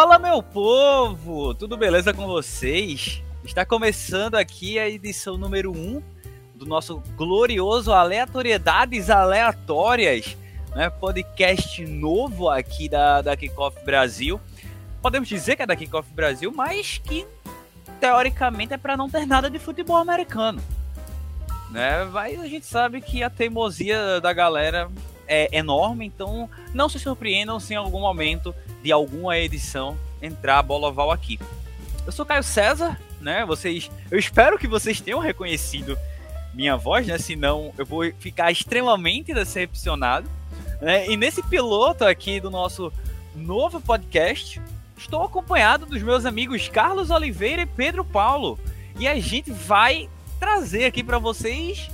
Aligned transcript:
Fala 0.00 0.18
meu 0.18 0.42
povo, 0.42 1.54
tudo 1.54 1.76
beleza 1.76 2.14
com 2.14 2.26
vocês? 2.26 3.22
Está 3.44 3.66
começando 3.66 4.34
aqui 4.34 4.78
a 4.78 4.88
edição 4.88 5.36
número 5.36 5.72
1 5.72 6.02
do 6.54 6.64
nosso 6.64 7.02
glorioso 7.18 7.92
Aleatoriedades 7.92 9.10
Aleatórias, 9.10 10.38
né? 10.74 10.88
podcast 10.88 11.84
novo 11.84 12.48
aqui 12.48 12.88
da, 12.88 13.20
da 13.20 13.36
Kickoff 13.36 13.84
Brasil. 13.84 14.40
Podemos 15.02 15.28
dizer 15.28 15.56
que 15.56 15.64
é 15.64 15.66
da 15.66 15.76
Kickoff 15.76 16.10
Brasil, 16.14 16.50
mas 16.50 16.96
que 16.96 17.26
teoricamente 18.00 18.72
é 18.72 18.78
para 18.78 18.96
não 18.96 19.10
ter 19.10 19.26
nada 19.26 19.50
de 19.50 19.58
futebol 19.58 19.96
americano. 19.98 20.62
Né? 21.70 22.06
Mas 22.06 22.40
a 22.40 22.46
gente 22.46 22.64
sabe 22.64 23.02
que 23.02 23.22
a 23.22 23.28
teimosia 23.28 24.18
da 24.18 24.32
galera 24.32 24.90
é 25.28 25.54
enorme, 25.54 26.06
então 26.06 26.48
não 26.72 26.88
se 26.88 26.98
surpreendam 26.98 27.60
se 27.60 27.74
em 27.74 27.76
algum 27.76 28.00
momento 28.00 28.54
de 28.82 28.92
alguma 28.92 29.38
edição 29.38 29.96
entrar 30.22 30.58
a 30.58 30.62
bola 30.62 30.88
oval 30.88 31.10
aqui. 31.10 31.38
Eu 32.06 32.12
sou 32.12 32.24
Caio 32.24 32.42
César, 32.42 32.98
né? 33.20 33.44
Vocês, 33.44 33.90
eu 34.10 34.18
espero 34.18 34.58
que 34.58 34.66
vocês 34.66 35.00
tenham 35.00 35.20
reconhecido 35.20 35.98
minha 36.54 36.76
voz, 36.76 37.06
né? 37.06 37.18
Senão 37.18 37.72
eu 37.78 37.86
vou 37.86 38.10
ficar 38.18 38.50
extremamente 38.50 39.32
decepcionado. 39.32 40.28
Né? 40.80 41.08
E 41.08 41.16
nesse 41.16 41.42
piloto 41.42 42.04
aqui 42.04 42.40
do 42.40 42.50
nosso 42.50 42.92
novo 43.34 43.80
podcast, 43.80 44.60
estou 44.96 45.22
acompanhado 45.22 45.86
dos 45.86 46.02
meus 46.02 46.24
amigos 46.24 46.68
Carlos 46.68 47.10
Oliveira 47.10 47.62
e 47.62 47.66
Pedro 47.66 48.04
Paulo. 48.04 48.58
E 48.98 49.06
a 49.06 49.18
gente 49.20 49.52
vai 49.52 50.08
trazer 50.38 50.84
aqui 50.84 51.04
para 51.04 51.18
vocês 51.18 51.90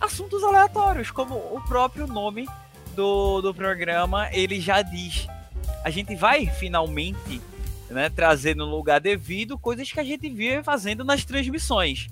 assuntos 0.00 0.42
aleatórios, 0.42 1.10
como 1.10 1.34
o 1.34 1.60
próprio 1.66 2.06
nome 2.06 2.48
do, 2.94 3.40
do 3.40 3.54
programa 3.54 4.28
ele 4.32 4.60
já 4.60 4.82
diz 4.82 5.26
a 5.84 5.90
gente 5.90 6.14
vai 6.14 6.46
finalmente 6.46 7.40
né, 7.88 8.08
trazer 8.08 8.54
no 8.54 8.64
lugar 8.64 9.00
devido 9.00 9.58
coisas 9.58 9.90
que 9.90 10.00
a 10.00 10.04
gente 10.04 10.28
via 10.28 10.62
fazendo 10.62 11.04
nas 11.04 11.24
transmissões. 11.24 12.08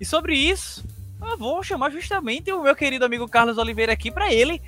E 0.00 0.04
sobre 0.04 0.34
isso, 0.34 0.84
eu 1.20 1.38
vou 1.38 1.62
chamar 1.62 1.90
justamente 1.90 2.52
o 2.52 2.62
meu 2.62 2.74
querido 2.74 3.04
amigo 3.04 3.28
Carlos 3.28 3.58
Oliveira 3.58 3.92
aqui 3.92 4.10
para 4.10 4.32
ele 4.32 4.60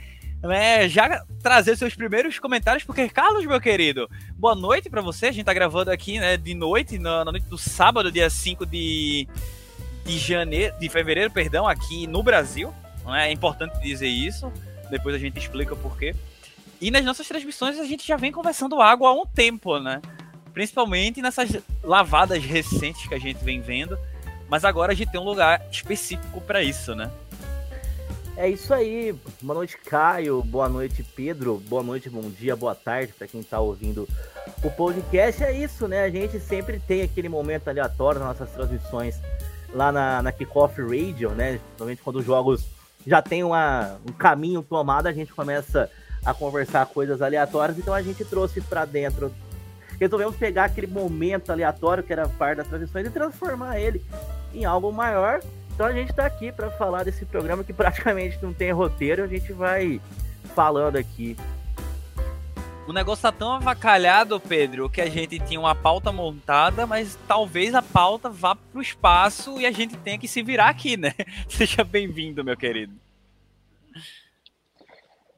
né, 0.48 0.88
já 0.88 1.24
trazer 1.42 1.76
seus 1.76 1.94
primeiros 1.94 2.38
comentários, 2.38 2.84
porque 2.84 3.08
Carlos, 3.08 3.46
meu 3.46 3.60
querido, 3.60 4.08
boa 4.36 4.54
noite 4.54 4.90
para 4.90 5.00
você. 5.00 5.26
A 5.26 5.32
gente 5.32 5.46
tá 5.46 5.54
gravando 5.54 5.90
aqui 5.90 6.18
né, 6.18 6.36
de 6.36 6.54
noite, 6.54 6.98
na, 6.98 7.24
na 7.24 7.32
noite 7.32 7.46
do 7.46 7.56
sábado, 7.56 8.12
dia 8.12 8.28
5 8.28 8.66
de, 8.66 9.26
de 10.04 10.18
janeiro, 10.18 10.78
de 10.78 10.88
fevereiro, 10.88 11.30
perdão, 11.30 11.66
aqui 11.66 12.06
no 12.06 12.22
Brasil. 12.22 12.72
Né, 13.06 13.28
é 13.28 13.32
importante 13.32 13.80
dizer 13.80 14.08
isso. 14.08 14.52
Depois 14.90 15.14
a 15.14 15.18
gente 15.18 15.38
explica 15.38 15.74
por 15.74 15.96
quê. 15.96 16.14
E 16.80 16.90
nas 16.90 17.04
nossas 17.04 17.26
transmissões 17.26 17.78
a 17.78 17.84
gente 17.84 18.06
já 18.06 18.16
vem 18.16 18.32
conversando 18.32 18.80
água 18.80 19.10
há 19.10 19.12
um 19.12 19.26
tempo, 19.26 19.78
né? 19.78 20.00
Principalmente 20.52 21.22
nessas 21.22 21.50
lavadas 21.82 22.42
recentes 22.44 23.06
que 23.06 23.14
a 23.14 23.18
gente 23.18 23.44
vem 23.44 23.60
vendo. 23.60 23.98
Mas 24.48 24.64
agora 24.64 24.92
a 24.92 24.94
gente 24.94 25.10
tem 25.10 25.20
um 25.20 25.24
lugar 25.24 25.66
específico 25.70 26.40
para 26.40 26.62
isso, 26.62 26.94
né? 26.94 27.10
É 28.36 28.48
isso 28.48 28.74
aí. 28.74 29.14
Boa 29.40 29.54
noite, 29.58 29.78
Caio. 29.78 30.42
Boa 30.42 30.68
noite, 30.68 31.02
Pedro. 31.02 31.62
Boa 31.68 31.82
noite, 31.82 32.10
bom 32.10 32.28
dia, 32.28 32.56
boa 32.56 32.74
tarde 32.74 33.12
para 33.12 33.28
quem 33.28 33.40
está 33.40 33.60
ouvindo 33.60 34.08
o 34.62 34.70
podcast. 34.70 35.42
É 35.42 35.52
isso, 35.52 35.86
né? 35.86 36.04
A 36.04 36.10
gente 36.10 36.40
sempre 36.40 36.80
tem 36.80 37.02
aquele 37.02 37.28
momento 37.28 37.68
aleatório 37.68 38.20
nas 38.20 38.28
nossas 38.28 38.54
transmissões 38.54 39.18
lá 39.72 39.92
na, 39.92 40.22
na 40.22 40.32
Kickoff 40.32 40.80
Radio, 40.82 41.30
né? 41.30 41.58
Principalmente 41.58 42.02
quando 42.02 42.16
os 42.16 42.24
jogos 42.24 42.64
já 43.06 43.22
tem 43.22 43.44
uma, 43.44 43.98
um 44.08 44.12
caminho 44.12 44.62
tomado, 44.62 45.06
a 45.06 45.12
gente 45.12 45.32
começa 45.32 45.82
a 45.84 45.88
conversar 46.32 46.86
coisas 46.86 47.20
aleatórias, 47.20 47.78
então 47.78 47.92
a 47.92 48.00
gente 48.00 48.24
trouxe 48.24 48.60
para 48.60 48.84
dentro. 48.84 49.30
Resolvemos 50.00 50.36
pegar 50.36 50.64
aquele 50.64 50.86
momento 50.86 51.50
aleatório 51.50 52.02
que 52.02 52.12
era 52.12 52.28
parte 52.28 52.58
das 52.58 52.68
transmissões 52.68 53.06
e 53.06 53.10
transformar 53.10 53.78
ele 53.78 54.02
em 54.54 54.64
algo 54.64 54.90
maior. 54.92 55.40
Então 55.74 55.86
a 55.86 55.92
gente 55.92 56.10
está 56.10 56.24
aqui 56.24 56.52
para 56.52 56.70
falar 56.70 57.04
desse 57.04 57.26
programa 57.26 57.64
que 57.64 57.72
praticamente 57.74 58.38
não 58.40 58.54
tem 58.54 58.70
roteiro, 58.72 59.24
a 59.24 59.26
gente 59.26 59.52
vai 59.52 60.00
falando 60.54 60.96
aqui. 60.96 61.36
O 62.86 62.92
negócio 62.92 63.22
tá 63.22 63.32
tão 63.32 63.50
avacalhado, 63.52 64.38
Pedro, 64.38 64.90
que 64.90 65.00
a 65.00 65.08
gente 65.08 65.38
tinha 65.38 65.58
uma 65.58 65.74
pauta 65.74 66.12
montada, 66.12 66.86
mas 66.86 67.18
talvez 67.26 67.74
a 67.74 67.80
pauta 67.80 68.28
vá 68.28 68.54
pro 68.54 68.82
espaço 68.82 69.58
e 69.58 69.64
a 69.64 69.72
gente 69.72 69.96
tenha 69.96 70.18
que 70.18 70.28
se 70.28 70.42
virar 70.42 70.68
aqui, 70.68 70.96
né? 70.96 71.14
Seja 71.48 71.82
bem-vindo, 71.82 72.44
meu 72.44 72.56
querido. 72.56 72.92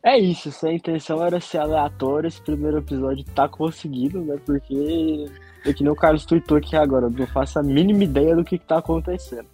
É 0.06 0.16
isso, 0.16 0.52
a 0.64 0.72
intenção 0.72 1.20
era 1.26 1.40
ser 1.40 1.58
aleatório, 1.58 2.28
esse 2.28 2.40
primeiro 2.40 2.78
episódio 2.78 3.24
tá 3.34 3.48
conseguindo, 3.48 4.20
né? 4.20 4.36
Porque 4.46 5.26
é 5.64 5.72
que 5.72 5.82
nem 5.82 5.92
o 5.92 5.96
Carlos 5.96 6.24
tweetou 6.24 6.56
aqui 6.56 6.76
agora, 6.76 7.06
eu 7.06 7.10
não 7.10 7.26
faço 7.26 7.58
a 7.58 7.62
mínima 7.64 8.04
ideia 8.04 8.36
do 8.36 8.44
que, 8.44 8.56
que 8.56 8.64
tá 8.64 8.78
acontecendo. 8.78 9.48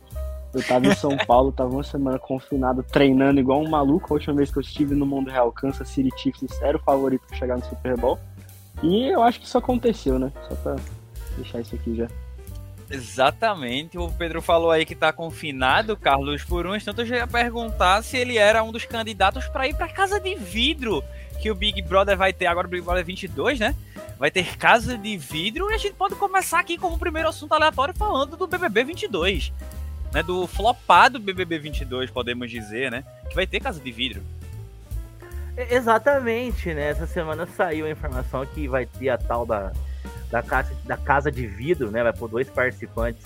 Eu 0.52 0.62
tava 0.62 0.88
em 0.88 0.94
São 0.94 1.16
Paulo, 1.26 1.52
tava 1.52 1.70
uma 1.70 1.82
semana 1.82 2.18
confinado, 2.18 2.82
treinando 2.82 3.40
igual 3.40 3.62
um 3.62 3.70
maluco. 3.70 4.12
A 4.12 4.16
última 4.16 4.36
vez 4.36 4.50
que 4.50 4.58
eu 4.58 4.60
estive 4.60 4.94
no 4.94 5.06
mundo 5.06 5.30
real, 5.30 5.50
Kansas 5.52 5.88
City 5.88 6.10
Chiefs 6.18 6.60
era 6.60 6.76
o 6.76 6.80
favorito 6.80 7.26
pra 7.26 7.38
chegar 7.38 7.56
no 7.56 7.64
Super 7.64 7.96
Bowl. 7.96 8.18
E 8.82 9.06
eu 9.06 9.22
acho 9.22 9.40
que 9.40 9.46
isso 9.46 9.56
aconteceu, 9.56 10.18
né? 10.18 10.30
Só 10.50 10.54
pra 10.56 10.76
deixar 11.38 11.60
isso 11.60 11.74
aqui 11.74 11.96
já. 11.96 12.08
Exatamente. 12.92 13.96
O 13.96 14.10
Pedro 14.12 14.42
falou 14.42 14.70
aí 14.70 14.84
que 14.84 14.94
tá 14.94 15.12
confinado, 15.12 15.96
Carlos, 15.96 16.44
por 16.44 16.66
um 16.66 16.76
instante 16.76 17.00
eu 17.00 17.06
já 17.06 17.16
ia 17.16 17.26
perguntar 17.26 18.02
se 18.04 18.18
ele 18.18 18.36
era 18.36 18.62
um 18.62 18.70
dos 18.70 18.84
candidatos 18.84 19.46
para 19.48 19.66
ir 19.66 19.74
para 19.74 19.88
casa 19.88 20.20
de 20.20 20.34
vidro 20.34 21.02
que 21.40 21.50
o 21.50 21.54
Big 21.54 21.80
Brother 21.82 22.16
vai 22.16 22.32
ter 22.32 22.46
agora, 22.46 22.66
o 22.66 22.70
Big 22.70 22.84
Brother 22.84 23.04
22, 23.04 23.58
né? 23.58 23.74
Vai 24.18 24.30
ter 24.30 24.56
casa 24.58 24.96
de 24.96 25.16
vidro 25.16 25.70
e 25.70 25.74
a 25.74 25.78
gente 25.78 25.94
pode 25.94 26.14
começar 26.14 26.60
aqui 26.60 26.76
como 26.76 26.98
primeiro 26.98 27.28
assunto 27.28 27.52
aleatório 27.52 27.94
falando 27.94 28.36
do 28.36 28.46
BBB 28.46 28.84
22, 28.84 29.52
né? 30.12 30.22
Do 30.22 30.46
flopado 30.46 31.18
BBB 31.18 31.58
22, 31.58 32.10
podemos 32.10 32.50
dizer, 32.50 32.90
né? 32.90 33.02
Que 33.28 33.34
vai 33.34 33.46
ter 33.46 33.58
casa 33.58 33.80
de 33.80 33.90
vidro. 33.90 34.22
Exatamente, 35.56 36.72
né? 36.74 36.90
Essa 36.90 37.06
semana 37.06 37.46
saiu 37.46 37.86
a 37.86 37.90
informação 37.90 38.44
que 38.46 38.68
vai 38.68 38.84
ter 38.84 39.08
a 39.08 39.18
tal 39.18 39.44
da 39.46 39.72
da 40.32 40.42
casa, 40.42 40.74
da 40.84 40.96
casa 40.96 41.30
de 41.30 41.46
vidro, 41.46 41.90
né? 41.90 42.02
Vai 42.02 42.12
pôr 42.12 42.26
dois 42.26 42.48
participantes 42.48 43.22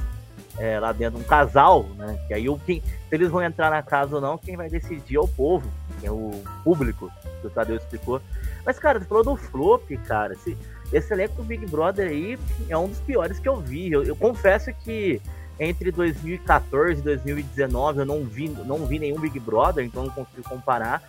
é, 0.59 0.81
lá 0.81 0.91
dentro, 0.91 1.21
um 1.21 1.23
casal, 1.23 1.85
né? 1.97 2.19
Que 2.27 2.35
aí 2.35 2.49
o, 2.49 2.59
quem, 2.59 2.81
se 2.81 3.15
eles 3.15 3.31
vão 3.31 3.41
entrar 3.43 3.71
na 3.71 3.81
casa 3.81 4.17
ou 4.17 4.21
não, 4.21 4.37
quem 4.37 4.57
vai 4.57 4.69
decidir 4.69 5.17
é 5.17 5.21
o 5.21 5.29
povo, 5.29 5.71
é 6.03 6.11
o 6.11 6.33
público, 6.65 7.11
que 7.41 7.47
o 7.47 7.51
Tadeu 7.51 7.77
explicou. 7.77 8.21
Mas, 8.65 8.81
cara, 8.81 8.99
você 8.99 9.05
falou 9.05 9.23
do 9.23 9.37
flop, 9.37 9.89
cara. 10.05 10.33
Esse, 10.33 10.59
esse 10.93 11.13
elenco 11.15 11.37
do 11.37 11.45
Big 11.45 11.65
Brother 11.67 12.09
aí 12.09 12.37
é 12.69 12.77
um 12.77 12.89
dos 12.89 12.99
piores 12.99 13.39
que 13.39 13.49
eu 13.49 13.61
vi. 13.61 13.93
Eu, 13.93 14.03
eu 14.03 14.17
confesso 14.17 14.73
que 14.83 15.23
entre 15.61 15.93
2014 15.93 17.01
e 17.01 17.05
2019 17.05 18.01
eu 18.01 18.05
não 18.05 18.25
vi, 18.25 18.49
não 18.49 18.85
vi 18.85 18.99
nenhum 18.99 19.21
Big 19.21 19.39
Brother, 19.39 19.85
então 19.85 20.03
não 20.03 20.11
consigo 20.11 20.43
comparar. 20.49 21.01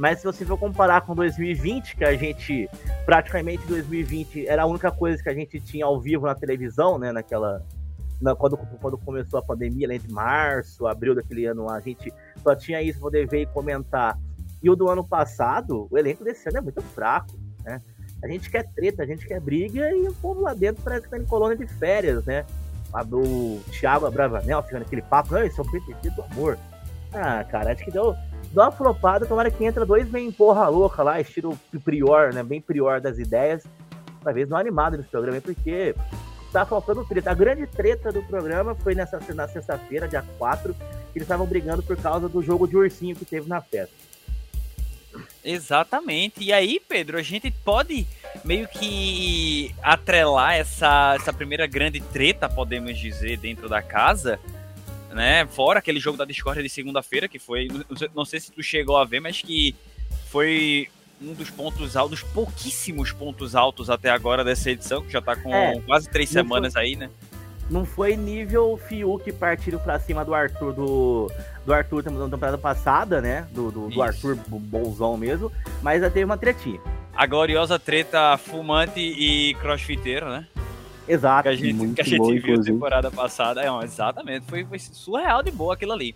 Mas 0.00 0.20
se 0.20 0.24
você 0.24 0.46
for 0.46 0.56
comparar 0.58 1.02
com 1.02 1.14
2020, 1.14 1.94
que 1.94 2.04
a 2.06 2.16
gente 2.16 2.70
praticamente 3.04 3.66
2020 3.66 4.46
era 4.46 4.62
a 4.62 4.66
única 4.66 4.90
coisa 4.90 5.22
que 5.22 5.28
a 5.28 5.34
gente 5.34 5.60
tinha 5.60 5.84
ao 5.84 6.00
vivo 6.00 6.24
na 6.24 6.34
televisão, 6.34 6.98
né? 6.98 7.12
Naquela. 7.12 7.62
Na, 8.18 8.34
quando, 8.34 8.56
quando 8.56 8.96
começou 8.96 9.38
a 9.38 9.42
pandemia, 9.42 9.86
além 9.86 10.00
de 10.00 10.10
março, 10.10 10.86
abril 10.86 11.14
daquele 11.14 11.44
ano 11.44 11.66
lá, 11.66 11.74
a 11.74 11.80
gente 11.80 12.10
só 12.42 12.56
tinha 12.56 12.80
isso 12.80 12.98
poder 12.98 13.28
ver 13.28 13.42
e 13.42 13.46
comentar. 13.46 14.18
E 14.62 14.70
o 14.70 14.74
do 14.74 14.88
ano 14.88 15.06
passado, 15.06 15.86
o 15.90 15.98
elenco 15.98 16.24
desse 16.24 16.48
ano 16.48 16.58
é 16.58 16.60
muito 16.62 16.80
fraco, 16.80 17.38
né? 17.62 17.82
A 18.24 18.28
gente 18.28 18.48
quer 18.48 18.66
treta, 18.72 19.02
a 19.02 19.06
gente 19.06 19.26
quer 19.26 19.38
briga 19.38 19.90
e 19.90 20.08
o 20.08 20.14
povo 20.14 20.40
lá 20.40 20.54
dentro 20.54 20.82
parece 20.82 21.02
que 21.02 21.10
tá 21.10 21.18
em 21.18 21.26
colônia 21.26 21.58
de 21.58 21.66
férias, 21.66 22.24
né? 22.24 22.46
O 23.12 23.60
Thiago 23.70 24.06
Abravanel 24.06 24.62
ficando 24.62 24.82
aquele 24.82 25.02
papo, 25.02 25.36
isso 25.40 25.60
é 25.60 25.64
o 25.64 26.10
do 26.10 26.22
amor. 26.22 26.58
Ah, 27.12 27.44
cara, 27.44 27.72
acho 27.72 27.84
que 27.84 27.90
deu, 27.90 28.14
dá 28.52 28.64
uma 28.64 28.72
flopada, 28.72 29.26
tomara 29.26 29.50
que 29.50 29.64
entra 29.64 29.86
dois 29.86 30.08
bem 30.08 30.30
porra 30.30 30.68
louca 30.68 31.02
lá, 31.02 31.20
estilo 31.20 31.58
prior, 31.84 32.32
né? 32.32 32.42
Bem 32.42 32.60
prior 32.60 33.00
das 33.00 33.18
ideias. 33.18 33.64
Talvez 34.22 34.48
não 34.48 34.56
animado 34.56 34.96
nesse 34.96 35.08
programa, 35.08 35.40
porque 35.40 35.94
tá 36.52 36.66
faltando 36.66 37.04
treta. 37.04 37.30
A 37.30 37.34
grande 37.34 37.66
treta 37.66 38.12
do 38.12 38.22
programa 38.22 38.74
foi 38.74 38.94
nessa 38.94 39.20
na 39.34 39.48
sexta-feira, 39.48 40.08
dia 40.08 40.24
4, 40.38 40.74
que 40.74 41.18
eles 41.18 41.22
estavam 41.22 41.46
brigando 41.46 41.82
por 41.82 41.96
causa 41.96 42.28
do 42.28 42.42
jogo 42.42 42.66
de 42.66 42.76
ursinho 42.76 43.16
que 43.16 43.24
teve 43.24 43.48
na 43.48 43.60
festa. 43.60 43.94
Exatamente. 45.44 46.42
E 46.42 46.52
aí, 46.52 46.80
Pedro, 46.86 47.18
a 47.18 47.22
gente 47.22 47.50
pode 47.64 48.06
meio 48.44 48.68
que 48.68 49.74
atrelar 49.82 50.54
essa, 50.54 51.14
essa 51.16 51.32
primeira 51.32 51.66
grande 51.66 52.00
treta, 52.00 52.48
podemos 52.48 52.98
dizer, 52.98 53.38
dentro 53.38 53.68
da 53.68 53.82
casa, 53.82 54.38
né? 55.10 55.46
Fora 55.46 55.78
aquele 55.78 56.00
jogo 56.00 56.16
da 56.16 56.24
Discord 56.24 56.62
de 56.62 56.68
segunda-feira, 56.68 57.28
que 57.28 57.38
foi. 57.38 57.68
Não 58.14 58.24
sei 58.24 58.40
se 58.40 58.52
tu 58.52 58.62
chegou 58.62 58.96
a 58.96 59.04
ver, 59.04 59.20
mas 59.20 59.42
que 59.42 59.74
foi 60.28 60.88
um 61.20 61.34
dos 61.34 61.50
pontos 61.50 61.96
altos, 61.96 62.22
pouquíssimos 62.22 63.12
pontos 63.12 63.54
altos 63.54 63.90
até 63.90 64.08
agora 64.10 64.42
dessa 64.42 64.70
edição, 64.70 65.02
que 65.02 65.12
já 65.12 65.20
tá 65.20 65.36
com 65.36 65.54
é, 65.54 65.78
quase 65.80 66.08
três 66.08 66.30
semanas 66.30 66.72
foi, 66.72 66.82
aí, 66.82 66.96
né? 66.96 67.10
Não 67.68 67.84
foi 67.84 68.16
nível 68.16 68.80
Fiuk 68.88 69.30
partindo 69.32 69.78
pra 69.78 69.98
cima 70.00 70.24
do 70.24 70.34
Arthur 70.34 70.72
do. 70.72 71.30
Do 71.64 71.74
Arthur 71.74 72.02
na 72.10 72.28
temporada 72.28 72.56
passada, 72.56 73.20
né? 73.20 73.46
Do, 73.52 73.70
do, 73.70 73.88
do 73.90 74.02
Arthur 74.02 74.34
bonzão 74.48 75.16
mesmo. 75.16 75.52
Mas 75.82 76.00
já 76.00 76.08
teve 76.08 76.24
uma 76.24 76.38
tretinha. 76.38 76.80
a 77.14 77.26
gloriosa 77.26 77.78
treta 77.78 78.36
fumante 78.38 78.98
e 78.98 79.54
crossfiteiro, 79.54 80.30
né? 80.30 80.46
Exato. 81.12 81.42
Que 81.42 81.48
a 81.48 81.56
gente, 81.56 81.72
muito 81.72 81.94
que 81.94 82.00
a 82.00 82.04
gente 82.04 82.18
bom, 82.18 82.28
viu 82.28 82.38
inclusive. 82.38 82.72
temporada 82.72 83.10
passada. 83.10 83.62
É, 83.62 83.84
exatamente. 83.84 84.46
Foi, 84.46 84.64
foi 84.64 84.78
surreal 84.78 85.42
de 85.42 85.50
boa 85.50 85.74
aquilo 85.74 85.92
ali. 85.92 86.14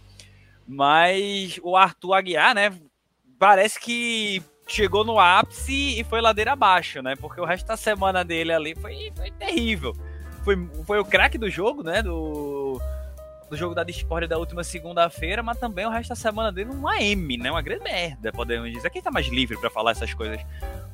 Mas 0.66 1.58
o 1.62 1.76
Arthur 1.76 2.14
Aguiar, 2.14 2.54
né? 2.54 2.72
Parece 3.38 3.78
que 3.78 4.42
chegou 4.66 5.04
no 5.04 5.18
ápice 5.18 6.00
e 6.00 6.04
foi 6.04 6.20
ladeira 6.20 6.52
abaixo, 6.52 7.02
né? 7.02 7.14
Porque 7.16 7.40
o 7.40 7.44
resto 7.44 7.66
da 7.66 7.76
semana 7.76 8.24
dele 8.24 8.52
ali 8.52 8.74
foi, 8.74 9.12
foi 9.14 9.30
terrível. 9.32 9.94
Foi, 10.42 10.56
foi 10.86 10.98
o 10.98 11.04
craque 11.04 11.36
do 11.36 11.50
jogo, 11.50 11.82
né? 11.82 12.02
Do, 12.02 12.80
do 13.50 13.56
jogo 13.56 13.74
da 13.74 13.84
Discord 13.84 14.26
da 14.26 14.38
última 14.38 14.64
segunda-feira, 14.64 15.42
mas 15.42 15.58
também 15.58 15.86
o 15.86 15.90
resto 15.90 16.10
da 16.10 16.16
semana 16.16 16.50
dele 16.50 16.70
uma 16.70 17.00
M, 17.02 17.36
né? 17.36 17.50
Uma 17.50 17.62
grande 17.62 17.84
merda, 17.84 18.32
podemos 18.32 18.70
dizer. 18.70 18.90
Quem 18.90 19.02
tá 19.02 19.10
mais 19.10 19.26
livre 19.26 19.58
pra 19.58 19.70
falar 19.70 19.90
essas 19.92 20.14
coisas? 20.14 20.40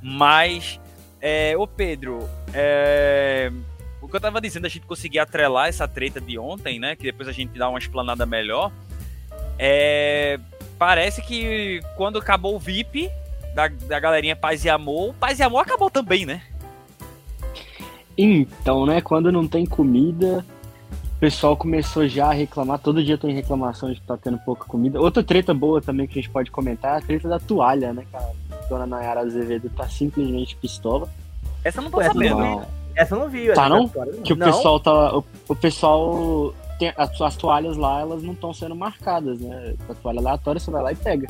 Mas, 0.02 0.80
é, 1.20 1.56
ô 1.56 1.66
Pedro, 1.66 2.28
é, 2.52 3.52
que 4.10 4.16
eu 4.16 4.20
tava 4.20 4.40
dizendo, 4.40 4.66
a 4.66 4.68
gente 4.68 4.86
conseguir 4.86 5.18
atrelar 5.18 5.68
essa 5.68 5.86
treta 5.86 6.20
de 6.20 6.38
ontem, 6.38 6.78
né? 6.78 6.96
Que 6.96 7.04
depois 7.04 7.28
a 7.28 7.32
gente 7.32 7.58
dá 7.58 7.68
uma 7.68 7.78
explanada 7.78 8.26
melhor. 8.26 8.72
É, 9.58 10.38
parece 10.78 11.22
que 11.22 11.80
quando 11.96 12.18
acabou 12.18 12.56
o 12.56 12.58
VIP 12.58 13.10
da, 13.54 13.68
da 13.68 14.00
galerinha 14.00 14.34
Paz 14.34 14.64
e 14.64 14.70
Amor, 14.70 15.10
o 15.10 15.14
Paz 15.14 15.38
e 15.38 15.42
Amor 15.42 15.60
acabou 15.60 15.90
também, 15.90 16.26
né? 16.26 16.42
Então, 18.16 18.84
né, 18.84 19.00
quando 19.00 19.32
não 19.32 19.46
tem 19.46 19.64
comida, 19.64 20.44
o 21.16 21.20
pessoal 21.20 21.56
começou 21.56 22.06
já 22.08 22.28
a 22.28 22.32
reclamar. 22.32 22.78
Todo 22.78 23.04
dia 23.04 23.16
tem 23.16 23.34
reclamação 23.34 23.90
de 23.92 24.00
que 24.00 24.06
tá 24.06 24.16
tendo 24.16 24.38
pouca 24.38 24.64
comida. 24.64 25.00
Outra 25.00 25.22
treta 25.22 25.54
boa 25.54 25.80
também 25.80 26.06
que 26.06 26.18
a 26.18 26.22
gente 26.22 26.30
pode 26.30 26.50
comentar 26.50 26.94
é 26.94 26.98
a 26.98 27.00
treta 27.00 27.28
da 27.28 27.38
toalha, 27.38 27.92
né, 27.92 28.04
cara? 28.10 28.30
A 28.50 28.66
dona 28.66 28.86
Nayara 28.86 29.20
Azevedo 29.20 29.70
tá 29.70 29.88
simplesmente 29.88 30.56
pistola. 30.56 31.08
Essa 31.62 31.80
eu 31.80 31.84
não 31.84 31.90
tô 31.90 32.00
Essa 32.00 32.12
sabendo. 32.12 32.38
Não, 32.38 32.66
Essa 33.00 33.14
eu 33.14 33.20
não 33.20 33.28
vi. 33.28 33.52
Tá 33.54 33.68
não? 33.68 33.88
que 34.22 34.32
o 34.32 34.36
Não. 34.36 34.46
pessoal 34.46 34.78
tá. 34.78 35.16
O, 35.16 35.24
o 35.48 35.56
pessoal. 35.56 36.54
Tem, 36.78 36.92
as, 36.96 37.20
as 37.20 37.36
toalhas 37.36 37.76
lá, 37.76 38.00
elas 38.00 38.22
não 38.22 38.32
estão 38.32 38.54
sendo 38.54 38.74
marcadas, 38.74 39.38
né? 39.40 39.74
A 39.88 39.94
toalha 39.94 40.20
aleatória, 40.20 40.60
você 40.60 40.70
vai 40.70 40.82
lá 40.82 40.92
e 40.92 40.96
pega. 40.96 41.28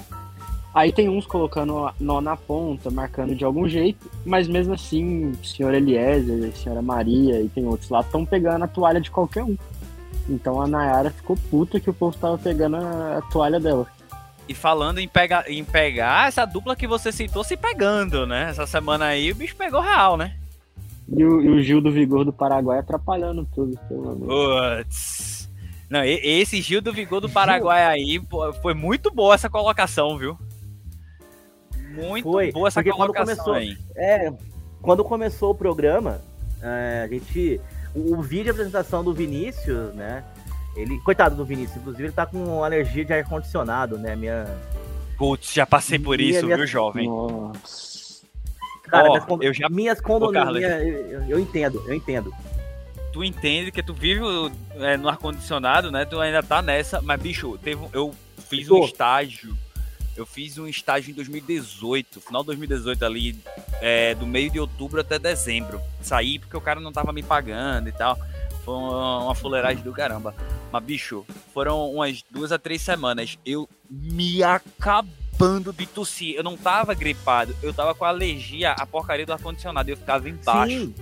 Aí 0.72 0.92
tem 0.92 1.08
uns 1.08 1.26
colocando 1.26 1.92
nó 1.98 2.20
na 2.20 2.36
ponta, 2.36 2.90
marcando 2.90 3.34
de 3.34 3.44
algum 3.44 3.68
jeito, 3.68 4.08
mas 4.24 4.46
mesmo 4.46 4.74
assim, 4.74 5.32
o 5.32 5.44
senhor 5.44 5.74
Eliezer, 5.74 6.48
a 6.48 6.56
senhora 6.56 6.80
Maria 6.80 7.40
e 7.40 7.48
tem 7.48 7.66
outros 7.66 7.90
lá, 7.90 8.00
estão 8.00 8.24
pegando 8.24 8.64
a 8.64 8.68
toalha 8.68 9.00
de 9.00 9.10
qualquer 9.10 9.42
um. 9.42 9.56
Então 10.28 10.62
a 10.62 10.68
Nayara 10.68 11.10
ficou 11.10 11.36
puta 11.50 11.80
que 11.80 11.90
o 11.90 11.94
povo 11.94 12.16
tava 12.16 12.38
pegando 12.38 12.76
a, 12.76 13.18
a 13.18 13.22
toalha 13.22 13.58
dela. 13.58 13.84
E 14.48 14.54
falando 14.54 14.98
em, 14.98 15.08
pega, 15.08 15.44
em 15.48 15.64
pegar, 15.64 16.28
essa 16.28 16.44
dupla 16.44 16.76
que 16.76 16.86
você 16.86 17.10
citou 17.10 17.42
se 17.42 17.56
pegando, 17.56 18.24
né? 18.24 18.50
Essa 18.50 18.66
semana 18.66 19.06
aí 19.06 19.32
o 19.32 19.34
bicho 19.34 19.56
pegou 19.56 19.80
real, 19.80 20.16
né? 20.16 20.34
E 21.16 21.24
o, 21.24 21.40
e 21.42 21.48
o 21.48 21.60
Gil 21.62 21.80
do 21.80 21.90
Vigor 21.90 22.24
do 22.24 22.32
Paraguai 22.32 22.78
atrapalhando 22.78 23.46
tudo, 23.54 23.76
pelo 23.88 24.10
amor. 24.10 24.76
Putz. 24.84 25.50
Não, 25.88 26.04
esse 26.04 26.60
Gil 26.62 26.80
do 26.80 26.92
Vigor 26.92 27.20
do 27.20 27.28
Paraguai 27.28 27.84
aí, 27.84 28.22
foi 28.62 28.74
muito 28.74 29.10
boa 29.10 29.34
essa 29.34 29.50
colocação, 29.50 30.16
viu? 30.16 30.38
Muito 31.92 32.30
Foi, 32.30 32.52
boa 32.52 32.68
essa 32.68 32.80
porque 32.80 32.90
quando 32.96 33.12
colocação 33.12 33.44
começou- 33.44 33.54
aí. 33.54 33.76
É, 33.96 34.32
quando 34.80 35.04
começou 35.04 35.50
o 35.50 35.54
programa, 35.54 36.20
é, 36.62 37.02
a 37.04 37.08
gente. 37.12 37.60
O, 37.92 38.14
o 38.18 38.22
vídeo 38.22 38.44
de 38.44 38.50
apresentação 38.50 39.02
do 39.02 39.12
Vinícius, 39.12 39.92
né? 39.94 40.22
Ele. 40.76 41.00
Coitado 41.00 41.34
do 41.34 41.44
Vinícius, 41.44 41.78
inclusive, 41.78 42.04
ele 42.04 42.12
tá 42.12 42.24
com 42.24 42.62
alergia 42.62 43.04
de 43.04 43.12
ar-condicionado, 43.12 43.98
né? 43.98 44.14
Minha. 44.14 44.46
Putz, 45.18 45.52
já 45.52 45.66
passei 45.66 45.98
por 45.98 46.16
Minha- 46.16 46.30
isso, 46.30 46.44
minha- 46.44 46.56
viu, 46.56 46.66
jovem? 46.68 47.08
Nossa. 47.08 47.89
Cara, 48.90 49.20
con- 49.20 49.38
eu 49.42 49.52
já- 49.54 49.68
minhas 49.68 50.00
condomínias. 50.00 50.82
Eu, 50.82 51.22
eu- 51.28 51.38
entendo, 51.38 51.82
eu 51.86 51.94
entendo. 51.94 52.32
Tu 53.12 53.24
entende 53.24 53.72
que 53.72 53.82
tu 53.82 53.92
vive 53.92 54.20
é, 54.76 54.96
no 54.96 55.08
ar-condicionado, 55.08 55.90
né? 55.90 56.04
Tu 56.04 56.18
ainda 56.20 56.42
tá 56.42 56.62
nessa, 56.62 57.00
mas, 57.00 57.20
bicho, 57.20 57.58
teve, 57.58 57.84
eu 57.92 58.14
fiz 58.48 58.70
um 58.70 58.84
estágio. 58.84 59.56
Eu 60.16 60.26
fiz 60.26 60.58
um 60.58 60.66
estágio 60.66 61.10
em 61.10 61.14
2018, 61.14 62.20
final 62.20 62.42
de 62.42 62.46
2018 62.48 63.04
ali, 63.04 63.38
é, 63.80 64.14
do 64.14 64.26
meio 64.26 64.50
de 64.50 64.60
outubro 64.60 65.00
até 65.00 65.18
dezembro. 65.18 65.80
Saí 66.02 66.38
porque 66.38 66.56
o 66.56 66.60
cara 66.60 66.78
não 66.78 66.92
tava 66.92 67.12
me 67.12 67.22
pagando 67.22 67.88
e 67.88 67.92
tal. 67.92 68.18
Foi 68.64 68.74
uma, 68.74 69.24
uma 69.24 69.34
fuleiragem 69.34 69.82
do 69.82 69.92
caramba. 69.92 70.34
Mas, 70.70 70.84
bicho, 70.84 71.24
foram 71.54 71.90
umas 71.92 72.22
duas 72.30 72.52
a 72.52 72.58
três 72.58 72.82
semanas. 72.82 73.38
Eu 73.46 73.68
me 73.88 74.42
acabando 75.40 75.72
de 75.72 75.86
tossir. 75.86 76.36
Eu 76.36 76.44
não 76.44 76.56
tava 76.56 76.94
gripado, 76.94 77.56
eu 77.62 77.72
tava 77.72 77.94
com 77.94 78.04
alergia 78.04 78.72
à 78.72 78.86
porcaria 78.86 79.24
do 79.24 79.32
ar-condicionado. 79.32 79.90
Eu 79.90 79.96
ficava 79.96 80.28
embaixo. 80.28 80.70
Sim. 80.70 80.94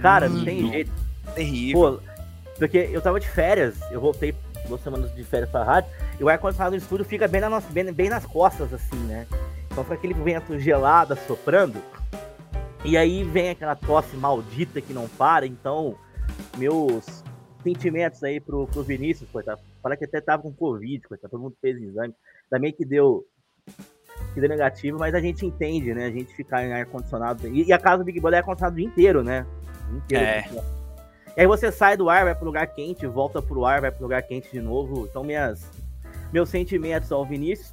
Cara, 0.00 0.28
não 0.28 0.44
tem 0.44 0.70
jeito. 0.70 0.92
Terrível. 1.34 2.00
Pô, 2.00 2.14
porque 2.58 2.88
eu 2.90 3.00
tava 3.02 3.20
de 3.20 3.28
férias, 3.28 3.76
eu 3.90 4.00
voltei 4.00 4.34
duas 4.66 4.80
semanas 4.82 5.14
de 5.14 5.22
férias 5.24 5.50
pra 5.50 5.62
rádio, 5.62 5.90
e 6.18 6.24
o 6.24 6.28
ar-condicionado 6.28 6.76
no 6.76 6.82
estúdio 6.82 7.04
fica 7.04 7.28
bem, 7.28 7.40
na 7.40 7.50
nossa, 7.50 7.70
bem, 7.70 7.92
bem 7.92 8.08
nas 8.08 8.24
costas, 8.24 8.72
assim, 8.72 8.96
né? 9.04 9.26
Então 9.70 9.84
fica 9.84 9.94
aquele 9.94 10.14
vento 10.14 10.58
gelado 10.58 11.16
soprando, 11.26 11.82
e 12.84 12.96
aí 12.96 13.24
vem 13.24 13.50
aquela 13.50 13.74
tosse 13.74 14.16
maldita 14.16 14.80
que 14.80 14.92
não 14.92 15.08
para, 15.08 15.46
então 15.46 15.96
meus 16.56 17.22
sentimentos 17.62 18.22
aí 18.22 18.40
pro, 18.40 18.66
pro 18.68 18.82
Vinícius, 18.82 19.28
coitado. 19.30 19.60
Fala 19.82 19.96
que 19.96 20.04
até 20.04 20.20
tava 20.20 20.42
com 20.42 20.52
Covid, 20.52 21.08
coitado, 21.08 21.30
todo 21.30 21.42
mundo 21.42 21.56
fez 21.60 21.80
exame. 21.80 22.14
Também 22.48 22.72
que 22.72 22.84
deu, 22.84 23.26
que 24.34 24.40
deu 24.40 24.48
negativo, 24.48 24.98
mas 24.98 25.14
a 25.14 25.20
gente 25.20 25.46
entende, 25.46 25.94
né? 25.94 26.06
A 26.06 26.10
gente 26.10 26.34
ficar 26.34 26.64
em 26.64 26.72
ar-condicionado. 26.72 27.46
E, 27.46 27.62
e 27.62 27.72
a 27.72 27.78
casa 27.78 27.98
do 27.98 28.04
Big 28.04 28.20
Brother 28.20 28.38
é 28.38 28.40
ar-condicionado 28.40 28.74
o 28.74 28.78
dia 28.78 28.86
inteiro, 28.86 29.22
né? 29.22 29.46
O 29.88 29.92
dia 30.08 30.42
inteiro. 30.42 30.58
É. 30.58 30.74
E 31.36 31.40
aí 31.40 31.46
você 31.46 31.70
sai 31.70 31.96
do 31.96 32.10
ar, 32.10 32.24
vai 32.24 32.34
pro 32.34 32.44
lugar 32.44 32.66
quente, 32.66 33.06
volta 33.06 33.40
pro 33.40 33.64
ar, 33.64 33.80
vai 33.80 33.90
pro 33.90 34.02
lugar 34.02 34.22
quente 34.22 34.50
de 34.52 34.60
novo. 34.60 35.06
Então 35.08 35.22
minhas, 35.22 35.70
meus 36.32 36.48
sentimentos 36.48 37.10
ao 37.12 37.24
Vinícius. 37.24 37.72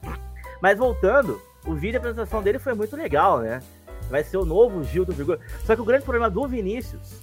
Mas 0.61 0.77
voltando, 0.77 1.41
o 1.65 1.73
vídeo 1.73 1.91
de 1.91 1.97
apresentação 1.97 2.43
dele 2.43 2.59
foi 2.59 2.73
muito 2.73 2.95
legal, 2.95 3.39
né? 3.39 3.61
Vai 4.09 4.23
ser 4.23 4.37
o 4.37 4.45
novo 4.45 4.83
Gil 4.83 5.03
do 5.03 5.13
Vigor. 5.13 5.39
Só 5.63 5.75
que 5.75 5.81
o 5.81 5.85
grande 5.85 6.03
problema 6.03 6.29
do 6.29 6.47
Vinícius, 6.47 7.21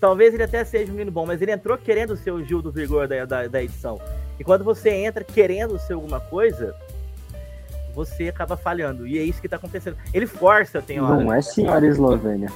talvez 0.00 0.34
ele 0.34 0.42
até 0.42 0.64
seja 0.64 0.90
um 0.90 0.94
menino 0.94 1.12
bom, 1.12 1.26
mas 1.26 1.40
ele 1.40 1.52
entrou 1.52 1.76
querendo 1.78 2.16
ser 2.16 2.32
o 2.32 2.44
Gil 2.44 2.62
do 2.62 2.72
Vigor 2.72 3.06
da, 3.06 3.24
da, 3.24 3.46
da 3.46 3.62
edição. 3.62 4.00
E 4.38 4.44
quando 4.44 4.64
você 4.64 4.90
entra 4.90 5.22
querendo 5.22 5.78
ser 5.78 5.92
alguma 5.92 6.20
coisa, 6.20 6.74
você 7.96 8.28
acaba 8.28 8.58
falhando. 8.58 9.06
E 9.06 9.18
é 9.18 9.22
isso 9.22 9.40
que 9.40 9.48
tá 9.48 9.56
acontecendo. 9.56 9.96
Ele 10.12 10.26
força, 10.26 10.82
tem 10.82 11.00
hora. 11.00 11.24
Não 11.24 11.32
é 11.32 11.40
senhora 11.40 11.86
Eslovênia. 11.86 12.52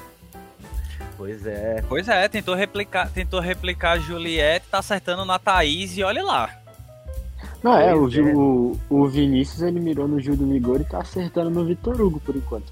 Pois 1.17 1.47
é. 1.47 1.83
Pois 1.89 2.09
é, 2.09 2.29
tentou 2.29 2.55
replicar, 2.55 3.11
tentou 3.11 3.41
replicar 3.41 3.93
a 3.93 3.99
Juliette, 3.99 4.67
tá 4.71 4.79
acertando 4.79 5.25
na 5.25 5.39
Thaís 5.39 5.97
e 5.97 6.03
olha 6.03 6.23
lá. 6.23 6.51
Não, 7.63 7.75
é, 7.75 7.95
o, 7.95 8.07
é. 8.09 8.35
o, 8.35 8.77
o 8.91 9.07
Vinícius 9.09 9.63
ele 9.63 9.81
mirou 9.81 10.07
no 10.07 10.21
Gil 10.21 10.37
do 10.37 10.47
Vigor 10.47 10.83
e 10.83 10.85
tá 10.85 10.99
acertando 10.99 11.49
no 11.49 11.65
Vitor 11.65 11.99
Hugo 11.99 12.21
por 12.21 12.37
enquanto. 12.37 12.71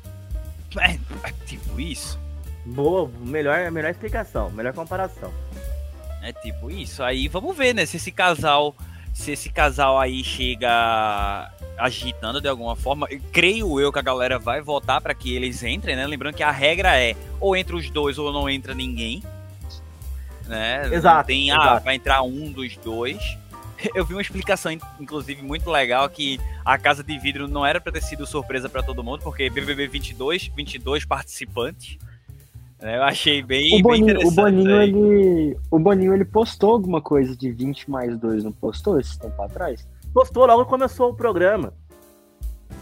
É, 0.78 0.92
é 1.26 1.32
tipo 1.46 1.80
isso. 1.80 2.18
Boa, 2.66 3.10
melhor, 3.20 3.70
melhor 3.70 3.90
explicação, 3.90 4.50
melhor 4.50 4.74
comparação. 4.74 5.32
É 6.22 6.32
tipo 6.34 6.70
isso. 6.70 7.02
Aí 7.02 7.28
vamos 7.28 7.56
ver, 7.56 7.74
né? 7.74 7.86
Se 7.86 7.96
esse 7.96 8.12
casal, 8.12 8.74
se 9.18 9.32
esse 9.32 9.50
casal 9.50 9.98
aí 9.98 10.22
chega 10.22 11.50
agitando 11.76 12.40
de 12.40 12.46
alguma 12.46 12.76
forma, 12.76 13.08
creio 13.32 13.80
eu 13.80 13.92
que 13.92 13.98
a 13.98 14.02
galera 14.02 14.38
vai 14.38 14.60
votar 14.60 15.00
pra 15.00 15.12
que 15.12 15.34
eles 15.34 15.60
entrem, 15.64 15.96
né? 15.96 16.06
Lembrando 16.06 16.36
que 16.36 16.42
a 16.42 16.52
regra 16.52 16.96
é 16.96 17.16
ou 17.40 17.56
entra 17.56 17.74
os 17.74 17.90
dois 17.90 18.16
ou 18.16 18.32
não 18.32 18.48
entra 18.48 18.74
ninguém. 18.74 19.20
Né? 20.46 20.86
Não 20.86 20.94
Exato, 20.94 21.26
Tem, 21.26 21.50
ah, 21.50 21.56
exato. 21.56 21.84
vai 21.84 21.96
entrar 21.96 22.22
um 22.22 22.52
dos 22.52 22.76
dois. 22.76 23.18
Eu 23.92 24.04
vi 24.04 24.14
uma 24.14 24.22
explicação, 24.22 24.70
inclusive, 25.00 25.42
muito 25.42 25.68
legal 25.68 26.08
que 26.08 26.38
a 26.64 26.78
Casa 26.78 27.02
de 27.02 27.18
Vidro 27.18 27.48
não 27.48 27.66
era 27.66 27.80
pra 27.80 27.92
ter 27.92 28.02
sido 28.02 28.24
surpresa 28.24 28.68
pra 28.68 28.84
todo 28.84 29.02
mundo, 29.02 29.22
porque 29.22 29.50
BBB 29.50 29.88
22, 29.88 30.46
22 30.54 31.04
participantes. 31.04 31.98
Né? 32.80 32.96
Eu 32.96 33.02
achei 33.02 33.42
bem, 33.42 33.66
O 33.68 33.70
bem 33.70 33.82
Boninho, 33.82 34.06
o 34.06 34.10
interessante. 34.10 34.34
Boninho, 34.36 34.76
aí. 34.78 34.88
ele. 34.88 35.58
O 35.70 35.78
Boninho 35.78 36.14
ele 36.14 36.24
postou 36.24 36.72
alguma 36.72 37.00
coisa 37.00 37.36
de 37.36 37.50
20 37.50 37.90
mais 37.90 38.16
2, 38.18 38.44
não 38.44 38.52
postou 38.52 38.98
esse 39.00 39.18
tempo 39.18 39.40
atrás? 39.42 39.86
Postou 40.14 40.46
logo 40.46 40.64
que 40.64 40.70
começou 40.70 41.10
o 41.10 41.14
programa. 41.14 41.72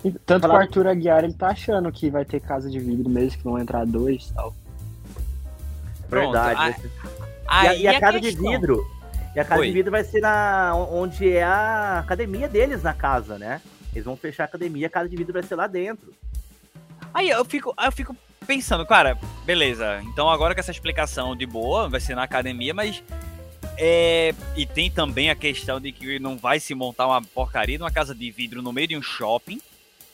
E 0.04 0.10
Tanto 0.12 0.46
que 0.48 0.54
o 0.54 0.56
Arthur 0.56 0.86
Aguiar 0.86 1.24
ele 1.24 1.32
tá 1.34 1.48
achando 1.48 1.90
que 1.90 2.10
vai 2.10 2.24
ter 2.24 2.40
casa 2.40 2.70
de 2.70 2.78
vidro 2.78 3.08
mesmo, 3.10 3.38
que 3.38 3.44
vão 3.44 3.58
entrar 3.58 3.84
dois 3.86 4.28
e 4.30 4.34
tal. 4.34 4.54
Pronto, 6.08 6.32
Verdade. 6.32 6.54
a- 6.60 6.62
vai 6.64 6.72
ser. 6.74 6.90
e 6.90 7.66
a, 7.68 7.74
e 7.74 7.86
a 7.88 8.00
casa 8.00 8.20
questão- 8.20 8.42
de 8.44 8.50
vidro. 8.56 8.86
E 9.34 9.40
a 9.40 9.44
casa 9.44 9.60
Oi. 9.60 9.66
de 9.66 9.72
vidro 9.72 9.90
vai 9.90 10.04
ser 10.04 10.20
na 10.20 10.72
onde 10.90 11.28
é 11.30 11.42
a 11.42 11.98
academia 11.98 12.48
deles 12.48 12.82
na 12.82 12.94
casa, 12.94 13.38
né? 13.38 13.60
Eles 13.92 14.04
vão 14.04 14.16
fechar 14.16 14.44
a 14.44 14.46
academia, 14.46 14.86
a 14.86 14.90
casa 14.90 15.08
de 15.08 15.16
vidro 15.16 15.32
vai 15.32 15.42
ser 15.42 15.56
lá 15.56 15.66
dentro. 15.66 16.12
Aí 17.12 17.28
eu 17.28 17.44
fico, 17.44 17.72
aí 17.76 17.88
eu 17.88 17.92
fico 17.92 18.16
pensando, 18.46 18.86
cara, 18.86 19.18
beleza. 19.44 20.00
Então 20.04 20.30
agora 20.30 20.54
com 20.54 20.60
essa 20.60 20.70
explicação 20.70 21.36
de 21.36 21.44
boa, 21.44 21.88
vai 21.88 22.00
ser 22.00 22.14
na 22.14 22.22
academia, 22.22 22.72
mas 22.72 23.02
é, 23.76 24.34
e 24.56 24.64
tem 24.64 24.90
também 24.90 25.28
a 25.28 25.34
questão 25.34 25.80
de 25.80 25.92
que 25.92 26.18
não 26.18 26.36
vai 26.38 26.58
se 26.58 26.74
montar 26.74 27.06
uma 27.06 27.20
porcaria 27.20 27.78
numa 27.78 27.90
casa 27.90 28.14
de 28.14 28.30
vidro 28.30 28.62
no 28.62 28.72
meio 28.72 28.88
de 28.88 28.96
um 28.96 29.02
shopping, 29.02 29.60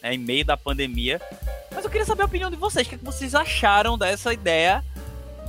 né, 0.02 0.14
em 0.14 0.18
meio 0.18 0.44
da 0.44 0.56
pandemia. 0.56 1.20
Mas 1.72 1.84
eu 1.84 1.90
queria 1.90 2.06
saber 2.06 2.22
a 2.22 2.26
opinião 2.26 2.50
de 2.50 2.56
vocês. 2.56 2.86
O 2.86 2.90
que, 2.90 2.96
é 2.96 2.98
que 2.98 3.04
vocês 3.04 3.34
acharam 3.34 3.96
dessa 3.96 4.32
ideia 4.32 4.84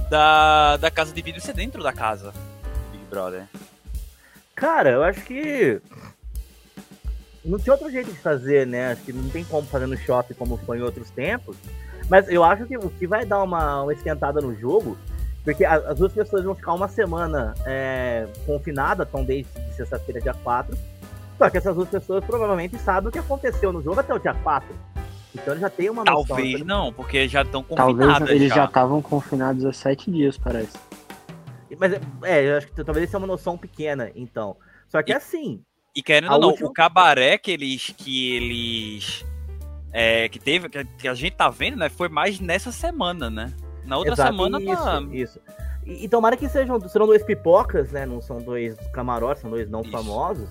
da, 0.10 0.78
da 0.78 0.92
casa 0.92 1.14
de 1.14 1.22
vidro 1.22 1.42
ser 1.42 1.54
dentro 1.54 1.82
da 1.82 1.92
casa, 1.92 2.34
Big 2.92 3.04
Brother? 3.06 3.48
Cara, 4.56 4.92
eu 4.92 5.04
acho 5.04 5.22
que 5.22 5.82
não 7.44 7.60
tem 7.60 7.72
outro 7.72 7.92
jeito 7.92 8.12
de 8.12 8.20
fazer, 8.20 8.68
né? 8.68 8.92
Acho 8.92 9.02
que 9.02 9.12
não 9.12 9.28
tem 9.30 9.44
como 9.44 9.68
fazer 9.68 9.88
no 9.88 9.98
shopping 9.98 10.36
como 10.36 10.58
foi 10.58 10.78
em 10.78 10.82
outros 10.82 11.10
tempos. 11.10 11.58
Mas 12.10 12.28
eu 12.30 12.44
acho 12.44 12.66
que 12.66 12.78
o 12.78 12.90
que 12.90 13.08
vai 13.08 13.26
dar 13.26 13.42
uma, 13.44 13.84
uma 13.84 13.94
esquentada 13.94 14.42
no 14.42 14.56
jogo, 14.56 14.98
porque 15.44 15.66
as, 15.66 15.86
as 15.86 15.98
duas 15.98 16.14
pessoas 16.14 16.44
vão 16.44 16.56
ficar 16.56 16.74
uma 16.74 16.88
semana 16.88 17.54
é, 17.66 18.28
confinadas, 18.46 19.06
estão 19.06 19.24
desde 19.24 19.50
sexta-feira, 19.76 20.22
dia 20.22 20.34
4. 20.44 20.78
Só 21.38 21.50
que 21.50 21.58
essas 21.58 21.76
duas 21.76 21.90
pessoas 21.90 22.24
provavelmente 22.24 22.78
sabem 22.78 23.10
o 23.10 23.12
que 23.12 23.20
aconteceu 23.20 23.74
no 23.74 23.82
jogo 23.82 24.00
até 24.00 24.14
o 24.14 24.20
dia 24.20 24.34
4. 24.34 24.68
Então 25.36 25.58
já 25.58 25.70
tem 25.70 25.90
uma 25.90 26.04
noção. 26.04 26.26
Talvez 26.26 26.62
não, 26.62 26.94
porque 26.94 27.28
já 27.28 27.42
estão 27.42 27.64
confinadas. 27.64 28.18
Talvez 28.20 28.30
eles 28.30 28.54
já 28.54 28.66
estavam 28.66 29.02
confinados 29.02 29.66
há 29.66 29.74
sete 29.74 30.12
dias, 30.12 30.38
parece. 30.38 30.78
Mas 31.78 31.94
é, 32.24 32.50
eu 32.50 32.58
acho 32.58 32.68
que 32.68 32.84
talvez 32.84 33.08
isso 33.08 33.16
é 33.16 33.20
uma 33.20 33.28
noção 33.28 33.58
pequena, 33.58 34.12
então. 34.16 34.56
Só 34.88 35.02
que 35.02 35.12
e, 35.12 35.16
assim. 35.16 35.62
E 35.96 36.04
querendo 36.04 36.34
ou 36.34 36.40
não, 36.40 36.48
última... 36.50 36.70
o 36.70 36.74
cabaré 36.74 37.38
que 37.38 37.52
eles. 37.52 37.94
que 37.98 38.36
eles. 38.36 39.26
É, 39.94 40.28
que 40.28 40.40
teve, 40.40 40.68
que 40.70 41.08
a 41.08 41.14
gente 41.14 41.36
tá 41.36 41.50
vendo, 41.50 41.78
né? 41.78 41.88
Foi 41.88 42.10
mais 42.10 42.40
nessa 42.40 42.72
semana, 42.72 43.30
né? 43.30 43.54
Na 43.86 43.98
outra 43.98 44.14
Exato, 44.14 44.32
semana 44.32 44.60
isso, 44.60 44.84
tá. 44.84 45.04
Isso. 45.12 45.40
E, 45.86 46.06
e 46.06 46.10
tomara 46.10 46.36
que 46.36 46.50
sejam. 46.50 46.80
Serão 46.90 47.06
dois 47.06 47.24
pipocas, 47.24 47.92
né? 47.92 48.06
Não 48.06 48.22
são 48.22 48.42
dois 48.42 48.76
camarotes, 48.92 49.42
são 49.42 49.52
dois 49.52 49.70
não 49.70 49.82
isso. 49.82 49.92
famosos. 49.92 50.50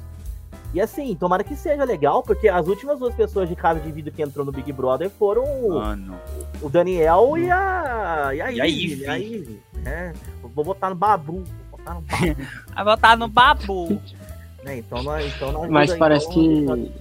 E 0.74 0.80
assim, 0.80 1.14
tomara 1.14 1.44
que 1.44 1.54
seja 1.54 1.84
legal, 1.84 2.22
porque 2.22 2.48
as 2.48 2.66
últimas 2.66 2.98
duas 2.98 3.14
pessoas 3.14 3.48
de 3.48 3.54
casa 3.54 3.78
de 3.80 3.92
vidro 3.92 4.10
que 4.10 4.22
entrou 4.22 4.44
no 4.46 4.52
Big 4.52 4.72
Brother 4.72 5.10
foram 5.10 5.44
Mano. 5.68 6.18
o 6.62 6.70
Daniel 6.70 7.36
e 7.36 7.50
a, 7.50 8.30
e 8.34 8.40
a 8.40 8.50
e 8.50 8.58
Ivy. 8.58 9.06
A 9.06 9.16
Ivy 9.18 9.62
né? 9.82 10.14
Vou 10.54 10.64
botar 10.64 10.88
no 10.88 10.94
babu. 10.94 11.44
Vou 11.70 11.78
botar 11.78 11.94
no 11.94 12.00
babu. 12.00 12.36
Vai 12.74 12.84
botar 12.84 13.16
no 13.16 13.28
babu. 13.28 14.00
né? 14.62 14.78
Então, 14.78 15.02
nós, 15.02 15.34
então 15.34 15.52
nós 15.52 15.70
Mas 15.70 15.94
parece 15.94 16.26
então, 16.30 16.76
que. 16.76 16.92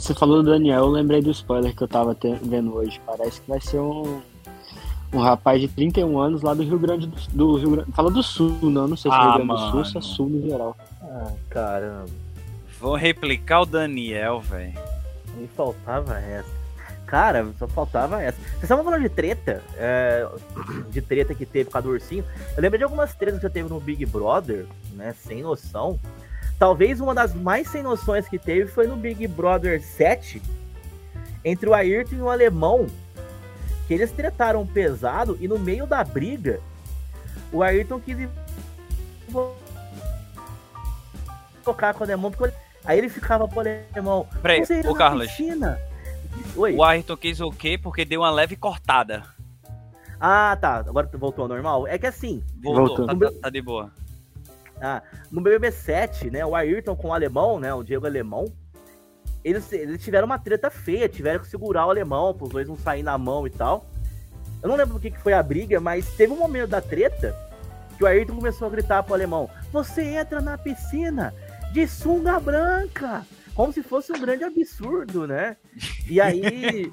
Você 0.00 0.14
falou 0.14 0.42
do 0.42 0.50
Daniel, 0.50 0.84
eu 0.84 0.88
lembrei 0.88 1.20
do 1.20 1.30
spoiler 1.30 1.76
que 1.76 1.82
eu 1.82 1.88
tava 1.88 2.16
vendo 2.42 2.74
hoje. 2.74 2.98
Parece 3.04 3.40
que 3.40 3.48
vai 3.48 3.60
ser 3.60 3.78
um 3.78 4.22
um 5.12 5.18
rapaz 5.18 5.60
de 5.60 5.68
31 5.68 6.18
anos 6.18 6.40
lá 6.40 6.54
do 6.54 6.62
Rio 6.62 6.78
Grande 6.78 7.06
do, 7.06 7.16
do 7.32 7.56
Rio 7.56 7.70
Grande. 7.72 7.92
Fala 7.92 8.10
do 8.10 8.22
Sul, 8.22 8.56
não, 8.62 8.86
não 8.86 8.96
sei 8.96 9.10
se 9.10 9.16
é 9.16 9.20
ah, 9.20 9.36
Rio 9.36 9.46
Grande 9.46 9.62
do 9.62 9.70
Sul, 9.70 9.84
se 9.84 9.98
é 9.98 10.00
Sul 10.00 10.28
no 10.28 10.48
geral. 10.48 10.76
Ah, 11.02 11.32
caramba. 11.50 12.06
Vão 12.80 12.94
replicar 12.94 13.60
o 13.60 13.66
Daniel, 13.66 14.40
velho. 14.40 14.78
Me 15.36 15.46
faltava 15.48 16.18
essa. 16.18 16.48
Cara, 17.06 17.46
só 17.58 17.66
faltava 17.66 18.22
essa. 18.22 18.38
Vocês 18.40 18.62
estavam 18.62 18.84
falando 18.84 19.02
de 19.02 19.08
treta? 19.08 19.62
É, 19.76 20.26
de 20.90 21.02
treta 21.02 21.34
que 21.34 21.44
teve 21.44 21.68
com 21.68 21.76
a 21.76 21.80
do 21.80 21.90
ursinho. 21.90 22.24
Eu 22.56 22.62
lembro 22.62 22.78
de 22.78 22.84
algumas 22.84 23.14
tretas 23.14 23.40
que 23.40 23.42
já 23.42 23.50
teve 23.50 23.68
no 23.68 23.80
Big 23.80 24.06
Brother, 24.06 24.64
né? 24.92 25.12
Sem 25.12 25.42
noção. 25.42 25.98
Talvez 26.60 27.00
uma 27.00 27.14
das 27.14 27.34
mais 27.34 27.68
sem 27.68 27.82
noções 27.82 28.28
que 28.28 28.38
teve 28.38 28.70
foi 28.70 28.86
no 28.86 28.94
Big 28.94 29.26
Brother 29.26 29.82
7, 29.82 30.40
entre 31.44 31.68
o 31.68 31.74
Ayrton 31.74 32.14
e 32.16 32.20
o 32.20 32.30
alemão. 32.30 32.86
Que 33.88 33.94
eles 33.94 34.12
tretaram 34.12 34.64
pesado 34.64 35.36
e 35.40 35.48
no 35.48 35.58
meio 35.58 35.86
da 35.86 36.04
briga, 36.04 36.60
o 37.52 37.62
Ayrton 37.62 37.98
quis 37.98 38.28
tocar 41.64 41.94
com 41.94 42.00
o 42.00 42.04
alemão 42.04 42.30
porque 42.30 42.54
Aí 42.84 42.98
ele 42.98 43.08
ficava 43.08 43.46
pro 43.46 43.60
alemão. 43.60 44.26
Peraí, 44.42 44.62
ô 44.86 44.94
Carlos. 44.94 45.28
Oi. 46.56 46.74
O 46.76 46.82
Ayrton 46.82 47.16
quis 47.16 47.40
o 47.40 47.50
quê? 47.50 47.78
Porque 47.78 48.04
deu 48.04 48.20
uma 48.20 48.30
leve 48.30 48.56
cortada. 48.56 49.24
Ah, 50.18 50.56
tá. 50.60 50.78
Agora 50.78 51.08
voltou 51.14 51.42
ao 51.42 51.48
normal. 51.48 51.86
É 51.86 51.98
que 51.98 52.06
assim. 52.06 52.42
Voltou, 52.62 53.06
tá, 53.06 53.14
tá, 53.14 53.32
tá, 53.42 53.50
de 53.50 53.60
boa. 53.60 53.90
Ah, 54.80 55.02
no 55.30 55.40
BBB 55.40 55.70
7, 55.70 56.30
né? 56.30 56.44
O 56.44 56.54
Ayrton 56.54 56.96
com 56.96 57.08
o 57.08 57.12
alemão, 57.12 57.60
né? 57.60 57.72
O 57.74 57.82
Diego 57.82 58.06
Alemão. 58.06 58.46
Eles, 59.44 59.72
eles 59.72 60.02
tiveram 60.02 60.26
uma 60.26 60.38
treta 60.38 60.70
feia, 60.70 61.08
tiveram 61.08 61.40
que 61.40 61.48
segurar 61.48 61.86
o 61.86 61.90
alemão, 61.90 62.34
para 62.34 62.44
os 62.44 62.50
dois 62.50 62.68
não 62.68 62.76
sair 62.76 63.02
na 63.02 63.16
mão 63.16 63.46
e 63.46 63.50
tal. 63.50 63.86
Eu 64.62 64.68
não 64.68 64.76
lembro 64.76 64.96
o 64.96 65.00
que, 65.00 65.10
que 65.10 65.20
foi 65.20 65.32
a 65.32 65.42
briga, 65.42 65.80
mas 65.80 66.14
teve 66.14 66.32
um 66.32 66.36
momento 66.36 66.70
da 66.70 66.80
treta 66.80 67.34
que 67.96 68.04
o 68.04 68.06
Ayrton 68.06 68.36
começou 68.36 68.66
a 68.66 68.70
gritar 68.70 69.02
pro 69.02 69.14
alemão: 69.14 69.48
Você 69.72 70.02
entra 70.02 70.40
na 70.40 70.56
piscina 70.56 71.34
de 71.72 71.86
sunga 71.86 72.38
branca. 72.40 73.26
Como 73.54 73.72
se 73.72 73.82
fosse 73.82 74.12
um 74.12 74.20
grande 74.20 74.44
absurdo, 74.44 75.26
né? 75.26 75.56
E 76.08 76.20
aí. 76.20 76.92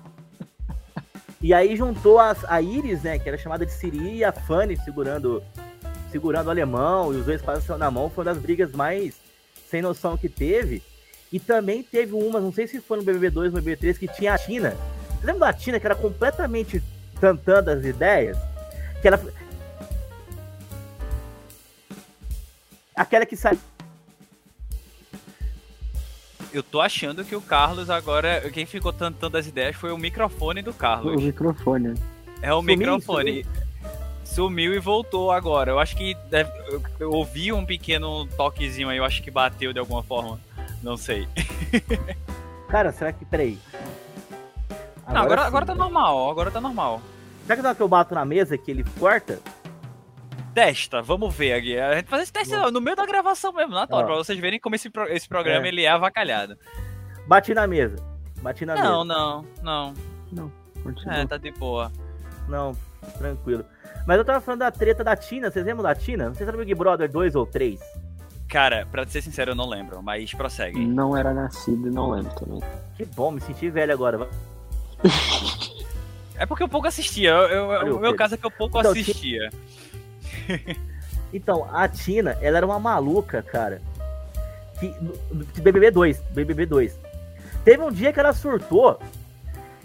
e 1.41 1.53
aí 1.53 1.75
juntou 1.75 2.19
as, 2.19 2.43
a 2.45 2.61
Iris, 2.61 3.03
né? 3.03 3.19
Que 3.19 3.29
era 3.29 3.37
chamada 3.37 3.65
de 3.65 3.71
Siri 3.71 4.17
e 4.17 4.23
a 4.23 4.31
Fanny 4.31 4.75
segurando, 4.77 5.43
segurando 6.11 6.47
o 6.47 6.49
alemão. 6.49 7.13
E 7.13 7.17
os 7.17 7.25
dois 7.25 7.41
passaram 7.41 7.79
na 7.79 7.91
mão. 7.91 8.09
Foi 8.09 8.23
uma 8.23 8.33
das 8.33 8.41
brigas 8.41 8.71
mais 8.71 9.15
sem 9.69 9.81
noção 9.81 10.17
que 10.17 10.29
teve. 10.29 10.81
E 11.31 11.39
também 11.39 11.83
teve 11.83 12.13
uma, 12.13 12.39
não 12.39 12.53
sei 12.53 12.67
se 12.67 12.79
foi 12.79 12.97
no 12.97 13.03
BBB2 13.03 13.35
ou 13.35 13.51
no 13.51 13.61
BBB3, 13.61 13.97
que 13.97 14.07
tinha 14.07 14.33
a 14.33 14.37
Tina. 14.37 14.75
Você 15.19 15.27
lembra 15.27 15.47
da 15.47 15.53
Tina, 15.53 15.79
que 15.79 15.85
era 15.85 15.95
completamente 15.95 16.81
tantando 17.19 17.69
as 17.69 17.83
ideias? 17.83 18.37
Que 19.01 19.09
ela. 19.09 19.19
Aquela 22.95 23.25
que 23.25 23.35
saiu 23.35 23.59
eu 26.53 26.63
tô 26.63 26.81
achando 26.81 27.23
que 27.23 27.35
o 27.35 27.41
Carlos 27.41 27.89
agora. 27.89 28.49
Quem 28.51 28.65
ficou 28.65 28.91
tentando 28.91 29.37
as 29.37 29.47
ideias 29.47 29.75
foi 29.75 29.91
o 29.91 29.97
microfone 29.97 30.61
do 30.61 30.73
Carlos. 30.73 31.15
O 31.15 31.25
microfone. 31.25 31.93
É 32.41 32.53
o 32.53 32.57
sumiu, 32.57 32.77
microfone. 32.77 33.45
Sumiu. 34.37 34.73
e 34.73 34.79
voltou 34.79 35.31
agora. 35.31 35.71
Eu 35.71 35.79
acho 35.79 35.95
que 35.95 36.15
deve, 36.29 36.51
eu, 36.67 36.81
eu, 36.99 37.11
ouvi 37.11 37.51
um 37.51 37.65
pequeno 37.65 38.25
toquezinho 38.27 38.89
aí, 38.89 38.97
eu 38.97 39.05
acho 39.05 39.21
que 39.21 39.31
bateu 39.31 39.73
de 39.73 39.79
alguma 39.79 40.03
forma. 40.03 40.39
Não 40.81 40.95
sei. 40.95 41.27
Cara, 42.69 42.91
será 42.91 43.11
que. 43.11 43.25
Peraí. 43.25 43.57
Agora, 45.05 45.13
Não, 45.13 45.21
agora, 45.21 45.41
agora 45.43 45.65
tá 45.65 45.75
normal, 45.75 46.29
agora 46.29 46.51
tá 46.51 46.61
normal. 46.61 47.01
Será 47.43 47.55
que 47.55 47.61
na 47.61 47.73
que 47.73 47.81
eu 47.81 47.87
bato 47.87 48.13
na 48.13 48.25
mesa 48.25 48.57
que 48.57 48.69
ele 48.71 48.83
corta? 48.99 49.39
testa, 50.57 51.03
vamos 51.03 51.35
ver 51.35 51.53
aqui. 51.53 51.77
A 51.77 51.97
gente 51.97 52.07
faz 52.07 52.23
esse 52.23 52.33
teste 52.33 52.55
no 52.71 52.81
meio 52.81 52.95
da 52.95 53.05
gravação 53.05 53.53
mesmo, 53.53 53.75
na 53.75 53.85
tora, 53.85 54.07
pra 54.07 54.15
vocês 54.15 54.39
verem 54.39 54.59
como 54.59 54.73
esse, 54.73 54.89
pro, 54.89 55.07
esse 55.07 55.29
programa 55.29 55.67
é. 55.67 55.69
ele 55.69 55.83
é 55.83 55.87
avacalhado. 55.87 56.57
Bati 57.27 57.53
na 57.53 57.67
mesa. 57.67 57.95
Bati 58.41 58.65
na 58.65 58.73
não, 58.73 58.81
mesa. 58.81 59.05
Não, 59.05 59.45
não, 59.61 59.93
não. 60.31 60.51
Continua. 60.81 61.15
É, 61.15 61.27
tá 61.27 61.37
de 61.37 61.51
boa. 61.51 61.91
Não, 62.47 62.75
tranquilo. 63.19 63.63
Mas 64.07 64.17
eu 64.17 64.23
tava 64.23 64.39
falando 64.39 64.61
da 64.61 64.71
treta 64.71 65.03
da 65.03 65.17
Tina, 65.17 65.51
vocês 65.51 65.65
lembram 65.65 65.83
da 65.83 65.93
Tina? 65.93 66.27
Não 66.27 66.33
sei 66.33 66.45
se 66.45 66.49
era 66.49 66.57
Big 66.57 66.73
Brother 66.73 67.11
2 67.11 67.35
ou 67.35 67.45
3. 67.45 67.77
Cara, 68.47 68.87
pra 68.89 69.05
ser 69.05 69.21
sincero, 69.21 69.51
eu 69.51 69.55
não 69.55 69.67
lembro, 69.67 70.01
mas 70.01 70.33
prossegue. 70.33 70.79
Não 70.79 71.15
era 71.15 71.33
nascido 71.33 71.89
e 71.89 71.91
não 71.91 72.11
lembro 72.11 72.33
também. 72.33 72.61
Que 72.95 73.03
bom, 73.03 73.31
me 73.31 73.41
senti 73.41 73.69
velho 73.69 73.91
agora. 73.91 74.29
é 76.39 76.45
porque 76.45 76.63
eu 76.63 76.69
pouco 76.69 76.87
assistia. 76.87 77.31
Eu, 77.31 77.71
eu, 77.73 77.97
o 77.97 77.99
meu 77.99 78.15
caso 78.15 78.35
é 78.35 78.37
que 78.37 78.45
eu 78.45 78.51
pouco 78.51 78.79
então, 78.79 78.93
assistia. 78.93 79.49
então, 81.33 81.67
a 81.69 81.85
Tina, 81.89 82.37
ela 82.39 82.57
era 82.57 82.65
uma 82.65 82.79
maluca, 82.79 83.41
cara. 83.41 83.81
Que, 84.79 84.95
de 85.53 85.59
BBB 85.61 85.91
2, 85.91 86.17
BBB 86.31 86.65
2. 86.65 86.97
Teve 87.65 87.83
um 87.83 87.91
dia 87.91 88.13
que 88.13 88.19
ela 88.21 88.31
surtou. 88.31 88.97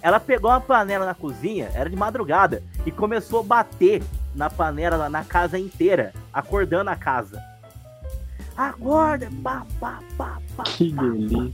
Ela 0.02 0.18
pegou 0.18 0.50
uma 0.50 0.60
panela 0.60 1.06
na 1.06 1.14
cozinha, 1.14 1.70
era 1.74 1.88
de 1.88 1.94
madrugada, 1.94 2.62
e 2.84 2.90
começou 2.90 3.40
a 3.40 3.44
bater 3.44 4.02
na 4.34 4.50
panela 4.50 5.08
na 5.08 5.24
casa 5.24 5.58
inteira, 5.58 6.12
acordando 6.32 6.90
a 6.90 6.96
casa. 6.96 7.40
Acorda! 8.56 9.30
Pá, 9.42 9.64
pá, 9.78 10.00
pá, 10.18 10.38
pá, 10.56 10.64
que 10.64 10.92
delícia. 10.92 11.52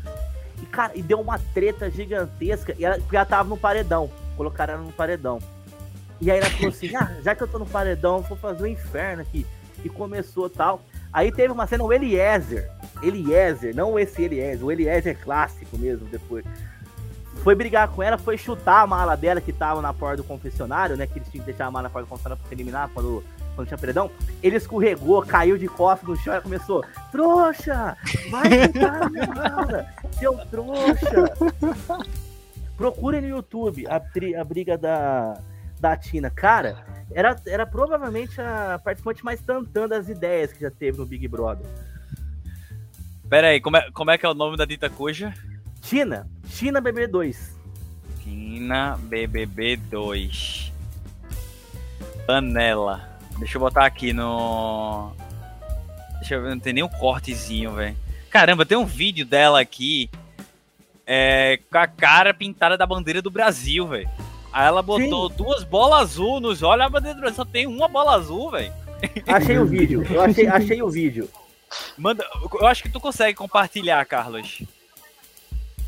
E, 0.62 0.66
cara, 0.66 0.92
e 0.96 1.02
deu 1.02 1.20
uma 1.20 1.38
treta 1.38 1.90
gigantesca, 1.90 2.74
e 2.78 2.84
ela, 2.84 2.98
porque 2.98 3.16
ela 3.16 3.26
tava 3.26 3.48
no 3.48 3.56
paredão. 3.56 4.10
Colocaram 4.36 4.74
ela 4.74 4.82
no 4.82 4.92
paredão. 4.92 5.38
E 6.20 6.30
aí 6.30 6.38
ela 6.38 6.50
falou 6.50 6.70
assim: 6.70 6.94
ah, 6.96 7.16
já 7.22 7.34
que 7.34 7.42
eu 7.42 7.48
tô 7.48 7.58
no 7.58 7.66
paredão, 7.66 8.22
vou 8.22 8.36
fazer 8.36 8.62
o 8.62 8.64
um 8.64 8.68
inferno 8.68 9.22
aqui. 9.22 9.46
E 9.84 9.88
começou 9.88 10.48
tal. 10.48 10.82
Aí 11.12 11.30
teve 11.30 11.52
uma 11.52 11.66
cena, 11.66 11.84
o 11.84 11.92
Eliezer. 11.92 12.70
Eliezer, 13.02 13.74
não 13.74 13.98
esse 13.98 14.22
Eliezer, 14.22 14.66
o 14.66 14.72
Eliezer 14.72 15.18
clássico 15.18 15.78
mesmo, 15.78 16.06
depois. 16.08 16.44
Foi 17.42 17.54
brigar 17.54 17.88
com 17.88 18.02
ela, 18.02 18.18
foi 18.18 18.36
chutar 18.36 18.82
a 18.82 18.86
mala 18.86 19.16
dela 19.16 19.40
que 19.40 19.52
tava 19.52 19.80
na 19.80 19.92
porta 19.92 20.18
do 20.18 20.24
confessionário, 20.24 20.96
né? 20.96 21.06
Que 21.06 21.18
eles 21.18 21.28
tinham 21.28 21.44
que 21.44 21.50
deixar 21.50 21.66
a 21.66 21.70
mala 21.70 21.84
na 21.84 21.90
porta 21.90 22.06
do 22.06 22.10
confessionário 22.10 22.40
pra 22.42 22.48
se 22.48 22.54
eliminar 22.54 22.90
quando, 22.92 23.24
quando 23.54 23.68
tinha 23.68 23.78
paredão. 23.78 24.10
Ele 24.42 24.56
escorregou, 24.56 25.22
caiu 25.22 25.56
de 25.56 25.68
costas 25.68 26.08
no 26.08 26.16
chão 26.16 26.36
e 26.36 26.40
começou: 26.40 26.84
Trouxa! 27.10 27.96
Vai 28.30 28.66
chutar 28.66 29.02
a 29.02 29.08
minha 29.08 29.26
mala! 29.26 29.86
Seu 30.18 30.36
trouxa! 30.46 31.36
Procure 32.76 33.20
no 33.20 33.28
YouTube 33.28 33.86
a, 33.86 33.96
a 34.40 34.44
briga 34.44 34.76
da 34.76 35.40
da 35.80 35.96
Tina. 35.96 36.30
Cara, 36.30 36.84
era, 37.12 37.36
era 37.46 37.66
provavelmente 37.66 38.40
a 38.40 38.80
participante 38.82 39.24
mais 39.24 39.40
tantã 39.40 39.88
das 39.88 40.08
ideias 40.08 40.52
que 40.52 40.60
já 40.60 40.70
teve 40.70 40.98
no 40.98 41.06
Big 41.06 41.26
Brother. 41.28 41.66
Pera 43.28 43.48
aí, 43.48 43.60
como 43.60 43.76
é, 43.76 43.90
como 43.92 44.10
é 44.10 44.18
que 44.18 44.26
é 44.26 44.28
o 44.28 44.34
nome 44.34 44.56
da 44.56 44.64
dita 44.64 44.88
cuja? 44.88 45.34
Tina. 45.88 46.28
Tina 46.50 46.82
BB2. 46.82 47.36
Tina 48.22 48.98
BBB 49.00 49.76
2. 49.76 50.70
Panela. 52.26 53.18
Deixa 53.38 53.56
eu 53.56 53.60
botar 53.60 53.86
aqui 53.86 54.12
no. 54.12 55.12
Deixa 56.18 56.34
eu 56.34 56.42
ver, 56.42 56.50
não 56.50 56.60
tem 56.60 56.74
nem 56.74 56.84
um 56.84 56.88
cortezinho, 56.88 57.72
velho. 57.72 57.96
Caramba, 58.28 58.66
tem 58.66 58.76
um 58.76 58.84
vídeo 58.84 59.24
dela 59.24 59.60
aqui. 59.60 60.10
É, 61.06 61.58
com 61.70 61.78
a 61.78 61.86
cara 61.86 62.34
pintada 62.34 62.76
da 62.76 62.84
bandeira 62.84 63.22
do 63.22 63.30
Brasil, 63.30 63.86
velho. 63.86 64.10
Aí 64.52 64.66
ela 64.66 64.82
botou 64.82 65.30
Sim. 65.30 65.36
duas 65.38 65.64
bolas 65.64 66.00
azul 66.00 66.38
nos 66.38 66.62
olhos, 66.62 66.84
a 66.84 66.88
bandeira 66.90 67.14
do 67.14 67.20
Brasil 67.20 67.36
só 67.36 67.46
tem 67.46 67.66
uma 67.66 67.88
bola 67.88 68.14
azul, 68.14 68.50
velho. 68.50 68.72
Achei 69.26 69.58
o 69.58 69.64
vídeo, 69.64 70.04
eu 70.10 70.20
achei, 70.20 70.46
achei 70.48 70.82
o 70.82 70.90
vídeo. 70.90 71.30
Manda, 71.96 72.26
eu 72.60 72.66
acho 72.66 72.82
que 72.82 72.90
tu 72.90 73.00
consegue 73.00 73.34
compartilhar, 73.34 74.04
Carlos. 74.04 74.62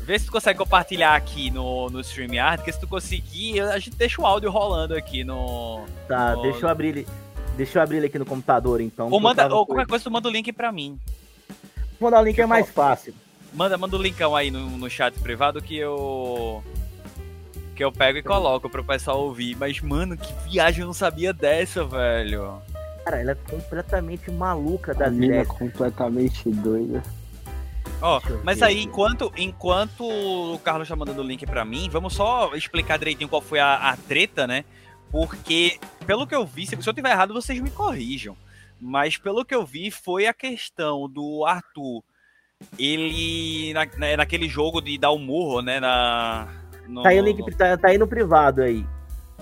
Vê 0.03 0.17
se 0.17 0.25
tu 0.25 0.31
consegue 0.31 0.57
compartilhar 0.57 1.15
aqui 1.15 1.51
no, 1.51 1.89
no 1.89 2.01
StreamYard, 2.01 2.57
porque 2.57 2.71
se 2.71 2.79
tu 2.79 2.87
conseguir, 2.87 3.61
a 3.61 3.77
gente 3.77 3.95
deixa 3.95 4.21
o 4.21 4.25
áudio 4.25 4.49
rolando 4.49 4.95
aqui 4.95 5.23
no. 5.23 5.85
Tá, 6.07 6.35
no... 6.35 6.41
deixa 6.41 6.65
eu 6.65 6.69
abrir 6.69 6.87
ele. 6.89 7.07
Deixa 7.55 7.77
eu 7.77 7.83
abrir 7.83 7.97
ele 7.97 8.07
aqui 8.07 8.17
no 8.17 8.25
computador, 8.25 8.81
então. 8.81 9.09
Ou, 9.11 9.19
manda, 9.19 9.53
ou 9.53 9.65
qualquer 9.65 9.85
coisa 9.85 10.03
tu 10.03 10.11
manda 10.11 10.27
o 10.27 10.31
link 10.31 10.51
pra 10.51 10.71
mim. 10.71 10.99
Mandar 11.99 12.21
o 12.21 12.23
link 12.23 12.39
é 12.39 12.45
mais 12.45 12.69
fácil. 12.69 13.13
Manda, 13.53 13.77
manda 13.77 13.95
o 13.95 14.01
linkão 14.01 14.35
aí 14.35 14.49
no, 14.49 14.69
no 14.71 14.89
chat 14.89 15.17
privado 15.19 15.61
que 15.61 15.77
eu. 15.77 16.63
Que 17.75 17.83
eu 17.83 17.91
pego 17.91 18.17
e 18.17 18.23
coloco 18.23 18.69
pro 18.69 18.83
pessoal 18.83 19.19
ouvir. 19.19 19.55
Mas, 19.55 19.79
mano, 19.81 20.17
que 20.17 20.33
viagem 20.49 20.81
eu 20.81 20.87
não 20.87 20.93
sabia 20.93 21.31
dessa, 21.31 21.85
velho. 21.85 22.59
Cara, 23.03 23.21
ela 23.21 23.31
é 23.31 23.35
completamente 23.35 24.31
maluca 24.31 24.93
das 24.93 25.13
ideias. 25.13 25.47
completamente 25.47 26.49
doida. 26.49 27.03
Ó, 28.01 28.17
oh, 28.19 28.39
mas 28.43 28.63
aí, 28.63 28.81
enquanto, 28.81 29.31
enquanto 29.37 30.03
o 30.03 30.57
Carlos 30.59 30.87
tá 30.87 30.95
mandando 30.95 31.21
o 31.21 31.25
link 31.25 31.45
pra 31.45 31.63
mim, 31.63 31.87
vamos 31.89 32.13
só 32.13 32.55
explicar 32.55 32.97
direitinho 32.97 33.29
qual 33.29 33.41
foi 33.41 33.59
a, 33.59 33.75
a 33.75 33.95
treta, 33.95 34.47
né? 34.47 34.65
Porque, 35.11 35.77
pelo 36.07 36.25
que 36.25 36.33
eu 36.33 36.45
vi, 36.45 36.65
se 36.65 36.75
eu 36.75 36.93
tiver 36.93 37.11
errado, 37.11 37.33
vocês 37.33 37.59
me 37.59 37.69
corrijam. 37.69 38.35
Mas 38.79 39.17
pelo 39.17 39.45
que 39.45 39.53
eu 39.53 39.63
vi, 39.63 39.91
foi 39.91 40.25
a 40.25 40.33
questão 40.33 41.07
do 41.07 41.45
Arthur. 41.45 42.03
Ele. 42.79 43.71
Na, 43.73 43.85
né, 43.97 44.15
naquele 44.15 44.49
jogo 44.49 44.81
de 44.81 44.97
dar 44.97 45.11
o 45.11 45.17
um 45.17 45.19
murro, 45.19 45.61
né? 45.61 45.79
Na, 45.79 46.47
no, 46.87 47.03
tá, 47.03 47.09
aí 47.09 47.21
link, 47.21 47.43
tá, 47.55 47.77
tá 47.77 47.89
aí 47.89 47.97
no 47.99 48.07
privado 48.07 48.63
aí. 48.63 48.83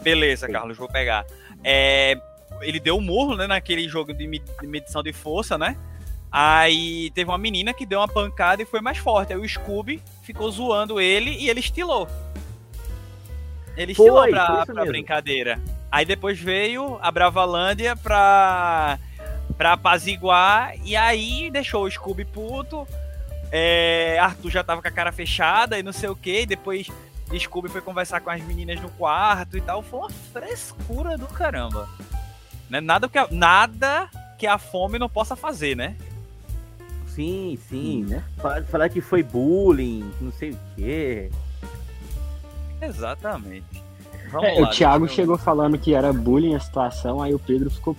Beleza, 0.01 0.49
Carlos, 0.49 0.77
vou 0.77 0.87
pegar. 0.89 1.25
É, 1.63 2.19
ele 2.61 2.79
deu 2.79 2.97
um 2.97 3.01
murro, 3.01 3.35
né? 3.35 3.47
Naquele 3.47 3.87
jogo 3.87 4.13
de 4.13 4.27
medição 4.63 5.01
de 5.01 5.13
força, 5.13 5.57
né? 5.57 5.77
Aí 6.31 7.09
teve 7.11 7.29
uma 7.29 7.37
menina 7.37 7.73
que 7.73 7.85
deu 7.85 7.99
uma 7.99 8.07
pancada 8.07 8.61
e 8.61 8.65
foi 8.65 8.81
mais 8.81 8.97
forte. 8.97 9.33
Aí 9.33 9.39
o 9.39 9.47
Scooby 9.47 10.01
ficou 10.21 10.49
zoando 10.51 11.01
ele 11.01 11.31
e 11.31 11.49
ele 11.49 11.59
estilou. 11.59 12.07
Ele 13.75 13.93
estilou 13.93 14.21
foi, 14.21 14.31
pra, 14.31 14.65
foi 14.65 14.75
pra 14.75 14.85
brincadeira. 14.85 15.59
Aí 15.91 16.05
depois 16.05 16.39
veio 16.39 16.99
a 17.01 17.11
Bravalândia 17.11 17.95
pra, 17.95 18.99
pra 19.57 19.73
apaziguar 19.73 20.75
e 20.83 20.95
aí 20.95 21.49
deixou 21.49 21.85
o 21.85 21.91
Scooby 21.91 22.25
puto. 22.25 22.87
É, 23.51 24.19
Arthur 24.19 24.51
já 24.51 24.63
tava 24.63 24.81
com 24.81 24.87
a 24.87 24.91
cara 24.91 25.11
fechada 25.11 25.79
e 25.79 25.83
não 25.83 25.93
sei 25.93 26.09
o 26.09 26.15
que. 26.15 26.45
Depois 26.45 26.87
Scooby 27.37 27.69
foi 27.69 27.81
conversar 27.81 28.21
com 28.21 28.29
as 28.29 28.41
meninas 28.41 28.79
no 28.79 28.89
quarto 28.89 29.57
e 29.57 29.61
tal. 29.61 29.81
Foi 29.81 29.99
uma 29.99 30.09
frescura 30.09 31.17
do 31.17 31.25
caramba. 31.25 31.89
Né? 32.69 32.79
Nada, 32.79 33.09
que 33.09 33.17
a, 33.17 33.27
nada 33.31 34.09
que 34.37 34.45
a 34.45 34.59
fome 34.59 34.99
não 34.99 35.09
possa 35.09 35.35
fazer, 35.35 35.75
né? 35.75 35.95
Sim, 37.19 37.59
sim, 37.67 38.05
né? 38.05 38.23
Falar 38.69 38.87
que 38.87 39.01
foi 39.01 39.21
bullying, 39.21 40.09
não 40.21 40.31
sei 40.31 40.51
o 40.51 40.57
quê. 40.77 41.29
Exatamente. 42.81 43.83
É, 44.41 44.61
lá, 44.61 44.61
o 44.61 44.69
Thiago 44.69 45.03
eu... 45.03 45.09
chegou 45.09 45.37
falando 45.37 45.77
que 45.77 45.93
era 45.93 46.13
bullying 46.13 46.55
a 46.55 46.61
situação, 46.61 47.21
aí 47.21 47.33
o 47.33 47.39
Pedro 47.39 47.69
ficou 47.69 47.93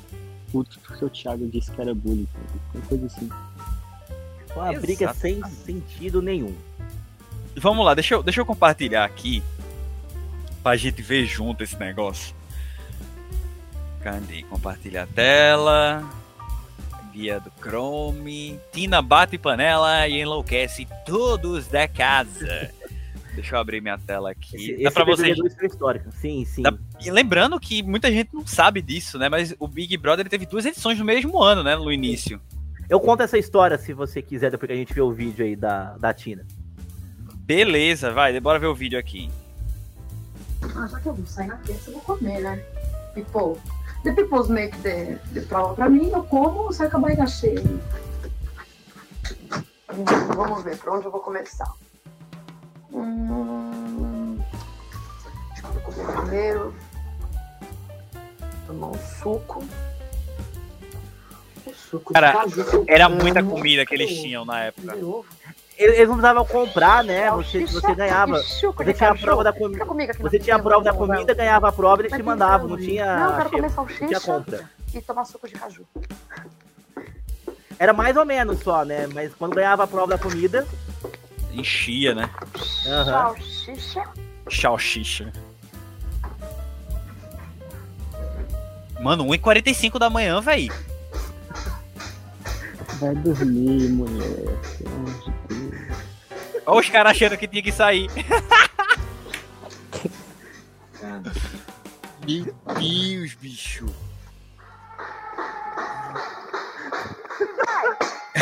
puto 0.51 0.81
porque 0.81 1.05
o 1.05 1.11
Thiago 1.11 1.47
disse 1.49 1.71
que 1.71 1.79
era 1.79 1.95
bullying. 1.95 2.27
Uma 2.75 2.83
coisa 2.87 3.05
assim. 3.05 3.27
Uma 3.27 4.73
Exatamente. 4.73 4.81
briga 4.81 5.13
sem 5.13 5.45
sentido 5.45 6.23
nenhum. 6.23 6.55
Vamos 7.57 7.85
lá, 7.85 7.93
deixa 7.93 8.15
eu, 8.15 8.23
deixa 8.23 8.41
eu 8.41 8.47
compartilhar 8.47 9.05
aqui 9.05 9.43
pra 10.63 10.79
gente 10.79 11.03
ver 11.03 11.27
junto 11.27 11.63
esse 11.63 11.77
negócio. 11.77 12.35
Cadê? 14.03 14.45
Compartilhar 14.45 15.03
a 15.03 15.07
tela 15.07 16.20
guia 17.13 17.41
do 17.41 17.51
Chrome. 17.61 18.59
Tina 18.73 19.03
bate 19.03 19.37
panela 19.37 20.07
e 20.09 20.21
enlouquece 20.21 20.87
todos 21.05 21.67
da 21.67 21.87
casa. 21.87 22.71
Deixa 23.35 23.55
eu 23.55 23.61
abrir 23.61 23.81
minha 23.81 23.99
tela 23.99 24.31
aqui. 24.31 24.73
Esse, 24.73 24.83
Dá 24.83 24.91
pra 24.91 25.05
vocês. 25.05 25.39
É 25.61 25.67
histórico. 25.67 26.11
Sim, 26.13 26.45
sim. 26.45 26.63
Dá... 26.63 26.73
E 27.01 27.11
lembrando 27.11 27.59
que 27.61 27.83
muita 27.83 28.11
gente 28.11 28.35
não 28.35 28.47
sabe 28.47 28.83
disso, 28.83 29.19
né? 29.19 29.29
Mas 29.29 29.55
o 29.59 29.69
Big 29.69 29.97
Brother 29.97 30.29
teve 30.29 30.47
duas 30.47 30.67
edições 30.67 30.99
no 30.99 31.05
mesmo 31.05 31.41
ano, 31.41 31.63
né? 31.63 31.77
No 31.77 31.93
início. 31.93 32.41
Eu 32.89 32.99
conto 32.99 33.23
essa 33.23 33.39
história 33.39 33.79
se 33.79 33.93
você 33.93 34.21
quiser, 34.21 34.51
depois 34.51 34.67
que 34.67 34.73
a 34.73 34.77
gente 34.77 34.93
vê 34.93 35.01
o 35.01 35.13
vídeo 35.13 35.45
aí 35.45 35.55
da, 35.55 35.97
da 35.97 36.13
Tina. 36.13 36.45
Beleza, 37.37 38.13
vai, 38.13 38.39
bora 38.41 38.59
ver 38.59 38.67
o 38.67 38.75
vídeo 38.75 38.99
aqui. 38.99 39.31
Ah, 40.63 40.89
já 40.89 40.99
que 40.99 41.07
eu 41.07 41.15
vou 41.15 41.25
sair 41.25 41.47
na 41.47 41.57
terça, 41.59 41.91
eu 41.91 41.95
vou 41.95 42.03
comer, 42.03 42.41
né? 42.41 42.63
E 43.17 43.23
pô, 43.23 43.57
depois 44.03 44.49
meio 44.49 44.71
que 44.71 44.79
de, 44.79 45.15
de 45.33 45.41
prova 45.43 45.75
pra 45.75 45.89
mim, 45.89 46.11
eu 46.11 46.23
como, 46.25 46.73
sai 46.73 46.89
com 46.89 46.99
a 46.99 47.01
barriga 47.01 47.27
cheia. 47.27 47.61
Hum, 49.93 50.05
vamos 50.35 50.63
ver, 50.65 50.79
pra 50.79 50.95
onde 50.95 51.07
eu 51.07 51.11
vou 51.11 51.21
começar? 51.21 51.71
Hum, 52.93 54.39
acho 55.53 55.63
que 55.63 55.67
eu 55.67 55.73
vou 55.73 55.83
comer 55.83 56.23
primeiro. 56.23 56.75
Tomar 58.67 58.89
um 58.89 58.99
suco. 59.21 59.65
O 61.67 61.75
suco 61.75 62.13
Cara, 62.15 62.45
era 62.87 63.09
muita 63.09 63.43
comida 63.43 63.85
que 63.85 63.95
eles 63.95 64.11
tinham 64.11 64.45
na 64.45 64.65
época 64.65 64.97
eles 65.85 66.09
não 66.09 66.17
precisavam 66.17 66.45
comprar, 66.45 67.03
né? 67.03 67.31
Você, 67.31 67.65
você 67.65 67.95
ganhava. 67.95 68.39
Você 68.43 68.93
tinha 68.93 69.11
a 69.11 69.15
prova 69.15 69.45
da 69.45 69.53
comida. 69.53 69.85
Você 70.19 70.39
tinha 70.39 70.57
a 70.57 70.59
prova 70.59 70.85
da 70.85 70.93
comida, 70.93 71.33
ganhava 71.33 71.69
a 71.69 71.73
prova 71.73 72.03
e 72.03 72.07
eles 72.07 72.17
te 72.17 72.23
mandavam. 72.23 72.69
Não 72.69 72.77
tinha. 72.77 73.17
Não, 73.17 73.31
eu 73.31 73.37
quero 73.37 73.51
comer 73.51 73.71
salsicha. 73.71 74.07
Tinha 74.07 74.21
compra. 74.21 74.71
E 74.93 75.01
tomar 75.01 75.25
suco 75.25 75.49
de 75.49 75.55
caju. 75.55 75.87
Era 77.79 77.95
mais 77.95 78.15
ou 78.17 78.27
menos 78.27 78.61
só, 78.61 78.85
né? 78.85 79.07
Mas 79.07 79.35
quando 79.35 79.55
ganhava 79.55 79.85
a 79.85 79.87
prova 79.87 80.09
da 80.09 80.19
comida. 80.19 80.67
Enchia, 81.53 82.15
né? 82.15 82.31
Uhum. 82.87 83.05
Salsicha. 83.05 84.05
Salsicha. 84.51 85.33
Mano, 89.01 89.25
1h45 89.25 89.99
da 89.99 90.11
manhã, 90.11 90.43
véi. 90.43 90.69
Vai 93.01 93.15
dormir, 93.15 93.89
mulher. 93.89 94.59
Olha 96.67 96.81
os 96.81 96.89
caras 96.89 97.13
achando 97.13 97.37
que 97.37 97.49
tinha 97.49 97.63
que 97.63 97.73
sair. 97.73 98.09
Meu 102.27 102.55
Deus, 102.79 103.35
bicho. 103.35 103.87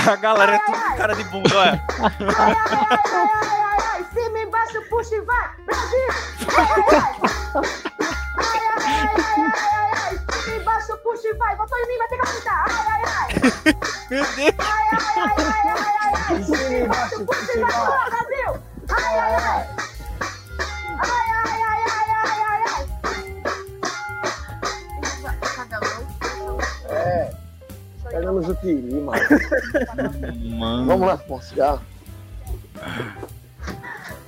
A 0.09 0.16
galera 0.16 0.57
é 0.57 0.59
tudo 0.59 0.96
cara 0.96 1.14
de 1.14 1.24
bunda, 1.24 1.57
olha. 1.57 1.85
Ai, 1.98 2.12
ai, 2.20 2.57
ai, 2.70 2.98
ai, 3.12 3.61
ai, 3.61 3.78
ai, 3.92 4.04
cima, 4.12 4.38
embaixo, 4.68 4.83
puxa 4.88 5.16
e 5.16 5.20
vai. 5.22 5.48
Brasil! 5.64 6.09
Ai, 6.57 6.66
ai, 6.66 6.85
ai, 7.78 7.96
ai, 8.78 9.09
ai, 9.09 9.57
ai, 9.57 9.90
ai, 9.96 10.57
embaixo, 10.57 10.96
puxa 10.98 11.28
e 11.28 11.35
vai. 11.35 11.57
Botou 11.57 11.78
em 11.78 11.88
mim, 11.88 11.98
vai 11.98 12.09
ter 12.09 12.16
que 12.16 12.22
apontar. 12.28 12.64
Ai, 12.68 12.85
ai, 12.88 13.02
ai. 13.16 13.28
Meu 14.11 14.24
Deus. 14.37 14.54
Ai, 14.59 14.87
ai, 14.92 15.00
ai, 15.16 15.35
ai, 15.38 15.85
ai, 15.98 16.12
ai. 16.28 16.44
Cima, 16.44 16.78
embaixo, 16.78 17.24
puxa 17.24 17.52
e 17.52 17.61
vai. 17.61 17.70
Brasil! 18.11 18.50
Ai, 18.90 19.18
ai, 19.18 19.35
ai. 19.35 19.66
Ai, 20.98 21.26
ai, 21.31 21.61
ai, 21.62 21.83
ai, 21.88 22.11
ai, 22.11 22.40
ai, 22.48 22.62
ai. 22.74 22.85
É. 26.90 27.33
Pegamos 28.11 28.48
o 28.48 28.54
piri, 28.57 29.00
mano. 29.00 29.22
Vamos 30.87 31.07
lá, 31.07 31.16
Portugal. 31.16 31.81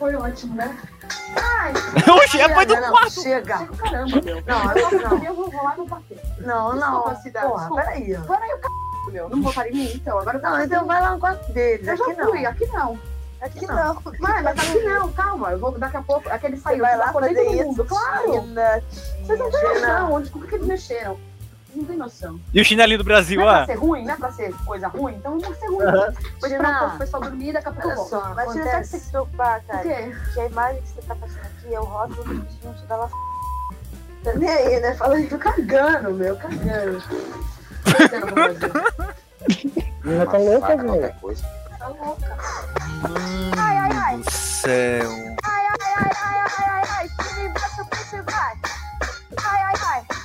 Foi 0.01 0.15
ótimo, 0.17 0.55
né? 0.55 0.79
Ai, 1.37 1.73
Oxe, 2.11 2.41
é 2.41 2.55
foi 2.55 2.65
do 2.65 2.75
não, 2.75 2.91
quarto. 2.91 3.23
Chega. 3.23 3.67
Caramba, 3.67 4.23
meu. 4.23 4.43
Não, 4.47 4.73
eu 4.75 4.91
não. 4.99 5.25
Eu 5.25 5.35
vou 5.35 5.63
lá 5.63 5.77
no 5.77 5.85
bater. 5.85 6.19
Não, 6.39 6.75
não. 6.75 7.03
Porra, 7.03 7.75
peraí. 7.75 8.17
Peraí, 8.27 8.51
o 8.55 9.05
c... 9.05 9.13
meu. 9.13 9.29
Não 9.29 9.43
votaram 9.43 9.69
em 9.69 9.75
mim, 9.75 9.93
então. 9.95 10.19
Agora 10.19 10.39
não, 10.39 10.65
então 10.65 10.87
vai 10.87 11.03
lá 11.03 11.11
no 11.11 11.21
quarto 11.21 11.53
deles. 11.53 11.87
Eu 11.87 11.93
aqui 11.93 12.15
já 12.15 12.25
fui, 12.25 12.41
não. 12.41 12.51
aqui 12.51 12.67
não. 12.69 12.99
Aqui 13.43 13.67
não. 13.67 13.77
não. 13.77 14.03
Mas, 14.21 14.43
mas 14.43 14.59
aqui 14.59 14.79
não, 14.85 15.13
calma. 15.13 15.53
Eu 15.53 15.59
vou 15.59 15.79
daqui 15.79 15.97
a 15.99 16.03
pouco. 16.03 16.31
Aquele 16.31 16.57
saiu. 16.57 16.81
Vai 16.81 16.97
lá 16.97 17.13
fazer 17.13 17.43
isso. 17.43 17.65
Mundo, 17.65 17.85
claro. 17.85 18.33
Vocês 18.33 19.39
não 19.39 19.51
têm 19.51 19.63
noção 19.63 20.13
onde, 20.15 20.31
como 20.31 20.47
que 20.47 20.55
eles 20.55 20.67
mexeram. 20.67 21.21
Não 21.75 21.85
tem 21.85 21.97
noção. 21.97 22.41
E 22.53 22.61
o 22.61 22.65
chinelinho 22.65 22.99
do 22.99 23.05
Brasil, 23.05 23.41
Não 23.41 23.49
é 23.49 23.53
pra 23.53 23.63
ah? 23.63 23.67
ser 23.67 23.75
ruim, 23.75 24.05
não 24.05 24.13
é 24.15 24.17
pra 24.17 24.33
ser 24.33 24.53
coisa 24.65 24.89
ruim, 24.89 25.15
então 25.15 25.33
não 25.33 25.41
vai 25.41 25.55
ser 25.55 25.67
ruim. 25.67 26.15
Porque 26.41 26.59
não, 26.59 26.95
o 26.95 26.99
pessoal 26.99 27.23
dormir 27.23 27.53
daqui 27.53 27.69
a 27.69 27.73
pouco 27.73 28.09
só, 28.09 28.21
Vai 28.35 28.49
ser 28.51 28.61
acontece. 28.61 28.91
só 28.91 28.99
se 29.05 29.11
preocupar, 29.11 29.61
O 29.61 29.63
cara. 29.65 29.83
quê? 29.83 30.17
Que 30.35 30.41
a 30.41 30.47
imagem 30.47 30.83
que 30.83 30.89
você 30.89 31.03
tá 31.03 31.15
passando 31.15 31.45
aqui 31.47 31.75
é 31.75 31.81
o 31.81 31.85
rótulo 31.85 32.25
do 32.25 32.35
bichinho 32.35 32.75
te 32.75 32.87
dá 32.87 32.97
lá. 32.97 33.09
Tá 34.25 34.33
nem 34.35 34.49
aí, 34.49 34.81
né? 34.81 34.95
Fala 34.95 35.15
aí, 35.15 35.27
tô 35.29 35.39
cagando, 35.39 36.11
meu, 36.13 36.37
cagando. 36.37 37.03
Menina 40.05 40.27
tá 40.27 40.39
louca, 40.39 40.77
velho. 40.77 41.15
Tá 41.79 41.89
louca. 41.89 42.37
Mano 43.57 44.23
do 44.25 44.31
céu. 44.31 45.11
Ai, 45.45 45.65
ai, 45.67 45.93
ai, 45.97 46.11
ai, 46.23 46.39
ai, 46.45 46.65
ai, 46.69 46.83
ai, 46.91 47.09
se 47.09 47.49
baixa, 47.49 47.85
puxa, 47.85 48.23
vai. 48.23 48.55
Ai, 49.43 49.63
ai, 49.63 49.75
ai. 49.83 50.03
Ai, 50.11 50.20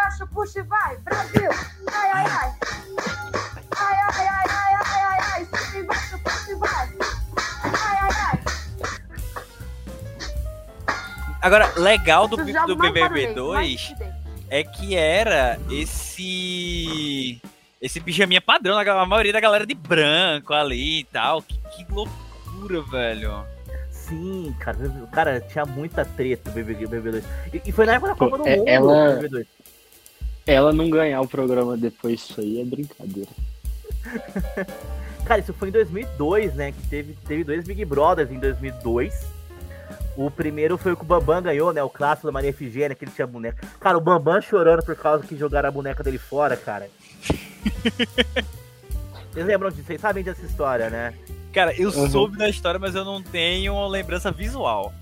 baixa, 0.00 0.26
puxa, 0.26 0.62
vai. 0.64 0.96
Brasil. 0.98 1.50
Ai, 1.92 2.10
ai, 2.12 2.26
ai. 2.26 2.54
Ai, 3.76 3.96
ai, 3.96 4.26
ai, 4.26 4.46
ai, 4.48 4.74
ai, 4.74 5.18
ai, 5.32 5.48
ai, 5.74 5.82
baixa, 5.84 6.18
puxa, 6.18 6.56
vai. 6.56 6.88
Ai, 7.64 7.96
ai, 8.00 8.10
ai. 8.30 8.40
Agora, 11.42 11.72
legal 11.76 12.28
do, 12.28 12.36
do 12.36 12.44
não 12.44 12.76
BBB 12.76 13.00
barulhei, 13.00 13.34
2 13.34 13.54
mas 13.54 13.88
tudo 13.88 13.98
bem. 13.98 14.12
é 14.50 14.64
que 14.64 14.94
era 14.96 15.58
esse. 15.70 17.40
Esse 17.80 17.98
pijaminha 17.98 18.42
padrão, 18.42 18.78
a 18.78 19.06
maioria 19.06 19.32
da 19.32 19.40
galera 19.40 19.64
de 19.66 19.74
branco 19.74 20.52
ali 20.52 21.00
e 21.00 21.04
tal. 21.04 21.40
Que, 21.40 21.56
que 21.70 21.86
loucura, 21.90 22.82
velho. 22.82 23.42
Sim, 23.90 24.54
cara, 24.58 24.76
cara, 25.12 25.40
tinha 25.40 25.64
muita 25.64 26.04
treta 26.04 26.50
no 26.50 26.56
BBB, 26.56 26.86
BBB 26.86 27.10
2. 27.12 27.24
E, 27.54 27.62
e 27.64 27.72
foi 27.72 27.86
na 27.86 27.94
época 27.94 28.08
da 28.12 28.16
Copa 28.18 28.36
do 28.38 28.46
é- 28.46 28.56
Mundo, 28.56 28.68
ela- 28.68 29.08
BBB 29.14 29.28
2. 29.28 29.59
Ela 30.46 30.72
não 30.72 30.88
ganhar 30.90 31.20
o 31.20 31.28
programa 31.28 31.76
depois 31.76 32.20
disso 32.20 32.40
aí 32.40 32.60
é 32.60 32.64
brincadeira. 32.64 33.28
Cara, 35.24 35.40
isso 35.40 35.52
foi 35.54 35.68
em 35.68 35.72
2002, 35.72 36.54
né? 36.54 36.72
Que 36.72 36.82
teve, 36.88 37.12
teve 37.26 37.44
dois 37.44 37.64
Big 37.64 37.84
Brothers 37.84 38.30
em 38.30 38.38
2002. 38.38 39.26
O 40.16 40.30
primeiro 40.30 40.76
foi 40.76 40.92
o 40.92 40.96
que 40.96 41.02
o 41.02 41.06
Bambam 41.06 41.40
ganhou, 41.42 41.72
né? 41.72 41.82
O 41.82 41.88
clássico 41.90 42.26
da 42.26 42.32
Maria 42.32 42.50
Efigênia, 42.50 42.94
que 42.96 43.04
ele 43.04 43.12
tinha 43.12 43.26
boneca. 43.26 43.64
Cara, 43.78 43.96
o 43.96 44.00
Bambam 44.00 44.40
chorando 44.40 44.82
por 44.82 44.96
causa 44.96 45.24
que 45.24 45.36
jogaram 45.36 45.68
a 45.68 45.72
boneca 45.72 46.02
dele 46.02 46.18
fora, 46.18 46.56
cara. 46.56 46.88
Vocês 49.32 49.46
lembram 49.46 49.70
disso? 49.70 49.84
Vocês 49.86 50.00
sabem 50.00 50.24
dessa 50.24 50.44
história, 50.44 50.90
né? 50.90 51.14
Cara, 51.52 51.72
eu 51.80 51.90
Uhum. 51.90 52.10
soube 52.10 52.36
da 52.36 52.48
história, 52.48 52.80
mas 52.80 52.94
eu 52.94 53.04
não 53.04 53.22
tenho 53.22 53.86
lembrança 53.88 54.30
visual. 54.32 54.92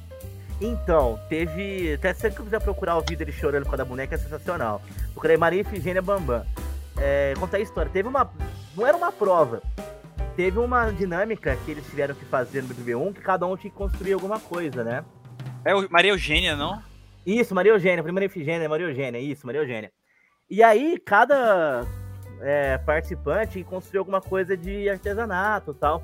Então, 0.60 1.18
teve. 1.28 1.94
Até 1.94 2.12
se 2.12 2.20
você 2.20 2.30
quiser 2.30 2.60
procurar 2.60 2.96
o 2.96 3.00
vídeo 3.00 3.18
dele 3.18 3.32
chorando 3.32 3.62
por 3.62 3.70
causa 3.70 3.84
da 3.84 3.88
boneca, 3.88 4.14
é 4.14 4.18
sensacional. 4.18 4.82
Procurei 5.12 5.36
Maria 5.36 5.60
Efigênia 5.60 6.02
Bambam. 6.02 6.44
É, 6.96 7.34
conta 7.38 7.56
a 7.56 7.60
história. 7.60 7.90
Teve 7.90 8.08
uma. 8.08 8.30
Não 8.76 8.86
era 8.86 8.96
uma 8.96 9.12
prova. 9.12 9.62
Teve 10.36 10.58
uma 10.58 10.90
dinâmica 10.90 11.56
que 11.64 11.70
eles 11.70 11.84
tiveram 11.86 12.14
que 12.14 12.24
fazer 12.24 12.62
no 12.62 12.68
BBB1 12.68 13.14
que 13.14 13.20
cada 13.20 13.46
um 13.46 13.56
tinha 13.56 13.70
que 13.70 13.76
construir 13.76 14.12
alguma 14.12 14.38
coisa, 14.38 14.84
né? 14.84 15.04
É 15.64 15.74
o 15.74 15.90
Maria 15.90 16.12
Eugênia, 16.12 16.56
não? 16.56 16.80
Isso, 17.26 17.54
Maria 17.54 17.72
Eugênia, 17.72 18.02
primeira 18.02 18.26
Efigênia, 18.26 18.68
Maria 18.68 18.86
Eugênia, 18.86 19.18
isso, 19.18 19.46
Maria 19.46 19.60
Eugênia. 19.60 19.92
E 20.48 20.62
aí, 20.62 20.98
cada 21.04 21.84
é, 22.40 22.78
participante 22.78 23.62
construiu 23.64 24.00
alguma 24.00 24.20
coisa 24.20 24.56
de 24.56 24.88
artesanato 24.88 25.72
e 25.72 25.74
tal. 25.74 26.02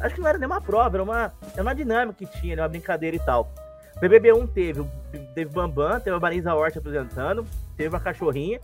Acho 0.00 0.14
que 0.14 0.20
não 0.20 0.28
era 0.28 0.38
nem 0.38 0.46
uma 0.46 0.60
prova, 0.60 0.96
era 0.96 1.02
uma, 1.02 1.32
era 1.52 1.62
uma 1.62 1.74
dinâmica 1.74 2.18
que 2.18 2.40
tinha, 2.40 2.54
era 2.54 2.62
uma 2.62 2.68
brincadeira 2.68 3.16
e 3.16 3.20
tal. 3.20 3.52
BBB1 4.00 4.48
teve, 4.52 4.80
o- 4.80 4.90
teve 5.34 5.50
Bambam, 5.52 5.98
teve 6.00 6.16
a 6.16 6.20
Marisa 6.20 6.54
Hort 6.54 6.76
apresentando, 6.76 7.46
teve 7.76 7.88
uma 7.88 8.00
cachorrinha 8.00 8.60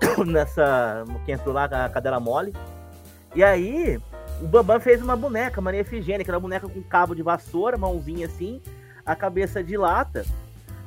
nessa. 0.26 1.04
que 1.24 1.32
entrou 1.32 1.54
lá 1.54 1.68
com 1.68 1.74
a 1.74 1.88
cadela 1.88 2.18
mole. 2.20 2.52
E 3.34 3.42
aí, 3.42 4.00
o 4.40 4.46
Bambam 4.46 4.80
fez 4.80 5.02
uma 5.02 5.16
boneca, 5.16 5.60
Maria 5.60 5.80
Efigênia, 5.80 6.24
que 6.24 6.30
era 6.30 6.38
uma 6.38 6.42
boneca 6.42 6.68
com 6.68 6.82
cabo 6.82 7.14
de 7.14 7.22
vassoura, 7.22 7.76
mãozinha 7.76 8.26
assim, 8.26 8.60
a 9.04 9.14
cabeça 9.14 9.62
de 9.62 9.76
lata. 9.76 10.24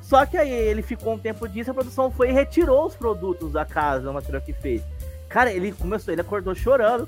Só 0.02 0.26
que 0.26 0.38
aí 0.38 0.50
ele 0.50 0.82
ficou 0.82 1.14
um 1.14 1.18
tempo 1.20 1.48
disso, 1.50 1.72
a 1.72 1.74
produção 1.74 2.10
foi 2.10 2.30
e 2.30 2.34
retirou 2.34 2.86
os 2.86 2.96
produtos 2.96 3.52
da 3.52 3.66
casa, 3.66 4.10
o 4.10 4.14
material 4.14 4.42
que 4.42 4.54
fez. 4.54 4.82
Cara, 5.28 5.52
ele 5.52 5.74
começou, 5.74 6.14
ele 6.14 6.22
acordou 6.22 6.56
chorando. 6.56 7.08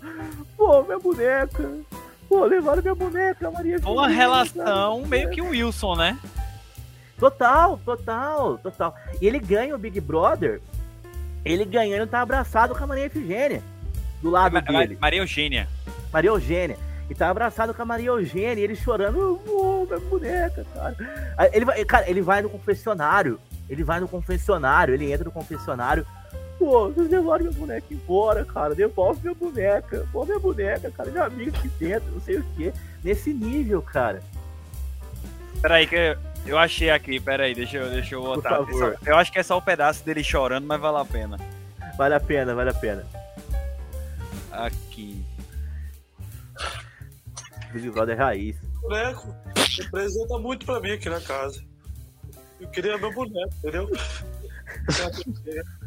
Pô, 0.58 0.84
minha 0.84 1.00
boneca. 1.00 1.70
Pô, 2.28 2.44
levaram 2.46 2.82
minha 2.82 2.94
boneca, 2.94 3.50
Maria 3.50 3.80
uma 3.86 4.08
relação 4.10 5.06
meio 5.06 5.30
que 5.30 5.42
o 5.42 5.50
Wilson, 5.52 5.96
né? 5.96 6.20
Total, 7.20 7.78
total, 7.86 8.58
total. 8.60 8.96
E 9.22 9.28
ele 9.28 9.40
ganha 9.40 9.76
o 9.76 9.78
Big 9.78 10.00
Brother, 10.00 10.62
ele 11.44 11.66
ganhando 11.66 12.08
tá 12.10 12.22
abraçado 12.22 12.74
com 12.74 12.84
a 12.84 12.88
Maria 12.88 13.06
Efigênia. 13.06 13.62
Do 14.22 14.30
lado 14.30 14.54
Ma- 14.54 14.64
Ma- 14.72 14.80
dele. 14.80 14.98
Maria 15.00 15.20
Eugênia. 15.20 15.68
Maria 16.12 16.30
Eugênia. 16.30 16.78
E 17.10 17.16
tá 17.16 17.30
abraçado 17.30 17.74
com 17.74 17.82
a 17.82 17.86
Maria 17.86 18.08
Eugênia, 18.10 18.62
e 18.62 18.64
ele 18.64 18.76
chorando, 18.76 19.42
oh, 19.48 19.86
minha 19.86 20.00
boneca, 20.00 20.66
cara. 20.74 20.96
Ele 21.52 21.66
vai, 21.66 21.84
cara, 21.86 22.10
ele 22.10 22.22
vai 22.22 22.42
no 22.42 22.50
confessionário. 22.50 23.40
Ele 23.70 23.84
vai 23.84 24.00
no 24.00 24.08
confessionário, 24.08 24.94
ele 24.94 25.12
entra 25.12 25.26
no 25.26 25.32
confessionário. 25.32 26.06
Pô, 26.58 26.90
vocês 26.90 27.10
levaram 27.10 27.46
minha 27.46 27.58
boneca 27.58 27.86
embora, 27.92 28.44
cara. 28.46 28.76
Devolve 28.76 29.22
minha 29.24 29.34
boneca. 29.34 30.06
Pô, 30.12 30.26
minha 30.26 30.40
boneca, 30.40 30.92
cara. 30.92 31.10
Minha 31.10 31.24
amiga 31.24 31.58
aqui 31.58 31.70
dentro, 31.80 32.12
não 32.12 32.22
sei 32.22 32.38
o 32.38 32.46
quê. 32.56 32.74
Nesse 33.04 33.34
nível, 33.34 33.82
cara. 33.82 34.22
Peraí, 35.62 35.88
que 35.88 36.18
eu, 36.46 36.58
achei 36.58 36.90
aqui, 36.90 37.20
peraí, 37.20 37.54
deixa 37.54 37.78
eu, 37.78 37.90
deixa 37.90 38.16
eu 38.16 38.22
botar. 38.22 38.50
favor. 38.50 38.98
Eu 39.06 39.16
acho 39.18 39.32
que 39.32 39.40
é 39.40 39.44
só 39.44 39.58
o 39.58 39.62
pedaço 39.62 40.04
dele 40.04 40.24
chorando, 40.24 40.66
mas 40.66 40.80
vale 40.80 40.98
a 40.98 41.06
pena. 41.06 41.38
Vale 41.98 42.16
a 42.16 42.20
pena, 42.20 42.56
vale 42.56 42.70
a 42.70 42.74
pena. 42.74 43.06
Aqui. 44.52 45.24
Big 47.72 47.90
Brother 47.92 48.18
raiz. 48.18 48.56
boneco 48.82 49.36
representa 49.78 50.38
muito 50.40 50.66
pra 50.66 50.80
mim 50.80 50.92
aqui 50.92 51.10
na 51.10 51.22
casa. 51.22 51.64
Eu 52.60 52.68
queria 52.70 52.98
meu 52.98 53.14
boneco, 53.14 53.54
entendeu? 53.58 53.90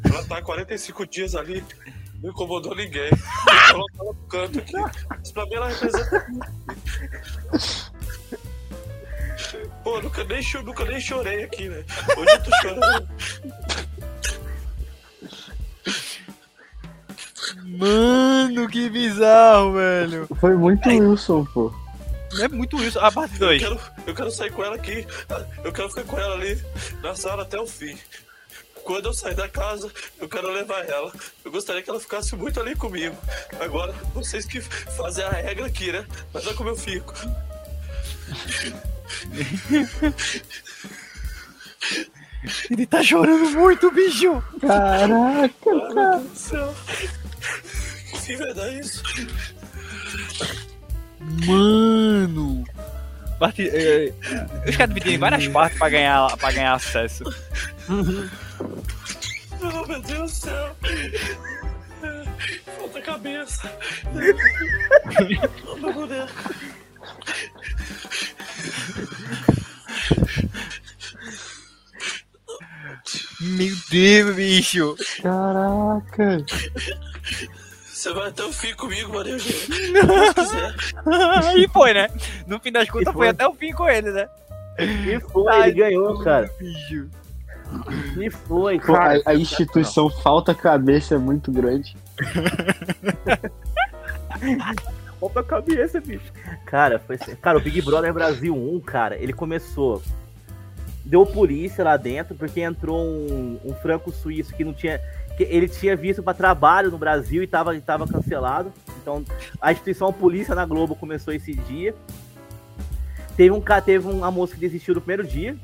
Ela 0.04 0.24
tá 0.24 0.38
há 0.38 0.42
45 0.42 1.06
dias 1.06 1.34
ali, 1.34 1.64
não 2.22 2.30
incomodou 2.30 2.74
ninguém. 2.74 3.10
Eu 3.10 3.72
coloco 3.72 3.90
ela 4.00 4.12
no 4.12 4.28
canto 4.28 4.58
aqui. 4.58 4.74
Isso 5.22 5.34
pra 5.34 5.44
mim 5.46 5.54
ela 5.54 5.68
representa 5.68 6.26
muito. 6.28 6.52
Pô, 9.82 10.00
nunca 10.00 10.24
nem, 10.24 10.42
cho- 10.42 10.62
nunca 10.62 10.84
nem 10.84 11.00
chorei 11.00 11.42
aqui, 11.44 11.68
né? 11.68 11.84
Hoje 12.16 12.30
eu 12.30 12.42
tô 12.42 12.50
chorando. 12.62 13.08
Mano, 17.64 18.68
que 18.68 18.88
bizarro, 18.88 19.74
velho. 19.74 20.28
Foi 20.40 20.54
muito 20.56 20.88
Wilson, 20.88 21.44
pô. 21.46 21.72
Não 22.32 22.44
é 22.44 22.48
muito 22.48 22.82
isso. 22.82 22.98
A 22.98 23.10
parte 23.12 23.34
Eu 23.34 23.40
2. 23.48 23.62
quero, 23.62 23.80
eu 24.06 24.14
quero 24.14 24.30
sair 24.30 24.50
com 24.52 24.64
ela 24.64 24.76
aqui. 24.76 25.06
Eu 25.62 25.72
quero 25.72 25.88
ficar 25.88 26.04
com 26.04 26.18
ela 26.18 26.34
ali 26.34 26.60
na 27.02 27.14
sala 27.14 27.42
até 27.42 27.58
o 27.60 27.66
fim. 27.66 27.96
Quando 28.84 29.06
eu 29.06 29.12
sair 29.12 29.34
da 29.34 29.48
casa, 29.48 29.90
eu 30.20 30.28
quero 30.28 30.50
levar 30.50 30.84
ela. 30.88 31.12
Eu 31.44 31.52
gostaria 31.52 31.82
que 31.82 31.90
ela 31.90 32.00
ficasse 32.00 32.34
muito 32.34 32.58
ali 32.60 32.74
comigo. 32.74 33.16
Agora, 33.60 33.92
vocês 34.14 34.44
que 34.44 34.60
fazem 34.60 35.24
a 35.24 35.30
regra 35.30 35.66
aqui, 35.66 35.92
né? 35.92 36.04
Mas 36.32 36.46
olha 36.46 36.56
como 36.56 36.70
eu 36.70 36.76
fico. 36.76 37.12
Ele 42.70 42.86
tá 42.86 43.02
chorando 43.02 43.50
muito, 43.50 43.90
bicho. 43.92 44.42
Caraca, 44.60 45.52
Meu 45.66 45.94
Deus 45.94 46.22
do 46.22 46.36
céu. 46.36 46.74
Que 48.24 48.36
vai 48.36 48.54
dar 48.54 48.72
isso? 48.72 49.02
Mano. 51.46 52.64
Parte, 53.38 53.68
é, 53.68 54.12
os 54.68 54.76
caras 54.76 54.94
dividiram 54.94 55.14
em 55.14 55.18
várias 55.18 55.46
partes 55.48 55.78
pra 55.78 55.88
ganhar, 55.88 56.36
pra 56.36 56.52
ganhar 56.52 56.74
acesso. 56.74 57.24
Oh, 59.60 59.86
meu 59.86 60.00
Deus 60.02 60.30
do 60.32 60.36
céu. 60.36 60.76
Falta 62.78 63.00
cabeça. 63.02 63.72
Meu 65.80 65.92
boneco. 65.92 66.54
Meu 73.40 73.74
Deus, 73.90 74.36
bicho. 74.36 74.94
caraca. 75.20 76.44
Você 77.92 78.12
vai 78.12 78.28
até 78.28 78.44
o 78.44 78.52
fim 78.52 78.74
comigo, 78.74 79.14
Maria 79.14 79.36
e 81.56 81.68
foi, 81.68 81.94
né? 81.94 82.08
No 82.46 82.58
fim 82.58 82.72
das 82.72 82.88
contas, 82.88 83.12
foi 83.12 83.26
foi. 83.26 83.28
até 83.28 83.46
o 83.46 83.54
fim 83.54 83.72
com 83.72 83.88
ele, 83.88 84.10
né? 84.10 84.28
E 84.78 85.20
foi, 85.20 85.52
Ai, 85.52 85.68
ele 85.70 85.78
ganhou, 85.78 86.18
cara. 86.22 86.50
Bicho. 86.58 87.08
E 88.20 88.28
foi, 88.30 88.80
Pô, 88.80 88.94
cara. 88.94 89.22
a, 89.24 89.30
a 89.30 89.34
instituição 89.34 90.10
falta 90.10 90.54
cabeça 90.54 91.14
é 91.14 91.18
muito 91.18 91.50
grande. 91.52 91.96
A 95.34 95.42
cabeça, 95.42 96.00
bicho. 96.00 96.32
Cara, 96.66 96.98
foi 96.98 97.16
assim- 97.16 97.36
Cara, 97.36 97.58
o 97.58 97.60
Big 97.60 97.80
Brother 97.82 98.12
Brasil 98.12 98.54
1, 98.54 98.80
cara, 98.80 99.16
ele 99.16 99.32
começou 99.32 100.02
deu 101.04 101.26
polícia 101.26 101.82
lá 101.82 101.96
dentro, 101.96 102.34
porque 102.34 102.60
entrou 102.60 103.04
um, 103.04 103.58
um 103.64 103.74
franco-suíço 103.74 104.54
que 104.54 104.64
não 104.64 104.72
tinha. 104.72 105.00
Que 105.36 105.44
ele 105.44 105.66
tinha 105.66 105.96
visto 105.96 106.22
para 106.22 106.34
trabalho 106.34 106.90
no 106.90 106.98
Brasil 106.98 107.42
e 107.42 107.44
estava 107.44 107.78
tava 107.80 108.06
cancelado. 108.06 108.72
Então 109.00 109.24
a 109.60 109.72
instituição 109.72 110.12
Polícia 110.12 110.54
na 110.54 110.64
Globo 110.66 110.94
começou 110.94 111.32
esse 111.32 111.54
dia. 111.54 111.94
Teve 113.36 113.50
um 113.50 113.60
teve 113.84 114.06
uma 114.06 114.30
moça 114.30 114.54
que 114.54 114.60
desistiu 114.60 114.94
no 114.94 115.00
primeiro 115.00 115.26
dia. 115.26 115.56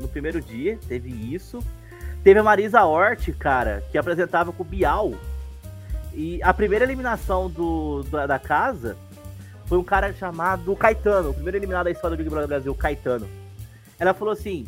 No 0.00 0.08
primeiro 0.08 0.40
dia, 0.40 0.78
teve 0.88 1.08
isso. 1.10 1.58
Teve 2.22 2.38
a 2.40 2.42
Marisa 2.42 2.84
Hort, 2.84 3.32
cara, 3.38 3.82
que 3.90 3.98
apresentava 3.98 4.52
com 4.52 4.62
o 4.62 4.66
Bial. 4.66 5.14
E 6.14 6.40
a 6.42 6.54
primeira 6.54 6.84
eliminação 6.84 7.50
do, 7.50 8.04
da, 8.04 8.26
da 8.26 8.38
casa 8.38 8.96
foi 9.66 9.78
um 9.78 9.84
cara 9.84 10.12
chamado 10.12 10.74
Caetano, 10.76 11.30
o 11.30 11.34
primeiro 11.34 11.58
eliminado 11.58 11.84
da 11.84 11.90
história 11.90 12.16
do 12.16 12.18
Big 12.18 12.30
Brother 12.30 12.48
Brasil, 12.48 12.74
Caetano. 12.74 13.28
Ela 13.98 14.14
falou 14.14 14.32
assim: 14.32 14.66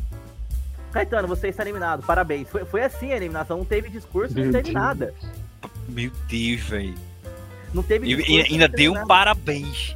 Caetano, 0.91 1.27
você 1.27 1.47
está 1.47 1.63
eliminado, 1.63 2.05
parabéns. 2.05 2.49
Foi, 2.49 2.65
foi 2.65 2.83
assim 2.83 3.11
a 3.11 3.17
eliminação, 3.17 3.57
não 3.57 3.65
teve 3.65 3.89
discurso, 3.89 4.33
Meu 4.33 4.45
não 4.45 4.51
teve 4.51 4.63
Deus. 4.71 4.73
nada. 4.73 5.13
Meu 5.87 6.11
Deus, 6.27 6.61
velho. 6.61 6.95
Não 7.73 7.83
teve 7.83 8.07
discurso. 8.07 8.31
E 8.31 8.41
ainda 8.41 8.67
deu 8.67 8.93
um 8.93 9.05
parabéns. 9.05 9.95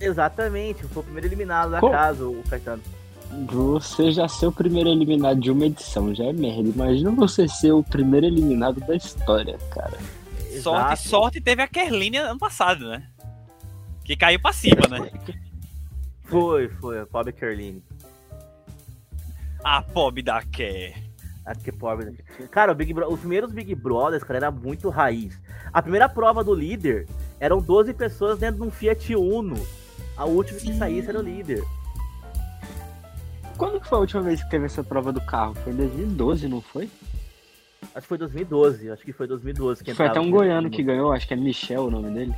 Exatamente, 0.00 0.84
foi 0.84 1.00
o 1.00 1.04
primeiro 1.04 1.28
eliminado 1.28 1.70
da 1.70 1.80
casa, 1.80 2.26
o 2.26 2.42
Caetano. 2.48 2.82
Você 3.46 4.12
já 4.12 4.28
ser 4.28 4.46
o 4.46 4.52
primeiro 4.52 4.88
eliminado 4.88 5.40
de 5.40 5.50
uma 5.50 5.66
edição 5.66 6.14
já 6.14 6.24
é 6.24 6.32
merda. 6.32 6.68
Imagina 6.68 7.10
você 7.10 7.48
ser 7.48 7.72
o 7.72 7.82
primeiro 7.82 8.26
eliminado 8.26 8.80
da 8.80 8.94
história, 8.94 9.58
cara. 9.72 9.98
Sorte, 10.64 11.08
sorte 11.08 11.40
teve 11.40 11.62
a 11.62 11.68
Kerline 11.68 12.16
ano 12.16 12.38
passado, 12.38 12.88
né? 12.88 13.06
Que 14.04 14.16
caiu 14.16 14.40
pra 14.40 14.52
cima, 14.52 14.88
né? 14.88 15.10
Foi, 16.24 16.68
foi, 16.68 17.00
a 17.00 17.06
pobre 17.06 17.32
Kerline. 17.32 17.82
A 19.62 19.82
pobre 19.82 20.22
da 20.22 20.42
Ker. 20.42 20.94
A 21.44 21.54
que 21.54 21.70
pobre 21.70 22.06
da 22.06 22.12
Ker. 22.12 22.48
Cara, 22.48 22.72
o 22.72 22.74
Big 22.74 22.92
Bro... 22.92 23.12
os 23.12 23.20
primeiros 23.20 23.52
Big 23.52 23.74
Brothers, 23.74 24.24
cara, 24.24 24.38
era 24.38 24.50
muito 24.50 24.88
raiz. 24.88 25.38
A 25.72 25.82
primeira 25.82 26.08
prova 26.08 26.42
do 26.42 26.54
líder 26.54 27.06
eram 27.38 27.60
12 27.60 27.92
pessoas 27.94 28.38
dentro 28.38 28.62
de 28.62 28.66
um 28.66 28.70
Fiat 28.70 29.14
Uno. 29.14 29.56
A 30.16 30.24
última 30.24 30.58
Sim. 30.58 30.72
que 30.72 30.78
saísse 30.78 31.08
era 31.08 31.18
o 31.18 31.22
líder. 31.22 31.62
Quando 33.56 33.84
foi 33.84 33.98
a 33.98 34.00
última 34.00 34.22
vez 34.22 34.42
que 34.42 34.50
teve 34.50 34.66
essa 34.66 34.82
prova 34.82 35.12
do 35.12 35.20
carro? 35.20 35.54
Foi 35.56 35.72
em 35.72 35.76
2012, 35.76 36.48
não 36.48 36.60
foi? 36.60 36.90
Acho 37.94 38.02
que 38.02 38.08
foi 38.08 38.18
2012, 38.18 38.90
acho 38.90 39.04
que 39.04 39.12
foi 39.12 39.26
2012. 39.26 39.84
Que 39.84 39.94
foi 39.94 40.06
até 40.06 40.20
um 40.20 40.30
goiano 40.30 40.68
que 40.68 40.82
ganhou, 40.82 41.12
acho 41.12 41.28
que 41.28 41.34
é 41.34 41.36
Michel 41.36 41.84
o 41.84 41.90
nome 41.90 42.10
dele. 42.10 42.34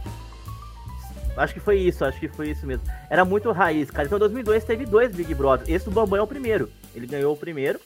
Acho 1.36 1.54
que 1.54 1.60
foi 1.60 1.78
isso, 1.78 2.04
acho 2.04 2.20
que 2.20 2.28
foi 2.28 2.50
isso 2.50 2.66
mesmo. 2.66 2.84
Era 3.08 3.24
muito 3.24 3.50
raiz, 3.52 3.90
cara. 3.90 4.06
Então 4.06 4.16
em 4.16 4.20
2002 4.20 4.64
teve 4.64 4.84
dois 4.84 5.14
Big 5.14 5.34
Brother. 5.34 5.74
Esse 5.74 5.86
do 5.86 5.90
Bambam 5.90 6.18
é 6.18 6.22
o 6.22 6.26
primeiro. 6.26 6.70
Ele 6.94 7.06
ganhou 7.06 7.32
o 7.32 7.36
primeiro. 7.36 7.80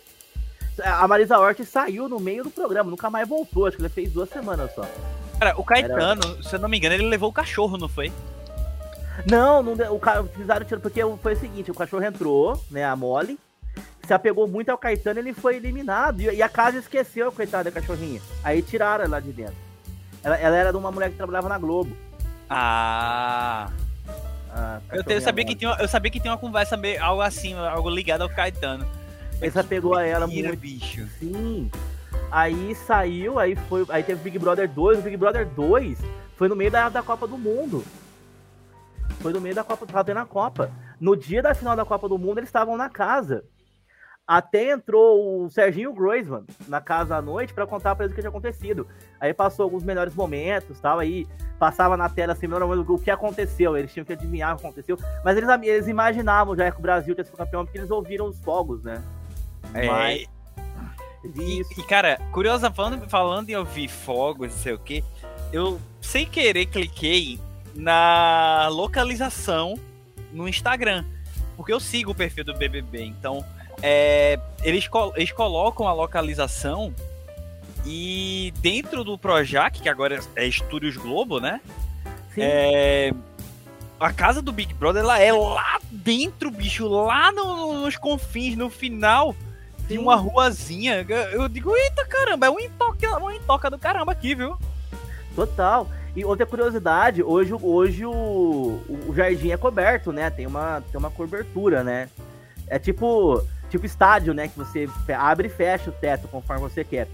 A 0.82 1.06
Marisa 1.06 1.38
Hort 1.38 1.62
saiu 1.64 2.08
no 2.08 2.18
meio 2.18 2.44
do 2.44 2.50
programa, 2.50 2.90
nunca 2.90 3.10
mais 3.10 3.28
voltou. 3.28 3.66
Acho 3.66 3.76
que 3.76 3.82
ele 3.82 3.88
fez 3.88 4.12
duas 4.12 4.28
semanas 4.30 4.72
só. 4.74 4.84
Cara, 5.38 5.54
o 5.58 5.64
Caetano, 5.64 6.22
Era... 6.22 6.42
se 6.42 6.54
eu 6.54 6.58
não 6.60 6.68
me 6.68 6.76
engano, 6.76 6.94
ele 6.94 7.06
levou 7.06 7.30
o 7.30 7.32
cachorro, 7.32 7.76
não 7.76 7.88
foi? 7.88 8.12
Não, 9.28 9.62
não 9.62 9.72
o 9.94 9.98
cara 9.98 10.24
fizeram 10.24 10.64
tiro 10.64 10.80
porque 10.80 11.00
foi 11.22 11.34
o 11.34 11.38
seguinte, 11.38 11.70
o 11.70 11.74
cachorro 11.74 12.04
entrou, 12.04 12.62
né, 12.70 12.84
a 12.84 12.96
Molly, 12.96 13.38
se 14.06 14.12
apegou 14.12 14.48
muito 14.48 14.70
ao 14.70 14.78
Caetano, 14.78 15.20
ele 15.20 15.32
foi 15.32 15.56
eliminado 15.56 16.20
e, 16.20 16.42
a 16.42 16.48
casa 16.48 16.78
esqueceu, 16.78 17.30
coitada 17.30 17.70
da 17.70 17.80
cachorrinha. 17.80 18.20
Aí 18.42 18.62
tiraram 18.62 19.04
ela 19.04 19.20
de 19.20 19.32
dentro. 19.32 19.54
Ela, 20.22 20.36
ela 20.36 20.56
era 20.56 20.70
de 20.70 20.76
uma 20.76 20.90
mulher 20.90 21.10
que 21.10 21.16
trabalhava 21.16 21.48
na 21.48 21.58
Globo. 21.58 21.96
Ah. 22.48 23.70
ah 24.52 24.80
eu, 24.90 25.02
eu, 25.06 25.20
sabia 25.20 25.44
que 25.44 25.54
tinha, 25.54 25.76
eu 25.78 25.88
sabia 25.88 26.10
que 26.10 26.20
tinha 26.20 26.32
uma 26.32 26.38
conversa 26.38 26.76
meio, 26.76 27.02
algo 27.02 27.22
assim, 27.22 27.54
algo 27.54 27.88
ligado 27.88 28.22
ao 28.22 28.28
Caetano. 28.28 28.86
Ele 29.40 29.50
se 29.50 29.58
apegou 29.58 29.94
a 29.94 30.04
ela 30.04 30.26
muito. 30.26 30.56
bicho. 30.56 31.06
Sim. 31.18 31.70
Aí 32.30 32.74
saiu, 32.74 33.38
aí 33.38 33.56
foi, 33.56 33.84
aí 33.88 34.02
teve 34.02 34.22
Big 34.22 34.38
Brother 34.38 34.68
2, 34.68 34.98
o 34.98 35.02
Big 35.02 35.16
Brother 35.16 35.46
2 35.48 35.98
foi 36.36 36.48
no 36.48 36.56
meio 36.56 36.70
da, 36.70 36.88
da 36.88 37.02
Copa 37.02 37.26
do 37.26 37.36
Mundo. 37.36 37.84
Foi 39.20 39.32
no 39.32 39.40
meio 39.40 39.54
da 39.54 39.64
Copa, 39.64 39.86
tava 39.86 40.04
tendo 40.04 40.20
a 40.20 40.26
Copa. 40.26 40.70
No 41.00 41.16
dia 41.16 41.42
da 41.42 41.54
final 41.54 41.74
da 41.74 41.84
Copa 41.84 42.08
do 42.08 42.18
Mundo, 42.18 42.38
eles 42.38 42.48
estavam 42.48 42.76
na 42.76 42.88
casa. 42.88 43.44
Até 44.26 44.70
entrou 44.70 45.44
o 45.44 45.50
Serginho 45.50 45.92
Groisman 45.92 46.44
na 46.68 46.80
casa 46.80 47.16
à 47.16 47.22
noite 47.22 47.52
para 47.52 47.66
contar 47.66 47.96
para 47.96 48.04
eles 48.04 48.12
o 48.12 48.14
que 48.14 48.20
tinha 48.20 48.30
acontecido. 48.30 48.86
Aí 49.18 49.34
passou 49.34 49.64
alguns 49.64 49.82
melhores 49.82 50.14
momentos, 50.14 50.78
tal, 50.78 50.98
aí 50.98 51.26
passava 51.58 51.96
na 51.96 52.08
tela 52.08 52.32
assim, 52.32 52.46
o 52.46 52.98
que 52.98 53.10
aconteceu, 53.10 53.76
eles 53.76 53.92
tinham 53.92 54.04
que 54.04 54.12
adivinhar 54.12 54.54
o 54.54 54.56
que 54.58 54.64
aconteceu, 54.64 54.96
mas 55.24 55.36
eles, 55.36 55.48
eles 55.62 55.88
imaginavam 55.88 56.56
já 56.56 56.70
que 56.70 56.78
o 56.78 56.82
Brasil 56.82 57.14
tinha 57.14 57.24
sido 57.24 57.36
campeão 57.36 57.64
porque 57.64 57.78
eles 57.78 57.90
ouviram 57.90 58.26
os 58.26 58.38
fogos, 58.40 58.82
né? 58.82 59.02
É. 59.74 59.86
Mas... 59.86 60.26
E, 61.36 61.60
e, 61.76 61.82
cara, 61.82 62.18
curiosa, 62.32 62.70
falando, 62.70 63.06
falando 63.10 63.50
em 63.50 63.56
ouvir 63.56 63.88
fogos, 63.88 64.52
não 64.52 64.58
sei 64.58 64.72
o 64.72 64.78
que, 64.78 65.04
eu 65.52 65.78
sem 66.00 66.24
querer 66.24 66.66
cliquei 66.66 67.38
na 67.74 68.68
localização 68.68 69.78
no 70.32 70.48
Instagram. 70.48 71.04
Porque 71.56 71.72
eu 71.72 71.80
sigo 71.80 72.12
o 72.12 72.14
perfil 72.14 72.44
do 72.44 72.54
BBB, 72.54 73.04
então 73.04 73.44
é, 73.82 74.38
eles, 74.62 74.88
eles 75.16 75.32
colocam 75.32 75.86
a 75.86 75.92
localização 75.92 76.94
e 77.86 78.52
dentro 78.58 79.02
do 79.02 79.18
Projac, 79.18 79.80
que 79.80 79.88
agora 79.88 80.20
é 80.36 80.46
Estúdios 80.46 80.96
Globo, 80.96 81.40
né? 81.40 81.60
É, 82.36 83.12
a 83.98 84.12
casa 84.12 84.40
do 84.40 84.52
Big 84.52 84.72
Brother 84.74 85.02
ela 85.02 85.18
é 85.18 85.32
lá 85.32 85.80
dentro, 85.90 86.50
bicho, 86.50 86.86
lá 86.88 87.32
no, 87.32 87.82
nos 87.82 87.96
confins, 87.96 88.56
no 88.56 88.70
final 88.70 89.34
de 89.86 89.98
uma 89.98 90.14
ruazinha. 90.16 91.06
Eu 91.32 91.48
digo, 91.48 91.74
eita 91.76 92.04
caramba, 92.06 92.46
é 92.46 92.50
um 92.50 92.60
intoca, 92.60 93.18
uma 93.18 93.34
intoca 93.34 93.70
do 93.70 93.78
caramba 93.78 94.12
aqui, 94.12 94.34
viu? 94.34 94.56
Total. 95.34 95.88
E 96.14 96.24
outra 96.24 96.44
curiosidade, 96.44 97.22
hoje, 97.22 97.54
hoje 97.54 98.04
o, 98.04 98.80
o 99.06 99.14
jardim 99.14 99.50
é 99.50 99.56
coberto, 99.56 100.12
né? 100.12 100.28
Tem 100.28 100.46
uma, 100.46 100.82
tem 100.90 100.98
uma 100.98 101.10
cobertura, 101.10 101.84
né? 101.84 102.08
É 102.66 102.78
tipo, 102.78 103.44
tipo 103.70 103.86
estádio, 103.86 104.34
né? 104.34 104.48
Que 104.48 104.58
você 104.58 104.88
abre 105.16 105.46
e 105.46 105.50
fecha 105.50 105.90
o 105.90 105.92
teto 105.92 106.28
conforme 106.28 106.62
você 106.62 106.84
quer. 106.84 107.08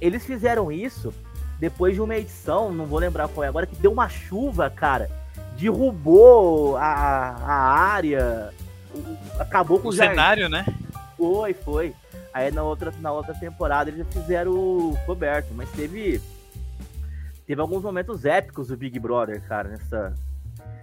Eles 0.00 0.24
fizeram 0.24 0.72
isso 0.72 1.12
depois 1.58 1.94
de 1.94 2.00
uma 2.00 2.16
edição, 2.16 2.72
não 2.72 2.86
vou 2.86 2.98
lembrar 2.98 3.28
qual 3.28 3.44
é 3.44 3.48
agora, 3.48 3.66
que 3.66 3.76
deu 3.76 3.92
uma 3.92 4.08
chuva, 4.08 4.70
cara. 4.70 5.10
Derrubou 5.58 6.76
a, 6.76 6.82
a 6.82 7.54
área, 7.54 8.52
acabou 9.38 9.78
com 9.78 9.88
o, 9.88 9.90
o 9.90 9.92
cenário, 9.92 10.48
né? 10.48 10.66
Foi, 11.16 11.54
foi. 11.54 11.94
Aí 12.32 12.50
na 12.50 12.62
outra, 12.62 12.92
na 13.00 13.10
outra 13.10 13.34
temporada 13.34 13.88
eles 13.88 14.04
já 14.04 14.12
fizeram 14.12 14.94
coberto, 15.06 15.48
mas 15.54 15.70
teve 15.70 16.20
teve 17.46 17.60
alguns 17.60 17.82
momentos 17.82 18.26
épicos 18.26 18.68
do 18.68 18.76
Big 18.76 18.98
Brother, 18.98 19.40
cara, 19.48 19.70
nessa. 19.70 20.14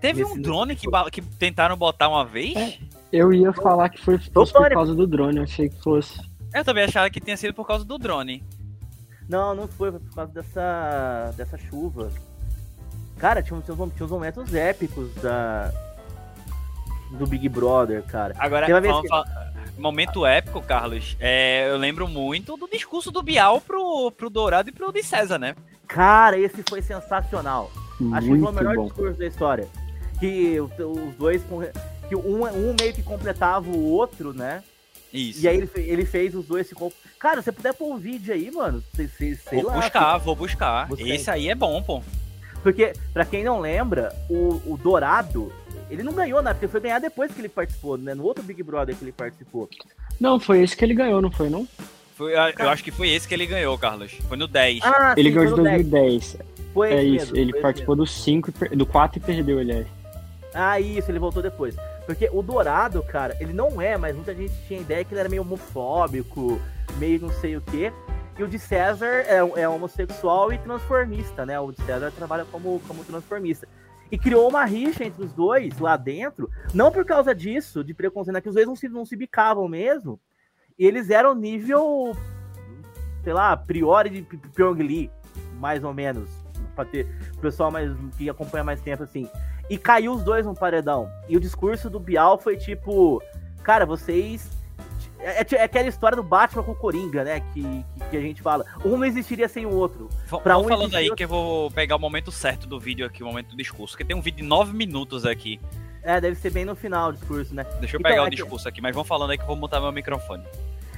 Teve 0.01 0.23
nesse... 0.23 0.33
um 0.33 0.41
drone 0.41 0.75
que, 0.75 0.87
que 1.11 1.21
tentaram 1.21 1.77
botar 1.77 2.09
uma 2.09 2.25
vez? 2.25 2.55
É, 2.55 2.77
eu 3.13 3.31
ia 3.31 3.53
falar 3.53 3.89
que 3.89 4.01
foi 4.01 4.17
por 4.17 4.69
causa 4.71 4.95
do 4.95 5.05
drone, 5.05 5.37
eu 5.37 5.43
achei 5.43 5.69
que 5.69 5.79
fosse. 5.83 6.19
Eu 6.51 6.65
também 6.65 6.83
achava 6.83 7.09
que 7.11 7.21
tinha 7.21 7.37
sido 7.37 7.53
por 7.53 7.65
causa 7.65 7.85
do 7.85 7.99
drone. 7.99 8.43
Não, 9.29 9.53
não 9.53 9.67
foi, 9.67 9.91
foi 9.91 9.99
por 9.99 10.15
causa 10.15 10.33
dessa, 10.33 11.31
dessa 11.37 11.57
chuva. 11.57 12.11
Cara, 13.19 13.43
tinha, 13.43 13.61
tinha, 13.61 13.75
tinha 13.75 14.05
uns 14.05 14.11
momentos 14.11 14.53
épicos 14.53 15.13
da, 15.15 15.71
do 17.11 17.27
Big 17.27 17.47
Brother, 17.47 18.03
cara. 18.03 18.33
Agora, 18.39 18.67
vamos, 18.81 19.01
que... 19.03 19.79
momento 19.81 20.25
épico, 20.25 20.59
Carlos. 20.61 21.15
É, 21.19 21.69
eu 21.69 21.77
lembro 21.77 22.07
muito 22.07 22.57
do 22.57 22.67
discurso 22.67 23.11
do 23.11 23.21
Bial 23.21 23.61
pro, 23.61 24.11
pro 24.11 24.29
Dourado 24.29 24.69
e 24.69 24.71
pro 24.71 24.91
de 24.91 25.03
César, 25.03 25.37
né? 25.37 25.55
Cara, 25.87 26.37
esse 26.37 26.63
foi 26.67 26.81
sensacional. 26.81 27.71
Muito 27.99 28.15
Acho 28.15 28.27
que 28.27 28.39
foi 28.39 28.51
o 28.51 28.53
melhor 28.53 28.75
bom. 28.75 28.85
discurso 28.85 29.19
da 29.19 29.27
história. 29.27 29.67
Que 30.19 30.59
os 30.59 31.15
dois. 31.15 31.43
Que 32.13 32.15
um, 32.15 32.45
um 32.45 32.75
meio 32.79 32.93
que 32.93 33.01
completava 33.01 33.67
o 33.67 33.89
outro, 33.89 34.33
né? 34.33 34.63
Isso. 35.11 35.43
E 35.43 35.47
aí 35.47 35.57
ele, 35.57 35.69
ele 35.75 36.05
fez 36.05 36.35
os 36.35 36.45
dois 36.45 36.67
se 36.67 36.75
Cara, 37.17 37.41
se 37.41 37.45
você 37.45 37.51
puder 37.51 37.73
pôr 37.73 37.91
um 37.91 37.97
vídeo 37.97 38.31
aí, 38.31 38.51
mano, 38.51 38.83
sei, 38.95 39.07
sei, 39.07 39.35
sei 39.35 39.61
vou 39.61 39.71
lá. 39.71 39.79
Buscar, 39.79 40.17
vou 40.17 40.35
buscar, 40.35 40.87
vou 40.87 40.97
buscar. 40.97 41.13
Esse 41.13 41.31
aí 41.31 41.49
é 41.49 41.55
bom, 41.55 41.81
pô. 41.81 42.03
Porque, 42.61 42.93
pra 43.11 43.25
quem 43.25 43.43
não 43.43 43.59
lembra, 43.59 44.15
o, 44.29 44.61
o 44.65 44.79
Dourado, 44.81 45.51
ele 45.89 46.03
não 46.03 46.13
ganhou, 46.13 46.41
né? 46.41 46.53
Porque 46.53 46.67
foi 46.67 46.81
ganhar 46.81 46.99
depois 46.99 47.31
que 47.31 47.41
ele 47.41 47.49
participou, 47.49 47.97
né? 47.97 48.13
No 48.13 48.23
outro 48.23 48.43
Big 48.43 48.61
Brother 48.61 48.95
que 48.95 49.03
ele 49.03 49.11
participou. 49.11 49.67
Não, 50.19 50.39
foi 50.39 50.61
esse 50.61 50.77
que 50.77 50.85
ele 50.85 50.93
ganhou, 50.93 51.19
não 51.19 51.31
foi, 51.31 51.49
não? 51.49 51.67
Foi, 52.15 52.33
eu 52.33 52.69
acho 52.69 52.83
que 52.83 52.91
foi 52.91 53.09
esse 53.09 53.27
que 53.27 53.33
ele 53.33 53.47
ganhou, 53.47 53.75
Carlos. 53.77 54.11
Foi 54.27 54.37
no 54.37 54.47
10. 54.47 54.81
Ah, 54.83 55.15
ele 55.17 55.29
sim, 55.29 55.35
ganhou 55.35 55.55
de 55.55 55.61
2010. 55.63 56.37
Foi 56.73 56.93
é 56.93 57.03
isso, 57.03 57.33
mesmo, 57.33 57.37
ele 57.37 57.59
participou 57.59 57.95
do 57.95 58.05
5 58.05 58.51
do 58.75 58.85
4 58.85 59.17
e 59.17 59.21
perdeu, 59.21 59.59
aliás. 59.59 59.87
Ah, 60.53 60.79
isso, 60.79 61.09
ele 61.09 61.19
voltou 61.19 61.41
depois. 61.41 61.75
Porque 62.05 62.29
o 62.31 62.41
Dourado, 62.41 63.01
cara, 63.03 63.35
ele 63.39 63.53
não 63.53 63.81
é, 63.81 63.97
mas 63.97 64.15
muita 64.15 64.33
gente 64.33 64.53
tinha 64.67 64.81
ideia 64.81 65.03
que 65.03 65.13
ele 65.13 65.19
era 65.19 65.29
meio 65.29 65.41
homofóbico, 65.41 66.59
meio 66.97 67.21
não 67.21 67.29
sei 67.29 67.55
o 67.55 67.61
quê. 67.61 67.93
E 68.37 68.43
o 68.43 68.47
de 68.47 68.57
César 68.57 69.23
é, 69.27 69.37
é 69.37 69.69
homossexual 69.69 70.51
e 70.51 70.57
transformista, 70.57 71.45
né? 71.45 71.59
O 71.59 71.71
de 71.71 71.81
César 71.83 72.11
trabalha 72.11 72.45
como, 72.45 72.81
como 72.87 73.03
transformista. 73.03 73.67
E 74.11 74.17
criou 74.17 74.49
uma 74.49 74.65
rixa 74.65 75.03
entre 75.03 75.23
os 75.23 75.33
dois 75.33 75.79
lá 75.79 75.95
dentro, 75.95 76.49
não 76.73 76.91
por 76.91 77.05
causa 77.05 77.33
disso, 77.33 77.83
de 77.83 77.93
preconceito, 77.93 78.37
é 78.37 78.41
que 78.41 78.49
os 78.49 78.55
dois 78.55 78.67
não 78.67 78.75
se, 78.75 78.89
não 78.89 79.05
se 79.05 79.15
bicavam 79.15 79.67
mesmo. 79.67 80.19
E 80.77 80.85
eles 80.85 81.09
eram 81.09 81.33
nível, 81.33 82.15
sei 83.23 83.33
lá, 83.33 83.55
Priori 83.55 84.09
de 84.09 84.21
Pyong 84.55 84.81
Lee, 84.81 85.11
mais 85.59 85.83
ou 85.83 85.93
menos. 85.93 86.29
Pra 86.75 86.85
ter 86.85 87.07
o 87.37 87.39
pessoal 87.39 87.71
mais, 87.71 87.91
que 88.17 88.29
acompanha 88.29 88.63
mais 88.63 88.81
tempo 88.81 89.03
assim. 89.03 89.29
E 89.69 89.77
caiu 89.77 90.13
os 90.13 90.23
dois 90.23 90.45
no 90.45 90.53
paredão. 90.53 91.09
E 91.27 91.37
o 91.37 91.39
discurso 91.39 91.89
do 91.89 91.99
Bial 91.99 92.37
foi 92.37 92.57
tipo: 92.57 93.21
Cara, 93.63 93.85
vocês 93.85 94.49
é, 95.23 95.41
é, 95.41 95.45
é, 95.55 95.63
aquela 95.63 95.87
história 95.87 96.17
do 96.17 96.21
Batman 96.23 96.63
com 96.63 96.73
o 96.73 96.75
Coringa, 96.75 97.23
né? 97.23 97.39
Que, 97.53 97.61
que, 97.61 98.09
que, 98.11 98.17
a 98.17 98.21
gente 98.21 98.41
fala. 98.41 98.65
Um 98.83 98.97
não 98.97 99.05
existiria 99.05 99.47
sem 99.47 99.65
o 99.65 99.73
outro. 99.73 100.09
Pra 100.43 100.57
um 100.57 100.67
falando 100.67 100.93
aí 100.95 101.09
que 101.15 101.23
eu 101.23 101.27
vou 101.29 101.71
pegar 101.71 101.95
o 101.95 101.99
momento 101.99 102.29
certo 102.29 102.67
do 102.67 102.77
vídeo 102.77 103.05
aqui, 103.05 103.23
o 103.23 103.25
momento 103.25 103.51
do 103.51 103.55
discurso. 103.55 103.93
Porque 103.93 104.03
tem 104.03 104.15
um 104.15 104.21
vídeo 104.21 104.37
de 104.37 104.43
nove 104.43 104.73
minutos 104.73 105.25
aqui. 105.25 105.61
É, 106.03 106.19
deve 106.19 106.35
ser 106.35 106.51
bem 106.51 106.65
no 106.65 106.75
final 106.75 107.09
o 107.09 107.13
discurso, 107.13 107.55
né? 107.55 107.63
Deixa 107.79 107.95
eu 107.95 107.99
então, 107.99 108.11
pegar 108.11 108.23
é 108.23 108.27
o 108.27 108.29
discurso 108.29 108.65
que... 108.65 108.69
aqui, 108.69 108.81
mas 108.81 108.93
vão 108.93 109.05
falando 109.05 109.31
aí 109.31 109.37
que 109.37 109.43
eu 109.43 109.47
vou 109.47 109.55
montar 109.55 109.79
meu 109.79 109.93
microfone. 109.93 110.43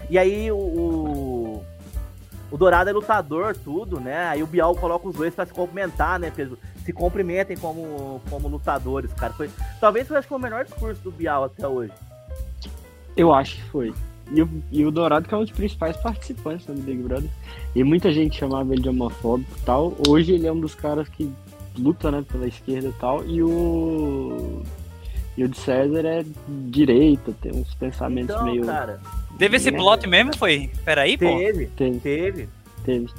E 0.09 0.17
aí 0.17 0.51
o, 0.51 0.57
o 0.57 1.54
Dourado 2.51 2.89
é 2.89 2.93
lutador, 2.93 3.55
tudo, 3.55 3.99
né? 3.99 4.27
Aí 4.27 4.43
o 4.43 4.47
Bial 4.47 4.75
coloca 4.75 5.07
os 5.07 5.15
dois 5.15 5.33
para 5.33 5.45
se 5.45 5.53
cumprimentar, 5.53 6.19
né, 6.19 6.31
Pedro? 6.33 6.57
Se 6.85 6.93
cumprimentem 6.93 7.57
como, 7.57 8.21
como 8.29 8.47
lutadores, 8.47 9.11
cara. 9.13 9.33
Foi, 9.33 9.49
talvez 9.79 10.07
foi 10.07 10.17
acho 10.17 10.27
foi 10.27 10.37
o 10.37 10.41
melhor 10.41 10.63
discurso 10.63 11.01
do 11.01 11.11
Bial 11.11 11.43
até 11.43 11.67
hoje. 11.67 11.91
Eu 13.17 13.33
acho 13.33 13.55
que 13.55 13.63
foi. 13.63 13.93
E 14.31 14.41
o, 14.41 14.63
e 14.71 14.85
o 14.85 14.91
Dourado, 14.91 15.27
que 15.27 15.33
é 15.33 15.37
um 15.37 15.43
dos 15.43 15.51
principais 15.51 15.95
participantes 15.97 16.67
né, 16.67 16.75
do 16.75 16.81
Big 16.81 17.01
Brother. 17.03 17.29
E 17.75 17.83
muita 17.83 18.11
gente 18.11 18.37
chamava 18.37 18.73
ele 18.73 18.81
de 18.81 18.89
homofóbico 18.89 19.51
e 19.57 19.61
tal. 19.61 19.93
Hoje 20.07 20.33
ele 20.33 20.47
é 20.47 20.51
um 20.51 20.59
dos 20.59 20.73
caras 20.73 21.07
que 21.09 21.31
luta 21.77 22.09
né, 22.09 22.23
pela 22.29 22.47
esquerda 22.47 22.89
e 22.89 22.93
tal. 22.93 23.25
E 23.25 23.43
o. 23.43 24.61
E 25.37 25.43
o 25.43 25.49
de 25.49 25.57
César 25.57 26.05
é 26.05 26.25
direita, 26.47 27.33
tem 27.41 27.51
uns 27.51 27.73
pensamentos 27.75 28.33
então, 28.33 28.45
meio. 28.45 28.65
Cara, 28.65 29.01
Teve 29.37 29.57
esse 29.57 29.71
plot 29.71 30.07
mesmo, 30.07 30.37
foi? 30.37 30.71
Peraí, 30.83 31.17
pô. 31.17 31.25
Teve, 31.25 31.67
teve. 31.67 31.99
Teve. 31.99 32.49
Teve. 32.83 33.09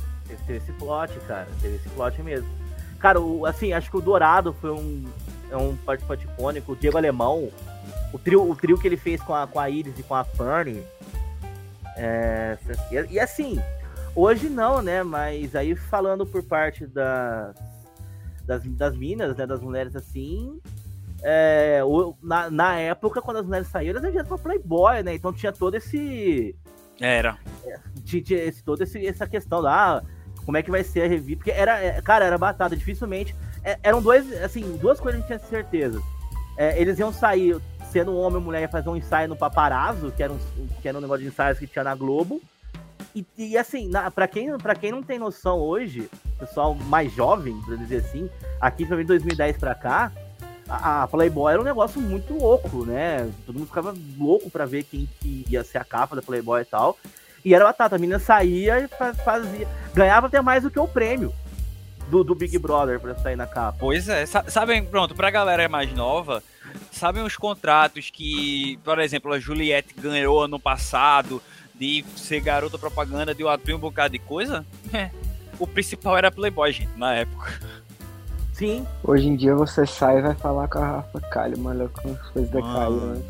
Teve 0.47 0.59
esse 0.59 0.73
plot, 0.73 1.13
cara. 1.27 1.47
Teve 1.61 1.77
esse 1.77 1.89
plot 1.91 2.23
mesmo. 2.23 2.49
Cara, 2.99 3.21
o, 3.21 3.45
assim, 3.45 3.73
acho 3.73 3.91
que 3.91 3.97
o 3.97 4.01
Dourado 4.01 4.53
foi 4.55 4.71
um, 4.71 5.05
é 5.51 5.57
um 5.57 5.77
participante 5.77 6.25
icônico. 6.25 6.73
O 6.73 6.77
Diego 6.77 6.97
Alemão, 6.97 7.51
o 8.13 8.19
trio, 8.19 8.49
o 8.49 8.57
trio 8.57 8.79
que 8.79 8.89
ele 8.89 8.97
fez 8.97 9.21
com 9.21 9.35
a, 9.35 9.47
com 9.47 9.61
a 9.61 9.69
Iris 9.69 9.99
e 9.99 10.03
com 10.03 10.15
a 10.15 10.25
Fanny. 10.25 10.83
É, 11.97 12.59
e, 12.91 13.15
e, 13.15 13.21
assim, 13.21 13.61
hoje 14.15 14.49
não, 14.49 14.83
né? 14.83 15.03
Mas 15.03 15.55
aí 15.55 15.75
falando 15.75 16.27
por 16.27 16.43
parte 16.43 16.87
das, 16.87 17.55
das, 18.45 18.63
das 18.65 18.97
minas, 18.97 19.37
né? 19.37 19.47
Das 19.47 19.61
mulheres 19.61 19.95
assim, 19.95 20.61
é, 21.29 21.81
na, 22.23 22.49
na 22.49 22.79
época, 22.79 23.21
quando 23.21 23.39
as 23.39 23.45
mulheres 23.45 23.67
saíram, 23.67 23.99
elas 23.99 24.15
eram 24.15 24.29
pra 24.29 24.39
Playboy, 24.39 25.03
né? 25.03 25.17
Então 25.17 25.33
tinha 25.33 25.53
todo 25.53 25.75
esse. 25.75 26.55
Era. 27.01 27.37
É, 27.65 27.81
tinha, 28.05 28.23
tinha 28.23 28.45
esse, 28.45 28.63
toda 28.63 28.85
esse, 28.85 29.05
essa 29.05 29.27
questão 29.27 29.59
lá, 29.59 30.05
como 30.45 30.57
é 30.57 30.63
que 30.63 30.71
vai 30.71 30.85
ser 30.85 31.03
a 31.03 31.09
revista. 31.09 31.39
Porque 31.39 31.51
era, 31.51 31.83
é, 31.83 32.01
cara, 32.01 32.25
era 32.25 32.39
batata, 32.39 32.77
dificilmente. 32.77 33.35
É, 33.65 33.77
eram 33.83 34.01
dois, 34.01 34.33
assim, 34.41 34.77
duas 34.77 35.01
coisas 35.01 35.21
que 35.27 35.33
a 35.33 35.37
gente 35.37 35.49
tinha 35.49 35.51
certeza. 35.51 36.01
É, 36.57 36.81
eles 36.81 36.97
iam 37.01 37.13
sair 37.13 37.61
sendo 37.91 38.13
um 38.13 38.21
homem 38.21 38.41
e 38.41 38.45
mulher 38.45 38.63
ia 38.63 38.69
fazer 38.69 38.89
um 38.89 38.97
ensaio 38.97 39.29
no 39.29 39.37
paparazzo, 39.37 40.13
que 40.13 40.23
era 40.23 40.33
um, 40.33 40.39
que 40.81 40.89
era 40.89 40.97
um 40.97 41.01
negócio 41.01 41.25
de 41.25 41.29
ensaios 41.29 41.59
que 41.59 41.67
tinha 41.67 41.83
na 41.83 41.97
Globo. 41.97 42.41
E, 43.13 43.27
e 43.37 43.59
assim, 43.59 43.89
na, 43.89 44.13
pra, 44.13 44.29
quem, 44.29 44.57
pra 44.59 44.77
quem 44.77 44.93
não 44.93 45.03
tem 45.03 45.19
noção 45.19 45.59
hoje, 45.59 46.09
pessoal 46.39 46.73
mais 46.73 47.13
jovem, 47.13 47.61
pra 47.63 47.75
dizer 47.75 47.97
assim, 47.97 48.31
aqui 48.61 48.87
pra 48.87 48.97
mim 48.97 49.05
2010 49.05 49.57
pra 49.57 49.75
cá, 49.75 50.13
a, 50.69 51.07
Playboy 51.07 51.53
era 51.53 51.61
um 51.61 51.65
negócio 51.65 52.01
muito 52.01 52.35
louco, 52.35 52.85
né? 52.85 53.31
Todo 53.45 53.57
mundo 53.57 53.69
ficava 53.69 53.95
louco 54.19 54.51
para 54.51 54.67
ver 54.67 54.85
quem 54.85 55.09
que 55.21 55.45
ia 55.49 55.63
ser 55.63 55.79
a 55.79 55.85
capa 55.85 56.17
da 56.17 56.23
Playboy 56.23 56.63
e 56.63 56.65
tal. 56.65 56.99
E 57.45 57.55
era 57.55 57.65
batata, 57.65 57.97
a 57.97 57.99
menina 57.99 58.19
saía 58.19 58.81
e 58.81 58.89
fazia. 58.89 59.69
Ganhava 59.95 60.27
até 60.27 60.41
mais 60.41 60.65
do 60.65 60.71
que 60.71 60.81
o 60.81 60.89
prêmio 60.89 61.33
do, 62.09 62.25
do 62.25 62.35
Big 62.35 62.59
Brother 62.59 62.99
pra 63.01 63.15
sair 63.15 63.37
na 63.37 63.47
capa. 63.47 63.79
Pois 63.79 64.09
é, 64.09 64.27
sabem, 64.27 64.85
pronto, 64.85 65.15
pra 65.15 65.31
galera 65.31 65.69
mais 65.69 65.93
nova, 65.93 66.43
sabem 66.91 67.23
os 67.23 67.37
contratos 67.37 68.11
que, 68.11 68.79
por 68.85 68.99
exemplo, 68.99 69.33
a 69.33 69.39
Juliette 69.39 69.95
ganhou 69.95 70.43
ano 70.43 70.59
passado 70.59 71.43
de 71.75 72.05
ser 72.17 72.41
garota 72.41 72.79
propaganda 72.79 73.35
de 73.35 73.45
um 73.45 73.79
bocado 73.79 74.13
de 74.13 74.19
coisa? 74.19 74.65
É. 74.93 75.11
O 75.59 75.67
principal 75.67 76.19
era 76.19 76.31
Playboy, 76.31 76.71
gente, 76.71 76.95
na 76.99 77.15
época. 77.15 77.59
Sim. 78.57 78.87
Hoje 79.05 79.29
em 79.29 79.37
dia 79.37 79.55
você 79.55 79.87
sai 79.87 80.19
e 80.19 80.23
vai 80.23 80.35
falar 80.35 80.67
com 80.67 80.79
a 80.79 80.87
Rafa 80.87 81.21
Kalimann, 81.21 81.77
olha 81.77 81.89
como 81.91 82.15
as 82.15 82.31
coisas 82.31 82.51
decaíram, 82.51 83.15
né? 83.15 83.23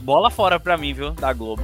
Bola 0.00 0.30
fora 0.30 0.60
pra 0.60 0.76
mim, 0.76 0.92
viu, 0.92 1.12
da 1.12 1.32
Globo. 1.32 1.62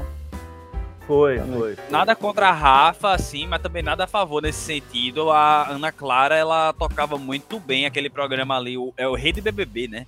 Foi, 1.06 1.38
foi. 1.38 1.76
Nada 1.90 2.16
contra 2.16 2.48
a 2.48 2.52
Rafa, 2.52 3.12
assim, 3.12 3.46
mas 3.46 3.60
também 3.60 3.82
nada 3.82 4.04
a 4.04 4.06
favor 4.06 4.40
nesse 4.40 4.58
sentido. 4.58 5.30
A 5.30 5.68
Ana 5.68 5.92
Clara, 5.92 6.34
ela 6.34 6.72
tocava 6.72 7.18
muito 7.18 7.60
bem 7.60 7.84
aquele 7.84 8.08
programa 8.08 8.56
ali, 8.56 8.78
o, 8.78 8.94
é 8.96 9.06
o 9.06 9.14
Rei 9.14 9.30
de 9.30 9.42
BBB, 9.42 9.86
né? 9.86 10.06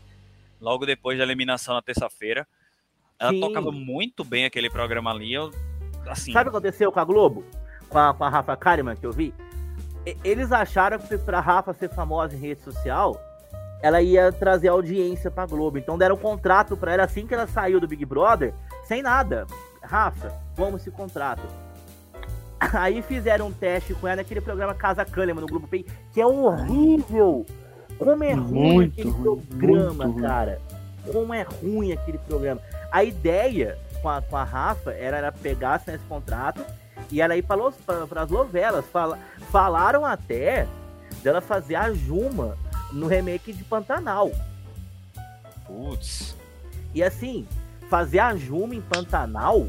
Logo 0.59 0.87
depois 0.87 1.18
da 1.18 1.24
eliminação 1.24 1.74
na 1.74 1.83
terça-feira. 1.83 2.48
Ela 3.20 3.33
Sim. 3.33 3.40
tocava 3.40 3.70
muito 3.70 4.24
bem 4.24 4.46
aquele 4.46 4.70
programa 4.70 5.11
ali. 5.11 5.35
Eu, 5.35 5.50
assim... 6.07 6.33
Sabe 6.33 6.48
o 6.48 6.50
que 6.50 6.57
aconteceu 6.57 6.90
com 6.90 6.98
a 6.98 7.04
Globo? 7.04 7.44
Com 7.90 7.98
a, 7.98 8.14
com 8.14 8.24
a 8.24 8.31
Rafa 8.31 8.57
Kalimann, 8.57 8.96
que 8.96 9.04
eu 9.04 9.12
vi? 9.12 9.35
Eles 10.24 10.52
acharam 10.52 10.98
que 10.98 11.18
pra 11.18 11.40
Rafa 11.40 11.72
ser 11.72 11.90
famosa 11.90 12.34
em 12.34 12.38
rede 12.38 12.61
social, 12.62 13.20
ela 13.82 14.00
ia 14.02 14.32
trazer 14.32 14.68
audiência 14.68 15.30
pra 15.30 15.46
Globo. 15.46 15.78
Então 15.78 15.98
deram 15.98 16.16
um 16.16 16.18
contrato 16.18 16.76
pra 16.76 16.92
ela 16.92 17.04
assim 17.04 17.26
que 17.26 17.34
ela 17.34 17.46
saiu 17.46 17.80
do 17.80 17.87
Big 17.87 18.04
Brother, 18.04 18.54
sem 18.84 19.02
nada. 19.02 19.46
Rafa, 19.82 20.32
vamos 20.56 20.80
esse 20.80 20.90
contrato. 20.90 21.42
Aí 22.72 23.02
fizeram 23.02 23.48
um 23.48 23.52
teste 23.52 23.94
com 23.94 24.06
ela 24.06 24.16
naquele 24.16 24.40
programa 24.40 24.74
Casa 24.74 25.04
Kahneman 25.04 25.42
no 25.42 25.46
Globo 25.46 25.68
Pay, 25.68 25.87
que 26.12 26.20
é 26.20 26.26
horrível. 26.26 27.46
Como 27.98 28.24
é 28.24 28.32
ruim 28.32 28.74
muito 28.74 28.92
aquele 28.92 29.12
programa, 29.12 30.14
cara. 30.20 30.61
Como 31.12 31.32
é 31.34 31.42
ruim 31.42 31.92
aquele 31.92 32.18
programa. 32.18 32.61
A 32.92 33.02
ideia 33.02 33.78
com 34.02 34.08
a, 34.08 34.22
com 34.22 34.37
a 34.37 34.44
Rafa 34.44 34.92
era, 34.92 35.16
era 35.16 35.32
pegar 35.32 35.82
esse 35.87 35.98
contrato 36.04 36.64
e 37.11 37.21
ela 37.21 37.35
aí 37.35 37.42
falou 37.42 37.73
para 38.09 38.23
as 38.23 38.31
novelas. 38.31 38.85
Fala, 38.87 39.18
falaram 39.51 40.05
até 40.05 40.66
dela 41.23 41.40
fazer 41.40 41.75
a 41.75 41.92
Juma 41.92 42.57
no 42.92 43.07
remake 43.07 43.53
de 43.53 43.64
Pantanal. 43.64 44.31
Putz. 45.66 46.37
E 46.94 47.03
assim, 47.03 47.47
fazer 47.88 48.18
a 48.18 48.35
Juma 48.37 48.75
em 48.75 48.81
Pantanal 48.81 49.68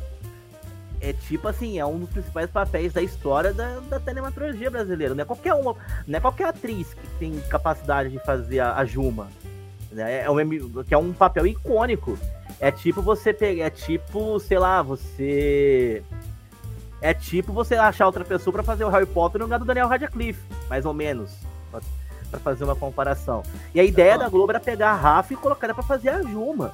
é 1.01 1.13
tipo 1.13 1.47
assim, 1.47 1.79
é 1.79 1.85
um 1.85 1.99
dos 1.99 2.09
principais 2.09 2.49
papéis 2.49 2.91
da 2.91 3.01
história 3.01 3.53
da, 3.53 3.79
da 3.89 3.99
telematologia 3.99 4.69
brasileira. 4.69 5.15
Não 5.15 5.21
é 5.21 5.25
qualquer 5.25 5.53
uma, 5.53 5.75
não 6.05 6.17
é 6.17 6.19
qualquer 6.19 6.49
atriz 6.49 6.93
que 6.93 7.07
tem 7.17 7.39
capacidade 7.49 8.09
de 8.09 8.19
fazer 8.19 8.59
a, 8.59 8.75
a 8.75 8.85
Juma. 8.85 9.27
Né? 9.91 10.23
É 10.23 10.29
um, 10.29 10.83
que 10.83 10.93
é 10.93 10.97
um 10.97 11.13
papel 11.13 11.47
icônico. 11.47 12.17
É 12.59 12.69
tipo 12.71 13.01
você 13.01 13.33
pegar, 13.33 13.65
é 13.65 13.69
tipo, 13.69 14.39
sei 14.39 14.59
lá, 14.59 14.81
você 14.81 16.03
é 17.01 17.13
tipo 17.13 17.53
você 17.53 17.75
achar 17.75 18.05
outra 18.05 18.25
pessoa 18.25 18.53
para 18.53 18.63
fazer 18.63 18.83
o 18.83 18.89
Harry 18.89 19.05
Potter 19.05 19.39
no 19.39 19.45
lugar 19.45 19.59
do 19.59 19.65
Daniel 19.65 19.87
Radcliffe, 19.87 20.41
mais 20.69 20.85
ou 20.85 20.93
menos. 20.93 21.31
para 21.71 22.39
fazer 22.39 22.63
uma 22.63 22.75
comparação. 22.75 23.43
E 23.73 23.79
a 23.79 23.83
ideia 23.83 24.17
da 24.17 24.29
Globo 24.29 24.51
era 24.51 24.59
pegar 24.59 24.91
a 24.91 24.95
Rafa 24.95 25.33
e 25.33 25.37
colocar 25.37 25.67
ela 25.67 25.73
pra 25.73 25.83
fazer 25.83 26.09
a 26.09 26.21
Juma. 26.21 26.73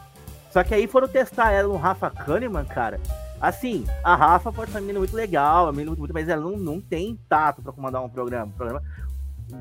Só 0.52 0.64
que 0.64 0.74
aí 0.74 0.88
foram 0.88 1.08
testar 1.08 1.52
ela 1.52 1.68
no 1.68 1.78
Rafa 1.78 2.10
Kahneman, 2.10 2.66
cara. 2.66 3.00
Assim, 3.40 3.86
a 4.04 4.16
Rafa 4.16 4.52
pode 4.52 4.72
ser 4.72 4.78
uma 4.78 4.82
menina 4.82 5.00
muito 5.00 5.16
legal, 5.16 5.66
uma 5.66 5.72
menina 5.74 5.96
muito, 5.96 6.14
mas 6.14 6.28
ela 6.28 6.42
não, 6.42 6.58
não 6.58 6.82
tem 6.82 7.20
tato 7.30 7.62
para 7.62 7.72
comandar 7.72 8.04
um 8.04 8.10
programa. 8.10 8.48
O 8.48 8.56
programa 8.56 8.82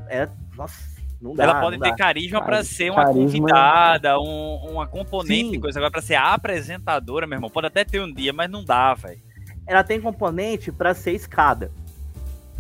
é. 0.09 0.29
Nossa, 0.57 0.75
não 1.21 1.35
dá. 1.35 1.45
Ela 1.45 1.61
pode 1.61 1.79
ter 1.79 1.95
carisma 1.97 2.43
para 2.43 2.65
ser 2.65 2.91
uma 2.91 3.05
carisma... 3.05 3.27
convidada, 3.27 4.19
um, 4.19 4.71
uma 4.71 4.87
componente, 4.87 5.51
Sim. 5.51 5.61
coisa. 5.61 5.79
Agora, 5.79 5.91
pra 5.91 6.01
ser 6.01 6.15
apresentadora, 6.15 7.27
meu 7.27 7.37
irmão, 7.37 7.51
pode 7.51 7.67
até 7.67 7.85
ter 7.85 8.01
um 8.01 8.13
dia, 8.13 8.33
mas 8.33 8.51
não 8.51 8.65
dá, 8.65 8.95
velho 8.95 9.34
ela 9.67 9.83
tem 9.83 10.01
componente 10.01 10.71
para 10.71 10.95
ser 10.95 11.13
escada. 11.13 11.71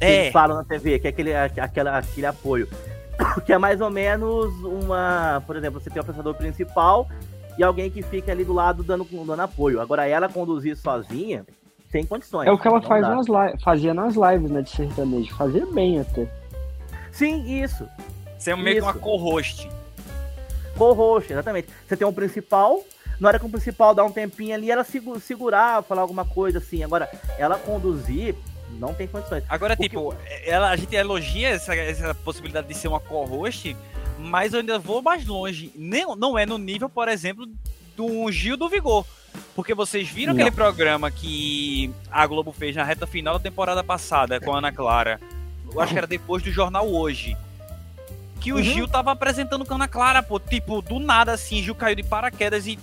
É. 0.00 0.22
Eles 0.22 0.32
falam 0.32 0.56
na 0.56 0.64
TV, 0.64 0.98
que 0.98 1.06
é 1.06 1.10
aquele, 1.10 1.34
aquele, 1.34 1.88
aquele 1.88 2.26
apoio. 2.26 2.68
Que 3.46 3.52
é 3.52 3.58
mais 3.58 3.80
ou 3.80 3.90
menos 3.90 4.52
uma. 4.64 5.40
Por 5.46 5.54
exemplo, 5.54 5.80
você 5.80 5.88
tem 5.88 5.98
o 5.98 6.00
apresentador 6.00 6.34
principal 6.34 7.08
e 7.56 7.62
alguém 7.62 7.88
que 7.88 8.02
fica 8.02 8.32
ali 8.32 8.44
do 8.44 8.52
lado 8.52 8.82
dando, 8.82 9.06
dando 9.24 9.40
apoio. 9.40 9.80
Agora, 9.80 10.04
ela 10.06 10.28
conduzir 10.28 10.76
sozinha, 10.76 11.46
sem 11.90 12.04
condições. 12.04 12.48
É 12.48 12.50
o 12.50 12.58
que 12.58 12.66
ela 12.66 12.82
faz 12.82 13.02
nas 13.02 13.26
fazia 13.62 13.94
nas 13.94 14.14
lives 14.14 14.50
né, 14.50 14.62
de 14.62 14.70
sertanejo. 14.70 15.32
Fazia 15.36 15.64
bem 15.66 16.00
até. 16.00 16.28
Sim, 17.12 17.62
isso. 17.62 17.88
Você 18.36 18.50
é 18.50 18.56
meio 18.56 18.78
que 18.78 18.82
uma 18.82 18.94
co-host. 18.94 19.70
Co-host, 20.76 21.32
exatamente. 21.32 21.68
Você 21.86 21.96
tem 21.96 22.06
um 22.06 22.12
principal 22.12 22.82
na 23.24 23.28
hora 23.30 23.38
que 23.38 23.46
o 23.46 23.48
principal 23.48 23.94
dá 23.94 24.04
um 24.04 24.12
tempinho 24.12 24.54
ali, 24.54 24.70
ela 24.70 24.84
segurar, 24.84 25.82
falar 25.82 26.02
alguma 26.02 26.26
coisa 26.26 26.58
assim. 26.58 26.84
Agora, 26.84 27.08
ela 27.38 27.58
conduzir, 27.58 28.34
não 28.78 28.92
tem 28.92 29.08
condições. 29.08 29.42
Agora, 29.48 29.74
tipo, 29.74 30.14
ela, 30.44 30.68
a 30.70 30.76
gente 30.76 30.94
elogia 30.94 31.48
essa, 31.48 31.74
essa 31.74 32.14
possibilidade 32.14 32.68
de 32.68 32.74
ser 32.74 32.88
uma 32.88 33.00
co-host, 33.00 33.74
mas 34.18 34.52
eu 34.52 34.60
ainda 34.60 34.78
vou 34.78 35.00
mais 35.00 35.24
longe. 35.24 35.72
Nem, 35.74 36.04
não 36.18 36.38
é 36.38 36.44
no 36.44 36.58
nível, 36.58 36.86
por 36.88 37.08
exemplo, 37.08 37.48
do 37.96 38.30
Gil 38.30 38.58
do 38.58 38.68
Vigor. 38.68 39.06
Porque 39.56 39.72
vocês 39.72 40.06
viram 40.08 40.34
Não. 40.34 40.40
aquele 40.40 40.54
programa 40.54 41.10
que 41.10 41.90
a 42.10 42.26
Globo 42.26 42.52
fez 42.52 42.76
na 42.76 42.84
reta 42.84 43.06
final 43.06 43.34
da 43.38 43.40
temporada 43.42 43.82
passada 43.82 44.38
com 44.38 44.52
a 44.54 44.58
Ana 44.58 44.70
Clara? 44.70 45.18
Eu 45.72 45.80
acho 45.80 45.92
que 45.92 45.98
era 45.98 46.06
depois 46.06 46.42
do 46.42 46.52
Jornal 46.52 46.86
Hoje. 46.88 47.36
Que 48.38 48.52
o 48.52 48.56
Uhum. 48.56 48.62
Gil 48.62 48.86
tava 48.86 49.12
apresentando 49.12 49.64
com 49.64 49.72
a 49.72 49.76
Ana 49.76 49.88
Clara, 49.88 50.22
pô. 50.22 50.38
Tipo, 50.38 50.82
do 50.82 50.98
nada 51.00 51.32
assim, 51.32 51.62
Gil 51.62 51.74
caiu 51.74 51.96
de 51.96 52.02
paraquedas 52.02 52.66
e 52.66 52.78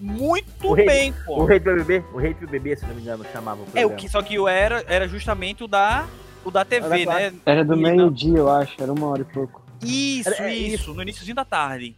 muito 0.00 0.66
O 0.68 0.72
rei- 0.72 0.86
bem, 0.86 1.10
O 1.26 1.36
pô. 1.36 1.44
Rei 1.44 1.58
do 1.60 1.64
BBB, 1.74 2.04
o 2.12 2.16
Rei 2.18 2.34
do 2.34 2.40
BBB, 2.46 2.76
se 2.76 2.86
não 2.86 2.94
me 2.94 3.02
engano, 3.02 3.24
chamava 3.32 3.60
o 3.62 3.66
É, 3.74 3.84
o 3.86 3.94
que, 3.94 4.08
só 4.08 4.22
que 4.22 4.38
o 4.38 4.48
era, 4.48 4.84
era 4.88 5.06
justamente 5.06 5.62
o 5.62 5.68
da, 5.68 6.06
o 6.44 6.50
da 6.50 6.64
TV, 6.64 7.04
Clara. 7.04 7.30
né? 7.30 7.38
Era 7.44 7.64
do 7.64 7.76
meio-dia, 7.76 8.38
eu 8.38 8.50
acho. 8.50 8.80
Era 8.82 8.92
uma 8.92 9.06
hora 9.08 9.22
e 9.22 9.24
pouco. 9.24 9.62
Isso, 9.82 10.30
É, 10.42 10.50
é 10.50 10.54
isso, 10.54 10.92
no 10.94 11.02
iníciozinho 11.02 11.34
da 11.36 11.44
tarde. 11.44 11.94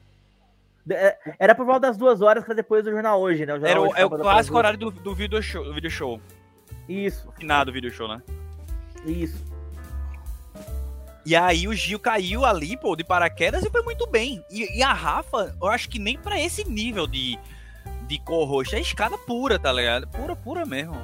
É, 0.90 1.16
Era 1.38 1.54
por 1.54 1.64
volta 1.64 1.86
das 1.86 1.96
duas 1.96 2.20
horas, 2.20 2.42
que 2.44 2.50
era 2.50 2.56
depois 2.56 2.82
do 2.84 2.90
Jornal 2.90 3.20
Hoje, 3.20 3.46
né? 3.46 3.52
O 3.54 3.60
Jornal 3.60 3.70
Era 3.70 3.80
o, 3.80 3.84
Hoje 3.84 4.00
é 4.00 4.04
o 4.04 4.10
clássico 4.10 4.56
horário 4.56 4.78
do, 4.78 4.90
do 4.90 5.14
video 5.14 5.40
show, 5.42 5.64
do 5.64 5.72
video 5.74 5.90
show. 5.90 6.20
Isso, 6.88 7.28
Finado 7.38 7.72
video 7.72 7.90
show, 7.92 8.08
né? 8.08 8.20
isso. 9.06 9.40
E 11.24 11.36
aí 11.36 11.68
o 11.68 11.72
Gil 11.74 12.00
caiu 12.00 12.44
ali, 12.44 12.76
pô, 12.76 12.96
de 12.96 13.04
paraquedas 13.04 13.64
e 13.64 13.70
foi 13.70 13.82
muito 13.82 14.06
bem. 14.08 14.44
E, 14.50 14.78
e 14.78 14.82
a 14.82 14.92
Rafa, 14.92 15.54
eu 15.60 15.68
acho 15.68 15.88
que 15.88 15.98
nem 16.00 16.18
pra 16.18 16.40
esse 16.40 16.68
nível 16.68 17.06
de, 17.06 17.38
de 18.06 18.18
co-host, 18.18 18.74
é 18.74 18.80
escada 18.80 19.16
pura, 19.18 19.58
tá 19.58 19.72
ligado? 19.72 20.06
Pura, 20.08 20.36
pura 20.36 20.66
mesmo. 20.66 20.96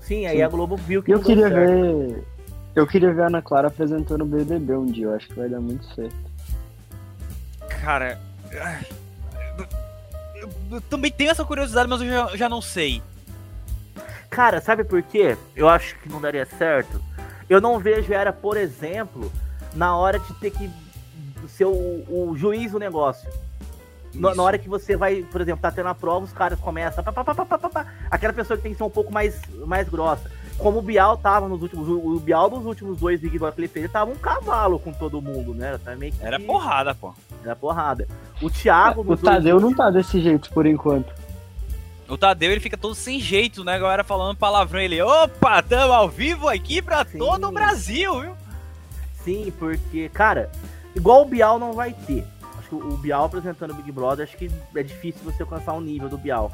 Sim, 0.00 0.26
aí 0.26 0.36
Sim. 0.36 0.42
a 0.42 0.48
Globo 0.48 0.76
viu 0.76 1.02
que 1.02 1.12
eu 1.12 1.20
queria 1.20 1.48
certo. 1.48 1.56
ver. 1.56 2.24
Eu 2.74 2.86
queria 2.86 3.12
ver 3.12 3.22
a 3.22 3.26
Ana 3.26 3.42
Clara 3.42 3.68
apresentando 3.68 4.22
o 4.22 4.26
BBB 4.26 4.74
um 4.76 4.86
dia. 4.86 5.06
Eu 5.06 5.14
acho 5.14 5.26
que 5.28 5.34
vai 5.34 5.48
dar 5.48 5.60
muito 5.60 5.84
certo. 5.94 6.14
Cara. 7.80 8.20
Eu, 10.34 10.48
eu 10.72 10.80
também 10.82 11.10
tenho 11.10 11.30
essa 11.30 11.44
curiosidade, 11.44 11.88
mas 11.88 12.00
eu 12.02 12.08
já, 12.08 12.36
já 12.36 12.48
não 12.48 12.60
sei. 12.60 13.02
Cara, 14.28 14.60
sabe 14.60 14.84
por 14.84 15.02
quê? 15.02 15.36
Eu 15.56 15.68
acho 15.68 15.98
que 15.98 16.08
não 16.08 16.20
daria 16.20 16.44
certo. 16.44 17.00
Eu 17.48 17.60
não 17.60 17.78
vejo 17.78 18.12
era, 18.12 18.32
por 18.32 18.56
exemplo, 18.56 19.32
na 19.74 19.96
hora 19.96 20.18
de 20.18 20.34
ter 20.34 20.50
que 20.50 20.70
ser 21.48 21.64
o, 21.64 22.04
o 22.08 22.34
juiz 22.36 22.72
do 22.72 22.78
negócio. 22.78 23.28
Na, 24.18 24.34
na 24.34 24.42
hora 24.42 24.58
que 24.58 24.68
você 24.68 24.96
vai, 24.96 25.22
por 25.30 25.40
exemplo, 25.40 25.60
tá 25.62 25.70
tendo 25.70 25.88
a 25.88 25.94
prova, 25.94 26.24
os 26.24 26.32
caras 26.32 26.58
começam. 26.58 27.02
Pá, 27.04 27.12
pá, 27.12 27.24
pá, 27.24 27.34
pá, 27.34 27.44
pá, 27.46 27.58
pá, 27.58 27.68
pá. 27.68 27.86
aquela 28.10 28.32
pessoa 28.32 28.56
que 28.56 28.62
tem 28.62 28.72
que 28.72 28.78
ser 28.78 28.84
um 28.84 28.90
pouco 28.90 29.12
mais, 29.12 29.40
mais 29.66 29.88
grossa. 29.88 30.30
Como 30.58 30.78
o 30.78 30.82
Bial 30.82 31.18
tava 31.18 31.46
nos 31.48 31.60
últimos. 31.60 31.86
O 31.88 32.18
Bial 32.18 32.48
dos 32.48 32.64
últimos 32.64 32.98
dois 32.98 33.20
Big 33.20 33.38
Brother 33.38 33.54
que 33.54 33.60
ele 33.60 33.68
fez, 33.68 33.84
ele 33.84 33.92
tava 33.92 34.10
um 34.10 34.16
cavalo 34.16 34.78
com 34.78 34.90
todo 34.92 35.20
mundo, 35.20 35.54
né? 35.54 35.78
Tá 35.84 35.94
meio 35.94 36.12
que- 36.12 36.24
Era 36.24 36.40
porrada, 36.40 36.94
pô. 36.94 37.12
Era 37.44 37.54
porrada. 37.54 38.08
O 38.40 38.48
Thiago 38.50 39.02
O 39.02 39.04
nos 39.04 39.20
Tadeu 39.20 39.60
dois 39.60 39.62
não 39.62 39.74
tá 39.76 39.90
desse 39.90 40.20
jeito 40.20 40.50
por 40.50 40.64
enquanto. 40.66 41.12
O 42.08 42.16
Tadeu, 42.16 42.52
ele 42.52 42.60
fica 42.60 42.76
todo 42.78 42.94
sem 42.94 43.20
jeito, 43.20 43.64
né? 43.64 43.74
A 43.74 43.78
galera 43.78 44.04
falando 44.04 44.36
palavrão, 44.36 44.80
ele, 44.80 45.02
opa, 45.02 45.60
tamo 45.62 45.92
ao 45.92 46.08
vivo 46.08 46.48
aqui 46.48 46.80
pra 46.80 47.04
Sim. 47.04 47.18
todo 47.18 47.48
o 47.48 47.52
Brasil, 47.52 48.20
viu? 48.20 48.32
Sim, 49.24 49.52
porque, 49.58 50.08
cara, 50.08 50.50
igual 50.94 51.22
o 51.22 51.24
Bial 51.26 51.58
não 51.58 51.72
vai 51.72 51.92
ter. 52.06 52.24
Acho 52.66 52.68
que 52.68 52.74
o 52.74 52.96
Bial 52.96 53.26
apresentando 53.26 53.70
o 53.70 53.74
Big 53.74 53.92
Brother, 53.92 54.26
acho 54.26 54.36
que 54.36 54.50
é 54.74 54.82
difícil 54.82 55.22
você 55.24 55.42
alcançar 55.42 55.72
o 55.72 55.80
nível 55.80 56.08
do 56.08 56.18
Bial. 56.18 56.50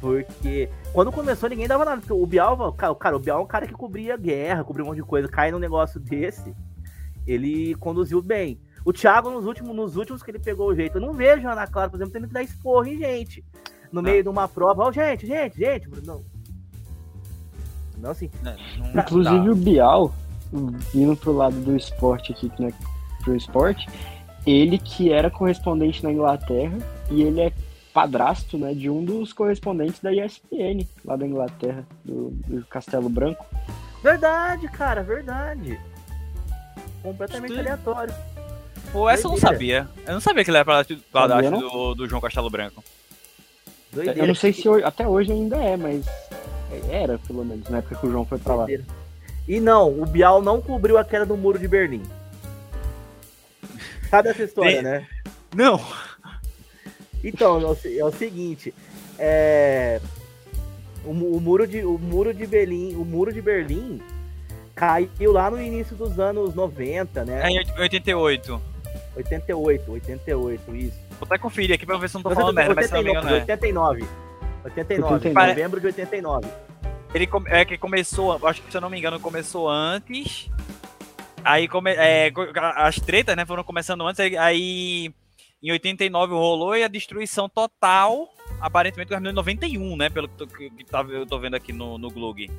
Porque 0.00 0.68
quando 0.92 1.10
começou 1.10 1.48
ninguém 1.48 1.66
dava 1.66 1.84
nada. 1.84 2.00
Porque 2.00 2.12
o 2.12 2.26
Bial, 2.26 2.72
cara, 2.72 2.94
cara, 2.94 3.16
o 3.16 3.18
Bial 3.18 3.40
é 3.40 3.42
um 3.42 3.46
cara 3.46 3.66
que 3.66 3.72
cobria 3.72 4.16
guerra, 4.16 4.64
cobria 4.64 4.84
um 4.84 4.88
monte 4.88 4.98
de 4.98 5.02
coisa. 5.02 5.28
Cai 5.28 5.50
num 5.50 5.58
negócio 5.58 5.98
desse, 5.98 6.54
ele 7.26 7.74
conduziu 7.76 8.20
bem. 8.20 8.60
O 8.84 8.92
Thiago, 8.92 9.30
nos 9.30 9.44
últimos, 9.44 9.74
nos 9.74 9.96
últimos 9.96 10.22
que 10.22 10.30
ele 10.30 10.38
pegou 10.38 10.68
o 10.68 10.74
jeito, 10.74 10.96
eu 10.96 11.00
não 11.02 11.12
vejo 11.12 11.46
a 11.48 11.52
Ana 11.52 11.66
Clara, 11.66 11.90
por 11.90 11.96
exemplo, 11.96 12.12
tendo 12.12 12.28
que 12.28 12.34
dar 12.34 12.42
esporro 12.42 12.86
em 12.86 12.98
gente. 12.98 13.44
No 13.92 14.02
meio 14.02 14.22
de 14.22 14.28
uma 14.28 14.48
prova, 14.48 14.84
ó, 14.84 14.92
gente, 14.92 15.26
gente, 15.26 15.58
gente. 15.58 15.88
Não. 16.04 16.22
Não, 17.98 18.10
assim. 18.10 18.30
Não, 18.42 18.56
não 18.78 19.02
Inclusive 19.02 19.44
dá. 19.44 19.52
o 19.52 19.54
Bial, 19.54 20.14
indo 20.94 21.16
pro 21.16 21.32
lado 21.32 21.56
do 21.60 21.76
esporte 21.76 22.32
aqui, 22.32 22.48
que 22.48 22.60
não 22.62 22.68
é 22.68 22.72
pro 23.22 23.36
esporte, 23.36 23.86
ele 24.46 24.78
que 24.78 25.12
era 25.12 25.30
correspondente 25.30 26.02
na 26.02 26.12
Inglaterra 26.12 26.78
e 27.10 27.22
ele 27.22 27.40
é 27.40 27.52
padrasto, 27.92 28.56
né, 28.56 28.72
de 28.72 28.88
um 28.88 29.04
dos 29.04 29.32
correspondentes 29.32 30.00
da 30.00 30.12
ESPN 30.12 30.86
lá 31.04 31.16
da 31.16 31.26
Inglaterra, 31.26 31.84
do, 32.04 32.30
do 32.46 32.64
Castelo 32.66 33.08
Branco. 33.08 33.44
Verdade, 34.02 34.68
cara, 34.68 35.02
verdade. 35.02 35.78
Completamente 37.02 37.50
Isso- 37.50 37.60
aleatório. 37.60 38.14
Pô, 38.92 39.08
essa 39.08 39.26
eu 39.26 39.30
não 39.32 39.38
sabia. 39.38 39.88
Eu 40.06 40.14
não 40.14 40.20
sabia 40.20 40.42
que 40.44 40.50
ele 40.50 40.58
era 40.58 40.64
padrasto 41.12 41.50
do, 41.58 41.94
do 41.94 42.08
João 42.08 42.20
Castelo 42.20 42.50
Branco. 42.50 42.82
Doideira. 43.92 44.20
Eu 44.20 44.26
não 44.26 44.34
sei 44.34 44.52
se 44.52 44.68
hoje- 44.68 44.84
até 44.84 45.06
hoje 45.06 45.32
ainda 45.32 45.56
é, 45.56 45.76
mas 45.76 46.06
era 46.88 47.18
pelo 47.18 47.44
menos 47.44 47.68
na 47.68 47.78
época 47.78 47.96
que 47.96 48.06
o 48.06 48.10
João 48.10 48.24
foi 48.24 48.38
pra 48.38 48.54
lá. 48.54 48.64
Doideira. 48.64 48.84
E 49.48 49.60
não, 49.60 50.00
o 50.00 50.06
Bial 50.06 50.40
não 50.42 50.60
cobriu 50.60 50.96
a 50.98 51.04
queda 51.04 51.26
do 51.26 51.36
muro 51.36 51.58
de 51.58 51.66
Berlim. 51.68 52.02
Sabe 54.10 54.28
essa 54.30 54.42
história, 54.42 54.82
né? 54.82 55.06
Não. 55.54 55.80
Então, 57.22 57.60
é 57.60 57.64
o, 57.64 57.76
é 57.98 58.04
o 58.04 58.12
seguinte, 58.12 58.74
é, 59.18 60.00
o, 61.04 61.10
o 61.10 61.40
muro 61.40 61.66
de 61.66 61.84
o 61.84 61.98
muro 61.98 62.32
de 62.34 62.46
Berlim, 62.46 62.94
o 62.96 63.04
muro 63.04 63.32
de 63.32 63.40
Berlim 63.40 64.00
caiu 64.74 65.32
lá 65.32 65.50
no 65.50 65.62
início 65.62 65.94
dos 65.94 66.18
anos 66.18 66.54
90, 66.54 67.20
É 67.20 67.24
né? 67.24 67.50
em 67.50 67.58
88. 67.78 68.60
88, 69.16 69.92
88, 69.92 70.76
isso. 70.76 70.98
Vou 71.10 71.26
até 71.26 71.36
conferir 71.36 71.74
aqui 71.74 71.84
pra 71.84 71.98
ver 71.98 72.08
se 72.08 72.16
eu 72.16 72.22
não 72.22 72.30
tô 72.30 72.34
falando 72.34 72.54
merda, 72.54 72.74
mas 72.74 72.86
se 72.86 72.92
não 72.94 73.02
me 73.02 73.10
engano 73.10 73.28
é. 73.28 73.40
89. 73.40 74.04
89, 74.64 75.14
89. 75.14 75.48
novembro 75.48 75.80
de 75.80 75.86
89. 75.86 76.48
Ele 77.12 77.28
é 77.46 77.64
que 77.64 77.76
começou, 77.76 78.38
acho 78.46 78.62
que 78.62 78.70
se 78.70 78.76
eu 78.76 78.80
não 78.80 78.88
me 78.88 78.98
engano, 78.98 79.20
começou 79.20 79.68
antes. 79.68 80.48
Aí 81.44 81.66
come, 81.68 81.90
é, 81.92 82.30
as 82.76 82.96
tretas, 82.96 83.36
né, 83.36 83.44
foram 83.46 83.64
começando 83.64 84.06
antes. 84.06 84.20
aí- 84.20 84.36
Aí 84.36 85.14
em 85.62 85.70
89 85.72 86.32
rolou 86.34 86.76
e 86.76 86.82
a 86.84 86.88
destruição 86.88 87.48
total, 87.48 88.28
aparentemente 88.60 89.08
terminou 89.08 89.32
em 89.32 89.34
91, 89.34 89.96
né, 89.96 90.08
pelo 90.10 90.28
que, 90.28 90.84
tá- 90.84 91.02
eu 91.08 91.26
tô 91.26 91.38
vendo 91.38 91.54
aqui 91.54 91.72
no, 91.72 91.98
no 91.98 92.10
Glug. 92.10 92.50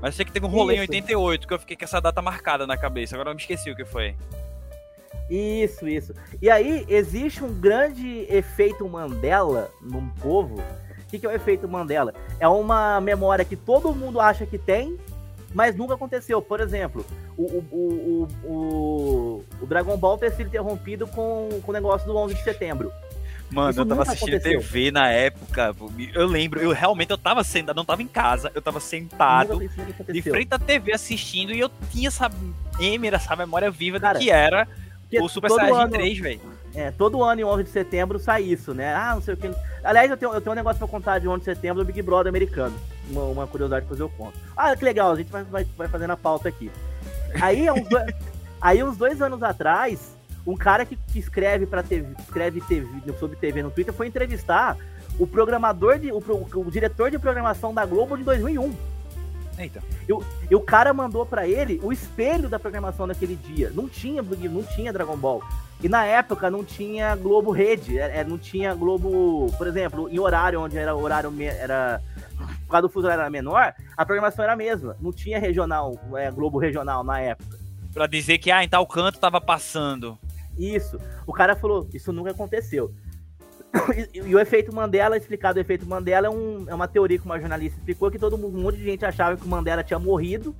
Mas 0.00 0.12
eu 0.14 0.16
sei 0.16 0.24
que 0.24 0.32
teve 0.32 0.44
um 0.46 0.50
rolê 0.50 0.74
em 0.74 0.76
Isso. 0.82 0.90
88, 0.92 1.46
que 1.48 1.54
eu 1.54 1.58
fiquei 1.58 1.76
com 1.76 1.84
essa 1.84 2.00
data 2.00 2.20
marcada 2.20 2.66
na 2.66 2.76
cabeça. 2.76 3.14
Agora 3.16 3.30
eu 3.30 3.34
me 3.34 3.40
esqueci 3.40 3.70
o 3.70 3.76
que 3.76 3.84
foi. 3.84 4.14
Isso, 5.30 5.88
isso. 5.88 6.12
E 6.42 6.50
aí, 6.50 6.84
existe 6.88 7.42
um 7.42 7.52
grande 7.58 8.26
efeito 8.28 8.86
Mandela 8.86 9.70
num 9.80 10.08
povo. 10.10 10.56
O 10.60 11.06
que, 11.08 11.18
que 11.18 11.24
é 11.26 11.28
o 11.30 11.32
efeito 11.32 11.66
Mandela? 11.66 12.12
É 12.38 12.46
uma 12.46 13.00
memória 13.00 13.44
que 13.44 13.56
todo 13.56 13.94
mundo 13.94 14.20
acha 14.20 14.44
que 14.44 14.58
tem, 14.58 14.98
mas 15.54 15.76
nunca 15.76 15.94
aconteceu. 15.94 16.42
Por 16.42 16.60
exemplo, 16.60 17.06
o, 17.38 17.42
o, 17.42 18.28
o, 18.44 19.44
o, 19.62 19.66
Dragon 19.66 19.96
Ball 19.96 20.18
ter 20.18 20.32
sido 20.32 20.48
interrompido 20.48 21.06
com, 21.06 21.48
com 21.62 21.70
o 21.70 21.74
negócio 21.74 22.06
do 22.06 22.16
11 22.16 22.34
de 22.34 22.42
setembro. 22.42 22.92
Mano, 23.50 23.70
Isso 23.70 23.80
eu 23.80 23.86
tava 23.86 24.02
assistindo 24.02 24.34
aconteceu. 24.34 24.60
TV 24.60 24.90
na 24.90 25.08
época. 25.10 25.74
Eu 26.12 26.26
lembro, 26.26 26.60
eu 26.60 26.72
realmente 26.72 27.10
eu 27.10 27.18
tava 27.18 27.44
sentado, 27.44 27.76
não 27.76 27.84
tava 27.84 28.02
em 28.02 28.08
casa, 28.08 28.50
eu 28.52 28.60
tava 28.60 28.80
sentado 28.80 29.60
de 30.10 30.22
frente 30.22 30.48
à 30.52 30.58
TV 30.58 30.92
assistindo 30.92 31.52
e 31.52 31.60
eu 31.60 31.70
tinha 31.92 32.08
essa 32.08 32.28
êmera, 32.80 33.16
essa 33.16 33.36
memória 33.36 33.70
viva 33.70 34.00
Cara, 34.00 34.18
do 34.18 34.22
que 34.22 34.30
era 34.30 34.66
o 35.20 35.28
Super 35.28 35.50
Saiyajin 35.50 35.82
ano- 35.82 35.92
3, 35.92 36.18
velho. 36.18 36.40
É, 36.74 36.90
todo 36.90 37.22
ano 37.22 37.40
em 37.40 37.44
11 37.44 37.62
de 37.62 37.70
setembro 37.70 38.18
sai 38.18 38.42
isso, 38.42 38.74
né? 38.74 38.92
Ah, 38.92 39.14
não 39.14 39.22
sei 39.22 39.34
o 39.34 39.36
que. 39.36 39.48
Aliás, 39.84 40.10
eu 40.10 40.16
tenho, 40.16 40.32
eu 40.32 40.40
tenho 40.40 40.52
um 40.52 40.56
negócio 40.56 40.78
pra 40.78 40.88
contar 40.88 41.18
de 41.18 41.28
11 41.28 41.38
de 41.40 41.44
setembro 41.44 41.84
do 41.84 41.86
Big 41.86 42.00
Brother 42.02 42.28
americano. 42.30 42.74
Uma, 43.10 43.22
uma 43.24 43.46
curiosidade 43.46 43.84
pra 43.84 43.90
fazer 43.90 44.02
eu 44.02 44.08
conto. 44.08 44.38
Ah, 44.56 44.74
que 44.74 44.84
legal, 44.84 45.12
a 45.12 45.16
gente 45.16 45.30
vai, 45.30 45.44
vai, 45.44 45.64
vai 45.76 45.88
fazendo 45.88 46.10
a 46.12 46.16
pauta 46.16 46.48
aqui. 46.48 46.70
Aí, 47.40 47.70
uns, 47.70 47.86
do- 47.88 47.98
aí, 48.60 48.82
uns 48.82 48.96
dois 48.96 49.20
anos 49.20 49.42
atrás, 49.42 50.14
um 50.46 50.56
cara 50.56 50.84
que, 50.86 50.96
que 50.96 51.18
escreve 51.18 51.66
para 51.66 51.82
TV, 51.82 52.14
escreve 52.18 52.60
TV, 52.62 52.88
sobre 53.18 53.36
TV 53.36 53.62
no 53.62 53.70
Twitter 53.70 53.92
foi 53.92 54.06
entrevistar 54.06 54.76
o 55.18 55.26
programador, 55.26 55.98
de, 55.98 56.10
o, 56.10 56.16
o 56.18 56.70
diretor 56.70 57.10
de 57.10 57.18
programação 57.18 57.72
da 57.74 57.84
Globo 57.84 58.16
de 58.16 58.24
2001. 58.24 58.74
Eita. 59.58 59.82
E 60.50 60.54
o 60.54 60.60
cara 60.60 60.92
mandou 60.92 61.24
pra 61.24 61.46
ele 61.46 61.80
o 61.82 61.92
espelho 61.92 62.48
da 62.48 62.58
programação 62.58 63.06
daquele 63.06 63.36
dia. 63.36 63.70
Não 63.74 63.88
tinha 63.88 64.22
não 64.22 64.62
tinha 64.62 64.92
Dragon 64.92 65.16
Ball. 65.16 65.42
E 65.82 65.88
na 65.88 66.04
época 66.04 66.50
não 66.50 66.64
tinha 66.64 67.14
Globo 67.14 67.50
Rede, 67.50 67.98
é, 67.98 68.20
é, 68.20 68.24
não 68.24 68.38
tinha 68.38 68.74
Globo, 68.74 69.52
por 69.58 69.66
exemplo, 69.66 70.08
em 70.08 70.18
horário 70.18 70.60
onde 70.60 70.78
era 70.78 70.94
horário 70.94 71.32
era 71.40 72.00
por 72.64 72.70
causa 72.70 72.88
do 72.88 72.92
fuso 72.92 73.06
horário 73.06 73.22
era 73.22 73.30
menor, 73.30 73.74
a 73.96 74.04
programação 74.06 74.42
era 74.42 74.54
a 74.54 74.56
mesma. 74.56 74.96
Não 75.00 75.12
tinha 75.12 75.38
regional, 75.38 75.98
é, 76.14 76.30
Globo 76.30 76.58
regional 76.58 77.04
na 77.04 77.20
época. 77.20 77.58
Pra 77.92 78.06
dizer 78.06 78.38
que, 78.38 78.50
ah, 78.50 78.64
em 78.64 78.68
tal 78.68 78.86
canto 78.86 79.18
tava 79.18 79.40
passando. 79.40 80.18
Isso. 80.58 80.98
O 81.26 81.32
cara 81.32 81.54
falou, 81.54 81.88
isso 81.92 82.12
nunca 82.12 82.30
aconteceu. 82.30 82.92
E, 84.14 84.20
e 84.30 84.34
o 84.34 84.38
efeito 84.38 84.72
Mandela, 84.74 85.16
explicado 85.16 85.58
o 85.58 85.60
efeito 85.60 85.86
Mandela, 85.86 86.26
é, 86.26 86.30
um- 86.30 86.64
é 86.68 86.74
uma 86.74 86.88
teoria 86.88 87.18
que 87.18 87.24
uma 87.24 87.38
jornalista 87.38 87.78
explicou 87.78 88.10
que 88.10 88.18
todo 88.18 88.38
mundo, 88.38 88.56
um 88.58 88.62
monte 88.62 88.76
de 88.78 88.84
gente 88.84 89.04
achava 89.04 89.36
que 89.36 89.44
o 89.44 89.48
Mandela 89.48 89.82
tinha 89.82 89.98
morrido 89.98 90.54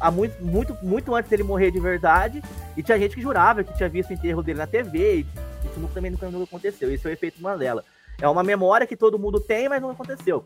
há 0.00 0.10
muito, 0.10 0.42
muito, 0.44 0.76
muito 0.82 1.14
antes 1.14 1.30
dele 1.30 1.42
morrer 1.42 1.70
de 1.70 1.80
verdade. 1.80 2.42
E 2.76 2.82
tinha 2.82 2.98
gente 2.98 3.14
que 3.14 3.22
jurava 3.22 3.64
que 3.64 3.74
tinha 3.76 3.88
visto 3.88 4.10
o 4.10 4.12
enterro 4.12 4.42
dele 4.42 4.58
na 4.58 4.66
TV. 4.66 5.20
E 5.20 5.26
isso 5.66 5.80
nunca, 5.80 5.94
também 5.94 6.10
nunca, 6.10 6.30
nunca 6.30 6.44
aconteceu. 6.44 6.92
Isso 6.92 7.08
é 7.08 7.10
o 7.10 7.14
efeito 7.14 7.40
Mandela. 7.42 7.84
É 8.20 8.28
uma 8.28 8.42
memória 8.42 8.86
que 8.86 8.96
todo 8.96 9.18
mundo 9.18 9.40
tem, 9.40 9.68
mas 9.68 9.80
não 9.80 9.90
aconteceu. 9.90 10.44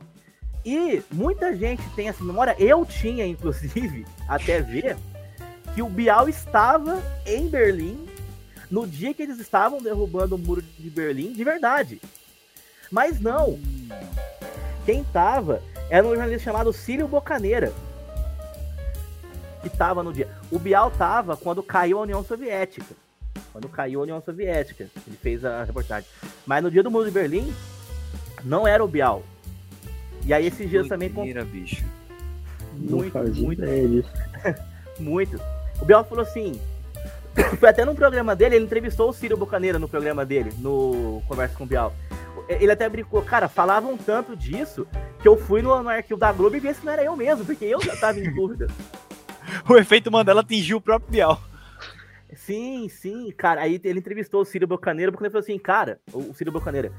E 0.65 1.03
muita 1.11 1.57
gente 1.57 1.83
tem 1.97 2.09
essa 2.09 2.23
memória. 2.23 2.55
Eu 2.59 2.85
tinha, 2.85 3.27
inclusive, 3.27 4.07
até 4.29 4.61
ver 4.61 4.97
que 5.75 5.83
o 5.83 5.89
Bial 5.89 6.29
estava 6.29 7.03
em 7.27 7.49
Berlim 7.49 8.08
no 8.71 8.87
dia 8.87 9.14
que 9.14 9.23
eles 9.23 9.39
estavam 9.39 9.83
derrubando 9.83 10.35
o 10.35 10.39
muro 10.39 10.62
de 10.62 10.91
Berlim 10.91 11.33
de 11.33 11.45
verdade. 11.45 12.01
Mas 12.91 13.21
não. 13.21 13.59
Quem 14.85 15.03
estava 15.03 15.62
era 15.91 16.07
um 16.07 16.11
jornalista 16.11 16.45
chamado 16.45 16.73
Círio 16.73 17.09
Bocaneira. 17.09 17.73
Que 19.61 19.69
estava 19.69 20.03
no 20.03 20.12
dia. 20.12 20.29
O 20.51 20.59
Bial 20.59 20.89
estava 20.89 21.37
quando 21.37 21.62
caiu 21.62 21.99
a 21.99 22.03
União 22.03 22.25
Soviética. 22.25 22.95
Quando 23.53 23.69
caiu 23.69 24.01
a 24.01 24.03
União 24.05 24.23
Soviética. 24.23 24.89
Ele 25.07 25.16
fez 25.16 25.45
a 25.45 25.64
reportagem. 25.64 26.09
Mas 26.47 26.62
no 26.62 26.71
dia 26.71 26.83
do 26.83 26.91
muro 26.91 27.07
de 27.07 27.11
Berlim, 27.11 27.53
não 28.45 28.66
era 28.66 28.85
o 28.85 28.89
Bial. 28.89 29.23
E 30.25 30.33
aí 30.33 30.47
esses 30.47 30.69
dias 30.69 30.87
também. 30.89 31.09
Doideira, 31.09 31.45
bicho. 31.45 31.85
Muito, 32.75 33.19
muito, 33.41 33.66
disso. 33.66 34.11
muito. 35.01 35.41
O 35.81 35.85
Bial 35.85 36.05
falou 36.05 36.23
assim. 36.23 36.61
Foi 37.59 37.68
até 37.68 37.84
no 37.84 37.95
programa 37.95 38.34
dele, 38.34 38.57
ele 38.57 38.64
entrevistou 38.64 39.09
o 39.09 39.12
Ciro 39.12 39.36
Bocaneira 39.36 39.78
no 39.78 39.89
programa 39.89 40.24
dele, 40.24 40.51
no 40.59 41.22
Conversa 41.28 41.57
com 41.57 41.64
o 41.64 41.66
Bial. 41.66 41.93
Ele 42.49 42.72
até 42.72 42.89
brincou, 42.89 43.20
cara, 43.22 43.49
falavam 43.49 43.97
tanto 43.97 44.34
disso 44.34 44.86
que 45.20 45.28
eu 45.28 45.36
fui 45.36 45.61
no, 45.61 45.82
no 45.82 45.89
arquivo 45.89 46.18
da 46.18 46.32
Globo 46.32 46.57
e 46.57 46.61
vi 46.61 46.72
se 46.72 46.84
não 46.84 46.93
era 46.93 47.05
eu 47.05 47.14
mesmo, 47.14 47.45
porque 47.45 47.64
eu 47.66 47.80
já 47.82 47.95
tava 47.97 48.18
em 48.18 48.32
dúvida. 48.34 48.66
O 49.66 49.76
efeito 49.78 50.12
Mandela 50.12 50.43
atingiu 50.43 50.76
o 50.76 50.80
próprio 50.80 51.11
Bial. 51.11 51.41
Sim, 52.34 52.86
sim, 52.91 53.32
cara. 53.34 53.62
Aí 53.62 53.80
ele 53.82 53.99
entrevistou 53.99 54.43
o 54.43 54.45
Ciro 54.45 54.66
Bocaneira, 54.66 55.11
porque 55.11 55.24
ele 55.24 55.30
falou 55.30 55.43
assim, 55.43 55.59
cara, 55.59 55.99
o 56.12 56.34
Ciro 56.34 56.53
Bocaneira, 56.53 56.93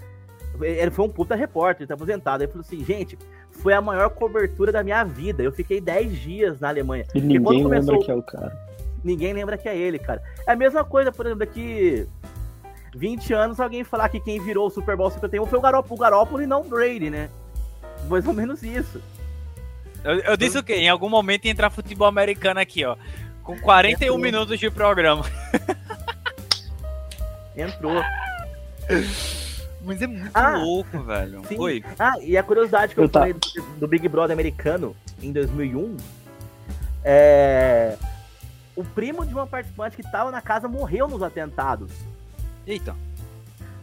ele 0.59 0.89
foi 0.89 1.05
um 1.05 1.09
puta 1.09 1.35
repórter, 1.35 1.81
ele 1.83 1.87
tá 1.87 1.93
aposentado. 1.93 2.43
Ele 2.43 2.51
falou 2.51 2.65
assim, 2.65 2.83
gente, 2.83 3.17
foi 3.51 3.73
a 3.73 3.81
maior 3.81 4.09
cobertura 4.09 4.71
da 4.71 4.83
minha 4.83 5.03
vida. 5.03 5.43
Eu 5.43 5.51
fiquei 5.51 5.79
10 5.79 6.17
dias 6.19 6.59
na 6.59 6.69
Alemanha. 6.69 7.05
E 7.13 7.21
ninguém 7.21 7.61
começou- 7.61 7.69
lembra 7.93 7.99
que 7.99 8.11
é 8.11 8.15
o 8.15 8.23
cara. 8.23 8.68
Ninguém 9.03 9.33
lembra 9.33 9.57
que 9.57 9.67
é 9.69 9.75
ele, 9.77 9.97
cara. 9.99 10.21
É 10.47 10.51
a 10.51 10.55
mesma 10.55 10.83
coisa, 10.83 11.11
por 11.11 11.25
exemplo, 11.25 11.45
daqui 11.45 12.07
20 12.95 13.33
anos 13.33 13.59
alguém 13.59 13.83
falar 13.83 14.09
que 14.09 14.19
quem 14.19 14.39
virou 14.41 14.67
o 14.67 14.69
Super 14.69 14.95
Bowl 14.97 15.09
51 15.11 15.45
foi 15.45 15.59
o 15.59 15.61
Garoppolo, 15.61 15.95
o 15.95 16.01
Garoppolo 16.01 16.41
e 16.41 16.47
não 16.47 16.61
o 16.61 16.65
Brady, 16.65 17.09
né? 17.09 17.29
Mais 18.09 18.25
ou 18.27 18.33
menos 18.33 18.63
isso. 18.63 19.01
Eu, 20.03 20.19
eu 20.19 20.37
disse 20.37 20.57
o 20.57 20.63
quê? 20.63 20.75
Em 20.75 20.89
algum 20.89 21.09
momento 21.09 21.45
ia 21.45 21.51
entrar 21.51 21.69
futebol 21.69 22.07
americano 22.07 22.59
aqui, 22.59 22.85
ó. 22.85 22.95
Com 23.43 23.57
41 23.59 24.05
Entrou. 24.05 24.17
minutos 24.17 24.59
de 24.59 24.69
programa. 24.69 25.25
Entrou. 27.55 28.01
Mas 29.81 30.01
é 30.01 30.07
muito 30.07 30.29
Ah, 30.33 30.57
louco, 30.57 31.01
velho. 31.03 31.41
sim. 31.47 31.57
Oi. 31.59 31.83
Ah, 31.97 32.13
e 32.21 32.37
a 32.37 32.43
curiosidade 32.43 32.93
que 32.93 32.99
eu, 32.99 33.05
Eu 33.05 33.09
tá- 33.09 33.19
falei 33.21 33.33
do, 33.33 33.39
do 33.79 33.87
Big 33.87 34.07
Brother 34.07 34.33
americano 34.33 34.95
em 35.21 35.31
2001 35.31 35.97
é. 37.03 37.97
O 38.79 38.83
primo 38.85 39.25
de 39.25 39.33
uma 39.33 39.45
participante 39.45 39.97
que 39.97 40.09
tava 40.09 40.31
na 40.31 40.41
casa 40.41 40.65
morreu 40.65 41.05
nos 41.05 41.21
atentados. 41.21 41.91
Eita. 42.65 42.95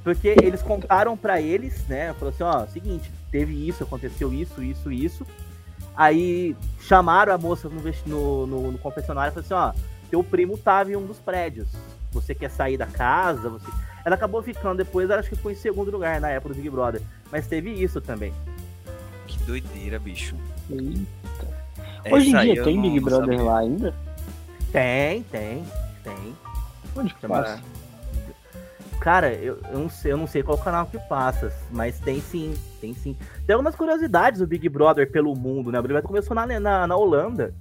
Porque 0.03 0.29
eles 0.29 0.63
contaram 0.63 1.15
pra 1.19 1.39
eles, 1.39 1.87
né? 1.87 2.15
Falou 2.15 2.31
assim, 2.33 2.43
ó, 2.43 2.65
seguinte, 2.65 3.13
teve 3.31 3.69
isso, 3.69 3.85
aconteceu 3.85 4.33
isso, 4.33 4.63
isso, 4.63 4.91
isso. 4.91 5.27
Aí 5.95 6.57
chamaram 6.81 7.35
a 7.35 7.37
moça 7.37 7.69
no, 7.69 7.83
no, 8.07 8.47
no, 8.47 8.73
no 8.73 8.79
confessionário 8.79 9.39
e 9.39 9.43
falaram 9.43 9.73
assim, 9.75 9.79
ó, 9.79 10.09
teu 10.09 10.25
primo 10.25 10.57
tava 10.57 10.91
em 10.91 10.97
um 10.97 11.05
dos 11.05 11.19
prédios. 11.19 11.69
Você 12.13 12.35
quer 12.35 12.49
sair 12.49 12.79
da 12.79 12.87
casa? 12.87 13.51
Você... 13.51 13.67
Ela 14.03 14.15
acabou 14.15 14.43
ficando 14.43 14.79
depois, 14.79 15.11
ela 15.11 15.21
acho 15.21 15.29
que 15.29 15.37
foi 15.37 15.53
em 15.53 15.57
segundo 15.57 15.91
lugar 15.91 16.23
na 16.23 16.31
época 16.31 16.55
do 16.55 16.57
Big 16.57 16.71
Brother. 16.71 17.03
Mas 17.31 17.47
teve 17.47 17.71
isso 17.71 18.01
também. 18.01 18.33
Que 19.27 19.37
doideira, 19.41 19.99
bicho. 19.99 20.35
Eita. 20.71 21.67
Hoje 22.11 22.31
em 22.31 22.41
dia 22.41 22.65
tem 22.65 22.81
Big 22.81 22.99
Brother 23.01 23.37
sabia. 23.37 23.43
lá 23.43 23.59
ainda? 23.59 24.06
Tem, 24.73 25.23
tem, 25.25 25.65
tem. 26.03 26.37
Onde 26.97 27.15
que 27.15 27.21
Chama- 27.21 27.43
passa? 27.43 27.63
Cara, 29.01 29.33
eu, 29.35 29.61
eu 29.71 29.79
não 29.79 29.89
sei, 29.91 30.13
eu 30.13 30.17
não 30.17 30.27
sei 30.27 30.43
qual 30.43 30.59
canal 30.59 30.87
que 30.87 30.99
passa, 30.99 31.53
mas 31.71 31.99
tem 32.01 32.21
sim, 32.21 32.55
tem 32.81 32.93
sim. 32.95 33.17
Tem 33.47 33.55
algumas 33.55 33.77
curiosidades 33.77 34.41
do 34.41 34.47
Big 34.47 34.69
Brother 34.69 35.11
pelo 35.11 35.35
mundo, 35.37 35.71
né? 35.71 35.79
O 35.79 35.83
Big 35.83 35.93
Brother 35.93 36.09
começou 36.09 36.35
na, 36.35 36.47
na, 36.59 36.87
na 36.87 36.97
Holanda. 36.97 37.55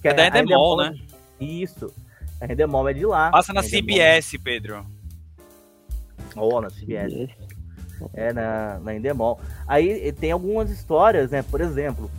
Que 0.00 0.08
É 0.08 0.14
da 0.14 0.26
Endemol, 0.28 0.80
Endemol- 0.82 1.06
Isso. 1.40 1.92
A 2.40 2.50
Endemol 2.50 2.88
é 2.88 2.94
de 2.94 3.04
lá. 3.04 3.30
Passa 3.30 3.52
na 3.52 3.60
Endemol- 3.60 3.80
CBS, 3.82 4.38
Pedro. 4.42 4.86
Oh, 6.36 6.60
na 6.60 6.70
CBS. 6.70 7.28
É, 8.14 8.32
na, 8.32 8.78
na 8.78 8.94
Endemol. 8.94 9.38
Aí 9.66 10.10
tem 10.12 10.30
algumas 10.32 10.70
histórias, 10.70 11.30
né? 11.30 11.42
Por 11.42 11.60
exemplo, 11.60 12.10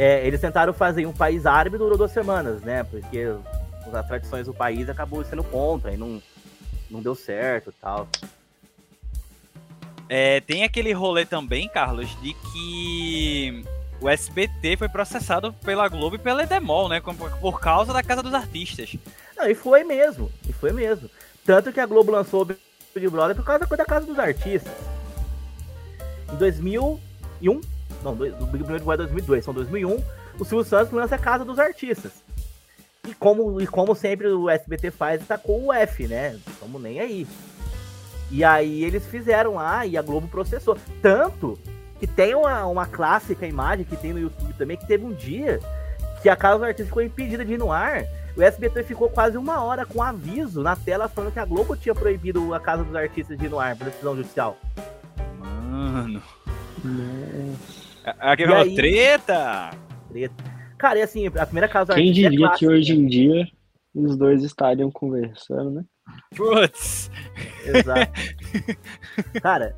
é, 0.00 0.26
eles 0.26 0.40
tentaram 0.40 0.72
fazer 0.72 1.04
um 1.04 1.12
país 1.12 1.44
árabe 1.44 1.76
durou 1.76 1.98
duas 1.98 2.10
semanas, 2.10 2.62
né? 2.62 2.82
Porque 2.84 3.34
as 3.92 4.06
tradições 4.06 4.46
do 4.46 4.54
país 4.54 4.88
acabou 4.88 5.22
sendo 5.22 5.44
contra 5.44 5.92
e 5.92 5.96
não, 5.98 6.22
não 6.90 7.02
deu 7.02 7.14
certo 7.14 7.70
tal. 7.78 8.08
É, 10.08 10.40
tem 10.40 10.64
aquele 10.64 10.90
rolê 10.94 11.26
também, 11.26 11.68
Carlos, 11.68 12.08
de 12.22 12.32
que 12.32 13.62
o 14.00 14.08
SBT 14.08 14.78
foi 14.78 14.88
processado 14.88 15.52
pela 15.52 15.86
Globo 15.86 16.16
e 16.16 16.18
pela 16.18 16.44
Edemol, 16.44 16.88
né? 16.88 17.02
Por 17.38 17.60
causa 17.60 17.92
da 17.92 18.02
Casa 18.02 18.22
dos 18.22 18.32
Artistas. 18.32 18.96
Não, 19.36 19.50
e 19.50 19.54
foi 19.54 19.84
mesmo, 19.84 20.32
e 20.48 20.52
foi 20.54 20.72
mesmo. 20.72 21.10
Tanto 21.44 21.70
que 21.74 21.78
a 21.78 21.84
Globo 21.84 22.10
lançou 22.10 22.40
o 22.40 22.44
Big 22.46 23.06
Brother 23.10 23.36
por 23.36 23.44
causa 23.44 23.66
da 23.66 23.84
Casa 23.84 24.06
dos 24.06 24.18
Artistas. 24.18 24.72
Em 26.32 26.36
2001, 26.36 27.60
não, 28.02 28.14
dois- 28.14 28.34
o 28.40 28.46
Big 28.46 28.64
Brother 28.64 28.92
é 28.92 28.96
2002, 28.96 29.44
são 29.44 29.54
2001, 29.54 30.02
o 30.38 30.44
Silvio 30.44 30.64
Santos 30.64 30.92
lança 30.92 31.14
a 31.14 31.18
Casa 31.18 31.44
dos 31.44 31.58
Artistas. 31.58 32.12
E 33.08 33.14
como, 33.14 33.60
e 33.60 33.66
como 33.66 33.94
sempre 33.94 34.28
o 34.28 34.48
SBT 34.48 34.90
faz, 34.90 35.26
tá 35.26 35.36
com 35.38 35.66
o 35.66 35.72
F, 35.72 36.06
né? 36.06 36.38
Estamos 36.46 36.80
nem 36.80 37.00
aí. 37.00 37.26
E 38.30 38.44
aí 38.44 38.84
eles 38.84 39.04
fizeram 39.06 39.54
lá 39.54 39.84
e 39.86 39.96
a 39.96 40.02
Globo 40.02 40.28
processou. 40.28 40.76
Tanto 41.02 41.58
que 41.98 42.06
tem 42.06 42.34
uma, 42.34 42.66
uma 42.66 42.86
clássica 42.86 43.46
imagem 43.46 43.84
que 43.84 43.96
tem 43.96 44.12
no 44.12 44.20
YouTube 44.20 44.52
também, 44.54 44.76
que 44.76 44.86
teve 44.86 45.04
um 45.04 45.12
dia 45.12 45.58
que 46.22 46.28
a 46.28 46.36
Casa 46.36 46.58
dos 46.58 46.64
Artistas 46.68 46.86
ficou 46.88 47.02
impedida 47.02 47.44
de 47.44 47.54
ir 47.54 47.58
no 47.58 47.72
ar. 47.72 48.04
O 48.36 48.42
SBT 48.42 48.84
ficou 48.84 49.08
quase 49.10 49.36
uma 49.36 49.62
hora 49.62 49.84
com 49.84 50.02
aviso 50.02 50.62
na 50.62 50.76
tela 50.76 51.08
falando 51.08 51.32
que 51.32 51.40
a 51.40 51.44
Globo 51.44 51.74
tinha 51.76 51.94
proibido 51.94 52.54
a 52.54 52.60
Casa 52.60 52.84
dos 52.84 52.94
Artistas 52.94 53.36
de 53.36 53.46
ir 53.46 53.48
no 53.48 53.58
ar 53.58 53.74
por 53.76 53.86
decisão 53.86 54.14
judicial. 54.14 54.56
Mano. 55.38 56.22
Nossa. 56.84 57.79
Aqui 58.18 58.42
E 58.42 58.46
falou, 58.46 58.62
aí? 58.62 58.74
treta! 58.74 59.70
Treta. 60.08 60.44
Cara, 60.78 60.98
e 60.98 61.02
assim, 61.02 61.26
a 61.26 61.44
primeira 61.44 61.68
Casa 61.68 61.94
Quem 61.94 62.10
é 62.10 62.12
diria 62.12 62.30
que 62.30 62.36
clássica, 62.38 62.72
hoje 62.72 62.96
né? 62.96 63.02
em 63.02 63.06
dia 63.06 63.48
os 63.94 64.16
dois 64.16 64.42
estariam 64.44 64.90
conversando, 64.90 65.70
né? 65.70 65.84
Putz! 66.36 67.10
Exato. 67.64 68.12
Cara, 69.42 69.76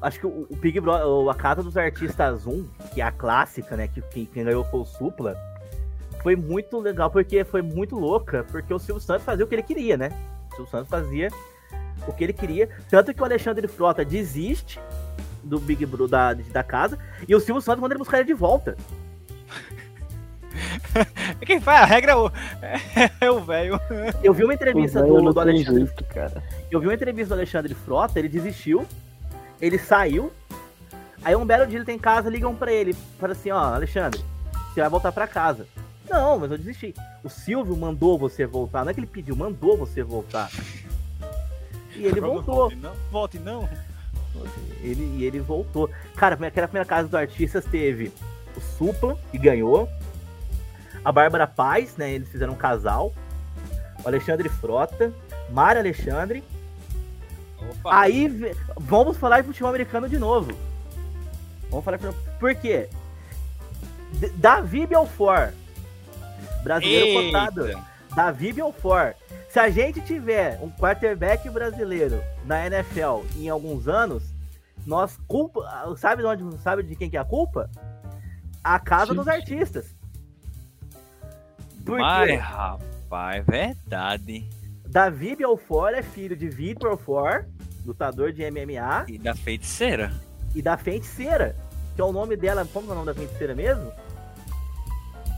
acho 0.00 0.18
que 0.18 0.26
o, 0.26 0.46
o 0.50 0.56
Big 0.56 0.80
Brother, 0.80 1.06
a 1.30 1.34
Casa 1.34 1.62
dos 1.62 1.76
Artistas 1.76 2.46
1, 2.46 2.66
que 2.94 3.00
é 3.00 3.04
a 3.04 3.12
clássica, 3.12 3.76
né? 3.76 3.86
Que 3.86 4.00
quem, 4.02 4.26
quem 4.26 4.44
ganhou 4.44 4.64
foi 4.64 4.80
o 4.80 4.84
Supla, 4.84 5.36
foi 6.22 6.36
muito 6.36 6.78
legal, 6.80 7.10
porque 7.10 7.44
foi 7.44 7.62
muito 7.62 7.96
louca, 7.96 8.44
porque 8.50 8.72
o 8.74 8.78
Silvio 8.78 9.00
Santos 9.02 9.24
fazia 9.24 9.44
o 9.44 9.48
que 9.48 9.54
ele 9.54 9.62
queria, 9.62 9.96
né? 9.96 10.08
O 10.52 10.56
Silvio 10.56 10.70
Santos 10.70 10.88
fazia 10.88 11.28
o 12.08 12.12
que 12.12 12.24
ele 12.24 12.32
queria. 12.32 12.68
Tanto 12.88 13.14
que 13.14 13.20
o 13.22 13.24
Alexandre 13.24 13.68
Frota 13.68 14.04
desiste 14.04 14.80
do 15.42 15.58
Big 15.58 15.84
Brother 15.86 16.08
da, 16.08 16.34
da 16.34 16.62
casa, 16.62 16.98
e 17.28 17.34
o 17.34 17.40
Silvio 17.40 17.60
Santos 17.62 17.80
manda 17.80 17.94
ele 17.94 17.98
buscar 17.98 18.18
ele 18.18 18.26
de 18.26 18.34
volta. 18.34 18.76
Quem 21.46 21.60
faz 21.60 21.82
a 21.82 21.86
regra 21.86 22.12
é 22.12 22.16
o- 22.16 22.30
é 23.20 23.30
o 23.30 23.40
velho. 23.40 23.80
Eu 24.22 24.32
vi 24.34 24.44
uma 24.44 24.54
entrevista 24.54 25.02
do, 25.02 25.32
do 25.32 25.40
Alexandre 25.40 25.86
jeito, 25.86 26.04
cara. 26.04 26.42
Eu 26.70 26.80
vi 26.80 26.86
uma 26.86 26.94
entrevista 26.94 27.34
do 27.34 27.38
Alexandre 27.38 27.74
Frota, 27.74 28.18
ele 28.18 28.28
desistiu, 28.28 28.86
ele 29.60 29.78
saiu, 29.78 30.32
aí 31.24 31.34
um 31.36 31.46
belo 31.46 31.66
dia 31.66 31.78
ele 31.78 31.84
tem 31.84 31.96
em 31.96 32.00
casa, 32.00 32.28
ligam 32.28 32.54
pra 32.54 32.72
ele, 32.72 32.94
fala 33.18 33.32
assim, 33.32 33.50
ó, 33.50 33.74
Alexandre, 33.74 34.20
você 34.72 34.80
vai 34.80 34.90
voltar 34.90 35.12
pra 35.12 35.26
casa. 35.26 35.66
Não, 36.08 36.38
mas 36.40 36.50
eu 36.50 36.58
desisti. 36.58 36.92
O 37.22 37.28
Silvio 37.28 37.76
mandou 37.76 38.18
você 38.18 38.44
voltar, 38.44 38.84
não 38.84 38.90
é 38.90 38.94
que 38.94 39.00
ele 39.00 39.06
pediu, 39.06 39.36
mandou 39.36 39.76
você 39.76 40.02
voltar. 40.02 40.50
E 41.94 42.04
ele 42.04 42.20
voltou. 42.20 42.54
Volte 42.56 42.76
não. 42.76 42.92
Volte 43.12 43.38
não. 43.38 43.68
Ele, 44.82 45.02
e 45.18 45.24
ele 45.24 45.40
voltou. 45.40 45.90
Cara, 46.16 46.34
aquela 46.46 46.66
primeira 46.68 46.86
casa 46.88 47.04
dos 47.08 47.14
artistas 47.14 47.64
teve 47.64 48.12
o 48.56 48.60
Supla, 48.60 49.16
que 49.30 49.38
ganhou. 49.38 49.88
A 51.04 51.10
Bárbara 51.12 51.46
Paz, 51.46 51.96
né? 51.96 52.12
Eles 52.12 52.28
fizeram 52.28 52.52
um 52.52 52.56
casal. 52.56 53.12
O 54.04 54.08
Alexandre 54.08 54.48
Frota. 54.48 55.12
Mário 55.50 55.80
Alexandre. 55.80 56.42
Opa. 57.58 58.00
Aí 58.00 58.54
vamos 58.78 59.16
falar 59.16 59.40
de 59.40 59.46
futebol 59.48 59.68
americano 59.70 60.08
de 60.08 60.18
novo. 60.18 60.52
Vamos 61.70 61.84
falar 61.84 61.96
de 61.98 62.04
futebol- 62.06 62.32
Por 62.38 62.54
quê? 62.54 62.88
D- 64.14 64.28
Davi 64.36 64.86
Belfort 64.86 65.52
Brasileiro 66.62 67.06
Eita. 67.06 67.26
cotado. 67.26 67.84
Davi 68.14 68.52
Belfort. 68.52 69.14
Se 69.48 69.58
a 69.58 69.68
gente 69.68 70.00
tiver 70.00 70.58
um 70.62 70.70
quarterback 70.70 71.48
brasileiro 71.50 72.22
na 72.44 72.66
NFL 72.66 73.24
em 73.36 73.48
alguns 73.48 73.88
anos, 73.88 74.29
nós 74.86 75.18
culpa. 75.28 75.94
Sabe 75.96 76.22
de 76.22 76.28
onde 76.28 76.58
sabe 76.58 76.82
de 76.82 76.94
quem 76.96 77.08
que 77.10 77.16
é 77.16 77.20
a 77.20 77.24
culpa? 77.24 77.70
A 78.62 78.78
casa 78.78 79.14
dos 79.14 79.26
artistas. 79.28 79.94
Por 81.84 81.98
Mas, 81.98 82.40
rapaz, 82.40 83.36
é 83.36 83.42
verdade. 83.42 84.48
Davi 84.86 85.34
Belfort 85.36 85.94
é 85.94 86.02
filho 86.02 86.36
de 86.36 86.48
Vitor 86.48 86.96
Fort, 86.96 87.46
lutador 87.86 88.32
de 88.32 88.42
MMA, 88.50 89.06
E 89.08 89.18
da 89.18 89.34
feiticeira. 89.34 90.12
e 90.54 90.60
da 90.60 90.76
feiticeira, 90.76 91.56
que 91.94 92.00
é 92.00 92.04
o 92.04 92.12
nome 92.12 92.36
dela. 92.36 92.66
Como 92.72 92.88
é 92.90 92.92
o 92.92 92.94
nome 92.96 93.06
da 93.06 93.14
feiticeira 93.14 93.54
mesmo? 93.54 93.90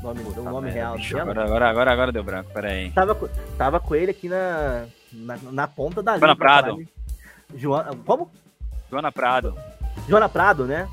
O 0.01 0.03
nome, 0.07 0.21
o 0.23 0.33
Tá 0.33 0.43
nome 0.51 0.67
vendo, 0.69 0.75
real 0.75 0.97
bicho? 0.97 1.15
dela. 1.15 1.31
Agora, 1.31 1.45
agora, 1.47 1.71
agora, 1.71 1.93
agora 1.93 2.13
deu 2.13 2.25
branco, 2.25 2.51
pera 2.53 2.69
aí. 2.71 2.91
Tava, 2.91 3.15
tava 3.57 3.79
com 3.79 3.95
ele 3.95 4.11
aqui 4.11 4.29
na, 4.29 4.87
na, 5.13 5.37
na 5.53 5.69
ponta 5.69 6.03
da 6.03 6.19
Joana 6.19 6.33
língua, 6.33 6.37
Prado. 6.47 6.83
Joana, 7.55 7.97
como? 8.05 8.31
Joana 8.93 9.11
Prado. 9.11 9.57
Joana 10.07 10.29
Prado, 10.29 10.67
né? 10.67 10.87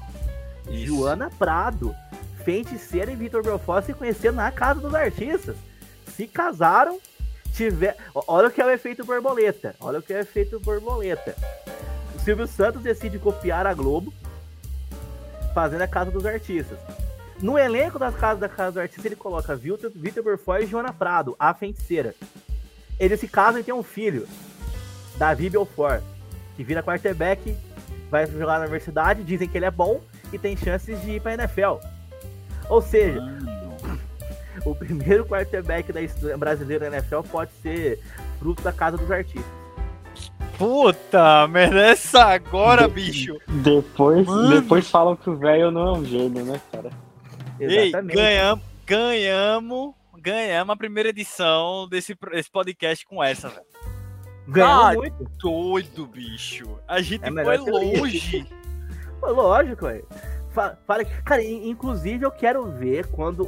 Isso. 0.70 0.86
Joana 0.86 1.30
Prado. 1.38 1.94
Feiticeira 2.46 3.12
e 3.12 3.16
Vitor 3.16 3.44
Belfort 3.44 3.86
se 3.86 3.94
conheceram 3.94 4.36
na 4.36 4.50
casa 4.54 4.80
dos 4.80 4.96
artistas. 4.96 5.58
Se 6.08 6.26
casaram, 6.26 6.98
tiver. 7.54 7.98
Olha 8.26 8.48
o 8.48 8.52
que 8.52 8.62
é 8.62 8.66
o 8.66 8.70
efeito 8.70 9.06
borboleta. 9.06 9.76
Olha 9.82 10.00
o 10.00 10.02
que 10.02 10.14
é 10.14 10.16
o 10.16 10.20
efeito 10.22 10.62
borboleta. 10.62 11.36
O 12.16 12.20
Silvio 12.20 12.48
Santos 12.48 12.82
decide 12.82 13.20
copiar 13.20 13.68
a 13.68 13.74
Globo, 13.74 14.14
fazendo 15.54 15.82
a 15.82 15.88
casa 15.88 16.10
dos 16.10 16.26
artistas. 16.26 16.80
No 17.42 17.58
elenco 17.60 18.00
das 18.00 18.16
casas 18.16 18.40
da 18.40 18.48
casa 18.48 18.72
dos 18.72 18.82
artistas, 18.82 19.04
ele 19.04 19.18
coloca 19.18 19.58
Vitor, 19.58 19.92
Vitor 19.94 20.24
Belfort 20.24 20.64
e 20.64 20.68
Joana 20.68 20.94
Prado, 20.94 21.36
a 21.38 21.54
feiticeira. 21.54 22.16
Eles 22.98 23.20
se 23.20 23.28
casam 23.28 23.60
e 23.60 23.64
têm 23.64 23.74
um 23.74 23.84
filho, 23.84 24.26
Davi 25.18 25.50
Belfort, 25.50 26.02
que 26.56 26.64
vira 26.64 26.84
quarterback, 26.84 27.56
vai 28.10 28.26
jogar 28.26 28.54
na 28.54 28.62
universidade, 28.62 29.24
dizem 29.24 29.48
que 29.48 29.58
ele 29.58 29.66
é 29.66 29.72
bom 29.72 30.02
e 30.32 30.38
tem 30.38 30.56
chances 30.56 31.02
de 31.02 31.12
ir 31.12 31.22
pra 31.22 31.34
NFL. 31.34 31.78
Ou 32.70 32.82
seja, 32.82 33.20
Mano. 33.20 33.78
o 34.66 34.76
primeiro 34.76 35.26
quarterback 35.26 35.92
da 35.92 36.02
história 36.02 36.38
brasileira 36.38 36.90
da 36.90 36.98
NFL 36.98 37.22
pode 37.30 37.52
ser 37.62 38.00
fruto 38.40 38.62
da 38.62 38.72
casa 38.72 38.98
dos 38.98 39.12
artistas. 39.12 39.60
Puta 40.58 41.50
essa 41.90 42.26
agora, 42.26 42.86
bicho. 42.88 43.38
Depois, 43.48 44.28
Mano. 44.28 44.62
depois 44.62 44.90
falam 44.90 45.16
que 45.16 45.30
o 45.30 45.38
velho 45.38 45.72
não 45.72 45.88
é 45.88 45.92
um 46.00 46.06
gênio, 46.06 46.44
né, 46.44 46.60
cara? 46.70 46.90
Ei, 47.58 47.92
ganhamos, 47.92 48.66
ganhamos, 48.86 49.94
ganhamos 50.18 50.74
a 50.74 50.78
primeira 50.78 51.10
edição 51.10 51.88
desse, 51.90 52.14
desse 52.30 52.52
podcast 52.52 53.06
com 53.06 53.24
essa, 53.24 53.48
velho. 53.48 53.69
Ganhou 54.50 54.70
Ah, 54.72 54.94
muito. 54.94 55.30
Doido, 55.38 56.08
bicho. 56.08 56.68
A 56.88 57.02
gente 57.02 57.24
É 57.26 57.32
foi 57.44 57.58
longe. 57.58 58.48
Pô, 59.20 59.28
Lógico, 59.32 59.86
velho. 59.86 60.06
Fa- 60.52 60.78
Fala, 60.88 61.06
cara, 61.06 61.44
in- 61.44 61.70
inclusive 61.70 62.26
eu 62.26 62.32
quero 62.32 62.66
ver 62.72 63.06
quando, 63.08 63.46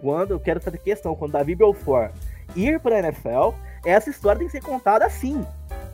quando 0.00 0.32
eu 0.32 0.40
quero 0.40 0.60
fazer 0.60 0.78
questão, 0.78 1.14
quando 1.14 1.32
Davi 1.32 1.54
Belfort 1.54 2.12
ir 2.56 2.80
pra 2.80 2.98
NFL, 2.98 3.50
essa 3.84 4.10
história 4.10 4.38
tem 4.40 4.46
que 4.48 4.52
ser 4.52 4.62
contada 4.62 5.04
assim. 5.06 5.46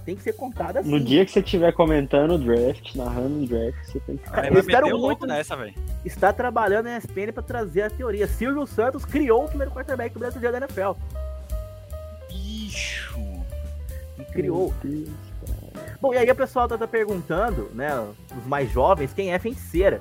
Tem 0.07 0.15
que 0.17 0.23
ser 0.23 0.33
contada 0.35 0.81
assim. 0.81 0.89
No 0.91 1.01
dia 1.01 1.27
que 1.27 1.33
você 1.33 1.41
estiver 1.41 1.73
comentando 1.73 2.35
o 2.35 2.39
draft, 2.39 2.95
narrando 2.95 3.43
o 3.43 3.47
draft, 3.47 3.77
você 3.85 3.99
tem 4.01 4.17
que 4.17 4.23
Aí 4.33 4.49
eu 4.49 4.61
espero 4.61 4.99
muito- 4.99 5.27
nessa, 5.27 5.57
velho. 5.57 5.75
Está 6.05 6.33
trabalhando 6.33 6.85
na 6.85 6.97
ESPN 6.97 7.33
pra 7.33 7.43
trazer 7.43 7.83
a 7.83 7.91
teoria. 7.91 8.27
Silvio 8.29 8.65
Santos 8.67 9.05
criou 9.05 9.45
o 9.45 9.49
primeiro 9.49 9.73
quarterback 9.73 10.17
brasileiro 10.17 10.53
da 10.61 10.65
NFL. 10.67 10.93
Bicho. 12.29 13.17
Criou. 14.33 14.72
Bom, 16.01 16.12
e 16.12 16.18
aí 16.18 16.31
o 16.31 16.35
pessoal 16.35 16.68
tá, 16.68 16.77
tá 16.77 16.87
perguntando, 16.87 17.70
né, 17.74 17.91
os 18.37 18.47
mais 18.47 18.70
jovens, 18.70 19.12
quem 19.12 19.33
é 19.33 19.39
feiticeira? 19.39 20.01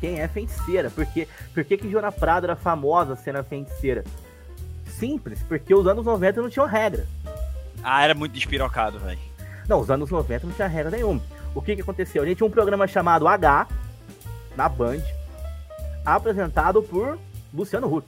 Quem 0.00 0.20
é 0.20 0.26
feiticeira? 0.26 0.90
Por, 0.90 1.06
quê? 1.06 1.28
Por 1.54 1.64
que 1.64 1.76
que 1.76 1.90
Joana 1.90 2.10
Prado 2.10 2.44
era 2.44 2.56
famosa 2.56 3.14
sendo 3.14 3.38
a 3.38 3.44
feiticeira? 3.44 4.04
Simples, 4.86 5.40
porque 5.48 5.74
os 5.74 5.86
anos 5.86 6.04
90 6.04 6.42
não 6.42 6.50
tinham 6.50 6.66
regra. 6.66 7.06
Ah, 7.82 8.02
era 8.02 8.14
muito 8.14 8.32
despirocado, 8.32 8.98
velho. 8.98 9.18
Não, 9.68 9.80
os 9.80 9.90
anos 9.90 10.10
90 10.10 10.46
não 10.46 10.54
tinha 10.54 10.68
regra 10.68 10.90
nenhuma. 10.90 11.22
O 11.54 11.62
que 11.62 11.76
que 11.76 11.82
aconteceu? 11.82 12.22
A 12.22 12.26
gente 12.26 12.38
tinha 12.38 12.46
um 12.46 12.50
programa 12.50 12.86
chamado 12.86 13.28
H, 13.28 13.68
na 14.56 14.68
Band, 14.68 15.02
apresentado 16.04 16.82
por 16.82 17.18
Luciano 17.52 17.92
Huck. 17.92 18.06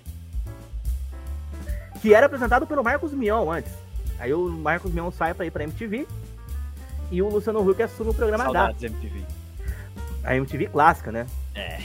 Que 2.01 2.13
era 2.13 2.27
apresentado 2.27 2.67
pelo 2.67 2.83
Marcos 2.83 3.13
Mion 3.13 3.51
antes. 3.51 3.73
Aí 4.25 4.33
o 4.33 4.49
Marcos 4.49 4.91
Mion 4.91 5.11
sai 5.11 5.35
pra 5.35 5.45
ir 5.45 5.51
pra 5.51 5.65
MTV 5.65 6.09
e 7.11 7.21
o 7.21 7.29
Luciano 7.29 7.61
Huck 7.69 7.83
assume 7.83 8.09
o 8.09 8.15
programa. 8.15 8.45
Saudades 8.45 8.83
MTV. 8.83 9.23
A 10.25 10.35
MTV 10.35 10.67
clássica, 10.69 11.13
né? 11.13 11.27
É. 11.55 11.79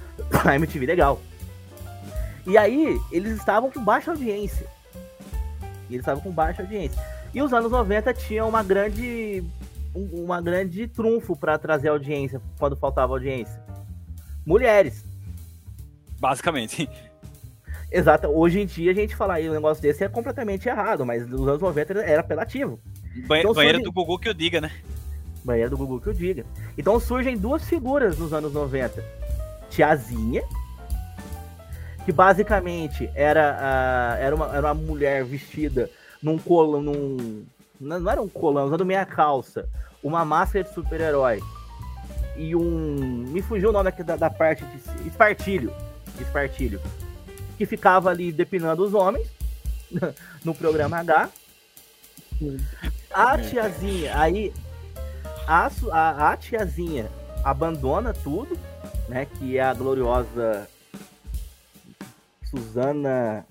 A 0.48 0.54
MTV 0.56 0.86
legal. 0.86 1.20
E 2.46 2.56
aí, 2.56 2.98
eles 3.12 3.36
estavam 3.36 3.70
com 3.70 3.84
baixa 3.84 4.10
audiência. 4.10 4.66
Eles 5.90 6.00
estavam 6.00 6.22
com 6.22 6.30
baixa 6.32 6.62
audiência. 6.62 6.98
E 7.34 7.42
os 7.42 7.52
anos 7.52 7.70
90 7.70 8.14
tinham 8.14 8.48
uma 8.48 8.62
grande 8.62 9.44
um- 9.94 10.24
uma 10.24 10.40
grande 10.40 10.88
trunfo 10.88 11.36
para 11.36 11.58
trazer 11.58 11.88
audiência 11.88 12.40
quando 12.58 12.74
faltava 12.74 13.12
audiência. 13.12 13.60
Mulheres. 14.46 15.04
Basicamente. 16.18 16.88
Exato. 17.92 18.28
Hoje 18.28 18.60
em 18.60 18.66
dia 18.66 18.90
a 18.90 18.94
gente 18.94 19.14
falar 19.14 19.34
aí 19.34 19.48
um 19.48 19.52
negócio 19.52 19.82
desse 19.82 20.02
é 20.02 20.08
completamente 20.08 20.68
errado, 20.68 21.04
mas 21.04 21.26
nos 21.28 21.46
anos 21.46 21.60
90 21.60 22.00
era 22.00 22.20
apelativo. 22.20 22.80
Então, 23.14 23.52
banheiro 23.52 23.78
surge- 23.78 23.82
do 23.84 23.92
Gugu 23.92 24.18
que 24.18 24.28
eu 24.28 24.34
diga, 24.34 24.60
né? 24.60 24.70
Banheiro 25.44 25.70
do 25.70 25.76
Google 25.76 26.00
que 26.00 26.08
eu 26.08 26.12
diga. 26.14 26.46
Então 26.78 26.98
surgem 27.00 27.36
duas 27.36 27.64
figuras 27.64 28.16
nos 28.16 28.32
anos 28.32 28.52
90. 28.52 29.04
Tiazinha, 29.68 30.42
que 32.04 32.12
basicamente 32.12 33.10
era, 33.14 34.16
era, 34.20 34.34
uma, 34.36 34.46
era 34.56 34.66
uma 34.68 34.74
mulher 34.74 35.24
vestida 35.24 35.90
num 36.22 36.38
colão, 36.38 36.80
num. 36.80 37.44
Não 37.80 38.08
era 38.08 38.22
um 38.22 38.28
colão, 38.28 38.66
usando 38.66 38.86
meia 38.86 39.04
calça, 39.04 39.68
uma 40.02 40.24
máscara 40.24 40.64
de 40.64 40.72
super-herói 40.72 41.42
e 42.36 42.54
um. 42.54 43.24
Me 43.28 43.42
fugiu 43.42 43.70
o 43.70 43.72
nome 43.72 43.90
da, 43.90 44.16
da 44.16 44.30
parte 44.30 44.64
de. 44.64 45.08
Espartilho. 45.08 45.72
Espartilho. 46.20 46.80
Que 47.62 47.66
ficava 47.66 48.10
ali 48.10 48.32
depinando 48.32 48.82
os 48.82 48.92
homens 48.92 49.28
no 50.44 50.52
programa 50.52 50.98
H. 50.98 51.30
A 53.14 53.38
tiazinha, 53.38 54.18
aí 54.18 54.52
a, 55.46 55.70
a, 55.92 56.32
a 56.32 56.36
tiazinha 56.36 57.08
abandona 57.44 58.12
tudo, 58.12 58.58
né? 59.08 59.26
Que 59.26 59.58
é 59.58 59.62
a 59.62 59.72
gloriosa 59.72 60.68
Suzana 62.42 63.46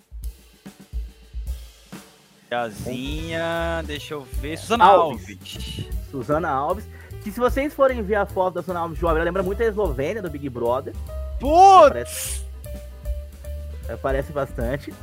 Tiazinha, 2.50 3.82
deixa 3.86 4.16
eu 4.16 4.24
ver. 4.24 4.58
Susana 4.58 4.84
Alves. 4.84 5.30
Alves. 5.30 5.90
Suzana 6.12 6.50
Alves. 6.50 6.86
Que 7.24 7.32
se 7.32 7.40
vocês 7.40 7.74
forem 7.74 8.04
ver 8.04 8.16
a 8.16 8.26
foto 8.26 8.56
da 8.56 8.62
Suzana 8.62 8.82
Alves 8.82 9.00
jovem, 9.00 9.16
ela 9.16 9.24
lembra 9.24 9.42
muito 9.42 9.64
a 9.64 9.66
Eslovênia 9.66 10.22
do 10.22 10.30
Big 10.30 10.50
Brother. 10.50 10.94
Putz! 11.40 12.51
Aparece 13.94 14.32
bastante. 14.32 14.94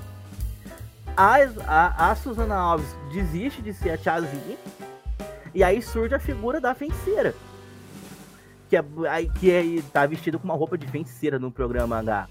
A, 1.17 1.37
a, 1.67 2.11
a 2.11 2.15
Suzana 2.17 2.55
Alves 2.57 2.95
desiste 3.13 3.61
de 3.63 3.73
ser 3.73 3.91
a 3.91 3.99
tiazinha. 3.99 4.57
E 5.55 5.65
aí 5.65 5.81
surge 5.83 6.15
a 6.15 6.21
figura 6.21 6.61
da 6.61 6.75
feiticeira. 6.75 7.35
Que, 8.69 8.77
é, 8.77 8.85
que 9.41 9.51
é, 9.51 9.63
tá 9.93 10.05
vestida 10.07 10.39
com 10.39 10.45
uma 10.45 10.55
roupa 10.55 10.77
de 10.77 10.87
feiticeira 10.87 11.39
no 11.39 11.51
programa 11.51 11.99
H. 11.99 12.29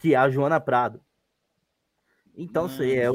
Que 0.00 0.14
é 0.14 0.16
a 0.16 0.28
Joana 0.30 0.58
Prado. 0.58 1.00
Então, 2.36 2.66
Hum. 2.66 2.82
é, 2.82 3.06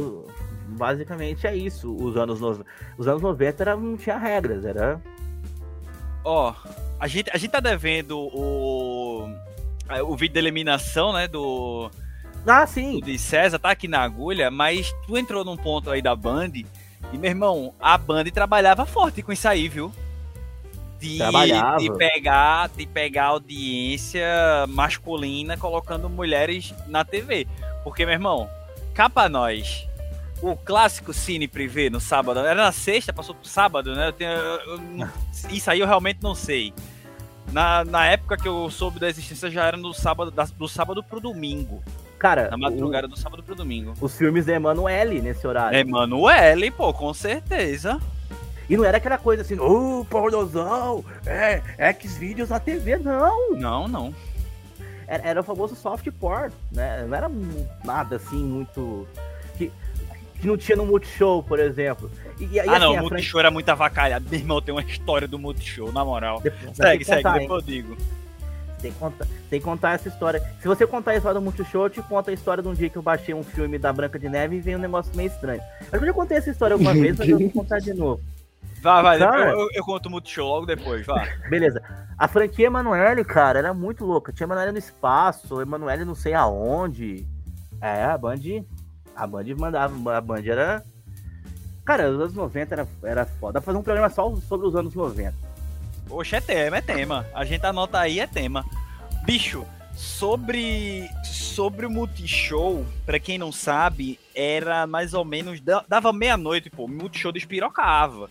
basicamente 0.78 1.46
é 1.46 1.56
isso. 1.56 1.94
Os 1.96 2.16
anos, 2.16 2.40
no- 2.40 2.66
os 2.98 3.08
anos 3.08 3.22
90 3.22 3.64
era, 3.64 3.76
não 3.76 3.98
tinha 3.98 4.18
regras. 4.18 4.64
Era 4.66 5.02
Ó, 6.24 6.54
a 7.00 7.08
gente, 7.08 7.30
a 7.34 7.38
gente 7.38 7.52
tá 7.52 7.60
devendo 7.60 8.18
o. 8.18 9.28
O 10.02 10.16
vídeo 10.16 10.34
da 10.36 10.40
eliminação, 10.40 11.12
né? 11.14 11.28
Do. 11.28 11.90
Ah, 12.48 12.66
sim. 12.66 13.00
de 13.02 13.18
César, 13.20 13.60
tá 13.60 13.70
aqui 13.72 13.88
na 13.88 14.02
agulha, 14.02 14.50
mas 14.50 14.92
tu 15.06 15.18
entrou 15.18 15.44
num 15.46 15.58
ponto 15.58 15.90
aí 15.92 16.02
da 16.02 16.16
Band. 16.16 16.52
E, 17.14 17.18
meu 17.18 17.30
irmão, 17.30 17.74
a 17.80 17.98
Band 17.98 18.24
trabalhava 18.26 18.86
forte 18.86 19.22
com 19.22 19.32
isso 19.32 19.48
aí, 19.48 19.68
viu? 19.68 19.92
De, 21.00 21.18
Trabalhava. 21.18 21.80
de 21.80 21.92
pegar 21.98 22.70
de 22.70 22.86
pegar 22.86 23.26
audiência 23.26 24.24
masculina 24.70 25.58
colocando 25.58 26.08
mulheres 26.10 26.74
na 26.88 27.04
TV. 27.04 27.48
Porque, 27.84 28.06
meu 28.06 28.14
irmão, 28.14 28.48
capa 28.94 29.28
nós. 29.28 29.88
O 30.42 30.56
clássico 30.56 31.14
Cine 31.14 31.48
Privé 31.48 31.90
no 31.90 32.00
sábado, 32.00 32.40
era 32.40 32.64
na 32.64 32.72
sexta, 32.72 33.14
passou 33.14 33.36
pro 33.36 33.48
sábado, 33.48 33.94
né? 33.96 34.08
Eu 34.08 34.14
tenho- 34.14 34.32
eu- 34.32 34.60
eu 35.00 35.08
isso 35.52 35.70
aí 35.70 35.80
eu 35.80 35.86
realmente 35.88 36.20
não 36.24 36.34
sei. 36.34 36.74
Na, 37.52 37.84
na 37.84 38.06
época 38.06 38.38
que 38.38 38.48
eu 38.48 38.70
soube 38.70 39.00
da 39.00 39.10
existência 39.10 39.50
já 39.50 39.66
era 39.66 39.78
no 39.78 39.94
sábado, 39.94 40.32
da- 40.32 40.48
do 40.58 40.68
sábado 40.68 41.04
pro 41.04 41.20
domingo. 41.20 41.84
Cara, 42.18 42.50
Na 42.50 42.58
madrugada 42.58 43.08
do 43.08 43.18
sábado 43.18 43.42
pro 43.44 43.56
domingo. 43.56 43.94
o- 44.00 44.06
os 44.06 44.16
filmes 44.18 44.46
da 44.46 44.54
Emanuele 44.54 45.22
nesse 45.22 45.46
horário. 45.48 45.78
Emanuele, 45.78 46.70
pô, 46.72 46.94
com 46.94 47.14
certeza. 47.14 48.00
E 48.70 48.78
não 48.78 48.86
era 48.86 48.98
aquela 48.98 49.18
coisa 49.18 49.42
assim, 49.42 49.60
ô, 49.60 50.06
pornozão, 50.10 51.04
é, 51.26 51.62
X-Vídeos 51.78 52.50
na 52.50 52.60
TV, 52.60 52.98
não. 52.98 53.52
Não, 53.56 53.88
não. 53.88 54.16
Era, 55.08 55.28
era 55.28 55.42
o 55.42 55.44
famoso 55.44 55.76
soft 55.76 56.08
porn, 56.12 56.54
né? 56.72 57.04
Não 57.06 57.18
era 57.18 57.30
nada 57.84 58.16
assim 58.16 58.42
muito. 58.42 59.06
Que, 60.42 60.48
não 60.48 60.58
tinha 60.58 60.76
no 60.76 60.86
Multishow, 60.86 61.44
por 61.44 61.60
exemplo. 61.60 62.10
E, 62.40 62.46
e 62.46 62.60
ah, 62.60 62.66
não, 62.66 62.74
assim, 62.74 62.86
o 62.86 62.90
a 62.90 62.94
Fran- 62.94 63.02
Multishow 63.02 63.40
era 63.40 63.52
muito 63.52 63.70
avacalhado. 63.70 64.26
Meu 64.30 64.40
irmão, 64.40 64.62
tem 64.62 64.74
uma 64.74 64.82
história 64.82 65.28
do 65.28 65.38
Multishow, 65.40 65.92
na 65.92 66.04
moral. 66.04 66.42
Depois- 66.42 66.76
Segue, 66.76 67.06
segue, 67.06 67.24
contar, 67.24 67.36
hein? 67.36 67.42
depois 67.42 67.62
eu 67.64 67.68
digo. 67.68 67.98
Tem 68.82 68.92
que, 68.92 68.98
contar, 68.98 69.28
tem 69.48 69.60
que 69.60 69.66
contar 69.66 69.92
essa 69.94 70.08
história. 70.08 70.42
Se 70.60 70.68
você 70.68 70.88
contar 70.88 71.12
a 71.12 71.16
história 71.16 71.40
do 71.40 71.44
Multishow, 71.44 71.84
eu 71.84 71.90
te 71.92 72.02
conto 72.02 72.32
a 72.32 72.34
história 72.34 72.64
de 72.64 72.70
um 72.70 72.74
dia 72.74 72.90
que 72.90 72.98
eu 72.98 73.02
baixei 73.04 73.34
um 73.36 73.44
filme 73.44 73.78
da 73.78 73.94
Branca 73.94 74.18
de 74.18 74.28
Neve 74.28 74.56
e 74.56 74.60
veio 74.60 74.80
um 74.80 74.82
negócio 74.82 75.16
meio 75.16 75.28
estranho. 75.28 75.62
Eu 75.92 76.04
já 76.04 76.14
contei 76.14 76.38
essa 76.38 76.50
história 76.50 76.74
alguma 76.74 76.94
vez, 76.94 77.16
mas 77.16 77.30
eu 77.30 77.38
vou 77.38 77.52
contar 77.52 77.78
de 77.78 77.94
novo. 77.94 78.20
Vai, 78.82 79.04
vai, 79.04 79.20
Cara. 79.20 79.52
eu, 79.52 79.68
eu 79.76 79.84
conto 79.86 80.08
o 80.08 80.10
Multishow 80.10 80.48
logo 80.48 80.66
depois, 80.66 81.06
vai. 81.06 81.30
Beleza. 81.48 81.80
A 82.18 82.28
franquia 82.28 82.66
Emanuele, 82.66 83.24
cara, 83.24 83.60
era 83.60 83.72
muito 83.72 84.04
louca. 84.04 84.34
Tinha 84.34 84.48
Emanuele 84.48 84.72
no 84.72 84.80
espaço, 84.80 85.62
Emanuele 85.62 86.04
não 86.04 86.16
sei 86.16 86.34
aonde. 86.34 87.24
É, 87.80 88.04
a 88.06 88.18
Band. 88.18 88.38
A 89.16 89.26
Band 89.28 89.46
mandava. 89.58 90.18
A 90.18 90.22
Band 90.22 90.44
era. 90.46 90.84
Cara, 91.86 92.10
os 92.10 92.20
anos 92.22 92.34
90 92.34 92.76
era, 92.76 92.88
era 93.04 93.26
foda. 93.26 93.54
Dá 93.54 93.60
pra 93.62 93.66
fazer 93.66 93.78
um 93.78 93.84
programa 93.84 94.10
só 94.10 94.34
sobre 94.48 94.68
os 94.68 94.76
anos 94.76 94.94
90. 94.94 95.34
Oxe, 96.10 96.36
é 96.36 96.42
tema, 96.42 96.78
é 96.78 96.82
tema. 96.82 97.26
A 97.34 97.44
gente 97.46 97.66
anota 97.66 98.00
aí, 98.00 98.20
é 98.20 98.28
tema. 98.28 98.66
Bicho, 99.26 99.66
sobre 99.96 101.10
sobre 101.24 101.86
o 101.86 101.90
Multishow, 101.90 102.86
pra 103.06 103.20
quem 103.20 103.38
não 103.38 103.52
sabe, 103.52 104.20
era 104.36 104.86
mais 104.88 105.14
ou 105.14 105.24
menos. 105.26 105.60
da- 105.62 105.84
Dava 105.88 106.12
meia-noite, 106.14 106.70
pô. 106.70 106.86
O 106.86 106.88
Multishow 106.90 107.32
despirocava. 107.32 108.30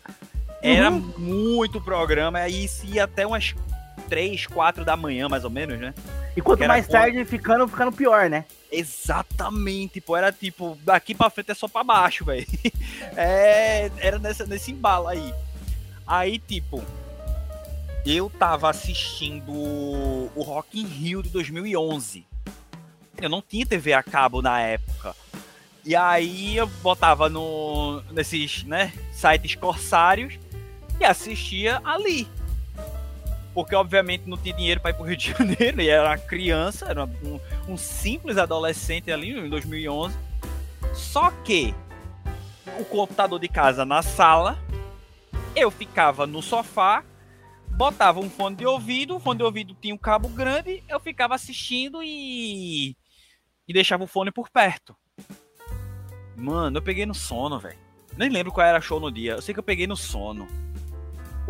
Era 0.62 0.90
muito 0.90 1.80
programa, 1.80 2.38
aí 2.40 2.64
isso 2.64 2.84
ia 2.86 3.04
até 3.04 3.26
umas 3.26 3.54
3, 4.10 4.46
4 4.46 4.84
da 4.84 4.94
manhã, 4.96 5.26
mais 5.28 5.42
ou 5.44 5.50
menos, 5.50 5.78
né? 5.80 5.94
E 6.36 6.40
quanto 6.40 6.66
mais 6.66 6.86
tarde 6.86 7.24
ficando, 7.24 7.66
ficando 7.66 7.92
pior, 7.92 8.30
né? 8.30 8.44
Exatamente, 8.70 10.00
pô. 10.00 10.16
Era 10.16 10.32
tipo, 10.32 10.78
daqui 10.82 11.14
pra 11.14 11.30
frente 11.30 11.50
é 11.50 11.54
só 11.54 11.66
pra 11.66 11.82
baixo, 11.82 12.24
velho. 12.24 12.46
É, 13.16 13.90
era 13.98 14.18
nessa, 14.18 14.46
nesse 14.46 14.70
embalo 14.70 15.08
aí. 15.08 15.34
Aí, 16.06 16.38
tipo, 16.38 16.84
eu 18.06 18.30
tava 18.30 18.70
assistindo 18.70 19.50
o 19.52 20.42
Rock 20.42 20.80
in 20.80 20.86
Rio 20.86 21.22
de 21.22 21.28
2011. 21.30 22.24
Eu 23.20 23.28
não 23.28 23.42
tinha 23.42 23.66
TV 23.66 23.92
a 23.92 24.02
cabo 24.02 24.40
na 24.40 24.60
época. 24.60 25.14
E 25.84 25.96
aí 25.96 26.56
eu 26.56 26.66
botava 26.66 27.28
no, 27.28 28.02
nesses, 28.12 28.64
né, 28.64 28.92
sites 29.12 29.54
corsários 29.54 30.38
e 30.98 31.04
assistia 31.04 31.80
ali. 31.84 32.28
Porque, 33.52 33.74
obviamente, 33.74 34.28
não 34.28 34.36
tinha 34.36 34.54
dinheiro 34.54 34.80
pra 34.80 34.90
ir 34.90 34.94
pro 34.94 35.04
Rio 35.04 35.16
de 35.16 35.30
Janeiro, 35.32 35.80
e 35.82 35.88
era 35.88 36.08
uma 36.08 36.18
criança, 36.18 36.86
era 36.86 37.04
um, 37.04 37.40
um 37.68 37.76
simples 37.76 38.38
adolescente 38.38 39.10
ali 39.10 39.30
em 39.30 39.48
2011. 39.48 40.16
Só 40.94 41.30
que 41.30 41.74
o 42.78 42.84
computador 42.84 43.38
de 43.38 43.48
casa 43.48 43.84
na 43.84 44.02
sala, 44.02 44.58
eu 45.54 45.70
ficava 45.70 46.26
no 46.26 46.42
sofá, 46.42 47.04
botava 47.68 48.20
um 48.20 48.30
fone 48.30 48.56
de 48.56 48.66
ouvido, 48.66 49.16
o 49.16 49.20
fone 49.20 49.38
de 49.38 49.44
ouvido 49.44 49.76
tinha 49.80 49.94
um 49.94 49.98
cabo 49.98 50.28
grande, 50.28 50.82
eu 50.88 51.00
ficava 51.00 51.34
assistindo 51.34 52.02
e 52.02 52.96
e 53.70 53.72
deixava 53.72 54.02
o 54.02 54.06
fone 54.08 54.32
por 54.32 54.50
perto. 54.50 54.96
Mano, 56.36 56.78
eu 56.78 56.82
peguei 56.82 57.06
no 57.06 57.14
sono, 57.14 57.60
velho. 57.60 57.78
Nem 58.16 58.28
lembro 58.28 58.50
qual 58.50 58.66
era 58.66 58.80
show 58.80 58.98
no 58.98 59.12
dia. 59.12 59.34
Eu 59.34 59.42
sei 59.42 59.54
que 59.54 59.60
eu 59.60 59.64
peguei 59.64 59.86
no 59.86 59.96
sono. 59.96 60.48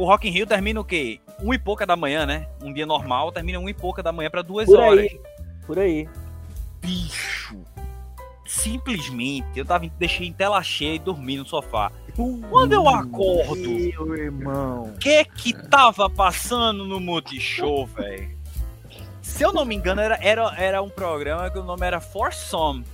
O 0.01 0.07
Rock 0.07 0.27
in 0.27 0.31
Rio 0.31 0.47
termina 0.47 0.81
o 0.81 0.85
quê? 0.85 1.21
Um 1.43 1.53
e 1.53 1.59
pouca 1.59 1.85
da 1.85 1.95
manhã, 1.95 2.25
né? 2.25 2.49
Um 2.63 2.73
dia 2.73 2.87
normal 2.87 3.31
termina 3.31 3.59
um 3.59 3.69
e 3.69 3.75
pouca 3.75 4.03
da 4.03 4.11
manhã 4.11 4.31
pra 4.31 4.41
duas 4.41 4.65
Por 4.65 4.79
horas 4.79 5.01
aí. 5.01 5.21
Por 5.67 5.79
aí. 5.79 6.09
bicho. 6.81 7.59
Simplesmente, 8.47 9.47
eu 9.59 9.65
tava, 9.67 9.87
deixei 9.99 10.27
em 10.27 10.33
tela 10.33 10.63
cheia 10.63 10.95
e 10.95 10.99
dormi 10.99 11.37
no 11.37 11.45
sofá. 11.45 11.93
Quando 12.49 12.73
eu 12.73 12.89
acordo, 12.89 13.61
Meu 13.61 14.17
irmão. 14.17 14.85
o 14.85 14.99
que 14.99 15.23
que 15.27 15.53
tava 15.69 16.09
passando 16.09 16.87
no 16.87 16.99
Multishow, 16.99 17.85
velho? 17.85 18.39
Se 19.21 19.43
eu 19.45 19.53
não 19.53 19.67
me 19.67 19.75
engano, 19.75 20.01
era, 20.01 20.19
era, 20.23 20.55
era 20.57 20.83
um 20.83 20.89
programa 20.89 21.51
que 21.51 21.59
o 21.59 21.63
nome 21.63 21.87
era 21.87 22.01
For 22.01 22.33
Some. 22.33 22.87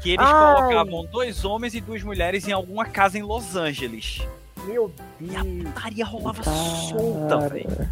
Que 0.00 0.12
eles 0.12 0.26
Ai. 0.26 0.54
colocavam 0.54 1.04
dois 1.04 1.44
homens 1.44 1.74
e 1.74 1.82
duas 1.82 2.02
mulheres 2.02 2.48
em 2.48 2.52
alguma 2.52 2.86
casa 2.86 3.18
em 3.18 3.22
Los 3.22 3.56
Angeles. 3.56 4.22
Meu 4.66 4.92
E 5.20 5.36
a 5.36 5.42
Deus. 5.42 5.64
putaria 5.64 6.04
rolava 6.04 6.42
Cara. 6.42 6.56
solta, 6.56 7.48
velho. 7.48 7.88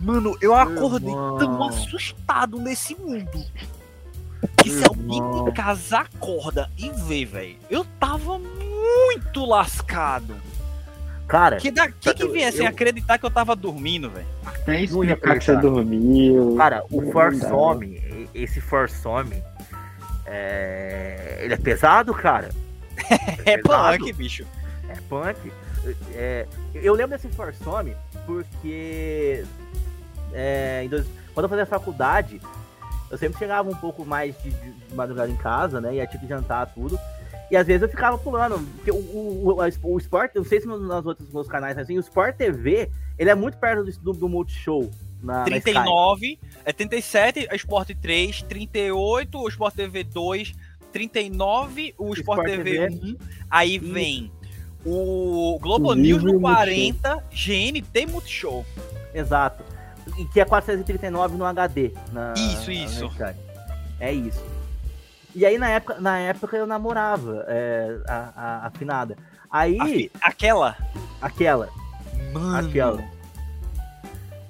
Mano, 0.00 0.36
eu 0.40 0.54
acordei 0.54 1.08
irmão. 1.10 1.38
tão 1.38 1.62
assustado 1.64 2.58
nesse 2.58 2.94
mundo. 2.94 3.44
Que 4.62 4.70
se 4.70 4.84
alguém 4.84 5.16
Irmão. 5.16 5.48
em 5.48 5.52
casa 5.52 5.98
acorda 6.00 6.70
e 6.76 6.90
vê, 6.90 7.24
velho, 7.24 7.56
eu 7.70 7.84
tava 7.98 8.38
muito 8.38 9.44
lascado. 9.46 10.36
Cara, 11.26 11.56
Que 11.56 11.70
daqui 11.70 12.12
que 12.12 12.28
viessem 12.28 12.62
eu- 12.62 12.68
acreditar 12.68 13.16
que 13.16 13.24
eu 13.24 13.30
tava 13.30 13.56
dormindo, 13.56 14.10
velho. 14.10 14.26
Até 14.44 14.82
explicar 14.82 15.38
que 15.38 15.44
você 15.44 15.56
dormiu. 15.56 16.54
cara, 16.58 16.84
o 16.90 17.00
Não 17.00 17.10
Forsome, 17.12 17.86
e- 17.96 18.28
esse 18.34 18.60
Forsome, 18.60 19.42
é... 20.26 21.38
ele 21.40 21.54
é 21.54 21.56
pesado, 21.56 22.12
cara. 22.14 22.50
É 23.46 23.56
pesado. 23.58 23.98
punk, 23.98 24.12
bicho. 24.12 24.44
É 24.88 24.96
punk. 25.08 25.52
É, 26.12 26.46
eu 26.74 26.94
lembro 26.94 27.16
desse 27.16 27.28
Forsome 27.28 27.94
porque 28.26 29.44
é, 30.32 30.86
dois- 30.88 31.06
quando 31.32 31.44
eu 31.44 31.48
fazia 31.50 31.66
faculdade, 31.66 32.40
eu 33.10 33.18
sempre 33.18 33.38
chegava 33.38 33.68
um 33.68 33.74
pouco 33.74 34.04
mais 34.04 34.34
de, 34.42 34.50
de- 34.50 34.94
madrugada 34.94 35.30
em 35.30 35.36
casa, 35.36 35.80
né? 35.80 35.94
Ia 35.96 36.06
ter 36.06 36.18
que 36.18 36.26
jantar 36.26 36.66
tudo. 36.74 36.98
E 37.50 37.56
às 37.56 37.66
vezes 37.66 37.82
eu 37.82 37.88
ficava 37.88 38.16
pulando. 38.16 38.58
Porque 38.76 38.90
o, 38.90 38.96
o, 38.96 39.54
o, 39.60 39.92
o 39.94 39.98
Sport, 39.98 40.30
eu 40.34 40.42
não 40.42 40.48
sei 40.48 40.60
se 40.60 40.66
nos, 40.66 40.80
nos 40.80 41.06
outros 41.06 41.30
meus 41.32 41.46
canais 41.46 41.76
assim, 41.78 41.96
o 41.96 42.00
Sport 42.00 42.36
TV, 42.36 42.90
ele 43.18 43.30
é 43.30 43.34
muito 43.34 43.58
perto 43.58 43.84
do, 43.84 43.92
do, 44.00 44.12
do 44.12 44.28
Multishow. 44.28 44.90
Na, 45.22 45.40
na 45.48 45.56
Sky. 45.56 45.72
39, 45.72 46.38
é 46.66 46.72
37, 46.72 47.48
a 47.50 47.54
Sport 47.56 47.90
3, 48.00 48.42
38, 48.42 49.38
o 49.38 49.48
Sport 49.48 49.74
TV 49.74 50.04
2, 50.04 50.54
39, 50.92 51.94
o 51.96 52.12
Sport, 52.14 52.18
Sport 52.18 52.46
TV, 52.46 52.88
TV. 52.88 53.12
1. 53.12 53.16
Aí 53.50 53.78
vem 53.78 54.30
o 54.86 55.58
Globo 55.60 55.90
O 55.90 55.94
News 55.94 56.22
no 56.22 56.36
o 56.36 56.40
Multishow. 56.40 56.56
40, 56.56 57.24
GNT 57.32 58.06
Multishow. 58.06 58.66
Exato. 59.14 59.62
E 60.18 60.24
que 60.26 60.40
é 60.40 60.44
439 60.44 61.36
no 61.36 61.44
HD. 61.44 61.92
na- 62.12 62.34
Isso, 62.36 62.70
isso. 62.70 63.10
É 64.00 64.12
isso. 64.12 64.44
E 65.34 65.44
aí 65.46 65.58
na 65.58 65.68
época, 65.70 65.98
na 66.00 66.18
época 66.18 66.56
eu 66.56 66.66
namorava 66.66 67.44
é, 67.48 67.98
a, 68.06 68.32
a, 68.36 68.66
a 68.66 68.70
finada. 68.70 69.16
Aí, 69.50 69.80
A 69.80 69.84
fi- 69.86 70.10
Aquela. 70.20 70.76
aquela. 71.22 71.68
Mano. 72.32 72.68
Aquela. 72.68 73.04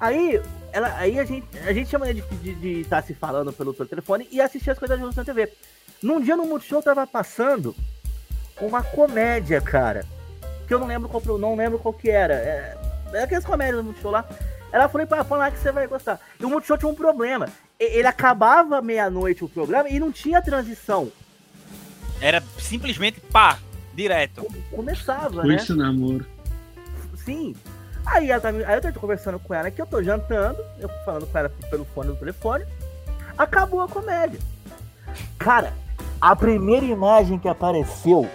Aí, 0.00 0.40
ela, 0.72 0.94
aí 0.98 1.18
a 1.18 1.24
gente, 1.24 1.46
a 1.66 1.72
gente 1.72 1.88
chama 1.88 2.12
de 2.12 2.20
estar 2.20 2.36
de, 2.36 2.54
de 2.54 2.80
estar 2.80 3.02
se 3.02 3.14
falando 3.14 3.52
pelo, 3.52 3.72
pelo 3.72 3.88
telefone 3.88 4.26
e 4.30 4.40
assistir 4.40 4.70
as 4.70 4.78
coisas 4.78 4.98
juntos 4.98 5.16
na 5.16 5.24
TV. 5.24 5.50
Num 6.02 6.20
dia 6.20 6.36
no 6.36 6.44
Multishow 6.46 6.82
tava 6.82 7.06
passando 7.06 7.74
uma 8.60 8.82
comédia, 8.82 9.60
cara. 9.60 10.04
Que 10.66 10.74
eu 10.74 10.78
não 10.78 10.86
lembro 10.86 11.08
qual, 11.08 11.38
não 11.38 11.56
lembro 11.56 11.78
qual 11.78 11.92
que 11.92 12.10
era. 12.10 12.34
É, 12.34 12.76
é 13.12 13.22
aquelas 13.22 13.44
comédias 13.44 13.76
do 13.76 13.84
Multishow 13.84 14.10
lá. 14.10 14.24
Ela 14.72 14.88
falou 14.88 15.06
pra 15.06 15.24
falar 15.24 15.50
que 15.50 15.58
você 15.58 15.70
vai 15.70 15.86
gostar. 15.86 16.20
E 16.38 16.44
o 16.44 16.50
Multishow 16.50 16.76
tinha 16.76 16.90
um 16.90 16.94
problema. 16.94 17.48
Ele 17.78 18.06
acabava 18.06 18.80
meia-noite 18.80 19.44
o 19.44 19.48
programa 19.48 19.88
e 19.88 20.00
não 20.00 20.10
tinha 20.10 20.42
transição. 20.42 21.10
Era 22.20 22.42
simplesmente 22.58 23.20
pá, 23.20 23.58
direto. 23.92 24.46
Começava, 24.70 25.42
Por 25.42 25.46
né? 25.46 25.56
isso 25.56 25.76
namoro. 25.76 26.26
Sim. 27.24 27.54
Aí, 28.06 28.30
ela 28.30 28.40
tá, 28.40 28.48
aí 28.48 28.74
eu 28.76 28.92
tô 28.92 29.00
conversando 29.00 29.38
com 29.38 29.54
ela 29.54 29.70
que 29.70 29.80
eu 29.80 29.86
tô 29.86 30.02
jantando, 30.02 30.58
eu 30.78 30.88
falando 31.04 31.26
com 31.26 31.38
ela 31.38 31.48
pelo 31.70 31.84
fone 31.86 32.08
do 32.08 32.16
telefone. 32.16 32.64
Acabou 33.36 33.80
a 33.80 33.88
comédia. 33.88 34.38
Cara, 35.38 35.72
a 36.20 36.36
primeira 36.36 36.84
imagem 36.84 37.38
que 37.38 37.48
apareceu, 37.48 38.28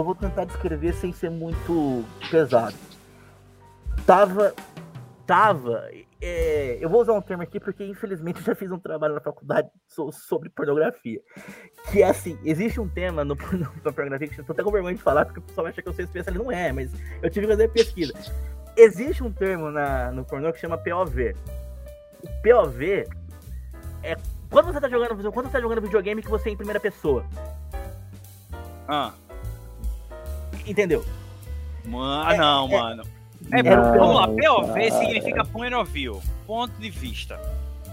eu 0.00 0.04
vou 0.04 0.14
tentar 0.14 0.44
descrever 0.44 0.92
sem 0.94 1.12
ser 1.12 1.30
muito 1.30 2.04
pesado. 2.30 2.74
Tava. 4.06 4.54
Tava. 5.26 5.88
é, 6.22 6.78
eu 6.80 6.88
vou 6.88 7.00
usar 7.02 7.12
um 7.12 7.20
termo 7.20 7.42
aqui 7.42 7.58
porque 7.58 7.84
infelizmente 7.84 8.38
eu 8.38 8.44
já 8.44 8.54
fiz 8.54 8.70
um 8.70 8.78
trabalho 8.78 9.14
na 9.14 9.20
faculdade 9.20 9.68
so- 9.88 10.12
sobre 10.12 10.48
pornografia. 10.48 11.20
Que 11.90 12.02
é 12.02 12.08
assim, 12.08 12.38
existe 12.44 12.80
um 12.80 12.88
tema 12.88 13.24
no, 13.24 13.34
no, 13.34 13.72
na 13.84 13.92
pornografia 13.92 14.28
que 14.28 14.38
eu 14.38 14.44
tô 14.44 14.52
até 14.52 14.62
com 14.62 14.70
vergonha 14.70 14.94
de 14.94 15.02
falar, 15.02 15.24
porque 15.24 15.40
o 15.40 15.42
pessoal 15.42 15.66
acha 15.66 15.82
que 15.82 15.88
eu 15.88 15.92
sou 15.92 16.04
especialista. 16.04 16.44
Não 16.44 16.52
é, 16.52 16.70
mas 16.72 16.92
eu 17.20 17.28
tive 17.28 17.46
que 17.46 17.52
fazer 17.52 17.68
pesquisa. 17.68 18.12
Existe 18.76 19.24
um 19.24 19.32
termo 19.32 19.70
na, 19.70 20.12
no 20.12 20.24
pornô 20.24 20.52
que 20.52 20.60
chama 20.60 20.78
POV. 20.78 21.34
O 22.22 22.28
POV 22.42 23.04
é 24.02 24.16
Quando 24.48 24.66
você 24.72 24.80
tá 24.80 24.88
jogando, 24.88 25.32
quando 25.32 25.46
você 25.46 25.52
tá 25.52 25.60
jogando 25.60 25.80
videogame 25.82 26.22
que 26.22 26.28
você 26.28 26.50
é 26.50 26.52
em 26.52 26.56
primeira 26.56 26.78
pessoa. 26.78 27.24
Ah. 28.86 29.12
Entendeu? 30.66 31.04
Mano, 31.84 32.28
ah, 32.30 32.36
não, 32.36 32.66
é- 32.68 32.70
mano. 32.80 33.02
É, 33.52 33.62
Não, 33.62 33.92
vamos 33.98 34.16
lá, 34.16 34.26
POV 34.28 34.72
cara. 34.88 34.90
significa 34.98 35.44
point 35.44 35.74
of 35.74 35.92
view, 35.92 36.20
ponto 36.46 36.72
de 36.80 36.90
vista. 36.90 37.38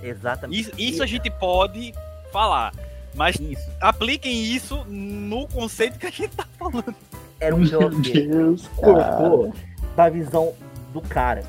Exatamente. 0.01 0.59
Isso, 0.61 0.71
isso 0.77 1.03
a 1.03 1.05
gente 1.05 1.29
pode 1.29 1.93
falar, 2.31 2.73
mas 3.13 3.35
Isso. 3.39 3.69
apliquem 3.79 4.33
isso 4.45 4.83
no 4.85 5.47
conceito 5.47 5.99
que 5.99 6.07
a 6.07 6.11
gente 6.11 6.29
tá 6.35 6.45
falando. 6.57 6.95
Era 7.39 7.55
um 7.55 7.59
Meu 7.59 7.79
POV. 7.91 8.01
Deus, 8.27 8.67
cara. 8.79 8.81
Colocou 9.15 9.53
da 9.95 10.09
visão 10.09 10.53
do 10.91 11.01
cara. 11.01 11.43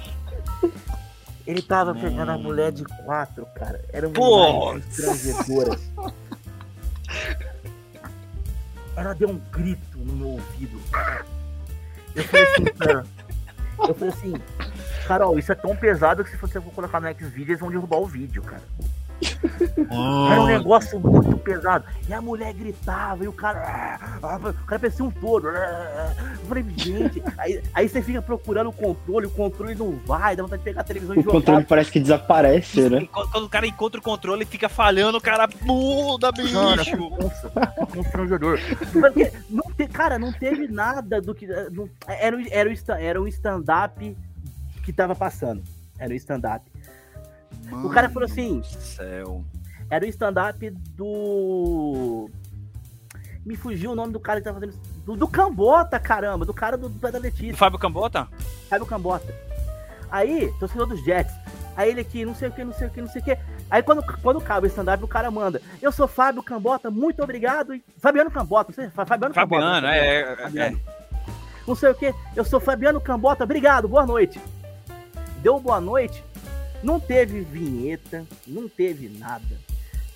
Ele 1.46 1.62
tava 1.62 1.92
Hum. 1.92 2.00
pegando 2.00 2.32
a 2.32 2.38
mulher 2.38 2.72
de 2.72 2.84
quatro, 2.84 3.46
cara. 3.54 3.80
Era 3.92 4.06
uma 4.08 4.14
Pô. 4.14 4.72
imagem 4.74 4.88
estrangedora. 4.90 5.78
Ela 8.96 9.14
deu 9.14 9.28
um 9.28 9.38
grito 9.50 9.98
no 9.98 10.12
meu 10.12 10.28
ouvido. 10.28 10.80
Eu 12.14 12.24
falei 12.24 12.44
assim, 12.44 12.64
cara. 12.64 13.06
Eu 13.78 13.94
falei 13.94 14.14
assim, 14.14 14.34
Carol, 15.06 15.38
isso 15.38 15.52
é 15.52 15.54
tão 15.54 15.74
pesado 15.76 16.24
que 16.24 16.30
se 16.30 16.36
você 16.36 16.60
for 16.60 16.72
colocar 16.72 17.00
no 17.00 17.12
Xvideos, 17.12 17.48
eles 17.48 17.60
vão 17.60 17.70
derrubar 17.70 17.98
o 17.98 18.06
vídeo, 18.06 18.42
cara. 18.42 18.62
Era 20.30 20.42
um 20.42 20.46
negócio 20.46 20.98
muito 21.00 21.36
pesado. 21.38 21.84
E 22.08 22.12
a 22.12 22.20
mulher 22.20 22.52
gritava, 22.52 23.24
e 23.24 23.28
o 23.28 23.32
cara. 23.32 23.98
ah, 24.22 24.36
O 24.36 24.66
cara 24.66 24.78
parecia 24.80 25.04
um 25.04 25.10
touro. 25.10 25.48
Eu 25.48 26.46
falei, 26.46 26.64
gente. 26.76 27.22
Aí, 27.38 27.62
aí 27.74 27.88
você 27.88 28.00
fica 28.02 28.22
procurando 28.22 28.68
o 28.70 28.72
controle, 28.72 29.26
o 29.26 29.30
controle 29.30 29.74
não 29.74 29.92
vai, 30.06 30.34
dá 30.36 30.42
vontade 30.42 30.60
de 30.60 30.64
pegar 30.64 30.80
a 30.82 30.84
televisão 30.84 31.14
e 31.16 31.18
O 31.18 31.22
jogar. 31.22 31.32
controle 31.38 31.64
parece 31.64 31.90
que 31.92 32.00
desaparece, 32.00 32.88
né? 32.88 33.06
Quando, 33.12 33.30
quando 33.30 33.44
o 33.44 33.48
cara 33.48 33.66
encontra 33.66 34.00
o 34.00 34.02
controle, 34.02 34.44
fica 34.44 34.68
falhando, 34.68 35.18
o 35.18 35.20
cara 35.20 35.48
muda, 35.62 36.30
bicho. 36.32 36.54
constrangedor. 37.92 38.58
Porque 38.92 39.32
não 39.50 39.64
te- 39.76 39.88
cara, 39.88 40.18
não 40.18 40.32
teve 40.32 40.68
nada 40.68 41.20
do 41.20 41.34
que. 41.34 41.46
não- 41.72 41.88
era, 42.06 42.36
o- 42.36 42.46
era, 42.50 42.70
o 42.70 42.74
era 42.98 43.20
um 43.22 43.26
stand-up 43.26 44.16
que 44.84 44.92
tava 44.92 45.14
passando. 45.14 45.62
Era 45.98 46.12
o 46.12 46.16
stand-up. 46.16 46.64
O 47.72 47.88
cara 47.90 48.08
falou 48.08 48.26
assim: 48.26 48.62
Céu. 48.62 49.44
Era 49.90 50.04
o 50.04 50.08
stand-up 50.08 50.70
do. 50.70 52.30
Me 53.44 53.56
fugiu 53.56 53.92
o 53.92 53.94
nome 53.94 54.12
do 54.12 54.20
cara 54.20 54.40
que 54.40 54.44
tava 54.44 54.58
fazendo. 54.60 54.78
Do, 55.04 55.16
do 55.16 55.28
Cambota, 55.28 55.98
caramba, 56.00 56.46
do 56.46 56.54
cara 56.54 56.78
do, 56.78 56.88
do 56.88 57.12
da 57.12 57.18
Letícia, 57.18 57.56
Fábio 57.56 57.78
Cambota? 57.78 58.26
Fábio 58.70 58.86
Cambota. 58.86 59.34
Aí, 60.10 60.50
torcedor 60.58 60.86
dos 60.86 61.04
Jets. 61.04 61.34
Aí 61.76 61.90
ele 61.90 62.00
aqui, 62.00 62.24
não 62.24 62.34
sei 62.34 62.48
o 62.48 62.52
que, 62.52 62.64
não 62.64 62.72
sei 62.72 62.86
o 62.86 62.90
que, 62.90 63.00
não 63.02 63.08
sei 63.08 63.20
o 63.20 63.24
que. 63.24 63.36
Aí 63.70 63.82
quando, 63.82 64.02
quando 64.22 64.38
acaba 64.38 64.64
o 64.64 64.68
stand-up, 64.68 65.02
o 65.04 65.08
cara 65.08 65.30
manda. 65.30 65.60
Eu 65.82 65.92
sou 65.92 66.06
Fábio 66.08 66.42
Cambota, 66.42 66.90
muito 66.90 67.22
obrigado. 67.22 67.74
E- 67.74 67.84
Fabiano 67.98 68.30
Cambota, 68.30 68.70
não 68.70 68.74
sei, 68.76 68.88
Fa- 68.90 69.04
Fabiano 69.04 69.34
Cambota. 69.34 69.62
Fabiano, 69.62 69.86
não 69.86 69.92
sei, 69.92 70.00
é, 70.00 70.20
é, 70.32 70.36
Fabiano. 70.36 70.80
Não 71.66 71.74
sei 71.74 71.88
o 71.90 71.94
que. 71.94 72.14
Eu 72.36 72.44
sou 72.44 72.60
Fabiano 72.60 73.00
Cambota, 73.00 73.44
obrigado, 73.44 73.88
boa 73.88 74.06
noite. 74.06 74.40
Deu 75.42 75.58
boa 75.60 75.80
noite. 75.80 76.24
Não 76.84 77.00
teve 77.00 77.40
vinheta, 77.40 78.24
não 78.46 78.68
teve 78.68 79.08
nada. 79.08 79.58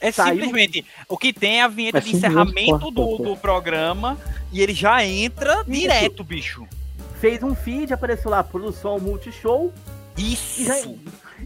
É 0.00 0.12
Saiu- 0.12 0.34
simplesmente. 0.44 0.84
O 1.08 1.16
que 1.16 1.32
tem 1.32 1.58
é 1.60 1.62
a 1.62 1.68
vinheta 1.68 1.98
É 1.98 2.00
de 2.00 2.10
simplesmente 2.10 2.60
encerramento 2.62 2.90
do, 2.90 3.16
do 3.18 3.36
programa 3.36 4.16
e 4.52 4.60
ele 4.60 4.74
já 4.74 5.04
entra 5.04 5.64
direto, 5.66 6.22
bicho. 6.22 6.66
Fez 7.20 7.42
um 7.42 7.54
feed, 7.54 7.92
apareceu 7.92 8.30
lá, 8.30 8.44
produção 8.44 9.00
Multishow, 9.00 9.72
Isso! 10.16 10.60
e 10.60 10.64
já, 10.64 10.76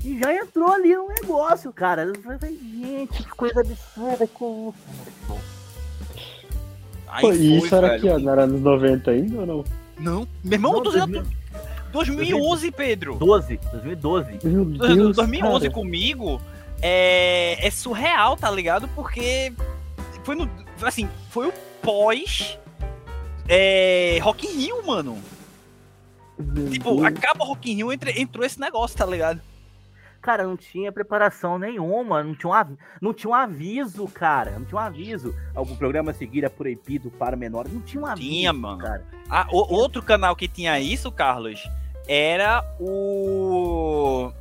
e 0.05 0.19
já 0.19 0.35
entrou 0.35 0.71
ali 0.71 0.95
no 0.95 1.09
negócio, 1.09 1.73
cara. 1.73 2.03
Eu 2.03 2.21
falei, 2.21 2.59
gente, 2.59 3.23
que 3.23 3.31
coisa 3.31 3.61
absurda 3.61 4.27
que 4.27 4.45
é 4.45 4.49
isso. 4.49 4.75
Aí 7.09 7.21
Pô, 7.23 7.29
foi, 7.29 7.37
isso 7.37 7.75
era 7.75 7.89
velho. 7.89 7.99
aqui, 7.99 8.09
ó, 8.11 8.19
não 8.19 8.33
era 8.33 8.47
nos 8.47 8.61
90 8.61 9.11
ainda 9.11 9.41
ou 9.41 9.47
não? 9.47 9.65
Não, 9.99 10.29
meu 10.43 10.53
irmão, 10.55 10.73
Não, 10.73 10.83
tô 10.83 10.91
dizendo 10.91 11.13
2000 11.13 11.42
2011, 11.93 12.71
Pedro. 12.73 13.15
12, 13.17 13.57
2012. 13.73 14.39
Meu 14.45 14.65
Deus, 14.65 15.17
2011 15.17 15.61
cara. 15.69 15.73
comigo 15.75 16.41
é, 16.81 17.65
é 17.67 17.71
surreal, 17.71 18.37
tá 18.37 18.51
ligado? 18.51 18.89
Porque 18.89 19.53
foi 20.25 20.35
no. 20.35 20.49
Assim, 20.83 21.09
foi 21.31 21.47
o 21.49 21.53
pós. 21.83 22.59
É, 23.49 24.19
Rock 24.23 24.47
in 24.47 24.51
Rio, 24.65 24.87
mano. 24.87 25.19
Meu 26.39 26.71
Tipo, 26.71 26.95
Deus. 26.97 27.05
acaba 27.05 27.45
Rock 27.45 27.71
in 27.71 27.77
Rio, 27.77 27.93
entre- 27.93 28.21
entrou 28.21 28.45
esse 28.45 28.59
negócio, 28.61 28.97
tá 28.97 29.05
ligado? 29.07 29.41
Cara, 30.21 30.45
não 30.45 30.57
tinha 30.57 30.93
preparação 30.93 31.59
nenhuma, 31.59 32.23
não 32.23 32.33
tinha, 32.35 32.49
um, 32.51 32.55
av- 32.55 32.77
não 33.01 33.13
tinha 33.13 33.29
um 33.31 33.35
aviso, 33.35 34.07
cara. 34.07 34.53
Não 34.53 34.65
tinha 34.65 34.77
um 34.81 34.85
aviso. 34.85 35.35
Algum 35.53 35.75
programa 35.75 36.13
a 36.13 36.15
seguir 36.15 36.45
é 36.45 36.49
proibido 36.49 37.11
para 37.11 37.37
menores. 37.37 37.73
Não 37.73 37.81
tinha 37.81 38.01
um 38.01 38.07
aviso. 38.07 38.29
Tinha, 38.29 38.53
mano. 38.53 38.79
Cara. 38.79 39.05
Ah, 39.29 39.49
o- 39.51 39.75
outro 39.75 40.01
canal 40.01 40.37
que 40.37 40.47
tinha 40.47 40.79
isso, 40.79 41.11
Carlos, 41.11 41.69
era 42.07 42.65
o. 42.81 44.33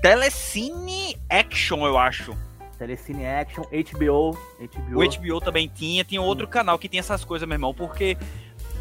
Telecine 0.00 1.16
Action, 1.30 1.86
eu 1.86 1.96
acho. 1.96 2.36
Telecine 2.78 3.24
Action, 3.24 3.62
HBO. 3.62 4.36
HBO. 4.58 5.00
O 5.00 5.08
HBO 5.08 5.40
também 5.40 5.70
tinha, 5.72 6.02
tinha 6.04 6.20
outro 6.20 6.48
canal 6.48 6.78
que 6.78 6.88
tinha 6.88 7.00
essas 7.00 7.24
coisas, 7.24 7.46
meu 7.46 7.54
irmão, 7.54 7.72
porque 7.72 8.16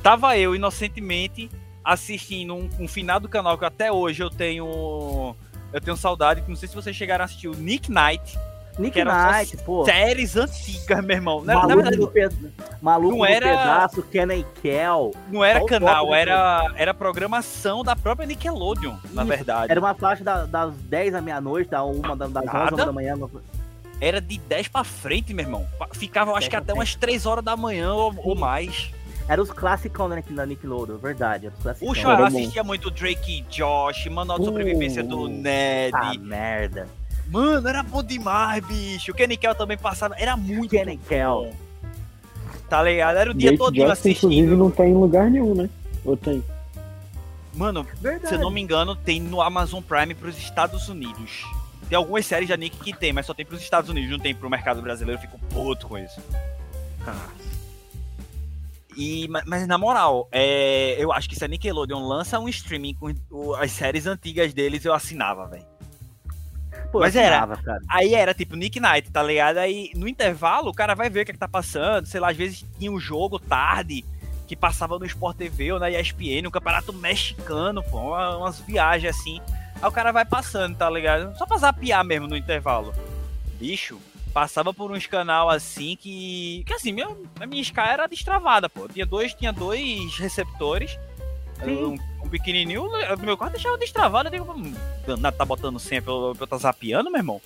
tava 0.01 0.37
eu 0.37 0.55
inocentemente 0.55 1.49
assistindo 1.83 2.55
um, 2.55 2.69
um 2.79 2.87
final 2.87 3.19
do 3.19 3.29
canal 3.29 3.57
que 3.57 3.65
até 3.65 3.91
hoje 3.91 4.23
eu 4.23 4.29
tenho 4.29 5.35
eu 5.73 5.79
tenho 5.79 5.95
saudade, 5.95 6.41
que 6.41 6.49
não 6.49 6.55
sei 6.55 6.67
se 6.67 6.75
vocês 6.75 6.95
chegaram 6.95 7.23
a 7.23 7.25
assistir 7.25 7.47
o 7.47 7.55
Nick 7.55 7.89
Knight, 7.91 8.37
Nick 8.79 9.03
Knight, 9.03 9.57
pô. 9.65 9.85
séries 9.85 10.35
antigas, 10.35 11.03
meu 11.03 11.15
irmão. 11.15 11.41
Na, 11.43 11.53
na 11.53 11.59
Maluco, 11.67 11.75
verdade, 11.81 11.97
do, 11.97 12.07
pe... 12.07 12.29
Maluco 12.81 13.11
não 13.11 13.17
do 13.19 13.25
era- 13.25 13.47
pedaço, 13.47 14.01
Kenny 14.03 14.45
Kell. 14.61 15.11
não 15.29 15.43
era 15.43 15.63
canal, 15.65 16.03
foco 16.05 16.15
era, 16.15 16.71
era 16.75 16.93
programação 16.93 17.83
da 17.83 17.95
própria 17.95 18.25
Nickelodeon, 18.25 18.95
na 19.11 19.21
Isso, 19.23 19.29
verdade. 19.29 19.71
Era 19.71 19.79
uma 19.79 19.93
faixa 19.93 20.23
da- 20.23 20.45
das 20.45 20.73
10 20.73 21.13
à 21.15 21.21
meia-noite, 21.21 21.69
da 21.69 21.83
uma 21.83 22.15
da- 22.15 22.27
das 22.27 22.43
11 22.43 22.53
Nada. 22.53 22.85
da 22.85 22.91
manhã. 22.91 23.15
Era 23.99 24.19
de 24.19 24.37
10 24.39 24.67
pra 24.67 24.83
frente, 24.83 25.33
meu 25.33 25.45
irmão. 25.45 25.67
Ficava, 25.93 26.31
eu 26.31 26.35
acho 26.35 26.49
que 26.49 26.55
10 26.55 26.63
até 26.63 26.73
umas 26.73 26.95
3 26.95 27.25
horas 27.25 27.43
da 27.43 27.55
manhã 27.55 27.93
ou, 27.93 28.13
ou 28.17 28.35
mais. 28.35 28.91
Era 29.27 29.39
os 29.41 29.51
clássicos 29.51 30.09
da 30.09 30.15
Nick- 30.15 30.33
da 30.33 30.45
Nickelodeon, 30.45 30.97
verdade. 30.97 31.47
Os 31.47 31.53
classicão. 31.61 31.87
Puxa, 31.87 32.07
eu 32.07 32.25
assistia 32.25 32.63
muito 32.63 32.89
Drake 32.89 33.39
e 33.39 33.41
Josh, 33.53 34.07
Manual 34.07 34.39
de 34.39 34.43
Uh, 34.43 34.47
Sobrevivência 34.47 35.03
do 35.03 35.27
Ned. 35.27 35.91
Ah, 35.93 36.13
merda. 36.19 36.87
Mano, 37.31 37.67
era 37.67 37.81
bom 37.81 38.03
demais, 38.03 38.63
bicho. 38.65 39.11
O 39.11 39.15
Kenny 39.15 39.37
Kell 39.37 39.55
também 39.55 39.77
passava. 39.77 40.15
Era 40.17 40.35
muito 40.35 40.69
Kenny 40.71 40.97
Kell. 40.97 41.45
bom. 41.45 41.53
Tá 42.69 42.83
ligado? 42.83 43.17
Era 43.17 43.31
o 43.31 43.33
dia 43.33 43.57
todinho 43.57 43.87
Johnson, 43.87 44.09
inclusive, 44.09 44.25
assistindo. 44.29 44.57
não 44.57 44.69
tem 44.69 44.91
em 44.91 44.93
lugar 44.93 45.29
nenhum, 45.31 45.55
né? 45.55 45.69
Ou 46.05 46.15
tem? 46.17 46.43
Mano, 47.53 47.85
Verdade. 48.01 48.27
se 48.29 48.35
eu 48.35 48.39
não 48.39 48.49
me 48.51 48.61
engano, 48.61 48.95
tem 48.95 49.19
no 49.21 49.41
Amazon 49.41 49.81
Prime 49.81 50.13
pros 50.13 50.37
Estados 50.37 50.87
Unidos. 50.89 51.43
Tem 51.89 51.97
algumas 51.97 52.25
séries 52.25 52.47
da 52.47 52.55
Nick 52.55 52.77
que 52.77 52.93
tem, 52.95 53.11
mas 53.11 53.25
só 53.25 53.33
tem 53.33 53.45
pros 53.45 53.61
Estados 53.61 53.89
Unidos, 53.89 54.09
não 54.11 54.19
tem 54.19 54.33
pro 54.33 54.49
mercado 54.49 54.81
brasileiro. 54.81 55.21
Eu 55.21 55.21
fico 55.29 55.37
puto 55.49 55.87
com 55.87 55.97
isso. 55.97 56.21
E, 58.95 59.27
ma- 59.27 59.43
mas 59.45 59.65
na 59.67 59.77
moral, 59.77 60.27
é, 60.31 60.95
eu 60.97 61.11
acho 61.11 61.29
que 61.29 61.35
se 61.35 61.43
a 61.43 61.47
Nickelodeon 61.47 62.05
lança 62.07 62.39
um 62.39 62.47
streaming 62.49 62.93
com 62.93 63.13
o- 63.29 63.53
as 63.55 63.71
séries 63.71 64.05
antigas 64.05 64.53
deles, 64.53 64.83
eu 64.85 64.93
assinava, 64.93 65.47
velho. 65.47 65.65
Pô, 66.91 66.99
Mas 66.99 67.15
era. 67.15 67.47
Aí 67.89 68.13
era 68.13 68.33
tipo 68.33 68.55
Nick 68.55 68.79
Knight, 68.79 69.09
tá 69.11 69.23
ligado? 69.23 69.57
Aí 69.57 69.91
no 69.95 70.07
intervalo 70.07 70.69
o 70.69 70.73
cara 70.73 70.93
vai 70.93 71.09
ver 71.09 71.21
o 71.21 71.25
que, 71.25 71.31
é 71.31 71.33
que 71.33 71.39
tá 71.39 71.47
passando. 71.47 72.05
Sei 72.05 72.19
lá, 72.19 72.29
às 72.31 72.37
vezes 72.37 72.65
tinha 72.77 72.91
um 72.91 72.99
jogo 72.99 73.39
tarde 73.39 74.03
que 74.47 74.55
passava 74.55 74.99
no 74.99 75.05
Sport 75.05 75.37
TV 75.37 75.71
ou 75.71 75.79
na 75.79 75.89
ESPN, 75.89 76.45
um 76.47 76.51
campeonato 76.51 76.91
mexicano, 76.91 77.81
pô, 77.83 77.97
uma- 77.99 78.37
umas 78.37 78.59
viagens 78.59 79.15
assim. 79.17 79.41
Aí 79.81 79.87
o 79.87 79.91
cara 79.91 80.11
vai 80.11 80.25
passando, 80.25 80.75
tá 80.75 80.89
ligado? 80.89 81.35
Só 81.37 81.45
pra 81.45 81.57
zapear 81.57 82.03
mesmo 82.03 82.27
no 82.27 82.35
intervalo. 82.35 82.93
Bicho, 83.57 83.99
passava 84.33 84.73
por 84.73 84.91
uns 84.91 85.05
canal 85.07 85.49
assim 85.49 85.95
que. 85.95 86.63
Que 86.67 86.73
assim, 86.73 86.91
meu, 86.91 87.25
a 87.39 87.45
minha 87.45 87.61
Sky 87.61 87.79
era 87.79 88.07
destravada, 88.07 88.67
pô. 88.69 88.87
Tinha 88.87 89.05
dois, 89.05 89.33
tinha 89.33 89.53
dois 89.53 90.17
receptores. 90.17 90.99
Sim. 91.63 91.85
Um, 91.85 92.25
um 92.25 92.29
pequenininho, 92.29 92.83
o 92.85 93.25
meu 93.25 93.37
quarto 93.37 93.53
deixava 93.53 93.77
destravado. 93.77 94.27
Eu 94.29 94.31
digo, 94.31 94.51
"Hum, 94.51 94.73
danado, 95.05 95.37
tá 95.37 95.45
botando 95.45 95.79
senha 95.79 96.01
pra 96.01 96.11
eu, 96.13 96.33
pra 96.35 96.43
eu 96.43 96.47
tá 96.47 96.57
zapeando, 96.57 97.09
meu 97.11 97.19
irmão? 97.19 97.41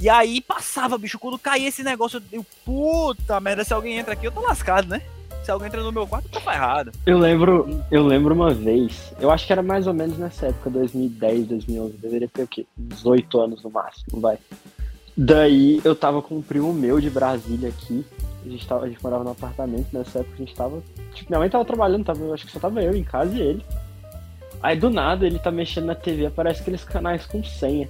E 0.00 0.08
aí 0.08 0.40
passava, 0.40 0.96
bicho, 0.96 1.18
quando 1.18 1.38
caía 1.38 1.68
esse 1.68 1.82
negócio, 1.82 2.22
eu, 2.30 2.46
puta 2.64 3.40
merda, 3.40 3.64
se 3.64 3.74
alguém 3.74 3.98
entra 3.98 4.12
aqui, 4.12 4.26
eu 4.26 4.32
tô 4.32 4.40
lascado, 4.40 4.88
né? 4.88 5.02
Se 5.44 5.50
alguém 5.50 5.66
entra 5.66 5.82
no 5.82 5.90
meu 5.90 6.06
quarto, 6.06 6.28
tá 6.28 6.52
errado. 6.52 6.92
Eu 7.06 7.18
lembro, 7.18 7.82
eu 7.90 8.06
lembro 8.06 8.34
uma 8.34 8.52
vez, 8.52 9.12
eu 9.18 9.30
acho 9.30 9.46
que 9.46 9.52
era 9.52 9.62
mais 9.62 9.86
ou 9.86 9.94
menos 9.94 10.16
nessa 10.18 10.46
época, 10.46 10.70
2010, 10.70 11.46
2011, 11.48 11.96
deveria 11.96 12.28
ter 12.28 12.42
o 12.42 12.46
quê? 12.46 12.66
18 12.76 13.40
anos 13.40 13.62
no 13.62 13.70
máximo, 13.70 14.20
vai. 14.20 14.38
Daí 15.16 15.80
eu 15.84 15.96
tava 15.96 16.22
com 16.22 16.36
um 16.36 16.42
primo 16.42 16.72
meu 16.72 17.00
de 17.00 17.10
Brasília 17.10 17.70
aqui, 17.70 18.04
a 18.44 18.48
gente, 18.48 18.66
tava, 18.66 18.84
a 18.84 18.88
gente 18.88 19.02
morava 19.02 19.24
no 19.24 19.30
apartamento, 19.30 19.86
nessa 19.92 20.20
época 20.20 20.34
a 20.34 20.38
gente 20.38 20.54
tava, 20.54 20.82
tipo, 21.12 21.30
minha 21.30 21.40
mãe 21.40 21.50
tava 21.50 21.64
trabalhando, 21.64 22.04
tava, 22.04 22.20
eu 22.20 22.32
acho 22.32 22.46
que 22.46 22.52
só 22.52 22.60
tava 22.60 22.82
eu 22.82 22.94
em 22.94 23.04
casa 23.04 23.34
e 23.34 23.40
ele. 23.40 23.64
Aí 24.62 24.76
do 24.76 24.90
nada 24.90 25.26
ele 25.26 25.38
tá 25.38 25.50
mexendo 25.50 25.86
na 25.86 25.94
TV, 25.94 26.26
aparece 26.26 26.62
aqueles 26.62 26.84
canais 26.84 27.26
com 27.26 27.42
senha. 27.42 27.88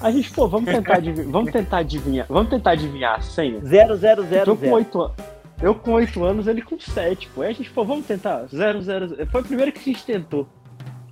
A 0.00 0.10
gente, 0.10 0.30
pô, 0.30 0.48
vamos 0.48 0.70
tentar 0.70 0.96
adivinhar, 0.98 1.30
vamos 1.30 1.52
tentar 1.52 1.78
adivinhar, 1.78 2.26
vamos 2.28 2.50
tentar 2.50 2.70
adivinhar 2.72 3.16
a 3.16 3.20
senha? 3.20 3.60
0, 3.60 3.96
0, 3.96 4.22
0, 4.24 4.50
Eu 4.50 4.56
com 4.56 4.70
8 4.70 5.00
anos. 5.00 5.16
Eu 5.60 5.74
com 5.74 5.92
8 5.92 6.24
anos, 6.24 6.46
ele 6.46 6.62
com 6.62 6.78
7, 6.78 7.28
pô. 7.28 7.42
Aí 7.42 7.50
a 7.50 7.52
gente, 7.52 7.70
pô, 7.70 7.84
vamos 7.84 8.06
tentar. 8.06 8.46
0, 8.46 8.82
0, 8.82 9.26
Foi 9.26 9.40
o 9.40 9.44
primeiro 9.44 9.72
que 9.72 9.80
a 9.80 9.82
gente 9.82 10.04
tentou. 10.04 10.48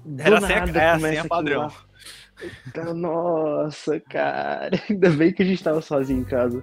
Do 0.04 0.22
Era 0.22 0.40
nada 0.40 0.54
assim 0.54 1.00
começa 1.00 1.20
é 1.20 1.28
padrão. 1.28 1.68
Eita, 2.40 2.94
Nossa, 2.94 3.98
cara. 4.00 4.70
Ainda 4.88 5.10
bem 5.10 5.32
que 5.32 5.42
a 5.42 5.46
gente 5.46 5.62
tava 5.62 5.80
sozinho 5.80 6.20
em 6.20 6.24
casa. 6.24 6.62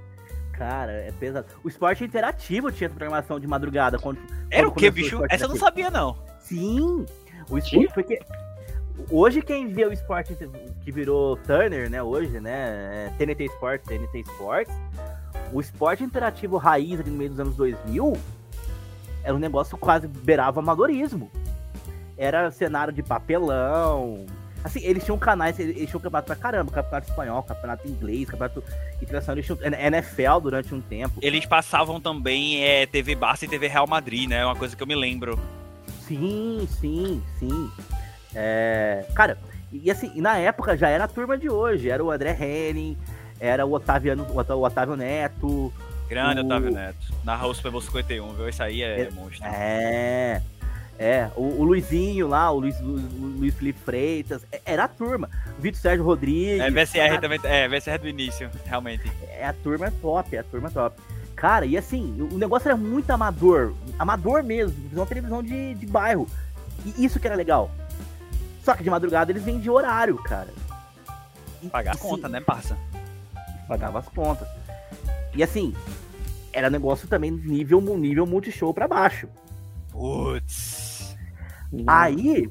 Cara, 0.54 0.92
é 0.92 1.12
pesado. 1.12 1.48
O 1.64 1.68
esporte 1.68 2.04
interativo 2.04 2.72
tinha 2.72 2.88
essa 2.88 2.96
programação 2.96 3.40
de 3.40 3.48
madrugada. 3.48 4.00
Quando, 4.00 4.20
Era 4.50 4.68
quando 4.68 4.72
o 4.72 4.76
que, 4.76 4.90
começou 4.90 4.92
bicho? 4.92 5.16
esporte 5.16 5.34
Essa 5.34 5.46
eu 5.46 5.50
não 5.50 5.58
sabia, 5.58 5.90
não. 5.90 6.18
Sim! 6.40 7.06
O 7.50 7.58
esporte, 7.58 7.94
porque 7.94 8.20
hoje 9.10 9.42
quem 9.42 9.68
vê 9.68 9.86
o 9.86 9.92
esporte 9.92 10.38
que 10.82 10.92
virou 10.92 11.36
Turner, 11.38 11.90
né, 11.90 12.02
hoje, 12.02 12.40
né, 12.40 13.08
é 13.08 13.14
TNT 13.18 13.46
Sports, 13.46 13.88
TNT 13.88 14.22
Sports, 14.22 14.74
o 15.52 15.60
esporte 15.60 16.04
interativo 16.04 16.58
raiz 16.58 17.00
ali 17.00 17.10
no 17.10 17.18
meio 17.18 17.32
dos 17.32 17.40
anos 17.40 17.56
2000 17.56 18.14
era 19.24 19.34
um 19.34 19.40
negócio 19.40 19.78
que 19.78 19.82
quase 19.82 20.08
beirava 20.08 20.60
amadorismo. 20.60 21.32
Era 22.18 22.52
cenário 22.52 22.94
de 22.94 23.02
papelão. 23.02 24.26
Assim, 24.64 24.80
eles 24.84 25.04
tinham 25.04 25.18
canais, 25.18 25.60
eles 25.60 25.76
tinham 25.90 26.00
campeonato 26.00 26.28
pra 26.28 26.36
caramba, 26.36 26.72
campeonato 26.72 27.10
espanhol, 27.10 27.44
campeonato 27.44 27.88
inglês, 27.88 28.26
campeonato 28.30 28.64
internacional, 29.02 29.36
eles 29.38 29.46
tinham 29.46 29.60
NFL 29.62 30.40
durante 30.42 30.74
um 30.74 30.80
tempo. 30.80 31.20
Eles 31.22 31.46
passavam 31.46 32.00
também 32.00 32.64
é, 32.64 32.86
TV 32.86 33.14
Barça 33.16 33.44
e 33.44 33.48
TV 33.48 33.68
Real 33.68 33.86
Madrid, 33.88 34.30
né? 34.30 34.38
É 34.38 34.46
uma 34.46 34.56
coisa 34.56 34.76
que 34.76 34.82
eu 34.82 34.88
me 34.88 34.96
lembro. 34.96 35.38
Sim, 36.08 36.68
sim, 36.80 37.22
sim. 37.40 37.70
É, 38.36 39.06
cara, 39.16 39.38
e, 39.72 39.90
assim, 39.92 40.12
na 40.22 40.38
época 40.38 40.78
já 40.78 40.88
era 40.88 41.04
a 41.06 41.08
turma 41.08 41.38
de 41.38 41.50
hoje. 41.50 41.90
Era 41.90 42.04
o 42.04 42.10
André 42.12 42.38
Henning, 42.40 42.98
era 43.40 43.66
o 43.66 43.74
Otaviano, 43.74 44.26
o 44.30 44.64
Otávio 44.64 44.96
Neto. 44.96 45.74
Grande 46.08 46.42
O- 46.42 46.46
Otávio 46.46 46.72
Neto. 46.72 47.14
Narra 47.24 47.48
o 47.48 47.54
Super 47.54 47.72
Bowl 47.72 47.82
51, 47.82 48.34
viu? 48.34 48.48
Isso 48.50 48.62
aí 48.64 48.82
é, 48.82 49.02
É- 49.02 49.12
monstro. 49.12 49.46
É. 49.48 50.42
É, 50.98 51.30
o, 51.36 51.42
o 51.42 51.64
Luizinho 51.64 52.28
lá, 52.28 52.52
o 52.52 52.60
Luiz, 52.60 52.80
o 52.80 52.84
Luiz 53.40 53.54
Felipe 53.56 53.80
Freitas, 53.80 54.46
é- 54.52 54.62
era 54.66 54.84
a 54.86 54.88
turma. 54.88 55.30
O 55.58 55.62
Vitor 55.62 55.82
Sérgio 55.82 56.06
Rodrigues. 56.06 56.62
É, 56.62 56.70
VSR 56.70 57.16
a- 57.16 57.22
também. 57.22 57.40
É, 57.44 57.68
VSR 57.68 57.98
do 57.98 58.08
início, 58.08 58.50
realmente. 58.66 59.12
É 59.32 59.46
a 59.48 59.54
turma 59.54 59.92
top, 60.02 60.36
é 60.36 60.40
a 60.40 60.44
turma 60.44 60.70
top. 60.70 60.96
Cara, 61.36 61.66
e 61.66 61.76
assim, 61.78 62.16
o 62.32 62.38
negócio 62.38 62.68
era 62.70 62.78
muito 62.78 63.10
amador. 63.12 63.74
Amador 63.98 64.44
mesmo, 64.44 64.76
uma 64.94 65.06
televisão 65.06 65.42
de, 65.44 65.74
de 65.74 65.86
bairro. 65.86 66.28
E 66.86 67.04
isso 67.04 67.20
que 67.20 67.28
era 67.28 67.36
legal. 67.36 67.70
Só 68.64 68.74
que 68.76 68.84
de 68.84 68.90
madrugada 68.90 69.32
eles 69.32 69.44
vendiam 69.44 69.74
horário, 69.76 70.16
cara. 70.18 70.48
E- 71.62 71.68
Pagar 71.70 71.96
a 71.96 71.98
conta, 71.98 72.30
né, 72.30 72.40
parça? 72.40 72.78
Pagava 73.68 74.00
as 74.00 74.08
contas. 74.08 74.48
E 75.34 75.42
assim, 75.44 75.74
era 76.54 76.70
negócio 76.70 77.08
também 77.08 77.32
nível, 77.32 77.82
nível 77.98 78.26
multishow 78.28 78.74
pra 78.74 78.88
baixo. 78.88 79.28
Putz. 79.94 81.16
Aí, 81.88 82.50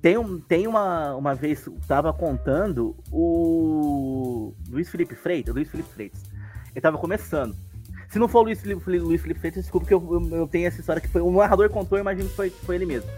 tem, 0.00 0.16
um, 0.16 0.40
tem 0.40 0.66
uma, 0.66 1.14
uma 1.16 1.34
vez, 1.34 1.68
tava 1.86 2.12
contando 2.12 2.96
o 3.10 4.54
Luiz 4.68 4.88
Felipe 4.88 5.16
Freitas, 5.16 5.52
Luiz 5.52 5.68
Felipe 5.68 5.92
Freitas. 5.92 6.22
Ele 6.70 6.80
tava 6.80 6.96
começando. 6.96 7.56
Se 8.08 8.18
não 8.18 8.28
for 8.28 8.40
o 8.40 8.42
Luiz 8.44 8.60
Felipe, 8.60 8.98
Luiz 8.98 9.20
Felipe 9.20 9.40
Freitas, 9.40 9.64
desculpa 9.64 9.86
que 9.86 9.94
eu, 9.94 10.02
eu, 10.10 10.36
eu 10.36 10.46
tenho 10.46 10.66
essa 10.66 10.80
história 10.80 11.02
que 11.02 11.08
foi 11.08 11.20
o 11.20 11.30
narrador 11.30 11.68
contou, 11.70 11.98
eu 11.98 12.02
imagino 12.02 12.28
que 12.28 12.36
foi, 12.36 12.50
foi 12.50 12.76
ele 12.76 12.86
mesmo. 12.86 13.10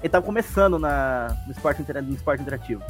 Ele 0.00 0.08
tava 0.08 0.24
começando 0.24 0.78
na, 0.78 1.36
no, 1.46 1.52
esporte, 1.52 1.82
no 1.82 2.14
esporte 2.14 2.42
interativo. 2.42 2.82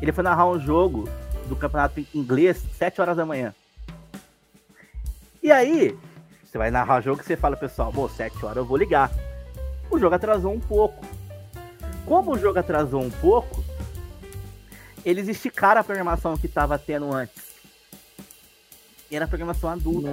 Ele 0.00 0.12
foi 0.12 0.22
narrar 0.22 0.46
um 0.48 0.60
jogo 0.60 1.08
do 1.48 1.56
campeonato 1.56 2.04
inglês, 2.14 2.62
7 2.74 3.00
horas 3.00 3.16
da 3.16 3.24
manhã. 3.24 3.54
E 5.42 5.50
aí, 5.50 5.96
você 6.44 6.58
vai 6.58 6.70
narrar 6.70 6.98
o 6.98 7.02
jogo 7.02 7.20
e 7.20 7.24
você 7.24 7.36
fala, 7.36 7.56
pessoal, 7.56 7.90
bom, 7.90 8.08
7 8.08 8.44
horas 8.44 8.58
eu 8.58 8.64
vou 8.64 8.76
ligar. 8.76 9.10
O 9.90 9.98
jogo 9.98 10.14
atrasou 10.14 10.52
um 10.52 10.60
pouco. 10.60 11.04
Como 12.04 12.32
o 12.34 12.38
jogo 12.38 12.58
atrasou 12.58 13.02
um 13.02 13.10
pouco, 13.10 13.64
eles 15.04 15.28
esticaram 15.28 15.80
a 15.80 15.84
programação 15.84 16.36
que 16.36 16.46
estava 16.46 16.78
tendo 16.78 17.12
antes. 17.12 17.42
E 19.10 19.16
era 19.16 19.26
programação 19.26 19.70
adulta. 19.70 20.10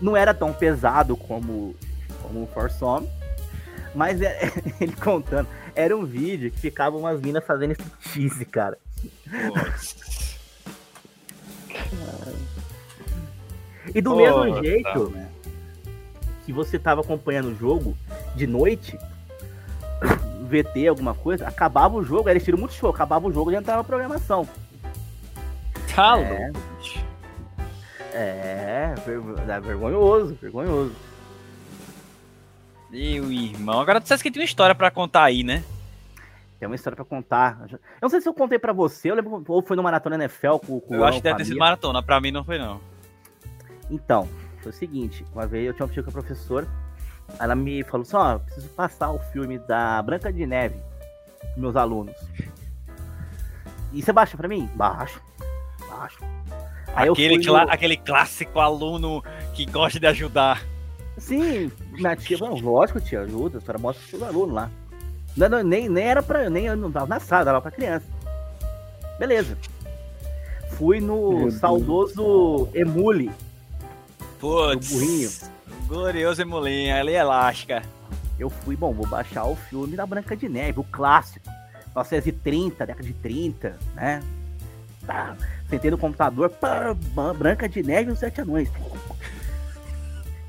Não 0.00 0.16
era 0.16 0.34
tão 0.34 0.52
pesado 0.52 1.16
como, 1.16 1.74
como 2.22 2.44
o 2.44 2.46
Forsome, 2.48 3.08
mas 3.94 4.20
é- 4.20 4.50
ele 4.80 4.94
contando. 4.96 5.48
Era 5.74 5.96
um 5.96 6.04
vídeo 6.04 6.50
que 6.50 6.58
ficavam 6.58 7.00
umas 7.00 7.20
minas 7.20 7.44
fazendo 7.44 7.72
striptease, 7.72 8.44
cara. 8.44 8.78
Putz. 9.52 10.04
E 13.94 14.00
do 14.00 14.16
mesmo 14.16 14.62
jeito 14.62 15.10
merda. 15.10 15.33
Que 16.44 16.52
você 16.52 16.78
tava 16.78 17.00
acompanhando 17.00 17.48
o 17.48 17.54
jogo 17.54 17.96
de 18.34 18.46
noite, 18.46 18.98
VT, 20.48 20.88
alguma 20.88 21.14
coisa, 21.14 21.46
acabava 21.48 21.96
o 21.96 22.04
jogo, 22.04 22.28
era 22.28 22.38
estilo 22.38 22.58
muito 22.58 22.74
show, 22.74 22.90
acabava 22.90 23.26
o 23.26 23.32
jogo 23.32 23.50
e 23.50 23.54
entrava 23.54 23.80
a 23.80 23.84
programação. 23.84 24.46
Tá 25.94 26.18
É. 26.18 26.52
É, 28.12 28.94
é 29.48 29.60
vergonhoso, 29.60 30.38
vergonhoso. 30.40 30.94
Meu 32.90 33.32
irmão. 33.32 33.80
Agora 33.80 34.00
tu 34.00 34.06
sabe 34.06 34.22
que 34.22 34.30
tem 34.30 34.40
uma 34.40 34.44
história 34.44 34.74
pra 34.74 34.90
contar 34.90 35.24
aí, 35.24 35.42
né? 35.42 35.64
Tem 36.60 36.68
uma 36.68 36.76
história 36.76 36.94
pra 36.94 37.04
contar. 37.04 37.66
Eu 37.70 37.78
não 38.00 38.08
sei 38.08 38.20
se 38.20 38.28
eu 38.28 38.32
contei 38.32 38.58
pra 38.58 38.72
você, 38.72 39.10
eu 39.10 39.16
lembro 39.16 39.44
ou 39.48 39.62
foi 39.62 39.76
no 39.76 39.82
Maratona 39.82 40.14
NFL 40.14 40.58
com, 40.64 40.80
com 40.80 40.94
o 40.94 40.96
Eu 40.98 41.04
acho 41.04 41.18
que 41.18 41.24
deve 41.24 41.38
ter 41.38 41.44
sido 41.46 41.58
maratona. 41.58 42.02
Pra 42.02 42.20
mim 42.20 42.30
não 42.30 42.44
foi, 42.44 42.56
não. 42.56 42.80
Então, 43.90 44.28
foi 44.64 44.72
o 44.72 44.74
seguinte, 44.74 45.24
uma 45.32 45.46
vez 45.46 45.66
eu 45.66 45.72
tinha 45.74 45.86
um 45.86 45.88
tio 45.88 46.02
com 46.02 46.10
a 46.10 46.12
professora, 46.12 46.66
ela 47.38 47.54
me 47.54 47.82
falou 47.84 48.02
assim, 48.02 48.16
ó, 48.16 48.38
preciso 48.38 48.68
passar 48.70 49.10
o 49.10 49.18
filme 49.18 49.58
da 49.58 50.02
Branca 50.02 50.32
de 50.32 50.44
Neve 50.46 50.76
pros 51.38 51.56
meus 51.56 51.76
alunos. 51.76 52.14
E 53.92 54.02
você 54.02 54.12
baixa 54.12 54.36
pra 54.36 54.48
mim? 54.48 54.68
Baixo. 54.74 55.20
Baixo. 55.88 56.18
Aí 56.94 57.06
eu 57.06 57.12
Aquele, 57.12 57.38
no- 57.38 57.56
aquele 57.56 57.96
clássico 57.96 58.58
aluno 58.60 59.22
que 59.54 59.64
gosta 59.66 59.98
de 60.00 60.06
ajudar. 60.06 60.62
Sim, 61.18 61.70
minha 61.92 62.16
tia 62.16 62.36
falou, 62.36 62.58
lógico, 62.60 63.00
tia, 63.00 63.20
ajuda, 63.20 63.58
a 63.58 63.60
senhora 63.60 63.78
mostra 63.78 64.00
pros 64.00 64.10
seus 64.10 64.22
alunos 64.22 64.54
lá. 64.54 64.70
Não, 65.36 65.48
não, 65.48 65.62
nem, 65.62 65.88
nem 65.88 66.04
era 66.04 66.22
pra. 66.22 66.48
Nem 66.50 66.66
eu 66.66 66.76
não 66.76 66.90
tava 66.90 67.06
na 67.06 67.20
sala, 67.20 67.44
dava 67.44 67.60
pra 67.60 67.70
criança. 67.70 68.06
Beleza. 69.18 69.56
Fui 70.70 71.00
no 71.00 71.30
Meu 71.30 71.38
Deus. 71.42 71.54
saudoso 71.54 72.68
Emule. 72.74 73.30
Putz. 74.38 74.90
O 74.90 74.94
burrinho. 74.94 75.30
Glorioso 75.86 76.42
Emulinha, 76.42 76.98
ali 77.00 77.12
é 77.14 77.18
elástica. 77.20 77.82
Eu 78.38 78.50
fui, 78.50 78.74
bom, 78.76 78.92
vou 78.92 79.06
baixar 79.06 79.44
o 79.44 79.54
filme 79.54 79.96
da 79.96 80.04
Branca 80.06 80.36
de 80.36 80.48
Neve, 80.48 80.80
o 80.80 80.84
clássico. 80.84 81.46
1930, 81.94 82.86
década 82.86 83.06
de 83.06 83.12
30, 83.14 83.78
né? 83.94 84.22
Tá. 85.06 85.36
Sentei 85.68 85.90
no 85.90 85.98
computador, 85.98 86.50
pá, 86.50 86.94
Branca 87.36 87.68
de 87.68 87.82
Neve 87.82 88.10
e 88.10 88.12
os 88.12 88.18
Sete 88.18 88.40
Anões. 88.40 88.68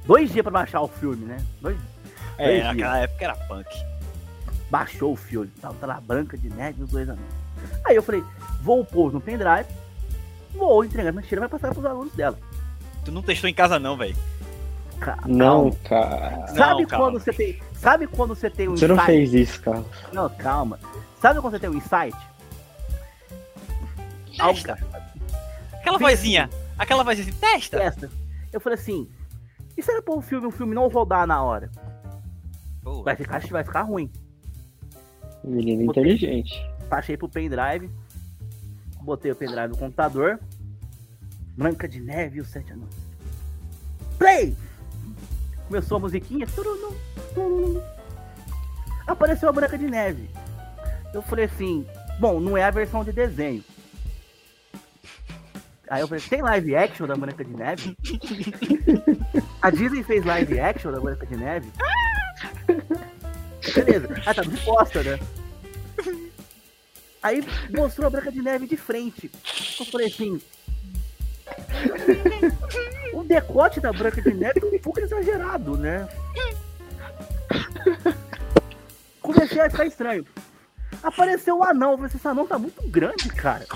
Dois 0.05 0.31
dias 0.31 0.43
pra 0.43 0.51
baixar 0.51 0.81
o 0.81 0.87
filme, 0.87 1.25
né? 1.25 1.37
Dois, 1.61 1.77
É, 2.37 2.47
Dois 2.51 2.63
naquela 2.63 2.97
época 2.99 3.23
era 3.23 3.35
punk. 3.35 3.69
baixou 4.69 5.13
o 5.13 5.15
filme. 5.15 5.51
Tava 5.61 5.73
tá 5.75 5.85
lá, 5.87 6.01
Branca 6.01 6.37
de 6.37 6.49
Neve 6.49 6.81
e 6.81 6.83
os 6.83 6.89
dois 6.89 7.07
anões. 7.07 7.25
Aí 7.85 7.95
eu 7.95 8.03
falei, 8.03 8.23
vou 8.61 8.83
pôr 8.83 9.11
no 9.13 9.21
pendrive, 9.21 9.65
vou 10.53 10.83
entregar 10.83 11.11
minha 11.11 11.23
tira, 11.23 11.41
vai 11.41 11.49
passar 11.49 11.71
pros 11.73 11.85
alunos 11.85 12.13
dela. 12.13 12.37
Tu 13.05 13.11
não 13.11 13.21
testou 13.21 13.49
em 13.49 13.53
casa, 13.53 13.77
não, 13.79 13.95
velho. 13.95 14.15
Ca- 14.99 15.19
Não, 15.25 15.71
cara. 15.71 16.47
Sabe 16.47 16.81
Não, 16.83 16.89
quando 16.97 17.19
você 17.19 17.31
tem. 17.31 17.59
Sabe 17.73 18.07
quando 18.07 18.35
você 18.35 18.49
tem 18.49 18.67
um 18.67 18.75
Você 18.75 18.87
não 18.87 18.95
insight? 18.95 19.11
fez 19.11 19.33
isso, 19.33 19.61
Carlos. 19.61 19.85
Não, 20.11 20.29
calma. 20.29 20.79
Sabe 21.21 21.39
quando 21.39 21.53
você 21.53 21.59
tem 21.59 21.69
um 21.69 21.75
insight? 21.75 22.17
Testa. 24.37 24.77
Aquela 25.73 25.97
Sim, 25.97 26.03
vozinha. 26.03 26.49
Aquela 26.77 27.03
vozinha 27.03 27.27
assim, 27.29 27.37
testa. 27.39 27.77
Testa. 27.77 28.09
Eu 28.51 28.59
falei 28.59 28.77
assim, 28.79 29.07
e 29.77 29.81
se 29.83 29.91
eu 29.91 30.01
pôr 30.01 30.17
o 30.17 30.21
filme, 30.21 30.47
o 30.47 30.51
filme 30.51 30.73
não 30.73 30.87
rodar 30.87 31.27
na 31.27 31.41
hora? 31.43 31.69
Pô, 32.83 33.03
Vai 33.03 33.15
ficar, 33.15 33.39
vai 33.47 33.63
ficar 33.63 33.81
ruim. 33.83 34.09
Menino 35.43 35.83
inteligente. 35.83 36.53
Baixei 36.89 37.17
pro 37.17 37.29
pendrive, 37.29 37.89
botei 39.01 39.31
o 39.31 39.35
pendrive 39.35 39.67
no 39.69 39.77
computador. 39.77 40.39
Branca 41.57 41.87
de 41.87 42.01
Neve 42.01 42.37
e 42.37 42.41
os 42.41 42.49
Sete 42.49 42.73
Anões. 42.73 42.93
Play! 44.17 44.55
Começou 45.67 45.97
a 45.97 45.99
musiquinha. 46.01 46.45
Apareceu 49.07 49.49
a 49.49 49.51
Branca 49.51 49.77
de 49.77 49.87
Neve. 49.87 50.29
Eu 51.13 51.21
falei 51.21 51.45
assim, 51.45 51.87
bom, 52.19 52.39
não 52.39 52.57
é 52.57 52.63
a 52.63 52.71
versão 52.71 53.03
de 53.03 53.11
desenho. 53.11 53.63
Aí 55.87 56.01
eu 56.01 56.07
falei, 56.07 56.23
tem 56.27 56.41
live 56.41 56.75
action 56.75 57.07
da 57.07 57.15
Branca 57.15 57.45
de 57.45 57.55
Neve? 57.55 57.97
A 59.61 59.69
Disney 59.69 60.03
fez 60.03 60.25
live 60.25 60.59
action 60.59 60.91
da 60.91 60.99
Branca 60.99 61.25
de 61.25 61.37
Neve? 61.37 61.71
Beleza. 63.73 64.09
Ah, 64.25 64.33
tá 64.33 64.41
de 64.41 64.57
bosta, 64.57 65.03
né? 65.03 65.19
Aí 67.23 67.43
mostrou 67.75 68.07
a 68.07 68.09
Branca 68.09 68.31
de 68.31 68.41
Neve 68.41 68.67
de 68.67 68.77
frente. 68.77 69.31
Eu 69.79 69.85
falei 69.85 70.07
assim. 70.07 70.41
o 73.13 73.23
decote 73.23 73.79
da 73.79 73.93
Branca 73.93 74.21
de 74.21 74.33
Neve 74.33 74.59
é 74.61 74.65
um 74.65 74.79
pouco 74.79 74.99
exagerado, 74.99 75.77
né? 75.77 76.07
Comecei 79.21 79.61
a 79.61 79.69
ficar 79.69 79.85
estranho. 79.85 80.25
Apareceu 81.01 81.57
o 81.59 81.63
anão. 81.63 81.91
Eu 81.91 81.97
falei 81.97 82.07
assim, 82.07 82.17
esse 82.17 82.27
anão 82.27 82.47
tá 82.47 82.57
muito 82.57 82.81
grande, 82.89 83.29
cara. 83.29 83.65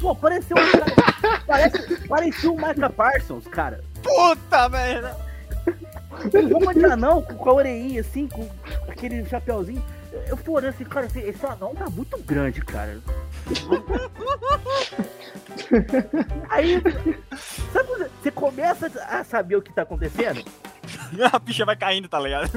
Pô, 0.00 0.10
apareceu 0.10 0.56
um 0.56 0.70
cara. 0.70 1.40
Parece, 1.46 2.08
parecia 2.08 2.50
o 2.50 2.56
Micah 2.56 2.90
Parsons, 2.90 3.46
cara. 3.48 3.82
Puta 4.02 4.68
merda! 4.68 5.16
Roupa 6.52 6.74
de 6.74 6.84
anão, 6.84 7.22
com 7.22 7.50
a 7.50 7.54
orelhinha 7.54 8.00
assim, 8.00 8.28
com 8.28 8.48
aquele 8.88 9.24
chapéuzinho. 9.26 9.82
Eu 10.26 10.38
olhando 10.52 10.74
assim, 10.74 10.84
cara, 10.84 11.06
esse 11.06 11.46
anão 11.46 11.74
tá 11.74 11.88
muito 11.90 12.16
grande, 12.22 12.60
cara. 12.60 12.98
Aí, 16.48 16.80
sabe 17.72 17.88
quando 17.88 18.10
você 18.22 18.30
começa 18.30 18.86
a 19.08 19.24
saber 19.24 19.56
o 19.56 19.62
que 19.62 19.72
tá 19.72 19.82
acontecendo? 19.82 20.44
A 21.32 21.40
ficha 21.40 21.64
vai 21.64 21.76
caindo, 21.76 22.08
tá 22.08 22.20
ligado? 22.20 22.50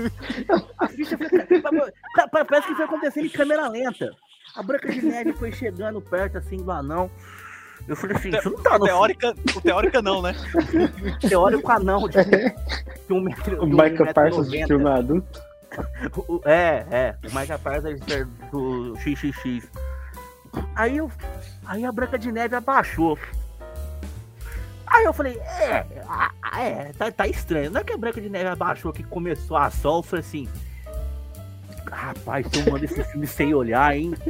A 0.79 0.87
ficha 0.87 1.17
foi, 1.17 1.29
parece 2.45 2.67
que 2.67 2.75
foi 2.75 2.85
acontecendo 2.85 3.25
em 3.25 3.29
câmera 3.29 3.67
lenta. 3.67 4.11
A 4.55 4.63
Branca 4.63 4.91
de 4.91 5.01
Neve 5.01 5.33
foi 5.33 5.51
chegando 5.51 6.01
perto 6.01 6.37
assim 6.37 6.57
do 6.57 6.71
anão. 6.71 7.09
Eu 7.87 7.95
falei 7.95 8.17
assim, 8.17 8.29
isso 8.29 8.49
não 8.49 8.61
tá 8.61 8.77
no 8.77 8.85
teórica, 8.85 9.33
O 9.55 9.61
teórica 9.61 10.01
não, 10.01 10.21
né? 10.21 10.35
teórico 11.27 11.71
anão 11.71 12.07
de, 12.09 12.17
de 12.23 13.13
um 13.13 13.21
metro. 13.21 13.63
O 13.63 13.67
Michael 13.67 14.13
Parsons 14.13 14.49
de 14.49 14.65
filme 14.65 14.89
adulto. 14.89 15.46
É, 16.45 16.86
é. 16.89 17.15
O 17.23 17.28
Michael 17.28 17.59
Parsons 17.59 17.99
do 18.51 18.95
XXX. 18.97 19.69
Aí, 20.75 20.97
eu, 20.97 21.11
aí 21.65 21.86
a 21.86 21.91
Branca 21.91 22.17
de 22.17 22.32
Neve 22.32 22.55
abaixou. 22.55 23.17
Aí 24.86 25.03
eu 25.03 25.13
falei, 25.13 25.38
é, 25.38 25.86
é, 26.57 26.93
tá, 26.97 27.11
tá 27.11 27.28
estranho. 27.28 27.69
Não 27.69 27.82
é 27.82 27.84
que 27.84 27.93
a 27.93 27.97
Branca 27.97 28.21
de 28.21 28.30
Neve 28.30 28.49
abaixou 28.49 28.93
que 28.93 29.03
começou 29.03 29.57
a 29.57 29.69
sol, 29.69 29.99
eu 29.99 30.03
falei 30.03 30.25
assim. 30.25 30.49
Rapaz, 31.91 32.47
eu 32.53 32.71
mando 32.71 32.86
esse 32.86 33.03
filme 33.03 33.28
sem 33.28 33.53
olhar, 33.53 33.95
hein? 33.95 34.13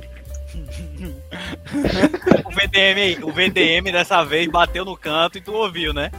o 2.46 2.52
VDM, 2.52 3.24
o 3.24 3.32
VDM 3.32 3.92
dessa 3.92 4.24
vez 4.24 4.48
bateu 4.48 4.84
no 4.84 4.98
canto 4.98 5.38
e 5.38 5.42
tu 5.42 5.54
ouviu, 5.54 5.94
né? 5.94 6.12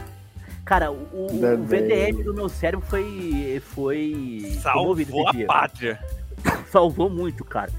Cara, 0.69 0.91
o, 0.91 0.97
o 1.11 1.65
VDM 1.65 2.23
do 2.23 2.31
meu 2.31 2.47
cérebro 2.47 2.85
foi. 2.87 3.59
foi. 3.73 4.55
Salvou 4.61 5.27
a 5.27 5.33
pátria. 5.47 5.99
Salvou 6.69 7.09
muito, 7.09 7.43
cara. 7.43 7.71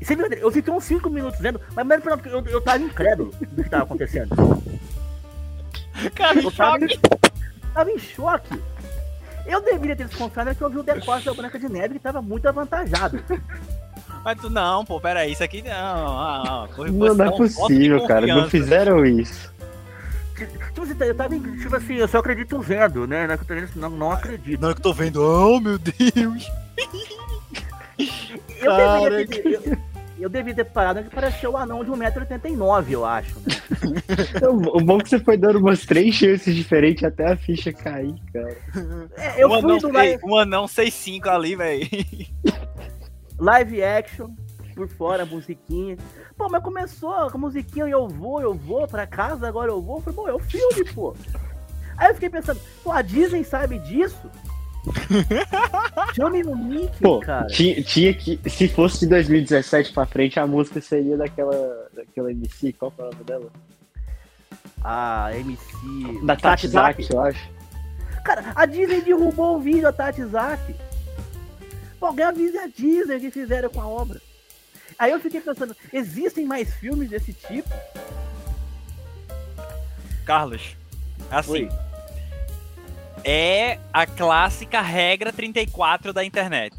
Você 0.00 0.14
viu, 0.14 0.26
eu 0.26 0.52
fiquei 0.52 0.72
uns 0.72 0.84
5 0.84 1.10
minutos 1.10 1.40
vendo, 1.40 1.60
mas 1.74 1.84
mesmo 1.84 2.04
porque 2.04 2.28
eu, 2.28 2.40
eu 2.46 2.60
tava 2.60 2.78
incrédulo 2.78 3.32
do 3.50 3.64
que 3.64 3.68
tava 3.68 3.82
acontecendo. 3.82 4.30
Cara, 6.14 6.40
eu 6.40 6.52
tava, 6.52 6.84
em, 6.84 7.00
tava 7.74 7.90
em 7.90 7.98
choque. 7.98 8.62
Eu 9.44 9.60
deveria 9.60 9.96
ter 9.96 10.06
desconfiado 10.06 10.54
que 10.54 10.62
eu 10.62 10.70
vi 10.70 10.78
o 10.78 10.82
decote 10.84 11.26
da 11.26 11.34
Branca 11.34 11.58
de 11.58 11.68
Neve 11.68 11.94
que 11.94 12.00
tava 12.00 12.22
muito 12.22 12.46
avantajado. 12.46 13.20
Mas 14.24 14.40
tu 14.40 14.48
não, 14.48 14.84
pô, 14.84 15.00
peraí, 15.00 15.32
isso 15.32 15.42
aqui 15.42 15.62
não. 15.62 15.72
Ah, 15.72 16.68
ah, 16.68 16.68
não, 16.92 17.14
não 17.14 17.24
é 17.24 17.30
possível, 17.36 18.06
cara. 18.06 18.24
Não 18.24 18.48
fizeram 18.48 19.04
isso. 19.04 19.52
Tipo, 20.46 21.04
eu 21.04 21.14
tava, 21.14 21.38
tipo 21.38 21.76
assim, 21.76 21.94
eu 21.94 22.08
só 22.08 22.18
acredito 22.18 22.60
vendo, 22.60 23.06
né? 23.06 23.26
Não, 23.26 23.34
é 23.34 23.68
não, 23.76 23.90
não 23.90 24.12
acredito. 24.12 24.60
Não 24.60 24.70
é 24.70 24.74
que 24.74 24.80
eu 24.80 24.82
tô 24.82 24.92
vendo, 24.92 25.22
oh 25.22 25.60
meu 25.60 25.78
Deus! 25.78 26.50
eu, 28.60 28.76
deveria 28.76 29.26
ter, 29.26 29.46
eu, 29.46 29.78
eu 30.20 30.28
devia 30.28 30.54
ter 30.54 30.64
parado 30.64 31.02
que 31.02 31.08
pareceu 31.08 31.52
o 31.52 31.56
anão 31.56 31.82
de 31.82 31.90
1,89m, 31.90 32.90
eu 32.90 33.04
acho. 33.06 33.40
Né? 33.40 33.56
o 34.48 34.80
bom 34.80 34.98
é 34.98 35.02
que 35.02 35.08
você 35.08 35.18
foi 35.18 35.36
dando 35.36 35.58
umas 35.58 35.86
três 35.86 36.14
chances 36.14 36.54
diferentes 36.54 37.02
até 37.04 37.32
a 37.32 37.36
ficha 37.36 37.72
cair, 37.72 38.14
cara. 38.32 38.56
É, 39.16 39.42
eu 39.42 39.48
um, 39.48 39.60
fui 39.60 39.70
anão, 39.70 39.78
do 39.78 39.92
live... 39.92 40.20
um 40.24 40.36
anão 40.36 40.64
6'5 40.66 41.26
ali, 41.26 41.56
velho. 41.56 41.88
Live 43.38 43.82
action, 43.82 44.28
por 44.74 44.88
fora, 44.88 45.26
musiquinha. 45.26 45.96
Pô, 46.36 46.48
mas 46.48 46.62
começou 46.62 47.30
com 47.30 47.38
a 47.38 47.40
musiquinha 47.40 47.86
e 47.86 47.90
eu 47.90 48.08
vou, 48.08 48.40
eu 48.40 48.54
vou 48.54 48.86
pra 48.86 49.06
casa, 49.06 49.46
agora 49.46 49.70
eu 49.70 49.80
vou. 49.80 49.96
Eu 49.96 50.02
falei, 50.02 50.16
pô, 50.16 50.28
é 50.28 50.34
o 50.34 50.38
filme, 50.38 50.84
pô. 50.92 51.14
Aí 51.96 52.08
eu 52.08 52.14
fiquei 52.14 52.30
pensando, 52.30 52.60
pô, 52.82 52.92
a 52.92 53.02
Disney 53.02 53.44
sabe 53.44 53.78
disso? 53.78 54.30
Chame 56.14 56.42
no 56.42 56.56
Mickey, 56.56 57.02
Pô, 57.02 57.20
cara. 57.20 57.46
Tinha, 57.46 57.82
tinha, 57.82 58.14
que. 58.14 58.40
Se 58.48 58.66
fosse 58.68 59.00
de 59.00 59.08
2017 59.08 59.92
pra 59.92 60.06
frente, 60.06 60.40
a 60.40 60.46
música 60.46 60.80
seria 60.80 61.16
daquela. 61.16 61.88
daquela 61.94 62.30
MC, 62.30 62.72
qual 62.72 62.92
é 62.98 63.02
o 63.02 63.04
nome 63.06 63.24
dela? 63.24 63.50
A 64.82 65.36
MC. 65.36 66.24
Da 66.24 66.36
Tati 66.36 66.68
Zaki, 66.68 67.12
eu 67.12 67.20
acho. 67.20 67.50
Cara, 68.24 68.52
a 68.54 68.64
Disney 68.64 69.02
derrubou 69.02 69.56
o 69.56 69.60
vídeo 69.60 69.82
da 69.82 69.92
Tati 69.92 70.24
Zaki. 70.24 70.74
Pô, 71.98 72.06
alguém 72.06 72.24
avisa 72.24 72.62
a 72.62 72.66
Disney 72.66 73.16
o 73.16 73.20
que 73.20 73.30
fizeram 73.30 73.68
com 73.68 73.80
a 73.80 73.86
obra. 73.86 74.20
Aí 75.00 75.10
eu 75.10 75.18
fiquei 75.18 75.40
pensando, 75.40 75.74
existem 75.92 76.46
mais 76.46 76.72
filmes 76.74 77.10
desse 77.10 77.32
tipo? 77.32 77.70
Carlos, 80.24 80.76
assim. 81.30 81.64
Oi 81.64 81.90
é 83.24 83.78
a 83.92 84.06
clássica 84.06 84.80
regra 84.80 85.32
34 85.32 86.12
da 86.12 86.24
internet. 86.24 86.74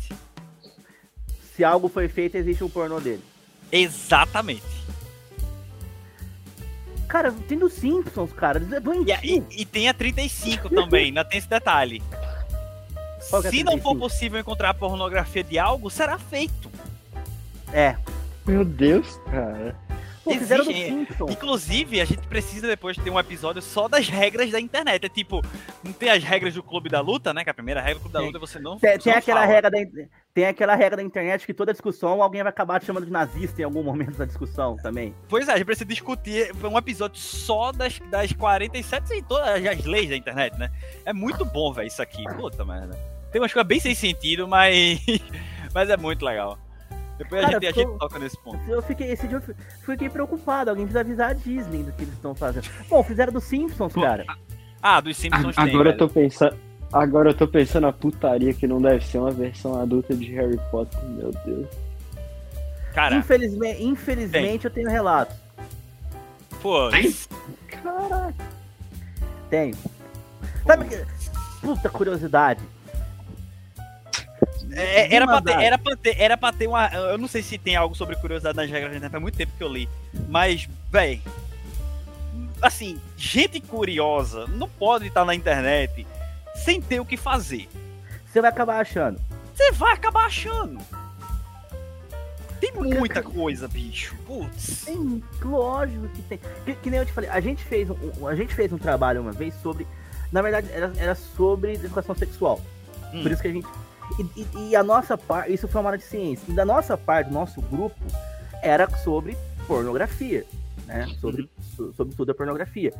Se 1.55 1.63
algo 1.63 1.87
foi 1.87 2.07
feito, 2.07 2.35
existe 2.35 2.63
um 2.63 2.69
pornô 2.69 2.99
dele. 2.99 3.23
Exatamente. 3.71 4.61
Cara, 7.07 7.31
tem 7.47 7.57
dos 7.57 7.73
Simpsons, 7.73 8.31
cara. 8.31 8.59
É 8.59 9.23
e, 9.23 9.35
e, 9.37 9.61
e, 9.61 9.65
tem 9.65 9.89
a 9.89 9.93
35 9.93 10.69
também, 10.73 11.07
ainda 11.07 11.25
tem 11.25 11.39
esse 11.39 11.49
detalhe. 11.49 12.01
É 13.19 13.49
Se 13.49 13.63
não 13.63 13.77
for 13.77 13.95
possível 13.95 14.39
encontrar 14.39 14.73
pornografia 14.73 15.43
de 15.43 15.59
algo, 15.59 15.89
será 15.89 16.17
feito. 16.17 16.71
É. 17.73 17.95
Meu 18.45 18.65
Deus, 18.65 19.19
cara. 19.31 19.75
Pô, 20.23 20.31
Simpsons. 20.33 21.31
Inclusive, 21.31 21.99
a 21.99 22.05
gente 22.05 22.27
precisa 22.27 22.67
depois 22.67 22.95
ter 22.95 23.09
um 23.09 23.19
episódio 23.19 23.59
só 23.59 23.87
das 23.87 24.07
regras 24.07 24.51
da 24.51 24.59
internet. 24.59 25.05
É 25.05 25.09
tipo, 25.09 25.41
não 25.83 25.91
tem 25.91 26.09
as 26.09 26.23
regras 26.23 26.53
do 26.53 26.61
Clube 26.61 26.89
da 26.89 27.01
Luta, 27.01 27.33
né? 27.33 27.43
Que 27.43 27.49
a 27.49 27.53
primeira 27.53 27.81
regra 27.81 27.95
do 27.95 28.01
Clube 28.01 28.13
da 28.13 28.19
Luta 28.19 28.37
é 28.37 28.39
você 28.39 28.59
não. 28.59 28.77
Tem, 28.77 28.99
tem 28.99 29.13
aquela 29.13 29.43
regra 29.45 29.71
da, 29.71 29.77
tem 30.31 30.45
aquela 30.45 30.75
regra 30.75 30.97
da 30.97 31.03
internet 31.03 31.45
que 31.45 31.53
toda 31.53 31.71
discussão 31.71 32.21
alguém 32.21 32.43
vai 32.43 32.51
acabar 32.51 32.79
te 32.79 32.85
chamando 32.85 33.05
de 33.05 33.11
nazista 33.11 33.61
em 33.61 33.65
algum 33.65 33.81
momento 33.81 34.15
da 34.15 34.25
discussão 34.25 34.77
também. 34.77 35.15
Pois 35.27 35.47
é, 35.47 35.53
a 35.53 35.57
gente 35.57 35.65
precisa 35.65 35.85
discutir 35.85 36.51
um 36.63 36.77
episódio 36.77 37.19
só 37.19 37.71
das, 37.71 37.99
das 38.11 38.31
47 38.31 39.13
e 39.15 39.23
todas 39.23 39.65
as 39.65 39.85
leis 39.85 40.09
da 40.09 40.15
internet, 40.15 40.55
né? 40.57 40.69
É 41.03 41.13
muito 41.13 41.43
bom, 41.43 41.73
velho, 41.73 41.87
isso 41.87 42.01
aqui. 42.01 42.23
Puta 42.35 42.63
merda. 42.63 42.95
Tem 43.31 43.41
umas 43.41 43.51
coisas 43.51 43.67
bem 43.67 43.79
sem 43.79 43.95
sentido, 43.95 44.47
mas. 44.47 45.03
mas 45.73 45.89
é 45.89 45.97
muito 45.97 46.23
legal. 46.23 46.59
Depois 47.21 47.41
Cara, 47.41 47.57
a, 47.57 47.59
gente, 47.59 47.67
a 47.67 47.83
gente 47.83 47.99
toca 47.99 48.17
nesse 48.17 48.37
ponto. 48.39 48.59
Eu 48.67 48.81
fiquei, 48.81 49.11
esse 49.11 49.27
dia 49.27 49.37
eu 49.37 49.55
fiquei 49.85 50.09
preocupado. 50.09 50.71
Alguém 50.71 50.85
precisa 50.85 51.01
avisar 51.01 51.29
a 51.29 51.33
Disney 51.33 51.83
do 51.83 51.91
que 51.91 52.01
eles 52.01 52.15
estão 52.15 52.33
fazendo. 52.33 52.67
Bom, 52.89 53.03
fizeram 53.03 53.31
dos 53.31 53.43
Simpsons, 53.43 53.93
Pô, 53.93 54.01
cara. 54.01 54.25
Ah, 54.81 54.99
dos 54.99 55.15
Simpsons 55.15 55.55
a, 55.55 55.63
tem, 55.63 55.69
Agora 55.69 55.91
velho. 55.91 55.93
eu 55.93 56.07
tô 56.07 56.09
pensando. 56.09 56.57
Agora 56.91 57.29
eu 57.29 57.33
tô 57.35 57.47
pensando 57.47 57.85
a 57.85 57.93
putaria 57.93 58.53
que 58.53 58.65
não 58.65 58.81
deve 58.81 59.05
ser 59.05 59.19
uma 59.19 59.29
versão 59.29 59.79
adulta 59.79 60.15
de 60.15 60.33
Harry 60.33 60.59
Potter, 60.71 60.99
meu 61.03 61.31
Deus. 61.45 61.67
Cara, 62.91 63.15
infelizmente, 63.15 63.83
infelizmente 63.83 64.65
eu 64.65 64.71
tenho 64.71 64.89
relatos. 64.89 65.37
Pô, 66.59 66.89
Caraca. 67.67 68.33
Tenho. 69.49 69.77
Sabe 70.65 70.85
que. 70.85 71.05
Puta 71.61 71.87
curiosidade. 71.87 72.61
É, 74.73 75.13
era, 75.15 75.25
pra 75.25 75.41
ter, 75.41 75.61
era, 75.61 75.77
pra 75.77 75.95
ter, 75.95 76.15
era 76.19 76.37
pra 76.37 76.53
ter 76.53 76.67
uma. 76.67 76.87
Eu 76.87 77.17
não 77.17 77.27
sei 77.27 77.41
se 77.41 77.57
tem 77.57 77.75
algo 77.75 77.95
sobre 77.95 78.15
curiosidade 78.15 78.55
nas 78.55 78.69
regras 78.69 78.91
da 78.91 78.97
internet, 78.97 79.11
faz 79.11 79.21
muito 79.21 79.37
tempo 79.37 79.51
que 79.57 79.63
eu 79.63 79.71
li. 79.71 79.89
Mas, 80.29 80.67
véi. 80.89 81.21
Assim, 82.61 83.01
gente 83.17 83.59
curiosa 83.59 84.45
não 84.47 84.69
pode 84.69 85.07
estar 85.07 85.25
na 85.25 85.33
internet 85.33 86.05
sem 86.63 86.79
ter 86.79 86.99
o 86.99 87.05
que 87.05 87.17
fazer. 87.17 87.67
Você 88.25 88.39
vai 88.39 88.49
acabar 88.49 88.79
achando. 88.79 89.19
Você 89.53 89.71
vai 89.71 89.93
acabar 89.93 90.25
achando. 90.25 90.79
Tem 92.61 92.71
muita 92.73 93.23
coisa, 93.23 93.67
bicho. 93.67 94.15
Putz. 94.27 94.85
Tem, 94.85 95.23
lógico 95.41 96.07
que 96.09 96.21
tem. 96.21 96.39
Que, 96.63 96.75
que, 96.75 96.89
nem 96.91 96.99
eu 96.99 97.05
te 97.05 97.11
falei, 97.11 97.29
a 97.29 97.41
gente 97.41 97.63
fez 97.63 97.89
um, 97.89 98.27
a 98.27 98.35
gente 98.35 98.53
fez 98.53 98.71
um 98.71 98.77
trabalho 98.77 99.21
uma 99.21 99.31
vez 99.31 99.55
sobre. 99.61 99.87
Na 100.31 100.43
verdade, 100.43 100.69
era, 100.71 100.93
era 100.95 101.15
sobre 101.15 101.73
educação 101.73 102.13
sexual. 102.13 102.61
Hum. 103.11 103.23
Por 103.23 103.31
isso 103.31 103.41
que 103.41 103.47
a 103.47 103.51
gente 103.51 103.67
e, 104.19 104.41
e, 104.41 104.69
e 104.69 104.75
a 104.75 104.83
nossa 104.83 105.17
parte, 105.17 105.53
isso 105.53 105.67
foi 105.67 105.81
uma 105.81 105.89
área 105.89 105.99
de 105.99 106.05
ciência. 106.05 106.51
E 106.51 106.53
da 106.53 106.65
nossa 106.65 106.97
parte, 106.97 107.27
do 107.27 107.33
nosso 107.33 107.61
grupo, 107.61 107.95
era 108.61 108.89
sobre 108.97 109.37
pornografia, 109.67 110.45
né? 110.85 111.07
Sobre, 111.19 111.49
uhum. 111.77 111.93
sobre 111.93 112.15
tudo 112.15 112.31
a 112.31 112.35
pornografia. 112.35 112.93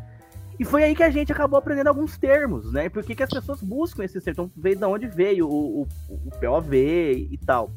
E 0.60 0.66
foi 0.66 0.84
aí 0.84 0.96
que 0.96 1.04
a 1.04 1.10
gente 1.10 1.32
acabou 1.32 1.58
aprendendo 1.58 1.88
alguns 1.88 2.18
termos, 2.18 2.72
né? 2.72 2.88
Por 2.90 3.04
que, 3.04 3.16
que 3.16 3.24
as 3.24 3.30
pessoas 3.30 3.62
buscam 3.62 4.04
esses 4.04 4.24
termos? 4.24 4.46
Então, 4.46 4.52
veio 4.56 4.76
de 4.78 4.86
onde 4.86 5.08
veio 5.08 5.48
o, 5.48 5.82
o, 5.82 5.88
o 6.10 6.32
POV 6.40 7.28
e 7.32 7.38
tal. 7.46 7.72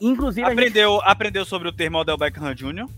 Inclusive, 0.00 0.46
a 0.46 0.50
gente- 0.50 0.58
Aprendeu, 0.58 1.00
aprendeu 1.02 1.44
sobre 1.44 1.68
o 1.68 1.72
termo 1.72 1.98
Odell 1.98 2.16
Beckham 2.16 2.54
Jr. 2.54 2.88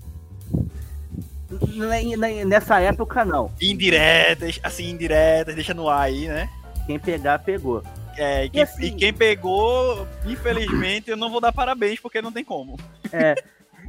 nessa 2.47 2.81
época, 2.81 3.25
não. 3.25 3.51
Indiretas, 3.61 4.61
assim, 4.63 4.91
indiretas, 4.91 5.55
deixa 5.55 5.75
no 5.75 5.89
ar 5.89 6.03
aí, 6.03 6.29
né? 6.29 6.49
Quem 6.87 6.99
pegar, 6.99 7.41
pegou. 7.41 7.83
É, 8.23 8.45
e, 8.45 8.51
quem, 8.51 8.63
assim- 8.63 8.85
e 8.85 8.91
quem 8.93 9.13
pegou, 9.15 10.07
infelizmente, 10.27 11.11
eu 11.11 11.17
não 11.17 11.31
vou 11.31 11.41
dar 11.41 11.53
parabéns, 11.53 11.99
porque 11.99 12.21
não 12.21 12.31
tem 12.31 12.45
como. 12.45 12.79
É. 13.13 13.35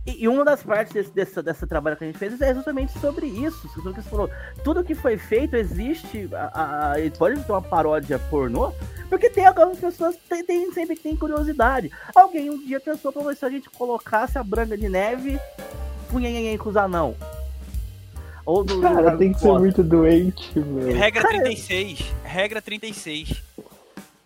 E, 0.08 0.24
e 0.24 0.28
uma 0.28 0.44
das 0.44 0.64
partes 0.64 0.94
desse, 0.94 1.12
dessa, 1.12 1.44
dessa 1.44 1.68
trabalho 1.68 1.96
que 1.98 2.04
a 2.04 2.08
gente 2.08 2.18
fez 2.18 2.40
é 2.42 2.56
justamente 2.56 2.98
sobre 3.00 3.28
isso. 3.28 3.70
Tudo 3.74 3.94
que 3.94 4.02
você 4.02 4.10
falou. 4.10 4.30
Tudo 4.64 4.84
que 4.84 4.96
foi 4.96 5.18
feito 5.18 5.56
existe. 5.56 6.28
A, 6.34 6.94
a, 6.94 6.96
pode 7.18 7.40
ter 7.44 7.52
uma 7.52 7.62
paródia 7.62 8.18
pornô, 8.18 8.72
porque 9.10 9.30
tem 9.30 9.46
algumas 9.46 9.78
pessoas 9.78 10.16
que 10.16 10.22
tem, 10.30 10.44
tem- 10.44 10.72
sempre 10.72 10.96
tem 10.96 11.16
curiosidade. 11.16 11.92
Alguém 12.16 12.50
um 12.50 12.66
dia 12.66 12.80
pensou 12.80 13.12
pra 13.12 13.36
se 13.36 13.46
a 13.46 13.50
gente 13.50 13.70
colocasse 13.70 14.38
a 14.40 14.44
Branca 14.44 14.76
de 14.78 14.90
Neve 14.90 15.38
punha 16.10 16.58
com 16.58 16.70
os 16.70 16.78
anão. 16.78 17.16
Ou 18.44 18.64
do. 18.64 18.82
Cara, 18.82 19.12
do- 19.12 19.18
tem 19.20 19.34
que 19.34 19.40
ser 19.40 19.52
muito 19.60 19.84
doente, 19.84 20.58
meu. 20.58 20.96
Regra 20.96 21.22
Cara, 21.22 21.38
36. 21.44 22.12
Regra 22.24 22.60
36. 22.62 23.44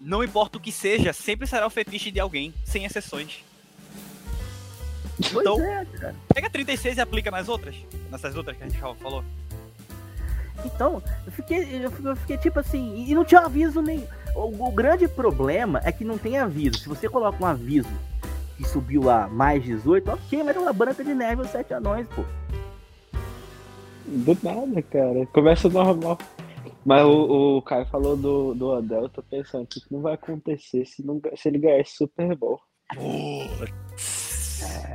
Não 0.05 0.23
importa 0.23 0.59
o 0.59 0.61
que 0.61 0.71
seja, 0.71 1.11
sempre 1.11 1.47
será 1.47 1.65
o 1.65 1.69
fetiche 1.71 2.11
de 2.11 2.19
alguém, 2.19 2.53
sem 2.63 2.85
exceções. 2.85 3.43
Pois 5.17 5.31
Então- 5.31 5.59
é, 5.59 5.83
cara. 5.85 6.15
Pega 6.31 6.47
36 6.47 6.97
e 6.97 7.01
aplica 7.01 7.31
nas 7.31 7.49
outras. 7.49 7.75
Nessas 8.11 8.35
outras 8.35 8.55
que 8.55 8.63
a 8.63 8.67
gente 8.67 8.79
já 8.79 8.93
falou. 8.93 9.23
Então, 10.63 11.01
eu 11.25 11.31
fiquei, 11.31 11.57
eu 11.83 11.89
fiquei, 11.91 12.11
eu 12.11 12.15
fiquei 12.17 12.37
tipo 12.37 12.59
assim, 12.59 13.05
e 13.07 13.15
não 13.15 13.25
tinha 13.25 13.41
aviso 13.41 13.81
nem. 13.81 14.07
O, 14.35 14.67
o 14.67 14.71
grande 14.71 15.07
problema 15.07 15.81
é 15.83 15.91
que 15.91 16.03
não 16.05 16.19
tem 16.19 16.37
aviso. 16.37 16.77
Se 16.77 16.87
você 16.87 17.09
coloca 17.09 17.43
um 17.43 17.47
aviso 17.47 17.89
que 18.57 18.63
subiu 18.67 19.01
lá 19.03 19.27
mais 19.27 19.63
18, 19.63 20.11
ok, 20.11 20.43
mas 20.43 20.55
é 20.55 20.59
uma 20.59 20.71
branca 20.73 21.03
de 21.03 21.15
neve 21.15 21.41
os 21.41 21.49
sete 21.49 21.73
anões, 21.73 22.07
pô. 22.09 22.23
Do 24.05 24.37
nada, 24.43 24.81
cara. 24.83 25.25
Começa 25.33 25.67
normal. 25.67 26.19
Mas 26.85 27.03
o, 27.03 27.57
o 27.57 27.61
Caio 27.63 27.85
falou 27.87 28.15
do, 28.15 28.53
do 28.53 28.69
Odell, 28.69 29.03
eu 29.03 29.09
tô 29.09 29.23
pensando 29.23 29.63
o 29.63 29.67
que 29.67 29.81
que 29.81 29.91
não 29.91 30.01
vai 30.01 30.13
acontecer 30.13 30.85
se, 30.85 31.03
não, 31.03 31.19
se 31.35 31.49
ele 31.49 31.57
ganhar 31.57 31.79
esse 31.79 31.95
Super 31.95 32.35
Bowl. 32.35 32.61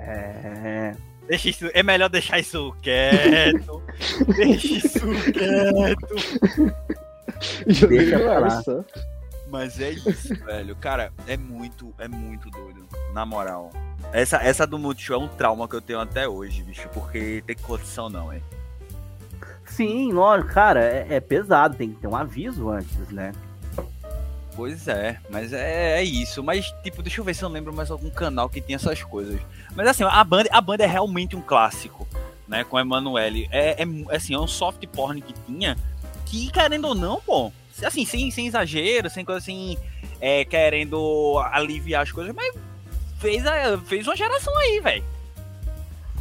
É. 0.06 0.94
Deixa 1.26 1.48
isso, 1.48 1.68
é 1.74 1.82
melhor 1.82 2.08
deixar 2.08 2.38
isso 2.38 2.72
quieto. 2.80 3.82
Deixa 4.36 4.66
isso 4.66 5.00
quieto. 5.32 6.06
Deixa 7.88 8.18
pra 8.18 8.38
lá. 8.38 8.62
Mas 9.48 9.80
é 9.80 9.90
isso, 9.90 10.34
velho. 10.44 10.76
Cara, 10.76 11.12
é 11.26 11.36
muito, 11.36 11.92
é 11.98 12.06
muito 12.06 12.48
doido. 12.50 12.86
Na 13.12 13.26
moral. 13.26 13.70
Essa, 14.12 14.36
essa 14.38 14.64
do 14.64 14.78
Multishow 14.78 15.20
é 15.20 15.24
um 15.24 15.28
trauma 15.28 15.66
que 15.66 15.74
eu 15.74 15.80
tenho 15.80 15.98
até 15.98 16.28
hoje, 16.28 16.62
bicho. 16.62 16.88
Porque 16.90 17.42
tem 17.44 17.56
condição 17.56 18.08
não, 18.08 18.32
hein? 18.32 18.42
Sim, 19.70 20.12
lógico, 20.12 20.52
cara, 20.52 20.80
é, 20.82 21.06
é 21.10 21.20
pesado, 21.20 21.76
tem 21.76 21.90
que 21.90 22.00
ter 22.00 22.06
um 22.06 22.16
aviso 22.16 22.68
antes, 22.68 23.08
né? 23.10 23.32
Pois 24.56 24.88
é, 24.88 25.18
mas 25.30 25.52
é, 25.52 26.00
é 26.00 26.04
isso. 26.04 26.42
Mas, 26.42 26.70
tipo, 26.82 27.02
deixa 27.02 27.20
eu 27.20 27.24
ver 27.24 27.34
se 27.34 27.42
eu 27.42 27.48
lembro 27.48 27.72
mais 27.72 27.90
algum 27.90 28.10
canal 28.10 28.48
que 28.48 28.60
tinha 28.60 28.76
essas 28.76 29.02
coisas. 29.02 29.40
Mas 29.74 29.86
assim, 29.86 30.02
a 30.04 30.24
banda, 30.24 30.50
a 30.52 30.60
banda 30.60 30.84
é 30.84 30.86
realmente 30.86 31.36
um 31.36 31.40
clássico, 31.40 32.06
né? 32.46 32.64
Com 32.64 32.76
a 32.76 32.80
Emanuele. 32.80 33.48
É, 33.50 33.82
é, 33.82 34.14
assim, 34.14 34.34
é 34.34 34.38
um 34.38 34.46
soft 34.46 34.84
porn 34.88 35.22
que 35.22 35.32
tinha. 35.46 35.78
Que, 36.26 36.50
querendo 36.50 36.88
ou 36.88 36.94
não, 36.94 37.20
pô, 37.20 37.52
assim, 37.82 38.04
sem, 38.04 38.30
sem 38.30 38.48
exagero, 38.48 39.08
sem 39.08 39.24
coisa 39.24 39.38
assim, 39.38 39.78
é, 40.20 40.44
querendo 40.44 41.40
aliviar 41.52 42.02
as 42.02 42.12
coisas, 42.12 42.34
mas 42.34 42.54
fez, 43.18 43.46
a, 43.46 43.78
fez 43.78 44.06
uma 44.06 44.16
geração 44.16 44.54
aí, 44.58 44.80
velho. 44.80 45.04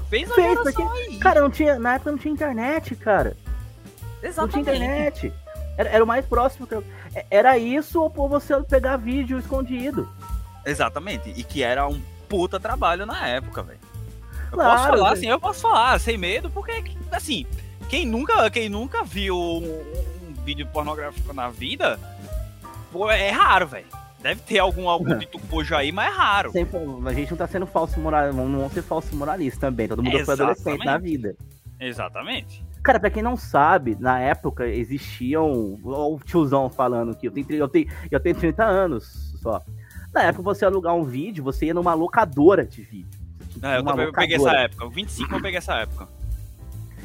Fez 0.10 0.28
uma 0.28 0.36
Fez, 0.36 0.58
geração 0.58 0.92
aí. 0.92 1.18
Cara, 1.18 1.42
não 1.42 1.50
tinha, 1.50 1.78
na 1.80 1.96
época 1.96 2.12
não 2.12 2.18
tinha 2.18 2.34
internet, 2.34 2.96
cara. 2.96 3.36
Não 3.38 4.20
tinha 4.20 4.30
Exatamente. 4.30 4.60
internet. 4.70 5.34
Era, 5.78 5.90
era 5.90 6.04
o 6.04 6.08
mais 6.08 6.26
próximo 6.26 6.66
que 6.68 6.76
eu... 6.76 6.84
é- 7.16 7.26
Era 7.30 7.58
isso 7.58 8.02
ou 8.02 8.10
por 8.10 8.28
você 8.28 8.60
pegar 8.64 8.98
vídeo 8.98 9.38
escondido. 9.40 10.10
Exatamente. 10.66 11.30
E 11.36 11.44
que 11.44 11.64
era 11.64 11.88
um 11.88 12.02
puta 12.28 12.60
trabalho 12.60 13.06
na 13.06 13.28
época, 13.28 13.64
velho. 13.64 13.80
Eu 14.52 14.58
Claro, 14.58 14.72
posso 14.78 14.88
falar, 14.90 15.14
assim, 15.14 15.28
eu 15.28 15.40
posso 15.40 15.62
falar, 15.62 16.00
sem 16.00 16.18
medo, 16.18 16.50
porque, 16.50 16.84
assim, 17.12 17.46
quem 17.88 18.06
nunca, 18.06 18.50
quem 18.50 18.68
nunca 18.68 19.04
viu 19.04 19.36
um, 19.38 19.64
um 20.28 20.34
vídeo 20.44 20.66
pornográfico 20.68 21.32
na 21.34 21.50
vida, 21.50 22.00
pô, 22.92 23.10
é 23.12 23.30
raro, 23.30 23.68
velho. 23.68 23.86
Deve 24.22 24.42
ter 24.42 24.60
algum, 24.60 24.90
algum 24.90 25.16
de 25.18 25.26
tucujo 25.26 25.76
aí, 25.76 25.92
mas 25.92 26.12
é 26.14 26.16
raro. 26.16 26.52
Sempre, 26.52 26.80
a 27.06 27.14
gente 27.14 27.32
não 27.32 27.38
tá 27.38 27.48
sendo 27.48 27.66
falso 27.66 28.00
moralista, 28.00 28.42
não 28.42 28.58
vamos 28.58 28.74
ser 28.74 28.82
falso 28.82 29.16
moralista 29.16 29.60
também. 29.68 29.88
Todo 29.88 30.04
mundo 30.04 30.26
foi 30.26 30.34
adolescente 30.34 30.82
Exatamente. 30.82 30.86
na 30.86 30.98
vida. 30.98 31.36
Exatamente. 31.80 32.66
Cara, 32.84 33.00
pra 33.00 33.10
quem 33.10 33.24
não 33.24 33.38
sabe, 33.38 33.96
na 34.00 34.20
época 34.20 34.68
existiam. 34.68 35.78
ó, 35.86 36.14
O 36.14 36.20
tiozão 36.20 36.70
falando 36.70 37.16
que 37.16 37.28
eu 37.28 37.32
tenho, 37.32 37.46
eu, 37.54 37.68
tenho, 37.68 37.88
eu 38.10 38.20
tenho 38.20 38.36
30 38.36 38.64
anos 38.66 39.34
só. 39.42 39.62
Na 40.14 40.24
época, 40.24 40.44
você 40.44 40.66
alugar 40.66 40.96
um 40.96 41.04
vídeo, 41.04 41.44
você 41.44 41.68
ia 41.68 41.74
numa 41.74 41.94
locadora 41.94 42.66
de 42.66 42.82
vídeo. 42.82 43.20
Ir 43.56 43.66
É, 43.66 43.78
eu 43.78 43.84
também 43.84 44.12
peguei 44.12 44.36
essa 44.38 44.52
época. 44.52 44.86
O 44.86 44.90
25 44.90 45.36
eu 45.36 45.42
peguei 45.42 45.58
essa 45.58 45.76
época. 45.76 46.08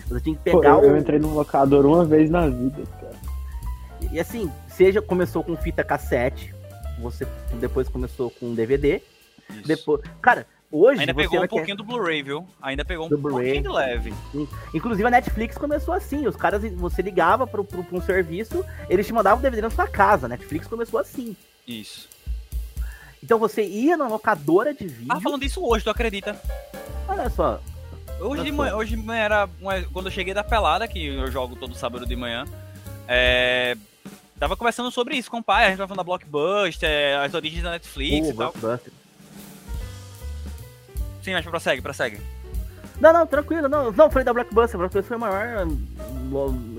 Você 0.09 0.21
tinha 0.21 0.37
que 0.37 0.51
Pô, 0.51 0.61
pegar 0.61 0.75
eu, 0.75 0.85
eu 0.85 0.95
o. 0.95 0.97
entrei 0.97 1.19
no 1.19 1.35
locador 1.35 1.85
uma 1.87 2.05
vez 2.05 2.31
na 2.31 2.49
vida, 2.49 2.83
cara. 3.01 3.15
E 4.13 4.21
assim, 4.21 4.51
seja 4.69 5.01
começou 5.03 5.43
com 5.43 5.57
fita 5.57 5.83
cassete, 5.83 6.54
você 6.99 7.27
depois 7.61 7.89
começou 7.89 8.31
com 8.31 8.55
DVD. 8.55 9.01
Isso. 9.51 9.63
Depois. 9.67 10.01
Cara, 10.23 10.47
hoje 10.73 11.01
Ainda 11.01 11.13
você 11.13 11.23
pegou 11.23 11.39
um 11.39 11.43
ter- 11.43 11.49
pouquinho 11.49 11.77
do 11.77 11.85
Blu-ray, 11.85 12.23
viu? 12.23 12.47
Ainda 12.63 12.85
pegou 12.85 13.07
um 13.07 13.09
Do 13.09 13.19
Blu-ray. 13.19 13.45
pouquinho 13.61 13.63
de 13.63 13.69
leve. 13.69 14.15
Inclusive 14.73 15.07
a 15.07 15.11
Netflix 15.11 15.57
começou 15.59 15.93
assim, 15.95 16.27
os 16.27 16.35
caras, 16.37 16.63
você 16.73 17.03
ligava 17.03 17.47
pra 17.47 17.61
um 17.61 18.01
serviço, 18.01 18.65
eles 18.89 19.07
te 19.07 19.13
mandavam 19.13 19.39
o 19.39 19.43
DVD 19.43 19.63
na 19.63 19.71
sua 19.71 19.87
casa, 19.87 20.27
a 20.27 20.29
Netflix 20.29 20.67
começou 20.67 20.99
assim. 20.99 21.37
Isso. 21.69 22.09
Então 23.23 23.39
você 23.39 23.63
ia 23.65 23.97
na 23.97 24.07
locadora 24.09 24.75
de 24.75 24.87
vídeo, 24.87 25.09
Tava 25.09 25.21
falando 25.21 25.41
disso 25.41 25.65
hoje, 25.65 25.85
tu 25.85 25.91
acredita? 25.91 26.39
olha 27.09 27.29
só, 27.31 27.61
Hoje 28.21 28.45
de 28.45 28.53
manhã, 28.53 28.77
hoje 28.77 28.97
de 28.97 29.03
manhã 29.03 29.23
era 29.23 29.49
uma- 29.61 29.83
quando 29.93 30.07
eu 30.07 30.13
cheguei 30.13 30.33
da 30.33 30.45
pelada, 30.45 30.87
que 30.87 31.05
eu 31.07 31.31
jogo 31.33 31.57
todo 31.57 31.75
sábado 31.75 32.07
de 32.07 32.15
manhã. 32.15 32.45
É, 33.09 33.77
tava 34.39 34.57
conversando 34.57 34.91
sobre 34.91 35.17
isso 35.17 35.31
com 35.31 35.39
o 35.39 35.43
pai, 35.43 35.65
a 35.65 35.69
gente 35.69 35.79
tava 35.79 35.89
falando 35.89 35.99
da 35.99 36.05
Blockbuster, 36.05 37.21
as 37.21 37.35
origens 37.35 37.63
da 37.63 37.71
Netflix 37.71 38.27
Pô, 38.29 38.33
e 38.33 38.37
tal. 38.37 38.53
Blockbuster. 38.53 38.93
Sim, 41.23 41.33
mas 41.33 41.45
prossegue, 41.45 41.81
prossegue. 41.81 42.21
Não, 43.01 43.13
não, 43.13 43.27
tranquilo, 43.27 43.69
não, 43.69 43.91
não, 43.91 44.11
falei 44.11 44.25
da 44.25 44.33
Blockbuster, 44.33 44.77
a 44.77 44.79
Blockbuster 44.79 45.05
foi 45.05 45.17
a 45.17 45.21
maior 45.21 45.69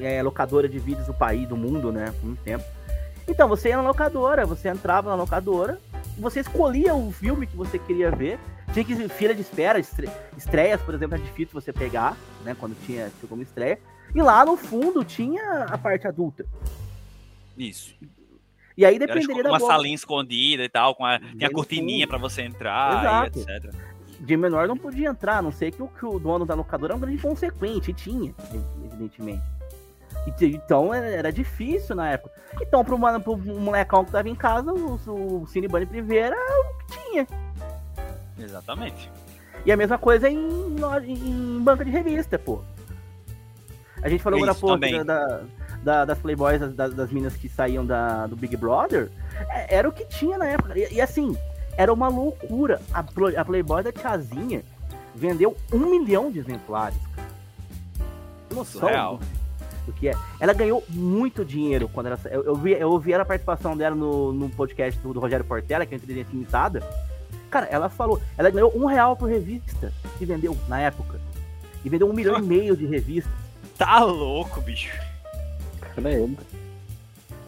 é, 0.01 0.21
locadora 0.21 0.69
de 0.69 0.79
vídeos 0.79 1.07
do 1.07 1.13
país, 1.13 1.47
do 1.47 1.57
mundo, 1.57 1.91
né, 1.91 2.13
por 2.19 2.25
muito 2.27 2.41
tempo. 2.43 2.63
Então, 3.27 3.47
você 3.47 3.69
ia 3.69 3.77
na 3.77 3.83
locadora, 3.83 4.45
você 4.45 4.69
entrava 4.69 5.09
na 5.09 5.15
locadora, 5.15 5.79
você 6.17 6.41
escolhia 6.41 6.93
o 6.93 7.11
filme 7.11 7.47
que 7.47 7.57
você 7.57 7.79
queria 7.79 8.11
ver, 8.11 8.39
tinha 8.71 8.85
que 8.85 9.09
fila 9.09 9.33
de 9.33 9.41
espera, 9.41 9.79
estre- 9.79 10.09
estreias, 10.37 10.79
por 10.81 10.93
exemplo, 10.93 11.15
é 11.15 11.19
difícil 11.19 11.59
você 11.59 11.73
pegar, 11.73 12.15
né, 12.43 12.55
quando 12.57 12.75
tinha, 12.85 13.11
tinha 13.19 13.27
como 13.27 13.41
estreia, 13.41 13.79
e 14.13 14.21
lá 14.21 14.45
no 14.45 14.55
fundo 14.55 15.03
tinha 15.03 15.63
a 15.63 15.77
parte 15.77 16.07
adulta. 16.07 16.45
Isso. 17.57 17.95
E 18.77 18.85
aí 18.85 18.99
dependeria 18.99 19.41
da 19.43 19.49
uma 19.51 19.59
boca. 19.59 19.71
salinha 19.73 19.95
escondida 19.95 20.63
e 20.63 20.69
tal, 20.69 20.95
com 20.95 21.05
a, 21.05 21.17
Bem 21.17 21.47
a 21.47 21.49
cortininha 21.51 22.05
pra 22.07 22.17
você 22.17 22.41
entrar 22.41 22.99
Exato. 23.31 23.39
etc. 23.39 23.73
De 24.19 24.35
menor 24.37 24.67
não 24.67 24.77
podia 24.77 25.09
entrar, 25.09 25.37
a 25.37 25.41
não 25.41 25.51
sei 25.51 25.71
que 25.71 25.81
o, 25.81 25.87
que 25.87 26.05
o 26.05 26.19
dono 26.19 26.45
da 26.45 26.53
locadora 26.55 26.93
era 26.93 26.97
um 26.97 26.99
grande 26.99 27.21
consequente, 27.21 27.91
e 27.91 27.93
tinha, 27.93 28.33
evidentemente. 28.85 29.43
Te- 30.37 30.45
Então 30.47 30.93
era 30.93 31.05
era 31.07 31.31
difícil 31.31 31.95
na 31.95 32.09
época. 32.11 32.31
Então, 32.61 32.83
pro, 32.83 32.97
mano- 32.97 33.21
pro 33.21 33.37
molecão 33.37 34.03
que 34.03 34.11
tava 34.11 34.27
em 34.27 34.35
casa, 34.35 34.73
o, 34.73 34.95
o 35.41 35.47
Cine 35.47 35.67
Bunny 35.67 35.85
Privé 35.85 36.17
era 36.17 36.35
o 36.37 36.77
que 36.85 36.97
tinha. 37.11 37.27
Exatamente. 38.39 39.09
E 39.65 39.71
a 39.71 39.77
mesma 39.77 39.97
coisa 39.97 40.29
em, 40.29 40.75
loja- 40.79 41.05
em 41.07 41.59
banca 41.61 41.85
de 41.85 41.91
revista, 41.91 42.37
pô. 42.39 42.61
A 44.01 44.09
gente 44.09 44.21
falou 44.21 44.37
Isso, 44.39 44.49
agora 44.49 44.57
há 44.57 44.79
pouco 44.79 45.03
da, 45.03 45.03
da- 45.03 45.43
da- 45.85 46.03
das 46.03 46.17
Playboys, 46.17 46.59
das, 46.59 46.93
das, 46.93 47.11
minas 47.11 47.35
que 47.35 47.47
saíam 47.47 47.85
da, 47.85 48.25
do 48.25 48.35
Big 48.35 48.57
Brother. 48.57 49.09
É, 49.47 49.77
era 49.77 49.87
o 49.87 49.91
que 49.91 50.03
tinha 50.05 50.37
na 50.37 50.47
época. 50.47 50.77
E, 50.77 50.95
e 50.95 50.99
assim, 50.99 51.37
era 51.77 51.93
uma 51.93 52.07
loucura. 52.07 52.81
A, 52.91 52.99
a 52.99 53.45
Playboy 53.45 53.83
da 53.83 53.91
tiazinha 53.91 54.63
vendeu 55.13 55.55
um 55.71 55.85
milhão 55.85 56.31
de 56.31 56.39
exemplares. 56.39 56.97
Noção 58.51 58.81
Surreal. 58.81 59.19
do, 59.85 59.93
que 59.93 60.07
é. 60.09 60.13
Ela 60.39 60.53
ganhou 60.53 60.83
muito 60.89 61.45
dinheiro 61.45 61.87
quando 61.87 62.07
ela. 62.07 62.19
Eu, 62.25 62.43
eu, 62.43 62.55
vi, 62.55 62.71
eu 62.71 62.89
ouvi 62.89 63.13
a 63.13 63.23
participação 63.23 63.77
dela 63.77 63.95
no, 63.95 64.33
no 64.33 64.49
podcast 64.49 64.99
do, 65.01 65.13
do 65.13 65.19
Rogério 65.19 65.45
Portela, 65.45 65.85
que 65.85 65.93
é 65.93 65.97
Inteligência 65.97 66.31
Limitada. 66.31 66.81
Cara, 67.51 67.67
ela 67.67 67.89
falou, 67.89 68.19
ela 68.37 68.49
ganhou 68.49 68.75
um 68.75 68.85
real 68.85 69.15
por 69.15 69.29
revista 69.29 69.93
que 70.17 70.25
vendeu 70.25 70.57
na 70.67 70.79
época. 70.79 71.19
E 71.83 71.89
vendeu 71.89 72.09
um 72.09 72.13
milhão 72.13 72.39
e 72.39 72.41
meio 72.41 72.75
de 72.75 72.87
revistas. 72.87 73.31
Tá 73.77 74.03
louco, 74.03 74.59
bicho. 74.61 74.91
Credo. 75.95 76.37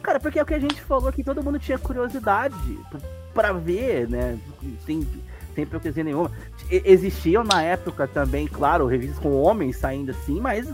Cara, 0.02 0.20
porque 0.20 0.40
é 0.40 0.44
o 0.44 0.46
que 0.46 0.54
a 0.54 0.60
gente 0.60 0.82
falou 0.82 1.10
aqui, 1.10 1.24
todo 1.24 1.44
mundo 1.44 1.60
tinha 1.60 1.78
curiosidade 1.78 2.56
pra- 2.90 3.00
pra 3.34 3.52
ver, 3.54 4.08
né? 4.10 4.38
Tem, 4.86 5.06
sem 5.54 5.64
hipocrisia 5.64 6.04
nenhuma. 6.04 6.32
Existiam 6.70 7.44
na 7.44 7.62
época 7.62 8.08
também, 8.08 8.48
claro, 8.48 8.86
revistas 8.88 9.20
com 9.20 9.42
homens 9.42 9.78
saindo 9.78 10.12
assim, 10.12 10.40
mas. 10.40 10.68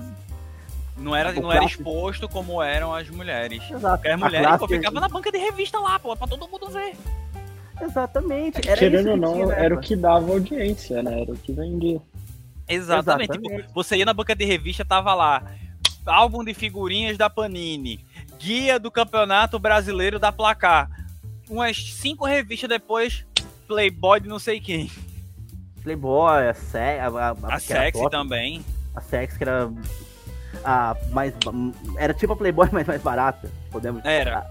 Não 0.95 1.15
era, 1.15 1.31
O 1.31 1.41
não 1.41 1.51
era 1.51 1.65
exposto 1.65 2.29
como 2.29 2.61
eram 2.61 2.93
as 2.93 3.09
mulheres. 3.09 3.63
Exato. 3.69 3.95
Porque 3.97 4.07
as 4.09 4.13
A 4.21 4.25
mulheres 4.25 4.57
pô, 4.57 4.67
ficavam 4.67 5.01
na 5.01 5.09
banca 5.09 5.31
de 5.31 5.37
revista 5.39 5.79
lá, 5.79 5.97
pô, 5.97 6.15
pra 6.15 6.27
todo 6.27 6.47
mundo 6.47 6.69
ver. 6.69 6.93
Exatamente. 7.81 8.61
Era 8.67 8.77
Querendo 8.77 8.99
isso 8.99 9.09
ou 9.09 9.15
que 9.15 9.19
não, 9.19 9.33
tinha 9.33 9.55
era 9.55 9.75
o 9.75 9.79
que 9.79 9.95
dava 9.95 10.31
audiência, 10.31 11.01
né? 11.01 11.21
Era 11.23 11.31
o 11.31 11.35
que 11.37 11.51
vendia. 11.51 11.99
Exatamente. 12.67 13.31
Exatamente. 13.31 13.61
Tipo, 13.63 13.73
você 13.73 13.97
ia 13.97 14.05
na 14.05 14.13
banca 14.13 14.35
de 14.35 14.45
revista, 14.45 14.85
tava 14.85 15.13
lá. 15.15 15.43
Álbum 16.05 16.43
de 16.43 16.53
figurinhas 16.53 17.17
da 17.17 17.29
Panini. 17.29 18.05
Guia 18.39 18.79
do 18.79 18.91
Campeonato 18.91 19.57
Brasileiro 19.57 20.19
da 20.19 20.31
Placar. 20.31 20.89
Umas 21.49 21.77
cinco 21.93 22.25
revistas 22.25 22.69
depois, 22.69 23.25
Playboy 23.67 24.19
de 24.19 24.27
não 24.27 24.39
sei 24.39 24.59
quem. 24.59 24.91
Playboy, 25.81 26.47
a, 26.49 26.53
Se 26.53 26.77
a, 26.77 27.07
a, 27.07 27.31
A 27.31 27.35
era 27.51 27.59
Sexy 27.59 27.91
top, 27.99 28.11
também. 28.11 28.65
A 28.95 29.01
Sex, 29.01 29.37
que 29.37 29.43
era 29.43 29.69
a 30.63 30.95
mais. 31.11 31.33
Era 31.97 32.13
tipo 32.13 32.33
a 32.33 32.35
Playboy, 32.35 32.69
mas 32.71 32.87
mais 32.87 33.01
barata. 33.01 33.51
Podemos, 33.71 34.03
Era. 34.05 34.45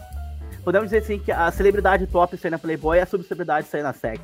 podemos 0.65 0.91
dizer 0.91 0.99
assim 1.03 1.19
que 1.19 1.33
a 1.33 1.51
celebridade 1.51 2.07
top 2.07 2.37
sai 2.37 2.51
na 2.51 2.59
Playboy 2.59 2.99
e 2.99 3.01
a 3.01 3.07
subcelebridade 3.07 3.67
sai 3.67 3.83
na 3.83 3.93
Sex. 3.93 4.21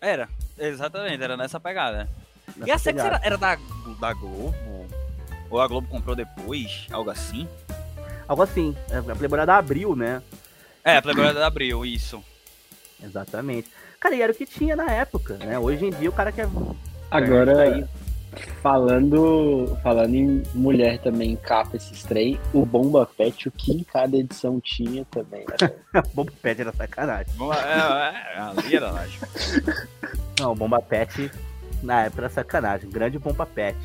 Era. 0.00 0.28
Exatamente, 0.58 1.22
era 1.22 1.36
nessa 1.36 1.58
pegada. 1.60 2.08
E 2.56 2.60
Nessa 2.60 2.74
a 2.74 2.78
Sexy 2.78 2.96
pegada. 2.96 3.16
era, 3.16 3.26
era 3.26 3.36
da, 3.38 3.58
da 4.00 4.12
Globo? 4.14 4.79
Ou 5.50 5.60
a 5.60 5.66
Globo 5.66 5.88
comprou 5.88 6.14
depois? 6.14 6.86
Algo 6.90 7.10
assim? 7.10 7.48
Algo 8.28 8.42
assim. 8.42 8.76
A 8.88 9.02
Playboy 9.02 9.38
era 9.38 9.46
da 9.46 9.56
Abril, 9.56 9.96
né? 9.96 10.22
É, 10.84 10.96
a 10.96 11.02
Playboy 11.02 11.24
era 11.28 11.40
da 11.40 11.46
Abril, 11.48 11.84
isso. 11.84 12.22
Exatamente. 13.02 13.68
Cara, 13.98 14.14
e 14.14 14.22
era 14.22 14.32
o 14.32 14.34
que 14.34 14.46
tinha 14.46 14.76
na 14.76 14.90
época, 14.90 15.36
né? 15.38 15.58
Hoje 15.58 15.86
em 15.86 15.90
dia 15.90 16.08
o 16.08 16.12
cara 16.12 16.30
quer. 16.30 16.48
Agora, 17.10 17.62
aí. 17.62 17.84
falando, 18.62 19.76
falando 19.82 20.14
em 20.14 20.42
mulher 20.54 20.98
também, 21.00 21.34
capa 21.36 21.76
esses 21.76 22.02
trem, 22.04 22.38
o 22.54 22.64
Bomba 22.64 23.04
Pet, 23.04 23.48
o 23.48 23.50
que 23.50 23.72
em 23.72 23.82
cada 23.82 24.16
edição 24.16 24.60
tinha 24.60 25.04
também, 25.10 25.44
né? 25.44 26.02
Bomba 26.14 26.32
Pet 26.40 26.60
era 26.60 26.72
sacanagem. 26.72 27.34
É, 27.52 28.38
é, 28.38 28.40
ali 28.40 28.76
era. 28.76 29.06
Não, 30.38 30.54
Bomba 30.54 30.80
Pet 30.80 31.30
na 31.82 32.04
época 32.04 32.22
era 32.22 32.30
sacanagem. 32.30 32.88
Grande 32.88 33.18
Bomba 33.18 33.44
Pet. 33.44 33.76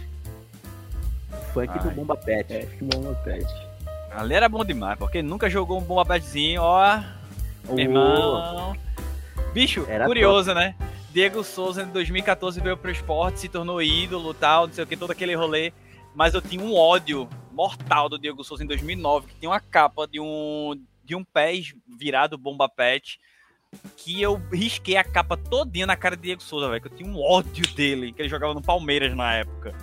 Funk 1.56 1.80
do 1.80 1.90
Ai. 1.90 1.96
Bomba 1.96 2.18
Pet. 2.18 2.54
É, 2.54 2.66
que 2.66 2.84
Bomba 2.84 3.16
Pet. 3.24 3.46
Ali 4.12 4.34
era 4.34 4.50
bom 4.50 4.64
demais, 4.66 5.00
porque 5.00 5.22
nunca 5.22 5.50
jogou 5.50 5.80
um 5.80 5.84
bomba 5.84 6.06
petzinho, 6.06 6.62
ó. 6.62 7.02
Meu 7.70 7.80
irmão. 7.80 8.76
Bicho, 9.54 9.86
Era 9.90 10.06
curioso, 10.06 10.54
né? 10.54 10.76
Diego 11.12 11.44
Souza 11.44 11.84
em 11.84 11.88
2014 11.88 12.60
veio 12.60 12.76
pro 12.76 12.92
esporte, 12.92 13.40
se 13.40 13.50
tornou 13.50 13.82
ídolo 13.82 14.34
tal, 14.34 14.68
não 14.68 14.74
sei 14.74 14.84
o 14.84 14.88
que, 14.88 14.98
todo 14.98 15.12
aquele 15.12 15.34
rolê. 15.34 15.72
Mas 16.14 16.34
eu 16.34 16.42
tinha 16.42 16.62
um 16.62 16.76
ódio 16.76 17.28
mortal 17.52 18.10
do 18.10 18.20
Diego 18.20 18.44
Souza 18.44 18.64
em 18.64 18.68
2009, 18.68 19.28
que 19.28 19.36
tinha 19.36 19.50
uma 19.50 19.62
capa 19.62 20.06
de 20.08 20.20
um, 20.20 20.78
de 21.04 21.16
um 21.16 21.24
pés 21.24 21.74
virado 21.88 22.38
bomba 22.38 22.68
pet, 22.68 23.18
que 23.96 24.22
eu 24.22 24.42
risquei 24.52 24.98
a 24.98 25.04
capa 25.04 25.38
todinha 25.38 25.86
na 25.86 25.96
cara 25.96 26.18
de 26.18 26.24
Diego 26.24 26.44
Souza, 26.44 26.70
velho. 26.70 26.82
Que 26.82 26.88
eu 26.88 26.96
tinha 26.98 27.10
um 27.10 27.22
ódio 27.22 27.66
dele, 27.76 28.12
que 28.12 28.22
ele 28.22 28.30
jogava 28.30 28.54
no 28.54 28.62
Palmeiras 28.62 29.16
na 29.16 29.36
época. 29.36 29.74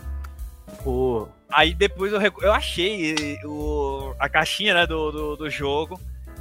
Pô, 0.83 1.29
Aí 1.51 1.75
depois 1.75 2.13
eu, 2.13 2.21
eu 2.41 2.53
achei 2.53 3.39
o, 3.45 4.15
a 4.19 4.29
caixinha 4.29 4.73
né, 4.75 4.87
do, 4.87 5.13
do, 5.13 5.37
do 5.37 5.51
jogo. 5.51 6.01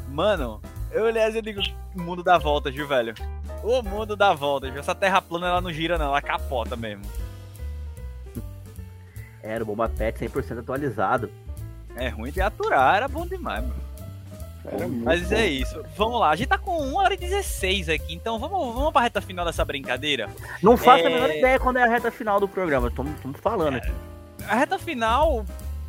Mano, 0.09 0.61
eu 0.91 1.03
olhei 1.05 1.21
assim 1.23 1.39
e 1.39 1.41
digo, 1.41 1.61
o 1.95 2.01
mundo 2.01 2.23
dá 2.23 2.37
voltas, 2.37 2.73
viu, 2.73 2.87
velho? 2.87 3.13
O 3.63 3.81
mundo 3.83 4.15
dá 4.15 4.33
voltas, 4.33 4.71
viu? 4.71 4.79
Essa 4.79 4.95
terra 4.95 5.21
plana 5.21 5.47
ela 5.47 5.61
não 5.61 5.71
gira, 5.71 5.97
não, 5.97 6.05
ela 6.07 6.21
capota 6.21 6.75
mesmo. 6.75 7.03
era 9.43 9.63
o 9.63 9.65
Bomba 9.67 9.89
Pet 9.89 10.17
100% 10.19 10.59
atualizado. 10.59 11.29
É 11.95 12.07
ruim 12.07 12.31
de 12.31 12.39
aturar, 12.41 12.95
era 12.95 13.07
bom 13.07 13.25
demais, 13.25 13.61
mano. 13.63 13.81
Era 14.63 14.87
Mas 14.87 15.27
bom. 15.27 15.35
é 15.35 15.47
isso. 15.47 15.83
Vamos 15.97 16.19
lá, 16.19 16.29
a 16.29 16.35
gente 16.35 16.47
tá 16.47 16.57
com 16.57 16.79
1 16.81 16.95
hora 16.95 17.13
e 17.13 17.17
16 17.17 17.89
aqui, 17.89 18.13
então 18.13 18.39
vamos, 18.39 18.73
vamos 18.73 18.93
pra 18.93 19.01
reta 19.01 19.19
final 19.19 19.43
dessa 19.45 19.65
brincadeira. 19.65 20.29
Não 20.63 20.77
faço 20.77 21.03
É. 21.03 21.07
a 21.07 21.09
menor 21.09 21.29
ideia 21.31 21.59
quando 21.59 21.77
é 21.77 21.83
a 21.83 21.87
reta 21.87 22.09
final 22.11 22.39
do 22.39 22.47
programa. 22.47 22.87
Estamos 22.87 23.11
falando 23.41 23.75
aqui. 23.77 23.91
A 24.47 24.55
reta 24.55 24.77
final, 24.77 25.45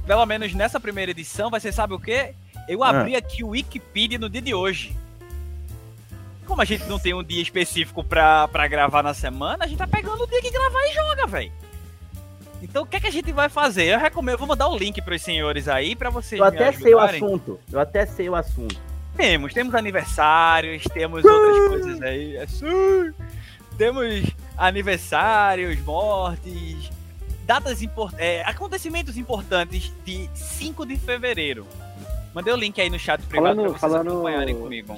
pelo 0.06 0.26
menos 0.26 0.52
nessa 0.54 0.78
primeira 0.78 1.10
edição, 1.10 1.50
vai 1.50 1.60
ser, 1.60 1.72
sabe 1.72 1.94
o 1.94 1.98
quê? 1.98 2.34
Eu 2.68 2.82
abri 2.84 3.16
aqui 3.16 3.42
o 3.42 3.48
Wikipedia 3.48 4.18
no 4.18 4.28
dia 4.28 4.42
de 4.42 4.54
hoje. 4.54 4.96
Como 6.46 6.60
a 6.60 6.64
gente 6.64 6.86
não 6.86 6.98
tem 6.98 7.14
um 7.14 7.22
dia 7.22 7.42
específico 7.42 8.04
pra, 8.04 8.46
pra 8.48 8.68
gravar 8.68 9.02
na 9.02 9.14
semana, 9.14 9.64
a 9.64 9.66
gente 9.66 9.78
tá 9.78 9.86
pegando 9.86 10.22
o 10.22 10.26
dia 10.26 10.40
que 10.40 10.50
gravar 10.50 10.80
e 10.86 10.92
joga, 10.92 11.26
velho. 11.26 11.52
Então 12.62 12.84
o 12.84 12.86
que 12.86 12.96
é 12.96 13.00
que 13.00 13.06
a 13.08 13.12
gente 13.12 13.32
vai 13.32 13.48
fazer? 13.48 13.86
Eu 13.86 13.98
recomendo, 13.98 14.38
vou 14.38 14.46
mandar 14.46 14.68
o 14.68 14.76
link 14.76 15.02
pros 15.02 15.20
senhores 15.22 15.66
aí 15.66 15.96
pra 15.96 16.10
vocês 16.10 16.40
Eu 16.40 16.46
até 16.46 16.70
sei 16.72 16.94
o 16.94 17.00
assunto. 17.00 17.60
Eu 17.70 17.80
até 17.80 18.06
sei 18.06 18.28
o 18.28 18.34
assunto. 18.34 18.80
Temos, 19.16 19.52
temos 19.52 19.74
aniversários, 19.74 20.84
temos 20.84 21.24
outras 21.24 21.68
coisas 21.68 22.02
aí. 22.02 22.36
É. 22.36 22.46
Temos 23.76 24.22
aniversários, 24.56 25.78
mortes, 25.80 26.90
datas 27.52 27.82
importantes, 27.82 28.46
acontecimentos 28.46 29.18
importantes 29.18 29.92
de 30.06 30.26
5 30.34 30.86
de 30.86 30.96
fevereiro. 30.96 31.66
Mandei 32.32 32.50
o 32.50 32.56
link 32.56 32.80
aí 32.80 32.88
no 32.88 32.98
chat 32.98 33.20
privado 33.26 33.56
Falando- 33.56 33.60
pra 33.60 33.78
vocês 33.78 33.80
falando- 33.92 34.10
acompanharem 34.12 34.54
comigo. 34.58 34.96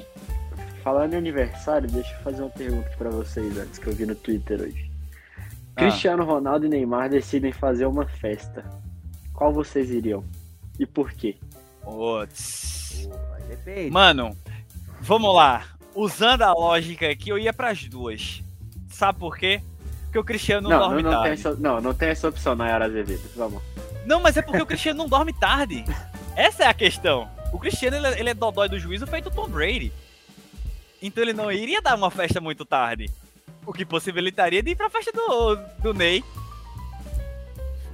Falando 0.84 1.14
em 1.14 1.16
aniversário, 1.16 1.90
deixa 1.90 2.14
eu 2.14 2.20
fazer 2.20 2.42
uma 2.42 2.50
pergunta 2.50 2.88
pra 2.96 3.10
vocês 3.10 3.58
antes 3.58 3.78
que 3.80 3.88
eu 3.88 3.92
vi 3.92 4.06
no 4.06 4.14
Twitter 4.14 4.60
hoje. 4.60 4.88
Ah. 5.74 5.80
Cristiano 5.80 6.24
Ronaldo 6.24 6.66
e 6.66 6.68
Neymar 6.68 7.10
decidem 7.10 7.50
fazer 7.50 7.86
uma 7.86 8.06
festa. 8.06 8.64
Qual 9.32 9.52
vocês 9.52 9.90
iriam? 9.90 10.22
E 10.78 10.86
por 10.86 11.10
quê? 11.10 11.36
Putz. 11.82 13.08
Mano, 13.90 14.36
vamos 15.00 15.34
lá. 15.34 15.64
Usando 15.92 16.42
a 16.42 16.52
lógica 16.52 17.08
aqui, 17.10 17.30
eu 17.30 17.38
ia 17.38 17.52
pras 17.52 17.84
duas. 17.88 18.40
Sabe 18.90 19.18
por 19.18 19.36
quê? 19.36 19.60
Porque 20.14 20.18
o 20.20 20.24
Cristiano 20.24 20.68
não, 20.68 20.76
Não, 20.78 20.78
não, 20.78 20.88
dorme 20.90 21.02
não, 21.02 21.10
tem 21.10 21.18
tarde. 21.22 21.32
essa, 21.40 21.54
não, 21.56 21.80
não 21.80 21.92
tem 21.92 22.08
essa 22.10 22.28
opção, 22.28 22.54
Nayara 22.54 22.84
Azevedo. 22.84 23.28
Vamos. 23.34 23.60
Não, 24.06 24.20
mas 24.20 24.36
é 24.36 24.42
porque 24.42 24.62
o 24.62 24.66
Cristiano 24.66 24.98
não 24.98 25.08
dorme 25.08 25.32
tarde. 25.32 25.84
Essa 26.36 26.62
é 26.62 26.66
a 26.68 26.74
questão. 26.74 27.28
O 27.52 27.58
Cristiano, 27.58 27.96
ele 27.96 28.06
é, 28.06 28.20
ele 28.20 28.30
é 28.30 28.34
dodói 28.34 28.68
do 28.68 28.78
juízo 28.78 29.08
feito 29.08 29.28
Tom 29.28 29.48
Brady. 29.48 29.92
Então 31.02 31.20
ele 31.24 31.32
não 31.32 31.50
iria 31.50 31.82
dar 31.82 31.96
uma 31.96 32.12
festa 32.12 32.40
muito 32.40 32.64
tarde. 32.64 33.10
O 33.66 33.72
que 33.72 33.84
possibilitaria 33.84 34.62
de 34.62 34.70
ir 34.70 34.76
pra 34.76 34.88
festa 34.88 35.10
do, 35.10 35.56
do 35.82 35.92
Ney. 35.92 36.22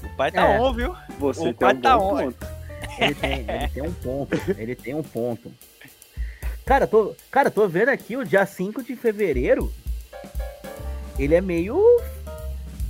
O 0.05 0.09
pai 0.14 0.30
tá 0.30 0.42
É. 0.42 0.60
on, 0.60 0.74
viu? 0.74 0.94
Você 1.18 1.40
O 1.40 1.44
tem 1.44 1.55
pai 1.55 1.72
um 1.74 1.80
tá 1.80 1.97
bom 1.97 2.14
on. 2.16 2.18
ponto. 2.32 2.47
Ele 2.98 3.14
tem, 3.14 3.47
ele 3.48 3.68
tem 3.68 3.82
um 3.82 3.92
ponto. 3.94 4.34
Ele 4.59 4.74
tem 4.76 4.94
um 4.94 5.02
ponto. 5.02 5.52
Cara, 6.66 6.86
tô, 6.86 7.16
cara, 7.30 7.51
tô 7.51 7.66
vendo 7.66 7.88
aqui 7.88 8.14
o 8.14 8.24
dia 8.26 8.44
5 8.44 8.82
de 8.82 8.94
fevereiro. 8.94 9.72
Ele 11.20 11.34
é 11.34 11.40
meio. 11.40 11.78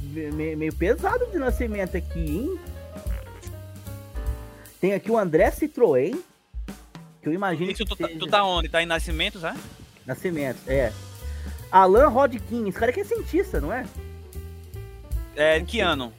me- 0.02 0.56
meio 0.56 0.74
pesado 0.74 1.26
de 1.26 1.38
nascimento 1.38 1.96
aqui, 1.96 2.18
hein? 2.38 2.58
Tem 4.80 4.94
aqui 4.94 5.10
o 5.10 5.18
André 5.18 5.50
Citroën. 5.50 6.18
Que 7.22 7.28
eu 7.28 7.32
imagino 7.32 7.70
Isso, 7.70 7.84
que 7.84 7.90
tu, 7.90 7.96
tá- 7.96 8.06
seja 8.06 8.18
tu 8.18 8.26
tá 8.26 8.42
onde? 8.44 8.68
Tá 8.68 8.82
em 8.82 8.86
Nascimentos, 8.86 9.44
é? 9.44 9.54
nascimento. 10.06 10.58
É. 10.66 10.92
Alan 11.70 12.08
Rodkin. 12.08 12.66
Esse 12.68 12.78
cara 12.78 12.90
aqui 12.90 13.00
é 13.00 13.04
cientista, 13.04 13.60
não 13.60 13.72
é? 13.72 13.84
É, 15.36 15.60
que 15.60 15.80
ano? 15.80 16.12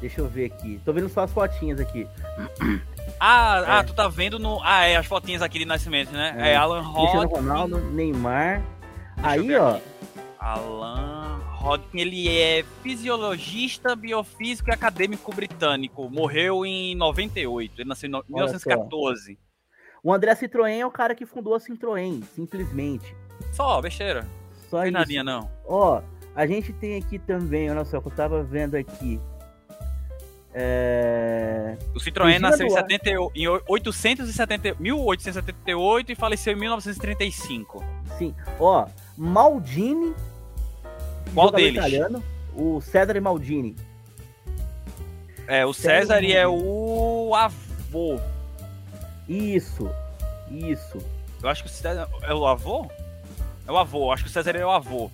Deixa 0.00 0.20
eu 0.20 0.28
ver 0.28 0.46
aqui. 0.46 0.80
Tô 0.84 0.92
vendo 0.92 1.08
só 1.08 1.22
as 1.24 1.30
fotinhas 1.32 1.80
aqui. 1.80 2.06
Ah, 3.22 3.64
É. 3.66 3.70
ah, 3.72 3.84
tu 3.84 3.92
tá 3.92 4.08
vendo 4.08 4.38
no. 4.38 4.60
Ah, 4.62 4.84
é, 4.86 4.96
as 4.96 5.04
fotinhas 5.04 5.42
aqui 5.42 5.58
de 5.58 5.64
Nascimento, 5.66 6.10
né? 6.12 6.34
É. 6.38 6.50
É, 6.52 6.56
Alan 6.56 6.82
Cristiano 6.82 7.22
Rodkin. 7.28 7.34
Ronaldo, 7.34 7.78
Neymar. 7.90 8.62
Deixa 9.16 9.30
Aí, 9.30 9.56
ó. 9.56 9.70
aqui. 9.74 9.82
Alan 10.40 11.38
Rodkin, 11.58 11.98
ele 12.00 12.28
é 12.28 12.64
fisiologista, 12.82 13.94
biofísico 13.94 14.70
e 14.70 14.72
acadêmico 14.72 15.34
britânico. 15.34 16.08
Morreu 16.08 16.64
em 16.64 16.94
98. 16.96 17.80
Ele 17.82 17.88
nasceu 17.88 18.08
em 18.08 18.10
no- 18.10 18.18
Olha 18.18 18.24
só. 18.58 18.68
1914. 18.70 19.38
O 20.02 20.12
André 20.12 20.34
Citroën 20.34 20.80
é 20.80 20.86
o 20.86 20.90
cara 20.90 21.14
que 21.14 21.26
fundou 21.26 21.54
a 21.54 21.58
Citroën, 21.58 22.22
simplesmente. 22.34 23.14
Só, 23.52 23.82
besteira. 23.82 24.26
Só 24.70 24.76
Não 24.78 24.82
tem 24.84 24.90
isso. 24.92 24.98
nadinha, 24.98 25.22
não. 25.24 25.50
Ó, 25.66 26.00
a 26.34 26.46
gente 26.46 26.72
tem 26.72 26.96
aqui 26.96 27.18
também, 27.18 27.70
olha 27.70 27.84
só, 27.84 28.00
que 28.00 28.08
eu 28.08 28.12
tava 28.12 28.42
vendo 28.42 28.76
aqui. 28.76 29.20
É... 30.54 31.76
O 31.94 31.98
Citroën 32.00 32.24
Regina 32.26 32.50
nasceu 32.50 32.66
em, 32.66 32.70
Duarte. 32.70 32.92
70, 32.94 33.30
em 33.34 33.48
870, 33.68 34.76
1878 34.80 36.12
e 36.12 36.14
faleceu 36.14 36.52
em 36.54 36.56
1935. 36.56 37.84
Sim, 38.18 38.34
ó, 38.58 38.86
Maldini. 39.18 40.14
Qual 41.34 41.50
deles? 41.50 41.74
Italiano, 41.76 42.22
o 42.54 42.80
Cesare 42.80 43.20
Maldini. 43.20 43.76
É, 45.46 45.66
o? 45.66 45.72
César 45.72 46.22
é 46.24 46.46
o 46.46 47.32
avô. 47.34 48.20
Isso, 49.28 49.90
isso. 50.50 50.98
Eu 51.42 51.48
acho 51.48 51.62
que 51.64 51.68
o 51.68 51.72
César 51.72 52.08
é 52.22 52.34
o 52.34 52.46
avô? 52.46 52.86
É 53.66 53.72
o 53.72 53.76
avô, 53.78 54.12
acho 54.12 54.24
que 54.24 54.30
o 54.30 54.32
César 54.32 54.56
é 54.56 54.64
o 54.64 54.70
avô. 54.70 55.10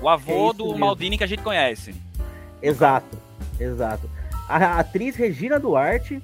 O 0.00 0.08
avô 0.08 0.50
É 0.50 0.54
do 0.54 0.64
mesmo. 0.66 0.78
Maldini 0.78 1.18
que 1.18 1.24
a 1.24 1.26
gente 1.26 1.42
conhece. 1.42 1.94
Exato, 2.62 3.18
exato. 3.58 4.08
A 4.48 4.78
atriz 4.78 5.16
Regina 5.16 5.58
Duarte, 5.60 6.20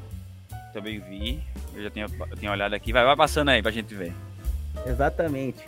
Também 0.73 0.99
vi. 1.01 1.43
Eu 1.75 1.83
já 1.83 1.91
tinha, 1.91 2.07
eu 2.31 2.37
tinha 2.37 2.51
olhado 2.51 2.75
aqui. 2.75 2.93
Vai, 2.93 3.05
vai 3.05 3.17
passando 3.17 3.51
aí 3.51 3.63
pra 3.63 3.71
gente 3.71 3.95
ver. 3.95 4.13
exatamente. 4.87 5.65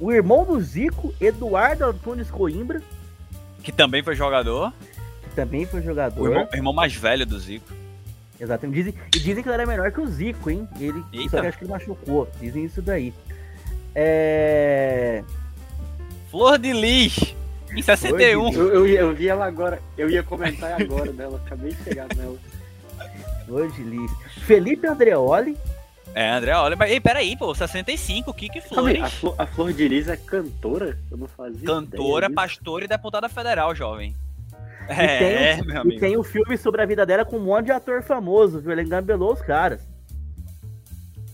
O 0.00 0.12
irmão 0.12 0.44
do 0.44 0.60
Zico, 0.60 1.12
Eduardo 1.20 1.84
Antunes 1.84 2.30
Coimbra, 2.30 2.80
Que 3.62 3.72
também 3.72 4.02
foi 4.02 4.14
jogador. 4.14 4.72
que 5.22 5.30
também 5.34 5.66
foi 5.66 5.80
O 5.80 5.82
jogador. 5.82 6.26
irmão, 6.28 6.48
irmão 6.54 6.72
mais 6.72 6.94
velho 6.94 7.26
do 7.26 7.38
Zico. 7.38 7.72
Exatamente. 8.40 8.76
Dizem, 8.76 8.94
e 9.16 9.18
dizem 9.18 9.42
que 9.42 9.48
ele 9.48 9.54
era 9.54 9.66
menor 9.66 9.90
que 9.90 10.00
o 10.00 10.06
Zico, 10.06 10.48
hein? 10.50 10.68
Ele, 10.78 11.02
Eita. 11.12 11.30
só 11.30 11.40
que 11.40 11.46
acho 11.48 11.58
que 11.58 11.64
ele 11.64 11.72
machucou. 11.72 12.28
Dizem 12.40 12.64
isso 12.64 12.80
daí. 12.80 13.12
É. 13.94 15.24
Flor 16.30 16.58
de 16.58 16.72
Lis. 16.72 17.34
Em 17.74 17.82
61. 17.82 18.52
Eu, 18.52 18.68
eu, 18.72 18.86
ia- 18.86 19.00
eu 19.00 19.12
vi 19.14 19.28
ela 19.28 19.44
agora, 19.44 19.80
eu 19.96 20.08
ia 20.08 20.22
comentar 20.22 20.80
agora 20.80 21.12
dela, 21.12 21.40
acabei 21.44 21.72
de 21.72 21.82
chegar 21.84 22.06
nela. 22.16 22.36
Flor 23.44 23.70
de 23.72 23.82
Lis. 23.82 24.10
Felipe 24.46 24.86
Andreoli. 24.86 25.56
É, 26.14 26.30
André, 26.30 26.52
olha, 26.56 26.74
mas 26.74 26.90
ei, 26.90 27.00
peraí, 27.00 27.36
pô, 27.36 27.54
65, 27.54 28.32
Kiki 28.34 28.60
Flores. 28.60 29.02
a, 29.02 29.08
Flor, 29.08 29.34
a 29.38 29.46
Flor 29.46 29.72
de 29.72 29.86
Lis 29.86 30.08
é 30.08 30.16
cantora? 30.16 30.98
Eu 31.10 31.16
não 31.16 31.28
fazia 31.28 31.64
Cantora, 31.66 32.28
pastora 32.30 32.84
e 32.84 32.88
deputada 32.88 33.28
federal, 33.28 33.72
jovem. 33.74 34.16
E 34.88 34.92
É, 34.92 35.54
tem, 35.56 35.62
meu 35.66 35.74
e 35.74 35.78
amigo. 35.78 36.00
tem 36.00 36.16
o 36.16 36.24
filme 36.24 36.56
sobre 36.56 36.82
a 36.82 36.86
vida 36.86 37.06
dela 37.06 37.24
com 37.24 37.36
um 37.36 37.44
monte 37.44 37.66
de 37.66 37.72
ator 37.72 38.02
famoso, 38.02 38.60
viu? 38.60 38.72
Ele 38.72 38.82
engabelou 38.82 39.32
os 39.32 39.40
caras. 39.42 39.86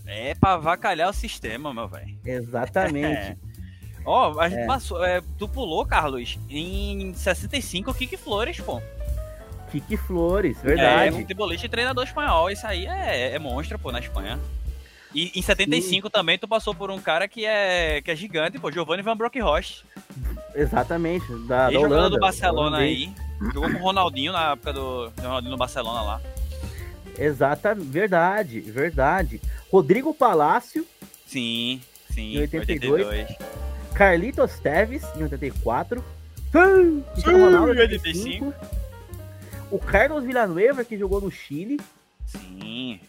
É 0.06 0.34
pra 0.34 0.55
avacalhar 0.55 1.09
o 1.09 1.14
sistema, 1.14 1.72
meu 1.72 1.88
velho. 1.88 2.14
Exatamente. 2.24 3.38
Ó, 4.05 4.38
a 4.38 4.51
gente 4.51 4.60
É. 4.60 4.66
passou. 4.66 5.02
é, 5.02 5.22
tu 5.38 5.48
pulou, 5.48 5.86
Carlos, 5.86 6.38
em 6.51 7.14
65, 7.14 7.94
Kiki 7.94 8.18
Flores, 8.18 8.60
pô. 8.60 8.82
Kiki 9.72 9.96
Flores, 9.96 10.59
É, 10.62 10.66
verdade. 10.66 11.16
futebolista 11.16 11.64
e 11.66 11.70
treinador 11.70 12.05
espanhol. 12.05 12.51
Isso 12.51 12.66
aí 12.66 12.84
é, 12.86 13.34
é 13.34 13.38
monstro, 13.38 13.78
pô, 13.78 13.90
na 13.90 13.98
Espanha. 14.01 14.38
E 15.15 15.31
em 15.35 15.43
75 15.43 16.11
também 16.11 16.36
tu 16.36 16.49
passou 16.49 16.74
por 16.74 16.91
um 16.91 16.99
cara 17.01 17.28
que 17.28 17.47
é, 17.47 18.03
que 18.03 18.11
é 18.11 18.16
gigante, 18.16 18.59
pô, 18.59 18.70
Giovanni 18.70 19.03
Van 19.03 19.16
Bronckhorst. 19.16 19.85
Exatamente. 20.55 21.27
Da, 21.47 21.66
da 21.66 21.73
Ex-jogador 21.73 21.97
Holanda. 21.97 22.11
do 22.11 22.20
Barcelona 22.20 22.78
aí. 22.78 23.12
Jogou 23.53 23.70
com 23.70 23.78
o 23.78 23.82
Ronaldinho 23.82 24.32
na 24.32 24.53
época 24.53 24.73
do, 24.73 25.11
do 25.11 25.23
Ronaldinho 25.23 25.53
no 25.53 25.57
Barcelona 25.57 26.03
lá. 26.03 26.20
Exata, 27.16 27.74
verdade, 27.74 28.61
verdade. 28.61 29.41
Rodrigo 29.70 30.12
Palácio, 30.12 30.86
Sim, 31.27 31.81
sim. 32.11 32.36
Em 32.36 32.41
82. 32.41 33.07
82. 33.07 33.39
Carlitos 33.95 34.59
Teves, 34.59 35.03
em 35.16 35.23
84. 35.24 36.05
Sim, 36.53 37.05
Cristiano 37.12 37.45
Ronaldo, 37.45 37.74
em 37.74 37.78
85. 37.78 38.47
85. 38.47 38.55
O 39.70 39.78
Carlos 39.78 40.24
Villanueva, 40.24 40.85
que 40.85 40.97
jogou 40.99 41.20
no 41.20 41.31
Chile. 41.31 41.81
Sim. 42.27 43.01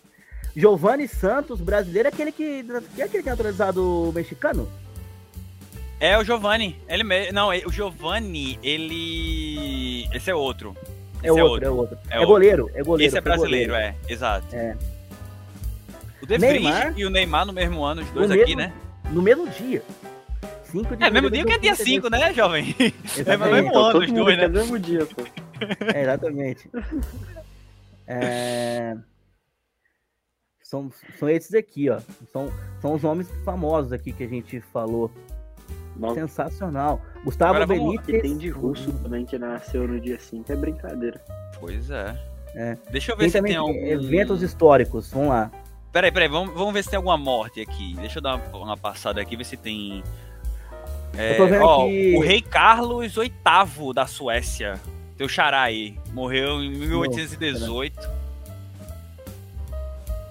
Giovanni 0.56 1.07
Santos, 1.07 1.60
brasileiro, 1.60 2.07
aquele 2.10 2.32
que. 2.32 2.64
que 2.95 3.02
é 3.02 3.06
aquele 3.06 3.23
que 3.23 3.30
é 3.30 3.32
naturalizado 3.32 4.11
mexicano? 4.15 4.69
É 5.99 6.18
o 6.18 6.23
Giovanni. 6.23 6.80
Ele 6.90 7.03
me... 7.03 7.32
Não, 7.32 7.49
o 7.49 7.72
Giovanni, 7.72 8.60
ele. 8.64 10.07
Esse 10.14 10.30
é 10.32 10.36
outro. 10.36 10.76
É 11.23 11.30
Esse 11.30 11.41
outro, 11.41 11.65
é 11.65 11.69
outro. 11.69 11.98
É 12.10 12.15
É, 12.15 12.19
outro. 12.19 12.27
goleiro, 12.34 12.72
é 12.73 12.84
goleiro. 12.84 13.07
Esse 13.10 13.18
é 13.18 13.22
foi 13.22 13.32
brasileiro, 13.32 13.73
goleiro. 13.73 13.95
é, 14.07 14.11
exato. 14.14 14.45
É. 14.56 14.76
O 16.22 16.26
De 16.26 16.38
Neymar. 16.38 16.94
e 16.98 17.06
o 17.06 17.10
Neymar 17.10 17.45
no 17.45 17.53
mesmo 17.53 17.84
ano, 17.84 18.02
os 18.02 18.10
dois 18.11 18.30
aqui, 18.32 18.56
mesmo- 18.56 18.57
né? 18.57 18.73
No 19.11 19.22
mesmo 19.22 19.48
dia. 19.49 19.82
5 20.72 20.95
de 20.95 21.03
É, 21.03 21.10
mesmo 21.10 21.30
dia 21.30 21.45
que 21.45 21.52
é 21.53 21.57
dia 21.57 21.76
2022. 21.76 21.88
5, 21.88 22.10
né, 22.10 22.34
jovem? 22.34 22.76
É 23.26 23.38
no 23.38 23.45
mesmo 23.52 23.69
Então, 23.69 23.86
ano, 23.86 23.99
os 23.99 24.11
dois, 24.11 24.38
é 24.38 24.41
né? 24.41 24.48
no 24.48 24.53
mesmo 24.53 24.80
dia, 24.80 25.06
pô. 25.06 25.23
É, 25.94 26.02
exatamente. 26.02 26.69
É, 28.07 28.95
São, 30.76 30.91
são 31.19 31.30
esses 31.30 31.53
aqui, 31.53 31.89
ó. 31.89 31.99
São, 32.31 32.52
são 32.81 32.93
os 32.93 33.02
nomes 33.02 33.30
famosos 33.45 33.93
aqui 33.93 34.11
que 34.11 34.23
a 34.23 34.27
gente 34.27 34.60
falou. 34.60 35.10
Nossa, 35.95 36.15
Sensacional. 36.15 37.02
Gustavo 37.23 37.53
Agora 37.56 37.65
vamos- 37.65 38.02
que 38.02 38.11
Benítez. 38.11 38.22
tem 38.22 38.38
de 38.38 38.49
russo 38.49 38.91
também 39.02 39.26
que 39.26 39.38
nasceu 39.38 39.88
no 39.88 39.99
dia 39.99 40.19
5, 40.19 40.52
é 40.52 40.56
brincadeira. 40.56 41.22
Pois 41.60 41.89
é. 41.89 42.15
É. 42.53 42.77
Deixa 42.91 43.11
eu 43.14 43.18
ver 43.18 43.23
Tem 43.23 43.30
se 43.30 43.41
tem 43.41 43.56
algum. 43.56 43.73
eventos 43.73 44.41
históricos. 44.41 45.10
Vamos 45.11 45.30
lá. 45.30 45.49
Peraí, 45.93 46.11
peraí, 46.11 46.27
vamos, 46.27 46.53
vamos 46.53 46.73
ver 46.73 46.84
se 46.84 46.89
tem 46.89 46.97
alguma 46.97 47.18
morte 47.18 47.61
aqui. 47.61 47.95
Deixa 47.95 48.18
eu 48.19 48.22
dar 48.22 48.35
uma, 48.35 48.57
uma 48.65 48.77
passada 48.77 49.22
aqui, 49.22 49.38
ver 49.38 49.45
se 49.45 49.56
tem. 49.56 50.03
É, 51.18 51.38
ó, 51.61 51.85
que- 51.88 52.15
O 52.18 52.19
rei 52.19 52.41
Carlos 52.41 53.15
VIII 53.15 53.31
da 53.93 54.06
Suécia. 54.06 54.73
Teu 55.18 55.30
xará 55.30 55.61
aí. 55.61 55.97
Morreu 56.14 56.61
em 56.61 56.69
1818. 56.72 57.97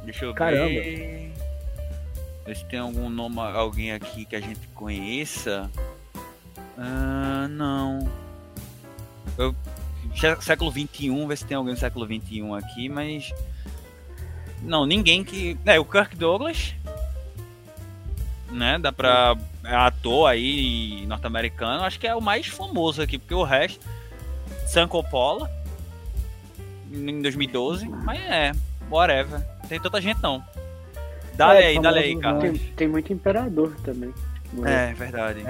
Deixa 0.04 0.24
eu 0.24 0.34
Caramba. 0.34 0.66
ver. 0.68 1.32
Ver 2.46 2.56
se 2.56 2.64
tem 2.66 2.78
algum 2.78 3.08
nome, 3.08 3.38
alguém 3.40 3.92
aqui 3.92 4.24
que 4.24 4.36
a 4.36 4.40
gente 4.40 4.66
conheça. 4.74 5.70
Ah, 6.76 7.46
não. 7.48 8.06
Eu, 9.38 9.54
sé- 10.16 10.36
século 10.40 10.70
XXI, 10.70 11.26
ver 11.26 11.38
se 11.38 11.46
tem 11.46 11.56
alguém 11.56 11.74
do 11.74 11.80
século 11.80 12.04
XXI 12.06 12.42
aqui, 12.58 12.88
mas. 12.88 13.32
Não, 14.62 14.84
ninguém 14.84 15.24
que. 15.24 15.56
É, 15.64 15.78
o 15.80 15.84
Kirk 15.84 16.16
Douglas. 16.16 16.74
Né? 18.50 18.78
Dá 18.78 18.92
pra. 18.92 19.36
É 19.64 19.74
ator 19.74 20.28
aí 20.30 21.06
norte-americano. 21.06 21.82
Acho 21.84 21.98
que 21.98 22.06
é 22.06 22.14
o 22.14 22.20
mais 22.20 22.46
famoso 22.46 23.00
aqui, 23.00 23.18
porque 23.18 23.34
o 23.34 23.42
resto. 23.42 23.80
Sam 24.66 24.86
Coppola. 24.86 25.50
Em 26.92 27.22
2012. 27.22 27.88
Mas 27.88 28.20
é. 28.20 28.52
Whatever. 28.90 29.42
Tem 29.68 29.80
tanta 29.80 30.00
gente 30.00 30.22
não. 30.22 30.44
Dale 31.34 31.60
É, 31.60 31.66
aí, 31.66 31.80
dale 31.80 31.98
aí, 31.98 32.18
Carlos. 32.18 32.42
Tem, 32.42 32.72
tem 32.76 32.88
muito 32.88 33.12
imperador 33.12 33.74
também. 33.84 34.12
É, 34.64 34.92
verdade. 34.94 35.44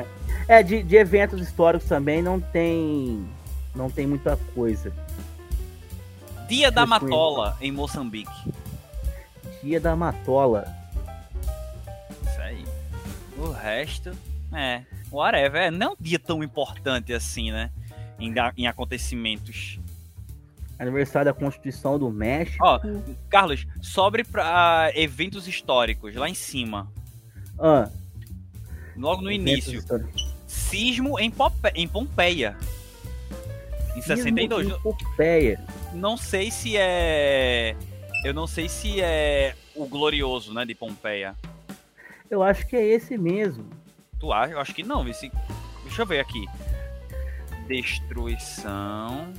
É, 0.49 0.63
de, 0.63 0.83
de 0.83 0.97
eventos 0.97 1.41
históricos 1.41 1.89
também 1.89 2.23
não 2.23 2.41
tem. 2.41 3.27
Não 3.75 3.91
tem 3.91 4.07
muita 4.07 4.37
coisa. 4.55 4.93
Dia 6.49 6.71
da. 6.71 6.87
Matola, 6.87 7.57
em 7.61 7.73
Moçambique. 7.73 8.53
Dia 9.63 9.81
da 9.81 9.95
Matola. 9.97 10.67
Isso 12.23 12.41
aí. 12.41 12.65
O 13.37 13.51
resto, 13.51 14.13
é, 14.53 14.83
whatever. 15.11 15.63
É, 15.63 15.71
não 15.71 15.89
é 15.89 15.91
um 15.91 15.97
dia 15.99 16.19
tão 16.19 16.43
importante 16.43 17.13
assim, 17.13 17.51
né? 17.51 17.71
Em, 18.19 18.33
em 18.57 18.67
acontecimentos. 18.67 19.79
Aniversário 20.79 21.27
da 21.27 21.35
Constituição 21.39 21.99
do 21.99 22.11
México. 22.11 22.65
Ó, 22.65 22.81
Carlos, 23.31 23.67
sobre 23.81 24.25
pra 24.25 24.91
eventos 24.95 25.47
históricos, 25.47 26.15
lá 26.15 26.29
em 26.29 26.35
cima. 26.35 26.91
Ah, 27.59 27.89
Logo 28.97 29.23
no 29.23 29.31
eventos 29.31 29.67
início. 29.69 29.79
históricos. 29.79 30.35
Sismo 30.47 31.19
em, 31.19 31.31
Pope- 31.31 31.73
em 31.75 31.87
Pompeia. 31.89 32.57
Em 33.97 34.01
62. 34.03 34.67
Sismo 34.67 34.79
em 34.79 34.83
Pompeia. 34.83 35.61
Não 35.93 36.17
sei 36.17 36.51
se 36.51 36.77
é. 36.77 37.77
Eu 38.25 38.33
não 38.35 38.47
sei 38.47 38.69
se 38.69 39.01
é 39.01 39.55
o 39.77 39.87
glorioso, 39.87 40.53
né, 40.55 40.65
de 40.65 40.75
Pompeia. 40.75 41.35
Eu 42.31 42.43
acho 42.43 42.67
que 42.67 42.75
é 42.75 42.83
esse 42.85 43.17
mesmo. 43.19 43.67
Tu 44.19 44.33
acha? 44.33 44.53
Eu 44.55 44.61
acho 44.61 44.75
que 44.75 44.83
não, 44.83 45.05
vice. 45.05 45.31
Deixa 45.85 46.03
eu 46.03 46.07
ver 46.07 46.21
aqui. 46.21 46.45
Destruição 47.69 49.33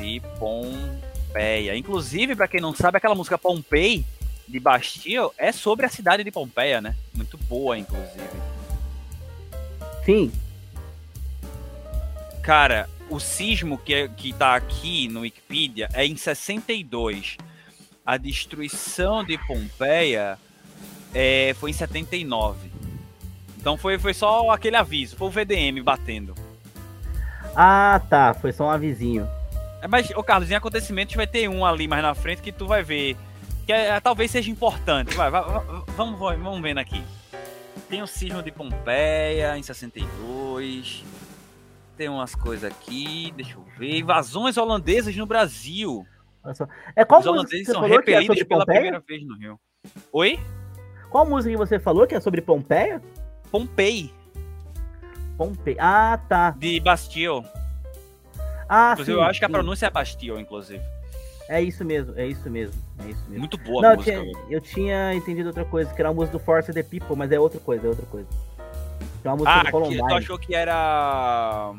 de 0.00 0.20
Pompeia. 0.38 1.76
Inclusive, 1.76 2.34
pra 2.34 2.48
quem 2.48 2.60
não 2.60 2.74
sabe, 2.74 2.96
aquela 2.96 3.14
música 3.14 3.36
Pompei 3.38 4.04
de 4.48 4.58
Bastille 4.58 5.30
é 5.38 5.52
sobre 5.52 5.86
a 5.86 5.88
cidade 5.88 6.24
de 6.24 6.30
Pompeia, 6.30 6.80
né? 6.80 6.96
Muito 7.14 7.36
boa, 7.38 7.78
inclusive. 7.78 8.40
Sim, 10.04 10.32
Cara, 12.42 12.88
o 13.10 13.20
sismo 13.20 13.76
que, 13.78 13.94
é- 13.94 14.08
que 14.08 14.32
tá 14.32 14.54
aqui 14.56 15.08
no 15.08 15.20
Wikipedia 15.20 15.88
é 15.92 16.06
em 16.06 16.16
62. 16.16 17.36
A 18.04 18.16
destruição 18.16 19.22
de 19.22 19.36
Pompeia 19.46 20.38
é, 21.14 21.54
foi 21.60 21.70
em 21.70 21.74
79. 21.74 22.70
Então 23.58 23.76
foi, 23.76 23.98
foi 23.98 24.14
só 24.14 24.50
aquele 24.50 24.76
aviso, 24.76 25.16
foi 25.16 25.28
o 25.28 25.30
VDM 25.30 25.82
batendo. 25.82 26.34
Ah, 27.54 28.00
tá. 28.08 28.32
Foi 28.32 28.52
só 28.52 28.66
um 28.66 28.70
avisinho. 28.70 29.28
É, 29.82 29.88
mas, 29.88 30.10
ô 30.10 30.22
Carlos, 30.22 30.50
em 30.50 30.54
acontecimentos 30.54 31.14
vai 31.14 31.26
ter 31.26 31.48
um 31.48 31.64
ali 31.64 31.88
mais 31.88 32.02
na 32.02 32.14
frente 32.14 32.42
que 32.42 32.52
tu 32.52 32.66
vai 32.66 32.82
ver. 32.82 33.16
Que 33.66 33.72
é- 33.72 34.00
talvez 34.00 34.30
seja 34.30 34.50
importante. 34.50 35.14
Vai, 35.14 35.30
vai, 35.30 35.42
vai, 35.42 35.64
vamos, 35.96 36.18
vamos 36.18 36.60
vendo 36.60 36.78
aqui. 36.78 37.02
Tem 37.88 38.02
o 38.02 38.06
sismo 38.06 38.42
de 38.42 38.50
Pompeia 38.52 39.56
em 39.56 39.62
62. 39.62 41.04
Tem 41.96 42.08
umas 42.08 42.34
coisas 42.34 42.70
aqui, 42.70 43.32
deixa 43.36 43.54
eu 43.54 43.64
ver. 43.76 43.98
Invasões 43.98 44.56
holandesas 44.56 45.14
no 45.16 45.26
Brasil. 45.26 46.06
É 46.96 47.04
qual 47.04 47.20
Os 47.20 47.26
holandeses 47.26 47.66
são 47.66 47.84
é 47.84 47.88
repelidos 47.88 48.26
sobre 48.26 48.44
pela 48.44 48.64
primeira 48.64 49.00
vez 49.00 49.26
no 49.26 49.36
Rio. 49.36 49.60
Oi? 50.12 50.40
Qual 51.10 51.26
música 51.26 51.50
que 51.50 51.58
você 51.58 51.78
falou 51.78 52.06
que 52.06 52.14
é 52.14 52.20
sobre 52.20 52.40
Pompeia? 52.40 53.02
Pompei. 53.50 54.12
Pompei. 55.36 55.76
Ah, 55.78 56.18
tá. 56.28 56.50
De 56.52 56.80
Bastille. 56.80 57.44
Ah, 58.72 58.92
inclusive, 58.92 59.16
sim, 59.16 59.22
eu 59.22 59.26
acho 59.28 59.38
que 59.40 59.44
a 59.44 59.48
sim. 59.48 59.52
pronúncia 59.52 59.86
é 59.86 59.90
Bastille, 59.90 60.40
inclusive. 60.40 60.82
É 61.48 61.60
isso 61.60 61.84
mesmo, 61.84 62.14
é 62.16 62.26
isso 62.28 62.48
mesmo. 62.48 62.80
É 63.04 63.10
isso 63.10 63.20
mesmo. 63.26 63.40
Muito 63.40 63.58
boa 63.58 63.82
Não, 63.82 63.88
a 63.88 63.92
eu 63.94 63.96
música. 63.96 64.20
tinha, 64.20 64.34
eu 64.48 64.60
tinha 64.60 65.14
entendido 65.14 65.48
outra 65.48 65.64
coisa, 65.64 65.92
que 65.92 66.00
era 66.00 66.08
a 66.10 66.14
música 66.14 66.38
do 66.38 66.44
Force 66.44 66.72
the 66.72 66.82
People, 66.84 67.16
mas 67.16 67.32
é 67.32 67.40
outra 67.40 67.58
coisa, 67.58 67.84
é 67.86 67.88
outra 67.90 68.06
coisa. 68.06 68.28
É 69.24 69.28
uma 69.28 69.36
música 69.36 69.52
Ah, 69.52 69.58
do 69.58 69.64
que, 69.66 69.70
Columbine. 69.72 70.08
tu 70.08 70.14
achou 70.14 70.38
que 70.38 70.54
era. 70.54 71.72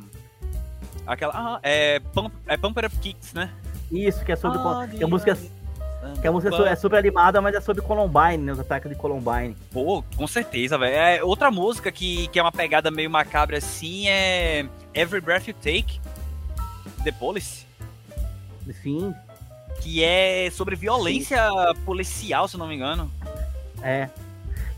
Aquela. 1.08 1.34
Ah, 1.34 1.60
é, 1.64 2.00
Pump, 2.14 2.34
é 2.48 2.58
Pumper 2.58 2.86
Up 2.86 2.96
Kicks, 2.98 3.34
né? 3.34 3.50
Isso, 3.90 4.24
que 4.26 4.32
é 4.34 4.36
sobre. 4.36 4.60
Ah, 4.60 4.88
que 4.88 5.04
a 5.04 5.08
música, 5.08 5.38
que 6.22 6.28
a 6.28 6.32
música 6.32 6.56
é 6.68 6.72
é 6.74 6.76
super 6.76 6.98
animada, 7.00 7.42
mas 7.42 7.56
é 7.56 7.62
sobre 7.62 7.82
Columbine, 7.82 8.38
né? 8.38 8.52
Os 8.52 8.60
ataques 8.60 8.90
de 8.90 8.96
Columbine. 8.96 9.56
Pô, 9.72 10.04
com 10.16 10.28
certeza, 10.28 10.78
velho. 10.78 10.94
É, 10.96 11.24
outra 11.24 11.50
música 11.50 11.92
que, 11.92 12.28
que 12.28 12.38
é 12.40 12.42
uma 12.42 12.52
pegada 12.52 12.92
meio 12.92 13.10
macabra 13.10 13.58
assim 13.58 14.08
é 14.08 14.66
Every 14.94 15.22
Breath 15.22 15.48
You 15.48 15.56
Take, 15.56 16.00
The 17.04 17.12
Police, 17.12 17.66
Sim, 18.82 19.14
que 19.82 20.04
é 20.04 20.50
sobre 20.52 20.76
violência 20.76 21.42
policial, 21.86 22.48
se 22.48 22.56
eu 22.56 22.60
não 22.60 22.68
me 22.68 22.76
engano. 22.76 23.12
é. 23.82 24.10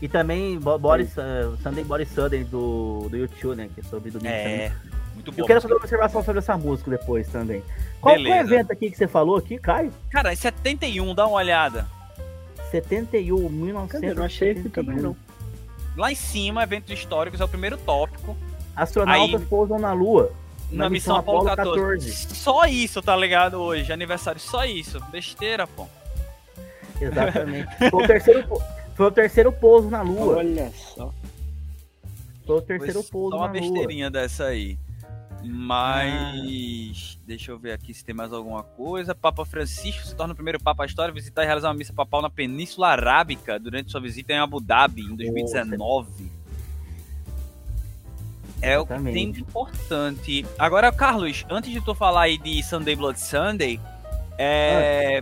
E 0.02 0.08
também 0.08 0.58
Bo- 0.58 0.76
Boris, 0.78 1.16
uh, 1.16 1.56
Sunday 1.62 1.82
Boris 1.84 2.08
Sunday 2.10 2.44
do, 2.44 3.06
do 3.08 3.16
YouTube, 3.16 3.56
né? 3.56 3.70
Que 3.72 3.80
é 3.80 3.82
sobre 3.84 4.10
domingo 4.10 4.28
É, 4.34 4.42
também. 4.68 4.72
muito 5.14 5.30
Eu 5.30 5.34
bom. 5.36 5.46
quero 5.46 5.60
fazer 5.62 5.72
uma 5.72 5.80
observação 5.80 6.22
sobre 6.22 6.40
essa 6.40 6.58
música 6.58 6.90
depois 6.90 7.26
também. 7.28 7.62
Qual 8.02 8.14
foi 8.14 8.24
o 8.24 8.34
evento 8.34 8.70
aqui 8.72 8.90
que 8.90 8.98
você 8.98 9.08
falou 9.08 9.36
aqui, 9.36 9.56
Caio? 9.56 9.90
Cara, 10.10 10.32
em 10.32 10.36
71, 10.36 11.14
dá 11.14 11.26
uma 11.26 11.36
olhada. 11.36 11.86
71, 12.70 13.36
Cadê? 13.38 13.48
1971. 13.54 14.08
Eu 14.10 14.14
não 14.16 14.24
achei 14.24 14.50
aqui 14.50 14.68
também, 14.68 14.96
não. 14.96 15.16
Lá 15.96 16.10
em 16.12 16.16
cima, 16.16 16.64
eventos 16.64 16.90
históricos, 16.90 17.40
é 17.40 17.44
o 17.44 17.48
primeiro 17.48 17.78
tópico. 17.78 18.36
Astronautas 18.76 19.40
Aí- 19.40 19.46
pousam 19.46 19.78
na 19.78 19.92
Lua. 19.92 20.32
Na, 20.70 20.84
Na 20.84 20.90
missão 20.90 21.16
missão 21.16 21.16
Apollo 21.16 21.48
Apollo 21.48 21.74
14. 21.74 22.34
Só 22.34 22.64
isso, 22.64 23.00
tá 23.00 23.16
ligado? 23.16 23.54
Hoje, 23.60 23.92
aniversário, 23.92 24.40
só 24.40 24.64
isso. 24.64 25.00
Besteira, 25.10 25.66
pô. 25.66 25.86
Exatamente. 27.00 27.68
Foi 27.90 28.04
o 28.04 28.06
terceiro, 28.06 28.62
foi 28.94 29.06
o 29.06 29.10
terceiro 29.10 29.52
pouso 29.52 29.90
na 29.90 30.02
Lua. 30.02 30.36
Olha 30.36 30.70
só. 30.72 31.12
Foi 32.46 32.56
o 32.56 32.58
Foi 32.58 32.62
terceiro 32.62 33.02
pouso 33.04 33.36
só 33.36 33.42
uma 33.42 33.46
na 33.48 33.52
Lua. 33.52 33.60
besteirinha 33.60 34.10
dessa 34.10 34.44
aí. 34.44 34.78
Mas. 35.42 37.18
Deixa 37.26 37.50
eu 37.50 37.58
ver 37.58 37.72
aqui 37.72 37.92
se 37.92 38.04
tem 38.04 38.14
mais 38.14 38.32
alguma 38.32 38.62
coisa. 38.62 39.14
Papa 39.14 39.44
Francisco 39.44 40.06
se 40.06 40.14
torna 40.14 40.32
o 40.32 40.36
primeiro 40.36 40.60
Papa 40.60 40.84
da 40.84 40.86
história 40.86 41.10
a 41.10 41.14
visitar 41.14 41.42
e 41.42 41.46
realizar 41.46 41.68
uma 41.68 41.74
missa 41.74 41.92
papal 41.92 42.22
na 42.22 42.30
Península 42.30 42.88
Arábica 42.88 43.58
durante 43.58 43.90
sua 43.90 44.00
visita 44.00 44.32
em 44.32 44.38
Abu 44.38 44.60
Dhabi 44.60 45.02
em 45.02 45.14
2019. 45.16 46.30
É 48.62 48.78
o 48.78 48.86
que 48.86 48.94
tem 49.12 49.30
de 49.30 49.40
importante. 49.40 50.46
Agora, 50.58 50.90
Carlos, 50.92 51.44
antes 51.50 51.70
de 51.70 51.80
tu 51.80 51.94
falar 51.94 52.22
aí 52.22 52.38
de 52.38 52.62
Sunday 52.62 52.96
Blood 52.96 53.18
Sunday, 53.20 53.78
é. 54.38 55.20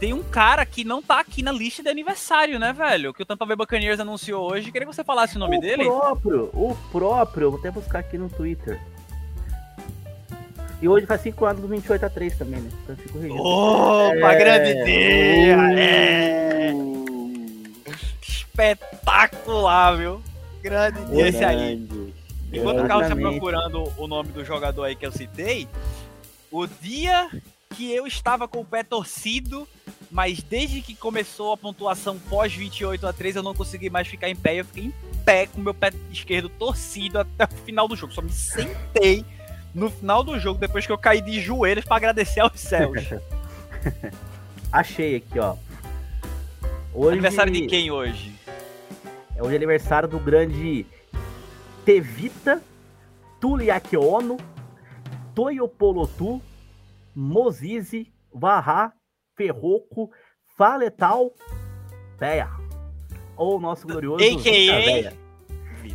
Tem 0.00 0.12
um 0.12 0.22
cara 0.22 0.66
que 0.66 0.82
não 0.82 1.00
tá 1.00 1.20
aqui 1.20 1.44
na 1.44 1.52
lista 1.52 1.80
de 1.80 1.88
aniversário, 1.88 2.58
né, 2.58 2.72
velho? 2.72 3.14
Que 3.14 3.22
o 3.22 3.26
Tampa 3.26 3.46
Bay 3.46 3.54
Buccaneers 3.56 4.00
anunciou 4.00 4.50
hoje. 4.50 4.72
Queria 4.72 4.84
que 4.88 4.92
você 4.92 5.04
falasse 5.04 5.36
o 5.36 5.38
nome 5.38 5.58
o 5.58 5.60
dele. 5.60 5.84
próprio, 5.84 6.50
o 6.52 6.76
próprio, 6.90 7.50
vou 7.52 7.60
até 7.60 7.70
buscar 7.70 8.00
aqui 8.00 8.18
no 8.18 8.28
Twitter. 8.28 8.80
E 10.80 10.88
hoje 10.88 11.06
faz 11.06 11.20
5 11.20 11.44
anos 11.44 11.62
do 11.62 11.68
28 11.68 12.04
a 12.04 12.10
3 12.10 12.36
também, 12.36 12.60
né? 12.60 12.68
Então 12.82 12.96
fico 12.96 13.16
registro. 13.16 13.44
Opa, 13.46 14.32
É. 14.32 14.38
grande 14.38 14.70
ideia! 14.72 15.56
É. 15.78 16.72
Espetacular, 18.20 19.96
viu? 19.96 20.20
Grande 20.62 21.00
ideia 21.02 21.28
esse 21.28 21.44
aí. 21.44 21.88
Enquanto 22.52 22.80
o. 22.84 22.86
Carlos 22.86 23.08
tá 23.08 23.14
Exatamente. 23.14 23.40
procurando 23.40 23.92
o 23.96 24.06
nome 24.06 24.30
do 24.30 24.44
jogador 24.44 24.84
aí 24.84 24.94
que 24.94 25.06
eu 25.06 25.12
citei, 25.12 25.66
o 26.50 26.66
dia 26.66 27.30
que 27.70 27.90
eu 27.90 28.06
estava 28.06 28.46
com 28.46 28.60
o 28.60 28.64
pé 28.64 28.82
torcido, 28.82 29.66
mas 30.10 30.42
desde 30.42 30.82
que 30.82 30.94
começou 30.94 31.52
a 31.52 31.56
pontuação 31.56 32.18
pós 32.18 32.52
28 32.52 33.06
a 33.06 33.12
3 33.12 33.36
eu 33.36 33.42
não 33.42 33.54
consegui 33.54 33.88
mais 33.88 34.06
ficar 34.06 34.28
em 34.28 34.36
pé. 34.36 34.56
Eu 34.60 34.64
fiquei 34.66 34.84
em 34.84 34.94
pé 35.24 35.46
com 35.46 35.60
meu 35.60 35.72
pé 35.72 35.90
esquerdo 36.10 36.48
torcido 36.50 37.18
até 37.18 37.44
o 37.44 37.64
final 37.64 37.88
do 37.88 37.96
jogo. 37.96 38.12
Só 38.12 38.20
me 38.20 38.30
sentei 38.30 39.24
no 39.74 39.90
final 39.90 40.22
do 40.22 40.38
jogo 40.38 40.60
depois 40.60 40.86
que 40.86 40.92
eu 40.92 40.98
caí 40.98 41.22
de 41.22 41.40
joelhos 41.40 41.84
para 41.84 41.96
agradecer 41.96 42.40
aos 42.40 42.60
céus. 42.60 43.02
Achei 44.70 45.16
aqui, 45.16 45.38
ó. 45.38 45.56
Hoje, 46.94 47.12
Aniversário 47.12 47.52
de 47.52 47.66
quem 47.66 47.90
hoje? 47.90 48.34
É 49.34 49.42
hoje 49.42 49.54
é 49.54 49.56
aniversário 49.56 50.08
do 50.08 50.18
grande 50.18 50.84
Tevita 51.84 52.60
Tuliak 53.40 53.96
Ono, 53.96 54.36
Toyopolotu, 55.34 56.40
Mozizi, 57.14 58.12
Varra, 58.32 58.92
Ferroco, 59.36 60.10
Faletal, 60.56 61.32
Véia. 62.18 62.48
Ou 63.36 63.58
nosso 63.60 63.86
glorioso 63.86 64.22
A.K.A. 64.22 64.36
Vita 64.38 64.84
Véia. 64.84 65.12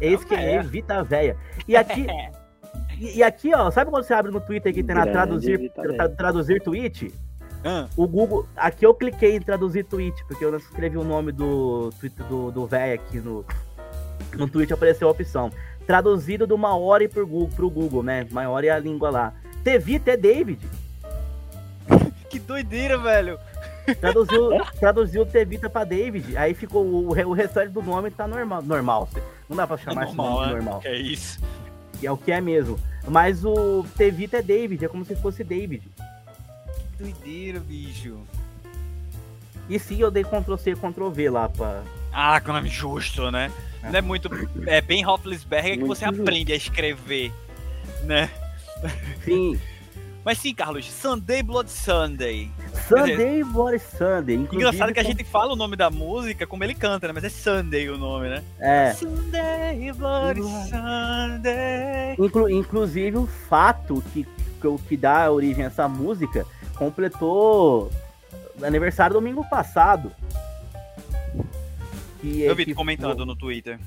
Esse 0.02 0.26
que 0.26 0.36
é 0.36 0.62
Vita 0.62 1.04
Véia. 1.04 1.38
E 1.68 1.76
aqui, 1.76 2.06
e, 3.00 3.18
e 3.18 3.24
aqui, 3.24 3.54
ó, 3.54 3.72
sabe 3.72 3.90
quando 3.92 4.04
você 4.04 4.14
abre 4.14 4.32
no 4.32 4.42
Twitter 4.42 4.74
que 4.74 4.84
tem 4.84 4.96
na 4.96 5.06
traduzir, 5.06 5.72
tra- 5.72 6.10
traduzir 6.10 6.62
tweet? 6.62 7.14
Ah, 7.64 7.88
O 7.96 8.08
Google. 8.08 8.48
Aqui 8.56 8.86
eu 8.86 8.94
cliquei 8.94 9.36
em 9.36 9.42
traduzir 9.42 9.84
tweet, 9.86 10.24
porque 10.28 10.44
eu 10.44 10.52
não 10.52 10.58
escrevi 10.58 10.98
o 10.98 11.04
nome 11.04 11.32
do 11.32 11.90
tweet 12.00 12.16
do, 12.24 12.52
do 12.52 12.66
véio 12.68 12.96
aqui 12.96 13.20
no, 13.20 13.46
no 14.36 14.48
tweet, 14.50 14.72
apareceu 14.74 15.08
a 15.08 15.12
opção. 15.12 15.50
Traduzido 15.88 16.46
do 16.46 16.58
Maori 16.58 17.08
pro 17.08 17.26
Google, 17.26 17.50
pro 17.56 17.70
Google, 17.70 18.04
né? 18.04 18.28
Maori 18.30 18.68
é 18.68 18.72
a 18.72 18.80
língua 18.80 19.10
lá. 19.10 19.34
Tevita 19.64 20.12
é 20.12 20.18
David. 20.18 20.60
que 22.30 22.38
doideira, 22.40 22.98
velho. 22.98 23.40
Traduziu, 24.00 24.50
traduziu 24.78 25.26
Tevita 25.26 25.70
pra 25.70 25.86
David. 25.86 26.38
Aí 26.38 26.54
ficou 26.54 26.86
o, 26.86 27.08
o 27.08 27.34
restante 27.34 27.72
do 27.72 27.82
nome 27.82 28.12
tá 28.12 28.28
normal. 28.28 28.62
Normal. 28.62 29.10
Não 29.48 29.56
dá 29.56 29.66
pra 29.66 29.78
chamar 29.78 30.08
esse 30.08 30.16
nome 30.16 30.40
de 30.40 30.46
né? 30.46 30.54
normal. 30.56 30.82
É 30.84 30.98
isso. 30.98 31.40
Que 32.00 32.06
é 32.06 32.12
o 32.12 32.18
que 32.18 32.34
é 32.34 32.42
mesmo. 32.42 32.78
Mas 33.08 33.46
o 33.46 33.86
Tevita 33.96 34.38
é 34.38 34.42
David, 34.42 34.84
é 34.84 34.90
como 34.90 35.06
se 35.06 35.16
fosse 35.16 35.44
David. 35.44 35.84
Que 36.98 37.04
doideira, 37.04 37.60
bicho. 37.62 38.18
E 39.70 39.80
sim, 39.80 40.00
eu 40.02 40.12
dei 40.12 40.24
Ctrl 40.24 40.58
C, 40.58 40.76
Ctrl 40.76 41.10
V 41.10 41.30
lá 41.30 41.48
pra. 41.48 41.84
Ah, 42.12 42.40
que 42.42 42.48
nome 42.48 42.70
justo, 42.70 43.30
né? 43.32 43.52
Não 43.84 43.98
é 44.00 44.02
muito. 44.02 44.30
É 44.66 44.82
bem 44.82 45.04
Roethlisberger 45.04 45.74
que 45.74 45.80
Muito 45.80 45.96
você 45.96 46.06
justo. 46.06 46.22
aprende 46.22 46.52
a 46.52 46.56
escrever, 46.56 47.32
né? 48.04 48.30
Sim. 49.24 49.60
Mas 50.26 50.40
sim, 50.40 50.54
Carlos, 50.54 50.92
Sunday 50.92 51.42
Blood 51.42 51.72
Sunday. 51.72 52.52
Sunday 52.90 53.42
Boris 53.46 53.82
Sunday. 53.82 54.36
Inclusive, 54.36 54.56
Engraçado 54.58 54.94
que 54.94 55.00
a 55.00 55.04
gente 55.04 55.24
fala 55.24 55.54
o 55.54 55.56
nome 55.56 55.78
da 55.78 55.90
música 55.90 56.46
como 56.46 56.66
ele 56.66 56.74
canta, 56.76 57.08
né? 57.08 57.14
Mas 57.14 57.24
é 57.24 57.30
Sunday 57.30 57.88
o 57.88 57.98
nome, 57.98 58.28
né? 58.28 58.44
É. 58.60 58.94
Sunday 58.94 59.90
Bloody 59.94 60.42
Sunday. 60.42 62.16
Inclu- 62.20 62.50
inclusive 62.50 63.16
o 63.18 63.26
fato 63.26 64.04
que, 64.12 64.28
que, 64.60 64.68
o 64.68 64.78
que 64.78 64.98
dá 64.98 65.32
origem 65.32 65.64
a 65.64 65.68
essa 65.68 65.88
música 65.88 66.46
completou 66.76 67.90
aniversário 68.62 69.14
domingo 69.14 69.46
passado. 69.50 70.12
Que, 72.32 72.44
Eu 72.44 72.56
vi 72.56 72.66
que 72.66 72.74
comentando 72.74 73.26
no 73.26 73.36
Twitter. 73.36 73.80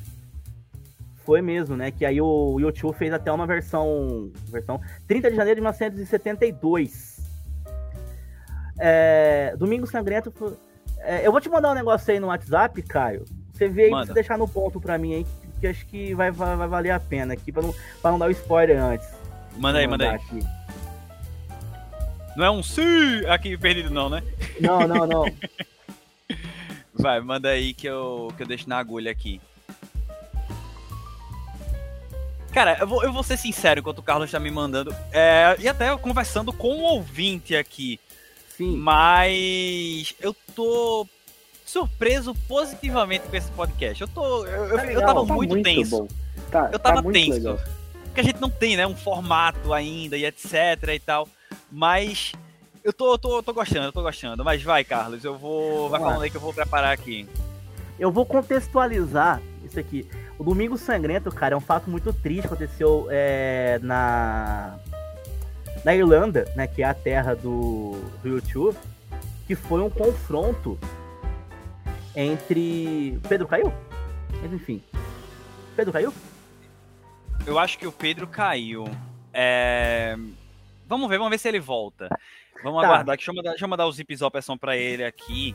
Foi 1.25 1.43
mesmo, 1.43 1.77
né? 1.77 1.91
Que 1.91 2.05
aí 2.05 2.21
o 2.21 2.59
YouTube 2.59 2.97
fez 2.97 3.13
até 3.13 3.31
uma 3.31 3.47
versão. 3.47 4.31
Versão 4.49 4.81
30 5.07 5.31
de 5.31 5.37
janeiro 5.37 5.57
de 5.57 5.61
1972. 5.61 7.21
É, 8.79 9.55
Domingo 9.59 9.87
Sangrento. 9.87 10.33
é, 10.99 11.27
eu 11.27 11.31
vou 11.31 11.41
te 11.41 11.51
mandar 11.51 11.73
um 11.73 11.75
negócio 11.75 12.11
aí 12.13 12.19
no 12.19 12.29
WhatsApp, 12.29 12.81
Caio. 12.83 13.25
Você 13.53 13.69
vê 13.69 13.85
aí, 13.85 13.91
você 13.91 14.15
deixar 14.15 14.39
no 14.39 14.49
ponto 14.49 14.81
pra 14.81 14.97
mim 14.97 15.15
aí, 15.15 15.27
que 15.61 15.67
acho 15.67 15.87
que 15.87 16.15
vai, 16.15 16.31
vai, 16.31 16.57
vai 16.57 16.67
valer 16.67 16.91
a 16.91 16.99
pena 16.99 17.35
aqui, 17.35 17.53
pra 17.53 17.63
não, 17.63 17.75
pra 18.01 18.11
não 18.11 18.19
dar 18.19 18.29
o 18.29 18.31
spoiler 18.31 18.83
antes. 18.83 19.07
Manda 19.59 19.79
aí, 19.81 19.87
manda 19.87 20.09
aí. 20.09 20.17
aqui. 20.17 20.41
Não 22.35 22.45
é 22.47 22.51
um 22.51 22.63
sim 22.63 23.27
aqui 23.27 23.59
perdido, 23.59 23.91
não, 23.91 24.09
né? 24.09 24.23
Não, 24.59 24.89
não, 24.89 25.07
não. 25.07 25.25
Vai, 27.01 27.21
manda 27.21 27.49
aí 27.49 27.73
que 27.75 27.87
eu, 27.87 28.33
que 28.37 28.43
eu 28.43 28.47
deixo 28.47 28.69
na 28.69 28.79
agulha 28.79 29.11
aqui. 29.11 29.41
Cara, 32.53 32.77
eu 32.81 32.87
vou, 32.87 33.03
eu 33.05 33.13
vou 33.13 33.23
ser 33.23 33.37
sincero 33.37 33.81
enquanto 33.81 34.01
o 34.01 34.03
Carlos 34.03 34.31
tá 34.31 34.41
me 34.41 34.51
mandando. 34.51 34.95
É, 35.13 35.57
e 35.61 35.69
até 35.69 35.97
conversando 35.97 36.53
com 36.53 36.69
o 36.79 36.83
ouvinte 36.83 37.55
aqui. 37.55 38.01
Sim. 38.57 38.77
Mas 38.77 40.15
eu 40.21 40.35
tô 40.55 41.07
surpreso 41.65 42.35
positivamente 42.49 43.27
com 43.29 43.37
esse 43.37 43.51
podcast. 43.53 44.03
Eu 44.03 44.09
tô. 44.09 44.45
Eu, 44.47 44.67
eu, 44.67 44.77
Tá 44.77 44.85
eu 44.93 45.01
tava 45.01 45.27
Tá 45.27 45.33
muito, 45.33 45.63
tenso. 45.63 46.03
bom. 46.03 46.09
Tá, 46.51 46.65
Eu 46.73 46.79
tá 46.79 46.91
tava 46.91 47.03
muito 47.03 47.15
tenso. 47.15 47.33
legal. 47.33 47.59
Porque 48.07 48.21
a 48.21 48.25
gente 48.25 48.41
não 48.41 48.51
tem, 48.51 48.77
né, 48.77 48.85
um 48.87 48.97
formato 48.97 49.73
ainda 49.73 50.17
e 50.17 50.25
etc 50.25 50.53
e 50.93 50.99
tal. 50.99 51.29
Mas 51.71 52.33
eu 52.83 52.93
tô, 52.93 53.19
tô, 53.19 53.43
tô 53.43 53.53
gostando, 53.53 53.87
eu 53.87 53.93
tô 53.93 54.03
gostando. 54.03 54.45
Mas 54.45 54.63
vai, 54.63 54.85
Carlos, 54.85 55.25
eu 55.25 55.37
vou. 55.37 55.89
Vai 55.89 56.01
falando 56.01 56.23
aí 56.23 56.31
que 56.31 56.37
eu 56.37 56.41
vou 56.41 56.53
preparar 56.53 56.93
aqui. 56.93 57.29
Eu 57.99 58.11
vou 58.11 58.25
contextualizar 58.25 59.43
isso 59.65 59.79
aqui. 59.79 60.09
O 60.39 60.45
Domingo 60.45 60.79
Sangrento, 60.79 61.31
cara, 61.31 61.55
é 61.55 61.57
um 61.57 61.61
fato 61.61 61.91
muito 61.91 62.13
triste. 62.13 62.47
Aconteceu 62.47 63.07
é, 63.11 63.79
na, 63.83 64.79
na 65.85 65.95
Irlanda, 65.95 66.51
né? 66.57 66.67
Que 66.67 66.83
é 66.83 66.87
a 66.87 66.95
terra 66.95 67.35
do, 67.35 68.01
do 68.23 68.29
YouTube. 68.29 68.77
Que 69.47 69.55
foi 69.55 69.83
um 69.83 69.91
confronto 69.91 70.79
entre. 72.17 73.19
Pedro 73.29 73.47
caiu? 73.47 73.73
Mas 74.41 74.53
enfim. 74.53 74.83
Pedro 75.77 75.93
caiu? 75.93 76.15
Eu 77.47 77.59
acho 77.59 77.79
que 77.79 77.87
o 77.87 77.93
Pedro 77.93 78.27
caiu. 78.27 78.85
É... 79.33 80.17
Vamos 80.87 81.09
ver, 81.09 81.19
vamos 81.19 81.31
ver 81.31 81.39
se 81.39 81.49
ele 81.49 81.61
volta. 81.61 82.09
Vamos 82.63 82.81
Tá. 82.83 82.89
aguardar. 82.89 83.17
Deixa 83.17 83.31
eu, 83.31 83.35
mandar, 83.35 83.51
deixa 83.51 83.65
eu 83.65 83.69
mandar 83.69 83.87
o 83.87 83.93
zip 83.93 84.15
zop 84.17 84.39
pra 84.61 84.77
ele 84.77 85.05
aqui. 85.05 85.55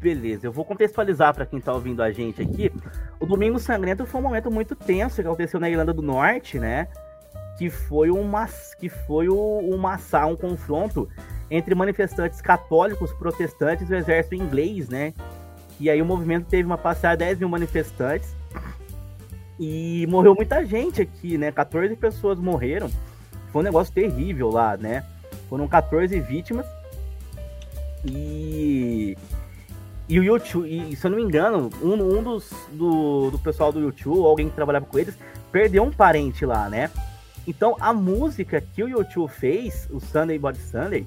Beleza, 0.00 0.46
eu 0.46 0.52
vou 0.52 0.64
contextualizar 0.64 1.32
para 1.34 1.46
quem 1.46 1.60
tá 1.60 1.72
ouvindo 1.72 2.02
a 2.02 2.12
gente 2.12 2.42
aqui. 2.42 2.70
O 3.18 3.24
Domingo 3.26 3.58
Sangrento 3.58 4.04
foi 4.04 4.20
um 4.20 4.24
momento 4.24 4.50
muito 4.50 4.74
tenso 4.74 5.16
que 5.22 5.26
aconteceu 5.26 5.58
na 5.58 5.70
Irlanda 5.70 5.94
do 5.94 6.02
Norte, 6.02 6.58
né? 6.58 6.88
Que 7.56 7.70
foi 7.70 8.10
um, 8.10 8.22
mas... 8.24 8.74
que 8.74 8.88
foi 8.88 9.28
um 9.30 9.76
massa, 9.78 10.26
um 10.26 10.36
confronto 10.36 11.08
entre 11.50 11.74
manifestantes 11.74 12.42
católicos, 12.42 13.12
protestantes 13.14 13.88
e 13.88 13.94
o 13.94 13.96
exército 13.96 14.34
inglês, 14.34 14.88
né? 14.88 15.14
E 15.80 15.88
aí 15.88 16.02
o 16.02 16.04
movimento 16.04 16.46
teve 16.48 16.64
uma 16.64 16.78
passada 16.78 17.16
de 17.16 17.24
10 17.24 17.38
mil 17.38 17.48
manifestantes 17.48 18.34
e 19.58 20.06
morreu 20.08 20.34
muita 20.34 20.64
gente 20.66 21.00
aqui, 21.00 21.38
né? 21.38 21.50
14 21.50 21.94
pessoas 21.96 22.38
morreram. 22.38 22.90
Foi 23.52 23.62
um 23.62 23.64
negócio 23.64 23.92
terrível 23.92 24.50
lá, 24.50 24.76
né? 24.76 25.04
Foram 25.48 25.68
14 25.68 26.18
vítimas. 26.20 26.66
E 28.04 29.16
e 30.06 30.20
o 30.20 30.24
YouTube, 30.24 30.68
e 30.68 30.94
se 30.94 31.06
eu 31.06 31.10
não 31.10 31.16
me 31.16 31.24
engano, 31.24 31.70
um, 31.82 31.92
um 31.94 32.22
dos 32.22 32.52
do, 32.72 33.30
do 33.30 33.38
pessoal 33.38 33.72
do 33.72 33.80
YouTube, 33.80 34.18
ou 34.18 34.26
alguém 34.26 34.50
que 34.50 34.54
trabalhava 34.54 34.84
com 34.84 34.98
eles, 34.98 35.16
perdeu 35.50 35.82
um 35.82 35.90
parente 35.90 36.44
lá, 36.44 36.68
né? 36.68 36.90
Então 37.46 37.76
a 37.80 37.92
música 37.92 38.60
que 38.60 38.82
o 38.82 38.88
YouTube 38.88 39.30
fez, 39.30 39.88
o 39.90 40.00
Sunday 40.00 40.38
Body 40.38 40.58
Sunday, 40.58 41.06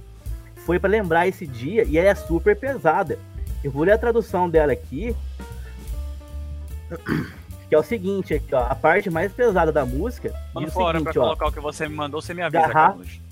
foi 0.66 0.80
para 0.80 0.90
lembrar 0.90 1.28
esse 1.28 1.46
dia 1.46 1.84
e 1.84 1.98
ela 1.98 2.10
é 2.10 2.16
super 2.16 2.56
pesada. 2.56 3.20
Eu 3.64 3.70
vou 3.70 3.84
ler 3.84 3.92
a 3.92 3.98
tradução 4.00 4.50
dela 4.50 4.74
aqui, 4.74 5.16
que 7.70 7.76
é 7.76 7.78
o 7.78 7.84
seguinte, 7.84 8.34
aqui, 8.34 8.56
ó, 8.56 8.66
a 8.68 8.76
parte 8.76 9.12
mais 9.12 9.32
pesada 9.32 9.72
da 9.72 9.86
música 9.86 10.34
Manda 10.54 10.66
diz 10.66 10.76
o 10.76 10.80
fora 10.80 10.98
seguinte, 10.98 11.14
pra 11.14 11.22
ó. 11.22 11.26
colocar 11.26 11.48
o 11.48 11.52
que 11.52 11.60
você 11.60 11.88
me 11.88 11.96
mandou, 11.96 12.20
você 12.20 12.34
me 12.34 12.42
avisa. 12.42 12.68
Carlos. 12.70 13.27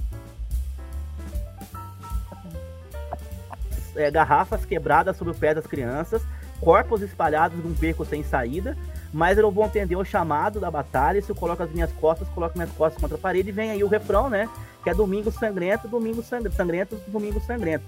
É, 3.96 4.10
garrafas 4.12 4.66
quebradas 4.66 5.18
sob 5.18 5.32
o 5.32 5.36
pé 5.36 5.54
das 5.54 5.66
crianças, 5.66 6.22
corpos 6.60 7.02
espalhados 7.02 7.58
num 7.64 7.72
beco 7.72 8.06
sem 8.06 8.24
saída, 8.24 8.78
mas 9.14 9.38
eu 9.38 9.44
não 9.44 9.52
vou 9.52 9.64
atender 9.64 9.96
o 9.96 10.04
chamado 10.06 10.60
da 10.60 10.70
batalha, 10.72 11.22
se 11.22 11.30
eu 11.30 11.36
coloco 11.36 11.62
as 11.64 11.72
minhas 11.72 11.92
costas, 11.94 12.28
coloco 12.30 12.58
minhas 12.58 12.72
costas 12.72 13.00
contra 13.02 13.18
a 13.18 13.20
parede, 13.20 13.50
e 13.50 13.52
vem 13.52 13.72
aí 13.72 13.84
o 13.84 13.88
refrão, 13.88 14.30
né, 14.30 14.50
que 14.84 14.90
é 14.90 14.94
Domingo 14.94 15.32
Sangrento, 15.32 15.88
Domingo 15.88 16.22
Sangrento, 16.24 16.56
Sangrento, 16.56 17.02
Domingo 17.08 17.40
Sangrento. 17.42 17.86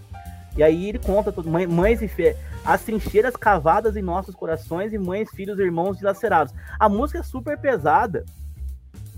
E 0.55 0.63
aí 0.63 0.89
ele 0.89 0.99
conta, 0.99 1.31
tudo, 1.31 1.49
mãe- 1.49 1.67
mães 1.67 2.01
e 2.01 2.07
fé, 2.07 2.35
as 2.65 2.81
trincheiras 2.81 3.35
cavadas 3.35 3.95
em 3.95 4.01
nossos 4.01 4.33
corações, 4.35 4.91
e 4.91 4.97
mães, 4.97 5.29
filhos, 5.29 5.59
irmãos 5.59 5.97
dilacerados. 5.97 6.53
A 6.79 6.89
música 6.89 7.19
é 7.19 7.23
super 7.23 7.57
pesada, 7.57 8.25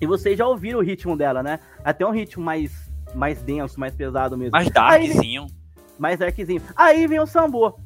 e 0.01 0.05
vocês 0.05 0.37
já 0.37 0.45
ouviram 0.47 0.79
o 0.79 0.83
ritmo 0.83 1.15
dela, 1.17 1.41
né, 1.43 1.59
até 1.83 2.05
um 2.05 2.11
ritmo 2.11 2.43
mais, 2.43 2.71
mais 3.15 3.41
denso, 3.41 3.79
mais 3.79 3.93
pesado 3.95 4.37
mesmo. 4.37 4.51
Mais 4.51 4.67
Aí- 4.67 4.73
darkzinho. 4.73 5.47
Mais 5.99 6.17
darkzinho. 6.19 6.61
Aí 6.75 7.05
vem 7.07 7.19
o 7.19 7.25
sambô. 7.27 7.77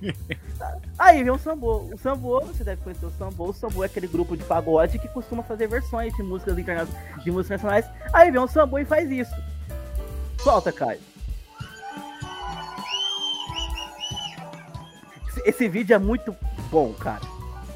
Aí 0.98 1.22
vem 1.22 1.32
o 1.32 1.38
sambô. 1.38 1.78
O 1.92 1.98
sambô, 1.98 2.40
você 2.40 2.64
deve 2.64 2.82
conhecer 2.82 3.06
o 3.06 3.10
sambô. 3.18 3.48
O 3.48 3.52
sambô 3.52 3.82
é 3.82 3.86
aquele 3.86 4.06
grupo 4.06 4.36
de 4.36 4.42
pagode 4.44 4.98
que 4.98 5.08
costuma 5.08 5.42
fazer 5.42 5.68
versões 5.68 6.14
de 6.14 6.22
músicas 6.22 6.58
interna... 6.58 6.86
de 7.22 7.30
músicas 7.30 7.62
nacionais. 7.62 7.86
Aí 8.12 8.30
vem 8.30 8.40
o 8.40 8.48
sambô 8.48 8.78
e 8.78 8.84
faz 8.84 9.10
isso. 9.10 9.34
Solta, 10.38 10.72
Caio. 10.72 11.00
Esse- 15.44 15.68
vídeo 15.68 15.94
é 15.94 15.98
muito 15.98 16.34
bom, 16.70 16.92
cara. 16.94 17.20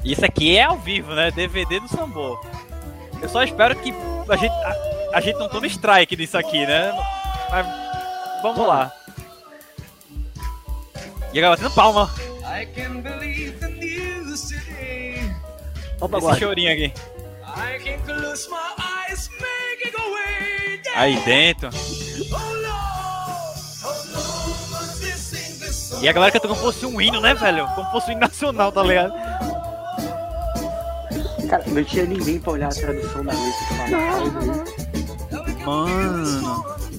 Isso 0.03 0.25
aqui 0.25 0.57
é 0.57 0.63
ao 0.63 0.77
vivo, 0.77 1.13
né? 1.13 1.31
DVD 1.31 1.79
do 1.79 1.87
Sambô. 1.87 2.39
Eu 3.21 3.29
só 3.29 3.43
espero 3.43 3.75
que 3.75 3.93
a 4.27 4.35
gente, 4.35 4.51
a, 4.51 5.17
a 5.17 5.21
gente 5.21 5.37
não 5.37 5.47
tome 5.47 5.67
strike 5.67 6.15
disso 6.15 6.37
aqui, 6.37 6.65
né? 6.65 6.91
Mas 7.51 7.67
vamos 8.41 8.67
lá. 8.67 8.91
E 11.33 11.39
a 11.39 11.41
galera 11.41 11.61
batendo 11.61 11.75
palma. 11.75 12.09
I 12.43 12.65
can 12.65 13.01
believe 13.01 13.59
the 13.59 13.69
news 13.69 14.49
today. 14.49 15.33
Ó 16.01 16.07
o 16.07 16.29
Esse 16.29 16.39
chorinho 16.39 16.71
aqui. 16.71 16.93
I 17.43 17.79
can 17.79 17.99
close 18.05 18.47
my 18.49 18.57
eyes, 19.07 19.29
making 19.39 19.95
away. 19.99 20.81
Aí 20.95 21.19
dentro. 21.21 21.69
Oh 22.31 22.37
oh? 22.37 22.51
E 26.01 26.09
a 26.09 26.11
galera 26.11 26.31
canta 26.31 26.47
como 26.47 26.59
fosse 26.59 26.83
um 26.85 26.99
hino, 26.99 27.21
né, 27.21 27.35
velho? 27.35 27.67
Como 27.75 27.91
fosse 27.91 28.09
um 28.09 28.13
hino 28.13 28.21
nacional, 28.21 28.71
tá 28.71 28.81
ligado? 28.81 29.13
Cara, 31.47 31.63
não 31.67 31.83
tinha 31.83 32.05
ninguém 32.05 32.39
pra 32.39 32.53
olhar 32.53 32.69
a 32.69 32.75
tradução 32.75 33.23
da 33.23 33.33
letra 33.33 33.51
e 36.89 36.90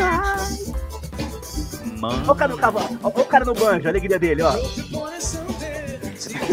"Olha 0.00 0.34
aí". 0.34 1.98
Mano. 1.98 2.24
Ó 2.28 2.32
o 2.32 2.36
cara 2.36 2.52
no 2.52 2.58
cavalo. 2.58 2.98
Ó 3.02 3.08
o 3.08 3.24
cara 3.24 3.44
no 3.44 3.54
banjo, 3.54 3.86
a 3.86 3.90
alegria 3.90 4.18
dele, 4.18 4.42
ó. 4.42 4.52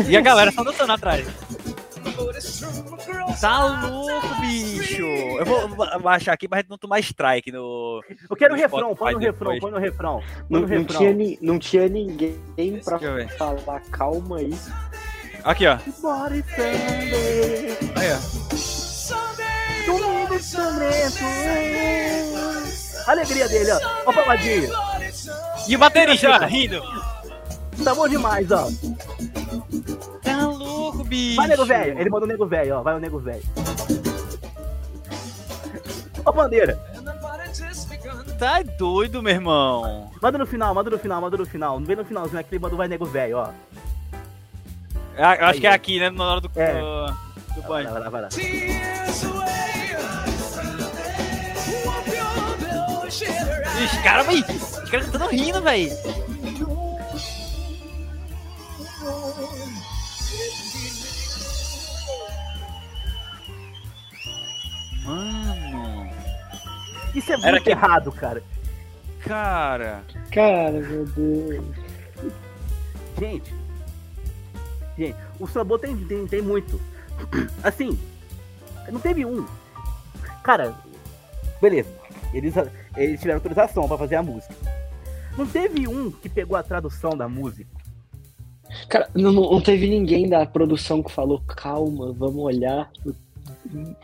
E 0.08 0.18
a 0.18 0.22
galera 0.22 0.52
só 0.52 0.64
dançando 0.64 0.92
atrás. 0.94 1.26
Tá 3.40 3.88
louco, 3.88 4.28
bicho. 4.42 5.04
Eu 5.04 5.46
vou, 5.46 5.68
vou 5.70 6.00
baixar 6.00 6.34
aqui 6.34 6.48
pra 6.48 6.60
gente 6.60 6.70
não 6.70 6.78
tomar 6.78 7.00
strike 7.00 7.52
no. 7.52 8.02
Eu 8.30 8.36
quero 8.36 8.54
o 8.54 8.58
No 8.58 8.62
refrão, 8.64 8.96
põe 8.96 9.14
no 9.14 9.20
refrão, 9.20 9.60
põe 9.60 9.72
no 9.72 9.78
refrão. 9.78 10.20
Põe 10.20 10.36
Não, 10.50 10.62
no 10.62 10.68
não, 10.68 10.78
refrão. 10.80 10.98
tinha 11.00 11.14
ni- 11.14 11.38
não 11.42 11.60
tinha 11.60 11.88
ninguém 11.90 12.40
pra 12.84 12.98
falar 13.38 13.82
calma 13.92 14.38
aí. 14.38 14.54
Aqui, 15.44 15.68
ó. 15.68 15.78
Body. 16.02 16.44
Aí, 17.96 18.08
ó. 18.12 18.18
Domingo 19.86 20.40
sangrento. 20.42 21.20
A 23.08 23.12
alegria 23.12 23.48
dele, 23.48 23.72
ó. 23.72 23.80
Ó 24.06 24.10
o 24.12 24.14
pagodinho. 24.14 24.70
E 25.68 25.76
o 25.76 25.80
baterista, 25.80 26.30
ó, 26.32 26.46
rindo. 26.46 26.82
Tá 27.84 27.94
bom 27.94 28.08
demais, 28.08 28.50
ó. 28.52 28.68
Tá 30.24 30.48
louco, 30.48 31.04
bicho. 31.04 31.36
Vai, 31.36 31.48
nego 31.48 31.66
velho. 31.66 32.00
Ele 32.00 32.10
mandou 32.10 32.28
o 32.28 32.32
nego 32.32 32.46
velho, 32.48 32.76
ó. 32.78 32.82
Vai 32.82 32.96
o 32.96 33.00
nego 33.00 33.20
velho. 33.20 33.44
Ó, 36.26 36.32
bandeira. 36.32 36.80
Tá 38.40 38.62
doido, 38.78 39.22
meu 39.22 39.34
irmão. 39.34 40.12
Manda 40.22 40.38
no 40.38 40.46
final, 40.46 40.74
manda 40.74 40.90
no 40.90 40.98
final, 41.00 41.22
manda 41.22 41.38
no 41.38 41.46
final. 41.46 41.80
Não 41.80 41.86
vem 41.88 41.96
no 41.96 42.04
finalzinho, 42.06 42.40
aquele 42.40 42.60
mandou 42.60 42.78
vai 42.78 42.88
nego 42.88 43.06
velho, 43.06 43.38
ó. 43.38 43.50
Eu 45.18 45.26
acho 45.26 45.44
Aí, 45.46 45.60
que 45.62 45.68
é 45.68 45.72
aqui, 45.72 46.00
né? 46.00 46.10
Na 46.10 46.24
hora 46.26 46.42
do, 46.42 46.52
É. 46.56 46.74
do, 46.74 47.06
do 47.56 47.62
Vai 47.62 47.84
banho. 47.84 47.94
lá, 47.94 47.94
vai 47.94 48.02
lá, 48.02 48.10
vai 48.10 48.22
lá. 48.24 48.30
Os 53.08 53.98
caras, 54.04 54.26
véi. 54.28 54.42
Os 54.84 54.90
caras 54.90 55.06
cantando 55.10 55.28
rindo, 55.30 55.62
véi. 55.62 55.90
Mano. 65.04 66.10
Isso 67.14 67.32
é 67.32 67.36
Era 67.36 67.52
muito 67.52 67.64
que- 67.64 67.70
errado, 67.72 68.12
cara. 68.12 68.44
Cara. 69.22 70.04
Cara, 70.32 70.72
meu 70.72 71.06
Deus. 71.06 71.66
Gente. 73.20 73.54
Gente, 74.98 75.16
o 75.40 75.48
Sambô 75.48 75.78
tem, 75.78 75.96
tem, 76.06 76.26
tem 76.28 76.42
muito. 76.42 76.80
Assim, 77.64 77.98
não 78.90 79.00
teve 79.00 79.26
um. 79.26 79.46
Cara, 80.44 80.74
beleza. 81.62 81.90
Eles, 82.36 82.54
eles 82.98 83.20
tiveram 83.20 83.38
autorização 83.38 83.88
pra 83.88 83.98
fazer 83.98 84.16
a 84.16 84.24
música. 84.24 84.54
Não 85.38 85.48
teve 85.48 85.88
um 85.88 86.12
que 86.12 86.28
pegou 86.30 86.58
a 86.58 86.64
tradução 86.64 87.12
da 87.12 87.28
música. 87.30 87.70
Cara, 88.90 89.10
não, 89.14 89.32
não 89.32 89.62
teve 89.62 89.88
ninguém 89.88 90.28
da 90.28 90.46
produção 90.46 91.02
que 91.02 91.12
falou 91.12 91.40
calma, 91.42 92.12
vamos 92.14 92.44
olhar. 92.44 92.92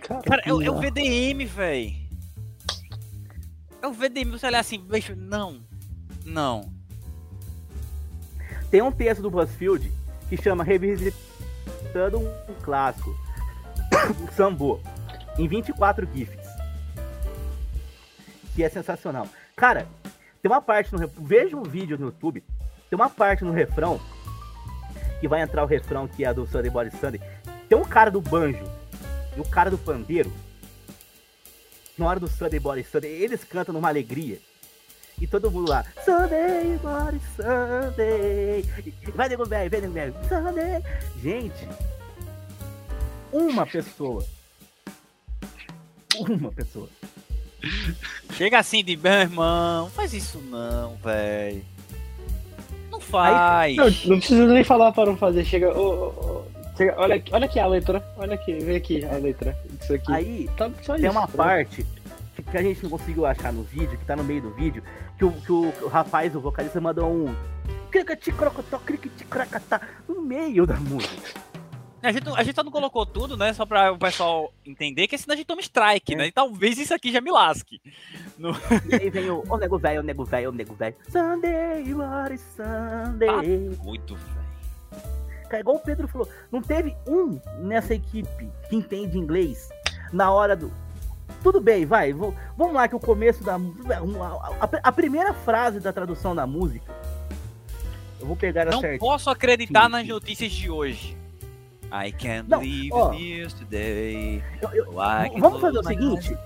Cara, 0.02 0.22
Cara, 0.22 0.42
é, 0.46 0.54
o- 0.54 0.62
é 0.62 0.70
o. 0.70 0.80
VDM, 0.80 1.46
véi. 1.46 2.08
É 3.82 3.88
o 3.88 3.92
VDM, 3.92 4.32
você 4.32 4.46
olha 4.46 4.60
assim, 4.60 4.80
bicho, 4.80 5.16
não. 5.16 5.60
Não. 6.26 6.70
Tem 8.70 8.82
um 8.82 8.92
texto 8.92 9.22
do 9.22 9.30
BuzzFeed 9.32 9.92
que 10.30 10.38
chama 10.42 10.64
Revisitando 10.64 12.20
um 12.20 12.54
Clássico. 12.62 13.14
Sambô. 14.36 14.80
Em 15.38 15.48
24 15.48 16.08
GIFs. 16.14 16.41
Que 18.56 18.64
é 18.64 18.70
sensacional. 18.70 19.28
Cara, 19.56 19.88
tem 20.42 20.52
uma 20.52 20.62
parte 20.62 20.94
no. 20.94 21.08
Veja 21.08 21.56
um 21.56 21.64
vídeo 21.64 21.98
no 21.98 22.08
YouTube. 22.08 22.44
Tem 22.90 22.98
uma 22.98 23.10
parte 23.10 23.44
no 23.44 23.52
refrão 23.52 24.02
que 25.20 25.28
vai 25.28 25.42
entrar 25.42 25.64
o 25.64 25.68
refrão 25.68 26.08
que 26.08 26.26
é 26.26 26.34
do 26.34 26.46
Sunday 26.48 26.70
Body 26.70 26.92
Sunday. 26.98 27.22
Tem 27.70 27.78
um 27.78 27.86
cara 27.86 28.10
do 28.12 28.20
banjo 28.20 28.64
e 29.38 29.40
o 29.40 29.46
cara 29.46 29.70
do 29.70 29.78
pandeiro. 29.78 30.32
Na 31.98 32.08
hora 32.08 32.20
do 32.20 32.28
Sunday 32.28 32.60
Body 32.60 32.84
Sunday, 32.84 33.12
eles 33.12 33.44
cantam 33.44 33.74
numa 33.74 33.88
alegria. 33.88 34.40
E 35.20 35.28
todo 35.28 35.52
mundo 35.52 35.70
lá, 35.70 35.86
Sunday 36.04 36.78
Body 36.80 37.22
Sunday. 37.36 38.64
Vai, 39.14 39.30
nego 39.30 39.46
velho, 39.46 39.70
vem, 39.70 39.82
nego 39.82 39.94
velho. 39.94 40.16
Sunday. 40.28 40.84
Gente, 41.22 41.68
uma 43.32 43.66
pessoa. 43.66 44.26
Uma 46.18 46.52
pessoa. 46.52 46.90
Chega 48.34 48.60
assim 48.60 48.84
de, 48.84 48.98
meu 48.98 49.12
irmão, 49.14 49.90
faz 49.92 50.14
isso 50.14 50.40
não, 50.50 50.96
velho. 50.98 51.64
Não 52.92 53.00
faz. 53.00 53.76
Não, 53.76 53.86
não 53.86 54.18
precisa 54.20 54.46
nem 54.48 54.64
falar 54.64 54.92
para 54.92 55.06
não 55.12 55.18
fazer. 55.18 55.46
Chega, 55.46 55.78
ô, 55.78 55.82
ô, 55.82 56.08
ô, 56.08 56.44
chega 56.78 56.96
olha, 56.98 57.16
aqui- 57.16 57.32
olha 57.34 57.46
aqui 57.46 57.60
a 57.60 57.68
letra. 57.68 58.04
Olha 58.18 58.34
aqui, 58.36 58.54
vem 58.54 58.76
aqui 58.76 59.06
a 59.06 59.14
letra. 59.18 59.58
Isso 59.82 59.94
aqui. 59.94 60.12
Aí 60.12 60.50
Tá 60.58 60.70
só 60.82 60.96
tem 60.96 61.06
isso, 61.06 61.12
uma 61.12 61.28
pronto. 61.28 61.38
parte 61.38 61.86
que, 62.36 62.42
que 62.44 62.58
a 62.58 62.62
gente 62.64 62.82
não 62.84 62.90
conseguiu 62.90 63.26
achar 63.26 63.52
no 63.54 63.64
vídeo, 63.64 63.98
que 63.98 64.06
tá 64.06 64.16
no 64.16 64.24
meio 64.24 64.42
do 64.42 64.52
vídeo, 64.56 64.82
que 65.18 65.26
o, 65.26 65.32
que 65.32 65.52
o, 65.52 65.74
o 65.84 65.88
rapaz, 65.88 66.36
o 66.36 66.40
vocalista, 66.40 66.80
mandou 66.82 67.10
um. 67.12 67.36
no 70.08 70.22
meio 70.22 70.66
da 70.66 70.76
música. 70.76 71.40
A 72.04 72.12
gente, 72.12 72.28
a 72.30 72.44
gente 72.44 72.56
só 72.56 72.64
não 72.64 72.72
colocou 72.72 73.06
tudo, 73.06 73.38
né? 73.38 73.54
Só 73.54 73.66
pra 73.66 73.92
o 73.92 73.98
pessoal 73.98 74.52
entender 74.66 75.08
que 75.08 75.18
senão 75.18 75.34
a 75.34 75.38
gente 75.38 75.46
toma 75.46 75.62
strike, 75.62 76.14
É. 76.14 76.18
né? 76.18 76.28
E 76.28 76.32
talvez 76.32 76.78
isso 76.80 76.94
aqui 76.94 77.12
já 77.12 77.22
me 77.22 77.32
lasque. 77.32 77.80
E 78.90 78.96
aí 78.96 79.10
vem 79.10 79.30
o, 79.30 79.44
o 79.48 79.58
nego 79.58 79.78
velho, 79.78 80.00
o 80.02 80.04
nego 80.04 80.26
velho, 80.26 80.50
o 80.50 80.54
nego 80.54 80.74
velho. 80.74 80.96
Sunday, 81.10 81.94
what 81.94 82.34
is 82.34 82.42
Sunday? 82.56 83.70
Muito, 83.84 84.16
velho. 84.16 84.42
Cara, 85.48 85.60
igual 85.60 85.76
o 85.76 85.80
Pedro 85.80 86.08
falou, 86.08 86.28
não 86.52 86.62
teve 86.62 86.96
um 87.08 87.40
nessa 87.60 87.94
equipe 87.94 88.50
que 88.70 88.76
entende 88.76 89.18
inglês 89.18 89.70
na 90.12 90.32
hora 90.32 90.56
do. 90.56 90.72
Tudo 91.44 91.62
bem, 91.62 91.86
vai, 91.86 92.14
vou- 92.14 92.34
vamos 92.58 92.74
lá 92.74 92.88
que 92.88 92.96
o 92.96 93.00
começo 93.00 93.44
da. 93.44 93.56
A, 93.56 94.70
a- 94.84 94.92
primeira 94.92 95.34
frase 95.34 95.80
da 95.80 95.92
tradução 95.94 96.34
da 96.36 96.48
música. 96.48 96.92
Eu 98.20 98.28
vou 98.28 98.36
pegar 98.36 98.68
a 98.68 98.72
Não 98.72 98.80
certinho. 98.82 99.00
posso 99.00 99.30
acreditar 99.30 99.86
Sim, 99.86 99.92
nas 99.92 100.08
notícias 100.08 100.52
de 100.52 100.70
hoje. 100.70 101.18
I 101.92 102.12
can't 102.12 102.50
Não, 102.50 102.60
believe 102.60 102.90
ó. 102.94 103.10
today. 103.60 104.44
Eu- 104.62 104.70
eu- 104.74 104.92
vamos 105.40 105.60
fazer 105.60 105.80
o 105.80 105.84
seguinte. 105.84 106.38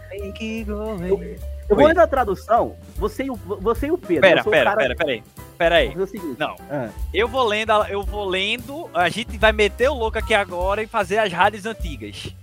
Eu, 0.67 1.37
eu 1.69 1.75
vou 1.75 1.87
ler 1.87 1.99
a 1.99 2.07
tradução, 2.07 2.75
você 2.95 3.25
e 3.25 3.29
o, 3.31 3.35
você 3.35 3.87
e 3.87 3.91
o 3.91 3.97
Pedro. 3.97 4.21
Pera, 4.21 4.43
pera, 4.43 4.63
cara- 4.71 4.77
pera, 4.77 4.95
pera 4.95 5.11
aí. 5.11 5.23
Pera 5.57 5.75
aí. 5.75 5.95
Não. 6.37 6.55
Ah, 6.69 6.89
Eu 7.13 7.27
vou 7.27 7.43
lendo, 7.45 7.71
a- 7.71 7.89
eu 7.89 8.03
vou 8.03 8.25
lendo, 8.25 8.89
a 8.93 9.07
gente 9.09 9.37
vai 9.37 9.51
meter 9.51 9.89
o 9.89 9.93
louco 9.93 10.17
aqui 10.17 10.33
agora 10.33 10.81
e 10.83 10.87
fazer 10.87 11.17
as 11.19 11.31
rádios 11.31 11.65
antigas. 11.65 12.33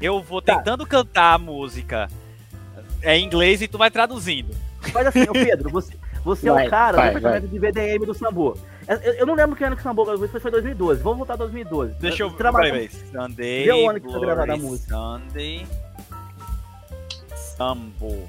Eu 0.00 0.22
vou 0.22 0.40
Tá. 0.42 0.56
tentando 0.56 0.86
cantar 0.86 1.34
a 1.34 1.38
música 1.38 2.08
é 3.02 3.16
em 3.16 3.24
inglês 3.24 3.62
e 3.62 3.68
tu 3.68 3.78
vai 3.78 3.90
traduzindo. 3.90 4.54
Faz 4.92 5.06
assim, 5.08 5.22
ô 5.28 5.32
Pedro, 5.32 5.70
você, 5.70 5.94
você 6.24 6.48
é 6.48 6.52
Vai, 6.52 6.66
o 6.66 6.70
cara 6.70 6.96
vai, 6.96 7.10
do 7.10 7.14
departamento 7.14 7.48
de 7.48 7.58
VDM 7.58 8.06
do 8.06 8.14
Sambo. 8.14 8.56
Eu, 8.88 8.96
eu 9.14 9.26
não 9.26 9.34
lembro 9.34 9.54
que 9.54 9.62
ano 9.62 9.76
que 9.76 9.80
o 9.80 9.82
Sambo 9.82 10.04
gravou, 10.04 10.26
foi 10.28 10.40
foi 10.40 10.50
2012. 10.50 11.02
Vamos 11.02 11.18
voltar 11.18 11.34
a 11.34 11.36
2012. 11.36 11.94
Deixa 12.00 12.22
eu 12.22 12.30
ver. 12.30 12.36
Peraí, 12.38 12.70
peraí. 12.70 12.88
Sunday. 12.90 13.64
Vê 13.64 13.72
o 13.72 13.90
ano 13.90 14.00
que 14.00 14.10
foi 14.10 14.20
gravada 14.20 14.54
a 14.54 14.56
música. 14.56 14.94
Sunday. 14.94 15.66
Sambo. 17.56 18.28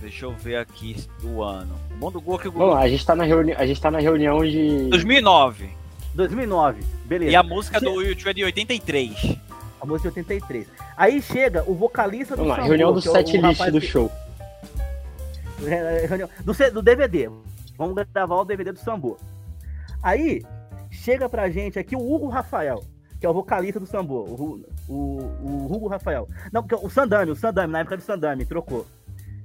Deixa 0.00 0.26
eu 0.26 0.32
ver 0.32 0.56
aqui 0.56 0.96
o 1.24 1.42
ano. 1.42 1.74
O 1.92 1.96
bom 1.96 2.10
do 2.10 2.20
Google 2.20 2.38
é 2.38 2.42
que 2.42 2.48
o 2.48 2.52
Vamos 2.52 2.66
Google. 2.66 2.74
lá, 2.78 2.82
a 2.84 2.88
gente 2.88 3.04
tá 3.06 3.16
na, 3.16 3.24
reuni 3.24 3.52
a 3.54 3.66
gente 3.66 3.80
tá 3.80 3.90
na 3.90 3.98
reunião 3.98 4.44
de. 4.44 4.88
2009. 4.90 5.70
2009, 6.14 6.82
beleza. 7.04 7.30
E 7.32 7.36
a 7.36 7.42
música 7.42 7.80
do 7.80 8.00
YouTube 8.02 8.28
é 8.30 8.32
de 8.34 8.44
83. 8.44 9.36
A 9.80 9.86
música 9.86 10.10
de 10.10 10.18
83. 10.18 10.66
Aí 10.96 11.20
chega 11.22 11.62
o 11.66 11.74
vocalista 11.74 12.34
do 12.36 12.42
Vamos 12.42 12.50
lá, 12.50 12.56
Sambo, 12.56 12.68
reunião 12.68 12.92
do 12.92 12.98
é 12.98 13.08
o- 13.08 13.12
set 13.12 13.28
o 13.36 13.40
list 13.46 13.58
rapaz 13.58 13.72
do 13.72 13.80
que- 13.80 13.86
show. 13.86 14.12
É, 15.66 16.06
reunião- 16.06 16.28
do, 16.44 16.52
do 16.72 16.82
DVD. 16.82 17.30
Vamos 17.78 17.94
gravar 18.12 18.36
o 18.36 18.44
DVD 18.44 18.72
do 18.72 18.78
Sambo. 18.78 19.16
Aí, 20.06 20.40
chega 20.88 21.28
pra 21.28 21.50
gente 21.50 21.80
aqui 21.80 21.96
o 21.96 22.14
Hugo 22.14 22.28
Rafael, 22.28 22.80
que 23.18 23.26
é 23.26 23.28
o 23.28 23.34
vocalista 23.34 23.80
do 23.80 23.86
Sambo. 23.86 24.14
O, 24.14 24.64
o, 24.88 24.94
o 24.94 25.66
Hugo 25.68 25.88
Rafael. 25.88 26.28
Não, 26.52 26.64
o 26.80 26.88
Sandame, 26.88 27.32
o 27.32 27.34
Sandame, 27.34 27.72
na 27.72 27.80
época 27.80 27.96
do 27.96 28.04
Sandame, 28.04 28.46
trocou. 28.46 28.86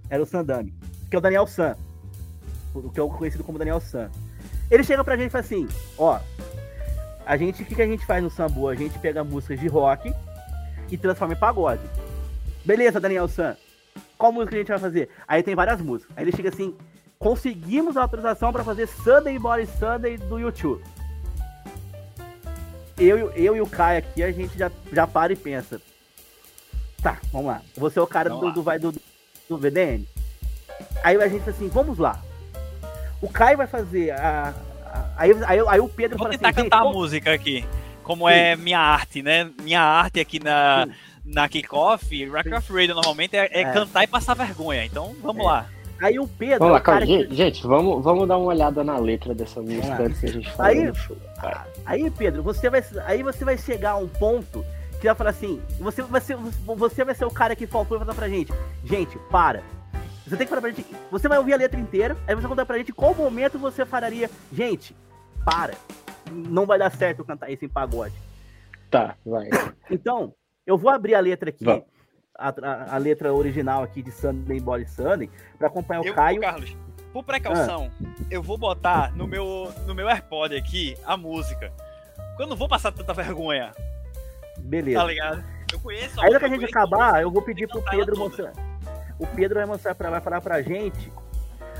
Era 0.07 0.21
o 0.21 0.25
Sandame. 0.25 0.71
Que 1.09 1.15
é 1.15 1.17
o 1.17 1.21
Daniel 1.21 1.47
San. 1.47 1.75
Que 2.93 2.99
é 2.99 3.01
o 3.01 3.09
conhecido 3.09 3.43
como 3.43 3.57
Daniel 3.57 3.81
San. 3.81 4.11
Ele 4.69 4.83
chega 4.83 5.03
pra 5.03 5.17
gente 5.17 5.29
e 5.29 5.31
fala 5.31 5.43
assim: 5.43 5.67
ó, 5.97 6.19
a 7.25 7.35
gente, 7.37 7.63
o 7.63 7.65
que, 7.65 7.73
que 7.73 7.81
a 7.81 7.87
gente 7.87 8.05
faz 8.05 8.21
no 8.23 8.29
Sambo? 8.29 8.67
A 8.67 8.75
gente 8.75 8.99
pega 8.99 9.23
músicas 9.23 9.59
de 9.59 9.67
rock 9.67 10.13
e 10.91 10.95
transforma 10.95 11.33
em 11.33 11.39
pagode. 11.39 11.81
Beleza, 12.63 12.99
Daniel 12.99 13.27
San. 13.27 13.57
Qual 14.15 14.31
música 14.31 14.55
a 14.55 14.59
gente 14.59 14.67
vai 14.67 14.77
fazer? 14.77 15.09
Aí 15.27 15.41
tem 15.41 15.55
várias 15.55 15.81
músicas. 15.81 16.15
Aí 16.15 16.23
ele 16.23 16.31
chega 16.31 16.49
assim: 16.49 16.75
conseguimos 17.21 17.95
a 17.95 18.01
autorização 18.01 18.51
pra 18.51 18.63
fazer 18.63 18.87
Sunday 18.87 19.37
Body 19.37 19.67
Sunday 19.79 20.17
do 20.17 20.39
YouTube. 20.39 20.83
Eu, 22.97 23.31
eu 23.31 23.55
e 23.55 23.61
o 23.61 23.67
Caio 23.67 23.99
aqui, 23.99 24.23
a 24.23 24.31
gente 24.31 24.57
já, 24.57 24.71
já 24.91 25.05
para 25.05 25.31
e 25.31 25.35
pensa. 25.35 25.79
Tá, 27.01 27.19
vamos 27.31 27.47
lá. 27.47 27.61
Você 27.77 27.99
é 27.99 28.01
o 28.01 28.07
cara 28.07 28.29
do, 28.29 28.51
do, 28.51 28.63
vai 28.63 28.79
do, 28.79 28.91
do 29.47 29.57
VDN. 29.57 30.07
Aí 31.03 31.15
a 31.15 31.27
gente 31.27 31.41
fala 31.41 31.51
assim, 31.51 31.67
vamos 31.67 31.97
lá. 31.99 32.19
O 33.21 33.29
Caio 33.29 33.57
vai 33.57 33.67
fazer 33.67 34.11
a. 34.11 34.53
a- 34.85 35.05
aí, 35.15 35.31
aí, 35.45 35.59
aí 35.67 35.79
o 35.79 35.87
Pedro 35.87 36.17
Vou 36.17 36.25
fala 36.25 36.31
tentar 36.37 36.49
assim, 36.49 36.63
cantar 36.63 36.81
a 36.81 36.91
música 36.91 37.31
aqui. 37.33 37.63
Como 38.03 38.27
Sim. 38.27 38.33
é 38.33 38.55
minha 38.55 38.79
arte, 38.79 39.21
né? 39.21 39.49
Minha 39.61 39.81
arte 39.81 40.19
aqui 40.19 40.39
na, 40.43 40.85
Sim. 40.87 40.93
na 41.25 41.47
Kickoff, 41.47 42.25
Rock 42.25 42.49
Radio 42.49 42.95
normalmente 42.95 43.35
é, 43.37 43.47
é 43.51 43.61
É. 43.61 43.71
cantar 43.71 44.03
e 44.03 44.07
passar 44.07 44.33
vergonha. 44.33 44.83
Então 44.85 45.15
vamos 45.21 45.43
É. 45.43 45.47
lá. 45.47 45.69
Aí 46.01 46.19
o 46.19 46.27
Pedro. 46.27 46.59
Vamos 46.59 46.71
é 46.71 46.73
lá, 46.73 46.81
cara 46.81 47.05
calma. 47.05 47.05
que- 47.05 47.23
Gente, 47.23 47.35
gente, 47.35 47.67
vamos, 47.67 48.03
vamos 48.03 48.27
dar 48.27 48.37
uma 48.37 48.47
olhada 48.47 48.83
na 48.83 48.97
letra 48.97 49.35
dessa 49.35 49.61
música 49.61 50.01
antes 50.01 50.19
que 50.19 50.25
a 50.25 50.33
gente 50.33 50.51
fale 50.51 50.79
Aí-. 50.79 50.93
Aí, 51.85 52.11
Pedro, 52.11 52.41
você 52.41 52.69
vai, 52.69 52.83
aí 53.05 53.21
você 53.21 53.45
vai 53.45 53.57
chegar 53.57 53.91
a 53.91 53.97
um 53.97 54.07
ponto 54.07 54.65
que 54.99 55.07
vai 55.07 55.15
falar 55.15 55.29
assim: 55.29 55.61
você 55.79 56.01
vai 56.01 56.19
ser, 56.19 56.35
você 56.35 57.05
vai 57.05 57.13
ser 57.13 57.25
o 57.25 57.31
cara 57.31 57.55
que 57.55 57.67
faltou 57.67 57.97
e 57.97 57.99
vai 57.99 58.05
falar 58.07 58.17
pra 58.17 58.29
gente: 58.29 58.51
gente, 58.83 59.17
para. 59.29 59.61
Você 60.25 60.37
tem 60.37 60.45
que 60.45 60.49
falar 60.49 60.61
pra 60.61 60.71
gente. 60.71 60.85
Você 61.11 61.27
vai 61.27 61.37
ouvir 61.37 61.53
a 61.53 61.57
letra 61.57 61.79
inteira, 61.79 62.17
aí 62.27 62.33
você 62.35 62.41
vai 62.41 62.49
contar 62.49 62.65
pra 62.65 62.77
gente 62.77 62.91
qual 62.91 63.13
momento 63.13 63.59
você 63.59 63.85
falaria: 63.85 64.29
gente, 64.51 64.95
para. 65.45 65.73
Não 66.31 66.65
vai 66.65 66.79
dar 66.79 66.91
certo 66.91 67.19
eu 67.19 67.25
cantar 67.25 67.51
isso 67.51 67.63
em 67.65 67.69
pagode. 67.69 68.15
Tá, 68.89 69.15
vai. 69.25 69.49
Então, 69.89 70.33
eu 70.65 70.77
vou 70.77 70.89
abrir 70.89 71.15
a 71.15 71.19
letra 71.19 71.49
aqui. 71.49 71.63
Vamos. 71.63 71.83
A, 72.41 72.95
a- 72.95 72.97
letra 72.97 73.33
original 73.33 73.83
aqui 73.83 74.01
de 74.01 74.11
Sunday 74.11 74.59
Body 74.59 74.87
Sunday 74.89 75.29
pra 75.57 75.67
acompanhar 75.67 76.01
o 76.01 76.07
Eu, 76.07 76.13
Caio. 76.13 76.41
Carlos, 76.41 76.75
por 77.13 77.23
precaução, 77.23 77.91
eu 78.29 78.41
vou 78.41 78.57
botar 78.57 79.11
no 79.15 79.27
meu, 79.27 79.71
no 79.85 79.93
meu 79.93 80.09
AirPod 80.09 80.55
aqui 80.55 80.97
a 81.05 81.15
música. 81.15 81.71
Eu 82.39 82.47
não 82.47 82.55
vou 82.55 82.67
passar 82.67 82.91
tanta 82.91 83.13
vergonha, 83.13 83.71
Beleza. 84.57 84.99
tá 84.99 85.05
ligado? 85.05 85.43
Eu 85.71 85.79
conheço 85.79 86.19
a 86.19 86.29
na 86.29 86.39
que 86.39 86.45
a 86.45 86.49
gente 86.49 86.65
acabar, 86.65 87.21
eu 87.21 87.29
vou 87.31 87.41
pedir 87.41 87.67
que 87.67 87.73
pro 87.73 87.81
ela 87.81 87.89
Pedro 87.91 88.17
mostrar. 88.17 88.51
O 89.19 89.27
Pedro 89.27 89.55
vai 89.59 89.65
mostrar 89.65 89.93
pra, 89.93 90.09
vai 90.09 90.21
falar 90.21 90.41
pra 90.41 90.61
gente 90.61 91.11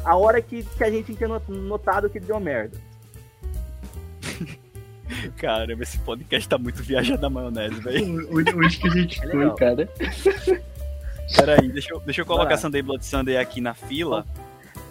a 0.05 0.15
hora 0.15 0.41
que, 0.41 0.63
que 0.63 0.83
a 0.83 0.91
gente 0.91 1.15
tinha 1.15 1.27
not- 1.27 1.51
notado 1.51 2.09
que 2.09 2.19
deu 2.19 2.39
merda. 2.39 2.77
Caramba, 5.37 5.83
esse 5.83 5.97
podcast 5.99 6.47
tá 6.49 6.57
muito 6.57 6.81
viajando 6.83 7.21
na 7.21 7.29
maionese, 7.29 7.75
velho. 7.81 8.29
Onde, 8.55 8.77
que 8.77 8.87
a 8.87 8.91
gente 8.91 9.19
É 9.23 9.27
foi, 9.27 9.39
legal. 9.39 9.55
cara? 9.55 9.89
Peraí, 11.35 11.69
deixa 11.69 11.93
eu, 11.93 11.99
deixa 12.01 12.21
eu 12.21 12.25
colocar 12.25 12.51
lá. 12.51 12.57
Sunday 12.57 12.81
Blood 12.81 13.05
Sunday 13.05 13.37
aqui 13.37 13.61
na 13.61 13.73
fila. 13.73 14.25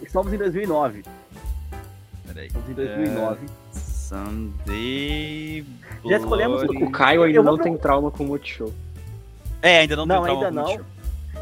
Estamos 0.02 0.32
em 0.32 0.38
2009. 0.38 1.02
Peraí. 2.26 2.46
Estamos 2.46 2.68
em 2.70 2.74
2009. 2.74 3.38
Sunday. 3.72 5.64
Já 6.08 6.16
escolhemos 6.16 6.62
Bloody- 6.64 6.84
O 6.84 6.90
Caio 6.90 7.22
ainda 7.22 7.38
Eu 7.38 7.42
não 7.42 7.54
pro- 7.56 7.64
tem 7.64 7.76
trauma 7.76 8.10
com 8.10 8.24
o 8.24 8.26
Multishow. 8.26 8.72
É, 9.62 9.80
ainda 9.80 9.94
não, 9.96 10.06
Não, 10.06 10.16
tem 10.16 10.24
trauma 10.24 10.46
ainda 10.46 10.48
com 10.48 10.54
não. 10.54 10.62
Multishow. 10.64 10.86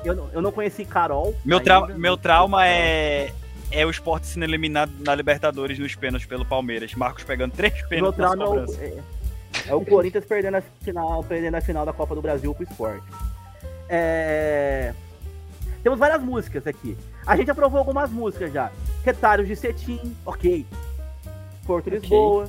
Eu, 0.04 0.14
não- 0.16 0.28
eu 0.32 0.42
não 0.42 0.52
conheci 0.52 0.84
Carol. 0.84 1.34
Meu, 1.44 1.58
ainda, 1.58 1.74
não 1.80 1.86
meu 1.86 1.96
conheci 1.96 2.22
trauma 2.22 2.66
é. 2.66 3.32
É 3.70 3.84
o 3.84 3.90
esporte 3.90 4.26
sendo 4.26 4.44
eliminado 4.44 4.92
na 5.00 5.14
Libertadores 5.14 5.78
nos 5.78 5.94
pênaltis 5.94 6.26
pelo 6.26 6.44
Palmeiras. 6.44 6.94
Marcos 6.94 7.22
pegando 7.24 7.52
três 7.52 7.80
pênaltis 7.86 8.18
nas 8.18 8.32
trauma 8.32 8.64
é 8.80 8.98
é, 9.66 9.74
o 9.74 9.84
Corinthians 9.84 10.24
perdendo 10.24 10.56
a 10.56 10.62
final, 10.80 11.22
perdendo 11.24 11.54
a 11.56 11.60
final 11.60 11.84
da 11.84 11.92
Copa 11.92 12.14
do 12.14 12.22
Brasil 12.22 12.54
pro 12.54 12.64
esporte. 12.64 13.04
É, 13.88 14.92
Temos 15.82 15.98
várias 15.98 16.22
músicas 16.22 16.66
aqui. 16.66 16.96
A 17.26 17.36
gente 17.36 17.50
aprovou 17.50 17.78
algumas 17.78 18.10
músicas 18.10 18.52
já. 18.52 18.70
Retalhos 19.04 19.46
de 19.46 19.56
Cetim, 19.56 20.14
ok. 20.24 20.66
Porto 21.66 21.88
Ok. 21.88 21.98
Lisboa. 21.98 22.48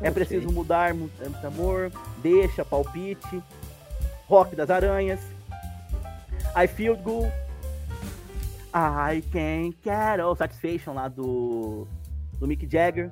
É 0.00 0.10
preciso 0.10 0.50
mudar, 0.52 0.94
mu- 0.94 1.10
é 1.20 1.28
muito 1.28 1.46
amor. 1.46 1.90
Deixa, 2.22 2.64
palpite. 2.64 3.42
Rock 4.26 4.54
das 4.54 4.70
Aranhas. 4.70 5.20
I 6.56 6.66
Feel 6.66 6.96
Good. 6.96 7.30
I 8.74 9.22
Can 9.32 9.72
Get 9.84 10.20
All 10.20 10.34
Satisfaction 10.36 10.94
lá 10.94 11.08
do, 11.08 11.86
do 12.38 12.46
Mick 12.46 12.68
Jagger. 12.70 13.10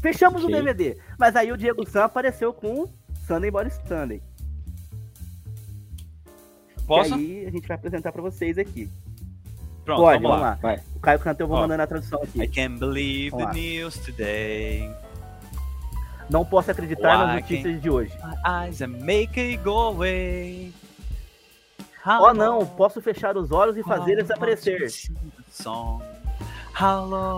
Fechamos 0.00 0.42
Ok. 0.44 0.54
o 0.54 0.58
DVD. 0.64 0.98
Mas 1.18 1.36
aí 1.36 1.52
o 1.52 1.56
Diego 1.56 1.88
Sam 1.88 2.04
apareceu 2.04 2.52
com 2.52 2.88
Sunday 3.26 3.50
Body 3.50 3.70
Sunday. 3.86 4.22
Posso? 6.86 7.10
E 7.18 7.38
aí 7.40 7.46
a 7.46 7.50
gente 7.50 7.66
vai 7.68 7.76
apresentar 7.76 8.12
pra 8.12 8.20
vocês 8.22 8.58
aqui. 8.58 8.88
Pronto, 9.84 10.00
Pode, 10.02 10.22
vamos 10.22 10.40
lá. 10.40 10.58
O 10.94 11.00
Caio 11.00 11.18
cantou, 11.18 11.44
eu 11.44 11.48
vou 11.48 11.56
Ó. 11.58 11.60
mandando 11.62 11.82
a 11.82 11.86
tradução 11.86 12.20
I 12.34 12.42
aqui. 12.42 12.48
can't 12.48 12.78
believe 12.78 13.30
Vamos 13.30 13.46
the 13.46 13.52
lá. 13.52 13.54
news 13.54 13.98
today. 13.98 14.90
Não 16.30 16.44
posso 16.44 16.70
acreditar 16.70 17.18
nas 17.18 17.28
Why 17.34 17.40
notícias 17.40 17.82
de 17.82 17.90
hoje. 17.90 18.12
My 18.24 18.66
eyes 18.66 18.80
and 18.80 18.88
make 19.04 19.38
it 19.38 19.56
go 19.62 19.88
away. 19.88 20.72
Oh 22.04 22.34
não, 22.34 22.66
posso 22.66 23.00
fechar 23.00 23.36
os 23.36 23.52
olhos 23.52 23.76
e 23.76 23.82
fazer 23.82 24.12
eles 24.12 24.30
aparecer. 24.30 24.88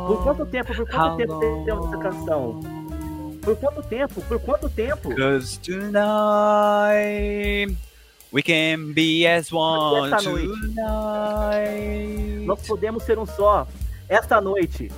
Por 0.06 0.22
quanto 0.22 0.46
tempo, 0.46 0.74
por 0.74 0.88
quanto 0.88 1.16
tempo 1.18 1.64
temos 1.64 1.86
essa 1.86 1.98
canção? 1.98 2.60
Por 3.42 3.56
quanto 3.56 3.82
tempo? 3.82 4.22
Por 4.22 4.40
quanto 4.40 4.70
tempo? 4.70 5.14
Cause 5.14 5.58
tonight 5.58 6.00
we 8.32 8.42
can 8.42 8.92
be 8.94 9.26
as 9.26 9.52
one 9.52 10.10
Esta 10.12 10.30
noite. 10.30 10.48
tonight. 10.74 12.46
Nós 12.46 12.66
podemos 12.66 13.02
ser 13.02 13.18
um 13.18 13.26
só. 13.26 13.66
Esta 14.08 14.40
noite. 14.40 14.90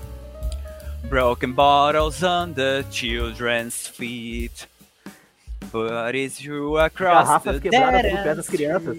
Broken 1.08 1.52
bottles 1.52 2.22
on 2.22 2.52
the 2.52 2.84
children's 2.90 3.88
feet. 3.88 4.68
Bodies 5.72 6.38
threw 6.38 6.78
across 6.78 7.26
Garrafas 7.26 7.60
the 7.60 7.60
quebradas 7.68 8.02
pelos 8.02 8.20
pés 8.22 8.36
das 8.36 8.48
crianças. 8.48 8.96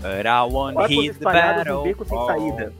But 0.00 0.26
I 0.26 0.42
won't 0.44 0.76
Corpos 0.76 0.90
heed 0.90 1.14
the 1.14 1.24
battle. 1.24 1.80
em 1.80 1.84
becos 1.84 2.08
sem 2.08 2.26
saída. 2.26 2.72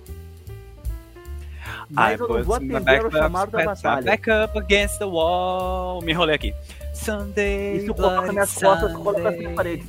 I 1.89 1.95
Mas 1.95 2.21
eu 2.21 2.29
não 2.29 2.43
vou 2.45 2.55
atender 2.57 2.81
back 2.81 3.07
o 3.07 3.11
chamado 3.11 3.51
da 3.53 3.65
batalha. 3.65 4.03
back 4.05 4.29
up 4.31 4.59
against 4.59 4.99
the 4.99 5.05
wall. 5.07 6.03
Me 6.03 6.13
enrolei 6.13 6.35
aqui. 6.35 6.53
Sunday, 6.95 7.77
Isso 7.79 7.95
coloca 7.95 8.33
minhas 8.33 8.53
costas, 8.55 8.93
coloca 8.93 9.21
assim 9.21 9.31
Sunday. 9.37 9.49
na 9.49 9.55
parede. 9.55 9.87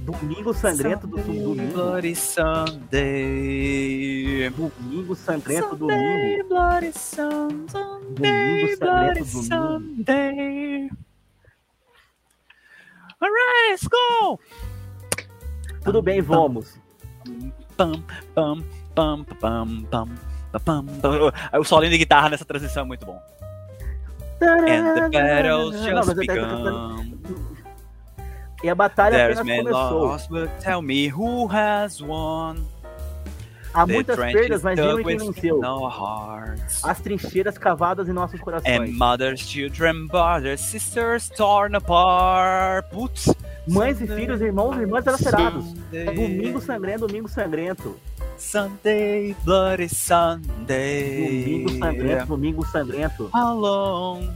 Domingo 0.00 0.52
sangrento 0.54 1.06
do 1.06 1.16
Sunday, 1.18 1.40
domingo. 1.42 1.72
Bloody 1.72 2.14
Sunday. 3.22 4.50
Domingo 4.50 5.14
sangrento 5.14 5.68
Sunday, 5.78 6.36
domingo. 6.38 6.48
bloody 6.48 6.92
Sun- 6.92 7.66
Sunday, 7.68 8.66
Domingo 8.66 8.76
sangrento 8.76 9.24
domingo. 9.24 9.44
Sunday. 9.46 10.90
Alright, 13.20 13.70
let's 13.70 13.86
go! 13.86 14.40
Tudo 15.84 16.02
bem, 16.02 16.20
vamos. 16.20 16.78
Pam, 17.76 17.92
pam, 18.34 18.62
pam, 18.94 19.24
pam, 19.40 19.82
pam, 19.90 20.08
pam, 20.52 20.86
pam. 21.00 21.32
O 21.58 21.64
solinho 21.64 21.92
de 21.92 21.98
guitarra 21.98 22.28
nessa 22.30 22.44
transição 22.44 22.82
é 22.84 22.86
muito 22.86 23.04
bom. 23.06 23.20
And 24.42 24.94
the 24.94 25.08
battle's 25.10 25.74
Não, 25.80 25.96
just 26.02 26.08
eu- 26.08 26.14
begun. 26.16 27.16
E 28.64 28.68
a 28.70 28.74
batalha 28.74 29.16
There's 29.16 29.38
apenas 29.40 29.72
começou. 29.72 30.04
lost, 30.06 30.28
but 30.30 30.50
tell 30.60 30.82
me 30.82 31.08
who 31.08 31.46
has 31.48 32.00
won. 32.00 32.56
Há 33.74 33.86
The 33.86 33.92
muitas 33.94 34.16
perdas, 34.16 34.62
mas 34.62 34.78
nenhum 34.78 35.02
venceu. 35.02 35.60
no 35.60 35.88
hearts. 35.88 36.84
As 36.84 37.00
trincheiras 37.00 37.56
cavadas 37.56 38.08
em 38.08 38.12
nossos 38.12 38.38
And 38.38 38.44
corações. 38.44 38.94
mothers, 38.96 39.40
children, 39.40 40.06
brothers, 40.08 40.60
sisters 40.60 41.28
torn 41.30 41.74
apart. 41.76 42.86
Putz. 42.90 43.34
Mães 43.66 44.00
e 44.00 44.06
filhos, 44.06 44.40
irmãos 44.42 44.76
e 44.76 44.80
irmãs 44.80 45.04
lacerados. 45.04 45.64
Sunday, 45.64 46.06
É 46.08 46.12
domingo 46.12 46.60
sangrento, 46.60 47.06
domingo 47.06 47.28
sangrento. 47.28 47.96
Sunday, 48.36 49.36
bloody 49.44 49.88
Sunday. 49.88 51.44
Domingo 51.44 51.78
sangrento, 51.78 52.26
domingo 52.26 52.66
sangrento. 52.66 53.30
How 53.34 53.54
long? 53.58 54.28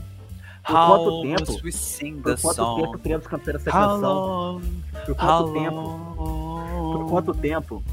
Por 0.65 0.75
How 0.75 0.87
quanto 0.87 1.21
tempo? 1.45 1.61
we 1.63 1.71
sing 1.71 2.21
Por 2.21 2.35
the 2.35 2.41
quanto 2.41 2.55
song? 2.55 2.81
tempo 2.81 2.97
teremos 2.99 3.27
cantar 3.27 3.55
essa 3.55 3.69
How 3.69 3.73
canção? 3.95 4.13
long? 4.13 4.61
Por 5.05 5.15
How 5.15 5.15
quanto 5.43 5.53
tempo? 5.53 5.75
long? 5.75 6.91
Por 6.93 7.09
quanto 7.09 7.33
tempo? 7.35 7.83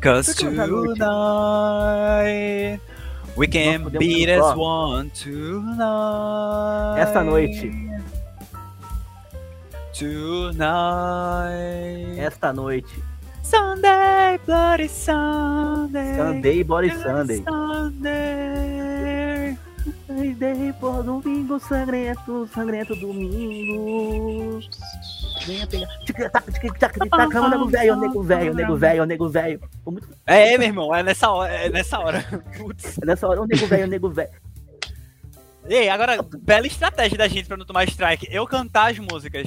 Cause 0.00 0.34
tonight 0.34 0.70
we 3.36 3.46
can 3.46 3.90
ser 3.90 4.30
as 4.30 4.56
one 4.56 5.10
tonight. 5.10 7.00
Esta 7.00 7.24
noite. 7.24 7.72
Tonight. 9.92 12.18
Esta 12.18 12.52
noite. 12.52 12.86
Sunday, 13.42 14.38
bloody 14.44 14.88
Sunday. 14.88 16.16
Sunday, 16.16 16.62
Body 16.62 16.90
Sunday. 16.90 17.42
Sunday. 17.44 19.56
Sunday, 20.06 20.72
por 20.80 21.02
domingo 21.02 21.58
sangrento, 21.58 22.48
sangrento 22.52 22.94
domingo. 22.96 24.60
Venha 25.46 25.66
pegar. 25.66 25.86
Tic-tac, 26.04 26.52
tic-tac, 26.52 26.98
tic-tac, 26.98 27.30
Calma, 27.30 27.48
nego 27.50 27.66
velho, 27.68 27.96
nego 27.96 28.22
velho, 28.22 28.54
nego 28.54 28.76
velho, 28.76 29.04
nego 29.06 29.28
velho. 29.28 29.60
É, 30.26 30.58
meu 30.58 30.66
irmão, 30.68 30.94
é 30.94 31.02
nessa 31.02 31.30
hora. 31.30 31.52
É 31.52 31.68
nessa 31.68 31.98
hora. 31.98 32.24
Putz. 32.58 32.96
Nessa 33.04 33.28
hora, 33.28 33.42
o 33.42 33.46
nego 33.46 33.66
velho, 33.66 33.86
nego 33.86 34.10
velho. 34.10 34.30
Ei, 35.68 35.88
agora, 35.88 36.18
bela 36.42 36.66
estratégia 36.66 37.18
da 37.18 37.28
gente 37.28 37.46
pra 37.46 37.56
não 37.56 37.64
tomar 37.66 37.84
strike. 37.88 38.28
Eu 38.30 38.46
cantar 38.46 38.90
as 38.92 38.98
músicas. 38.98 39.46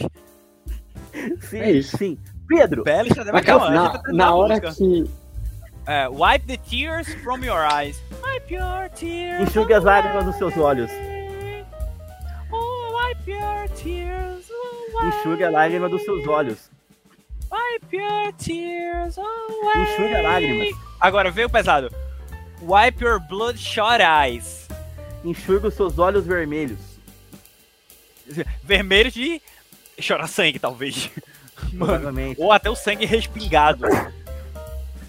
Sim, 1.41 1.59
É 1.59 1.71
isso. 1.71 1.97
sim. 1.97 2.17
Pedro, 2.47 2.83
Bela 2.83 3.07
estratégia. 3.07 3.33
Mas 3.33 3.45
Mas 3.45 3.45
calma, 3.45 3.69
na, 3.69 3.89
tá 3.99 4.11
na 4.11 4.33
hora 4.35 4.59
que. 4.59 5.09
É, 5.85 6.07
wipe 6.07 6.45
the 6.45 6.57
tears 6.57 7.07
from 7.23 7.43
your 7.43 7.59
eyes. 7.71 8.01
Wipe 8.23 8.53
your 8.53 8.89
tears. 8.89 9.41
enxugue 9.49 9.73
as 9.73 9.83
lágrimas 9.83 10.25
dos 10.25 10.35
seus 10.35 10.55
olhos. 10.57 10.89
Wipe 13.09 13.31
your 13.31 13.67
tears. 13.69 14.45
Wipe, 14.93 15.07
Enxugue 15.07 15.43
a 15.43 15.49
lágrima 15.49 15.89
dos 15.89 16.03
seus 16.03 16.27
olhos. 16.27 16.69
wipe 17.49 17.97
your 17.97 18.31
tears. 18.33 19.17
Wipe. 19.17 19.79
Enxugue 19.79 20.15
a 20.15 20.21
lágrimas. 20.21 20.75
Agora, 20.99 21.31
veio 21.31 21.49
pesado. 21.49 21.89
Wipe 22.61 23.03
your 23.03 23.19
bloodshot 23.19 23.99
eyes. 23.99 24.67
Enxugue 25.23 25.67
os 25.67 25.73
seus 25.73 25.97
olhos 25.97 26.25
vermelhos. 26.25 26.99
Vermelho 28.63 29.09
de 29.09 29.41
chorar 29.99 30.27
sangue, 30.27 30.59
talvez. 30.59 31.09
Mano. 31.73 32.11
Ou 32.37 32.51
até 32.51 32.69
o 32.69 32.75
sangue 32.75 33.05
respingado. 33.05 33.85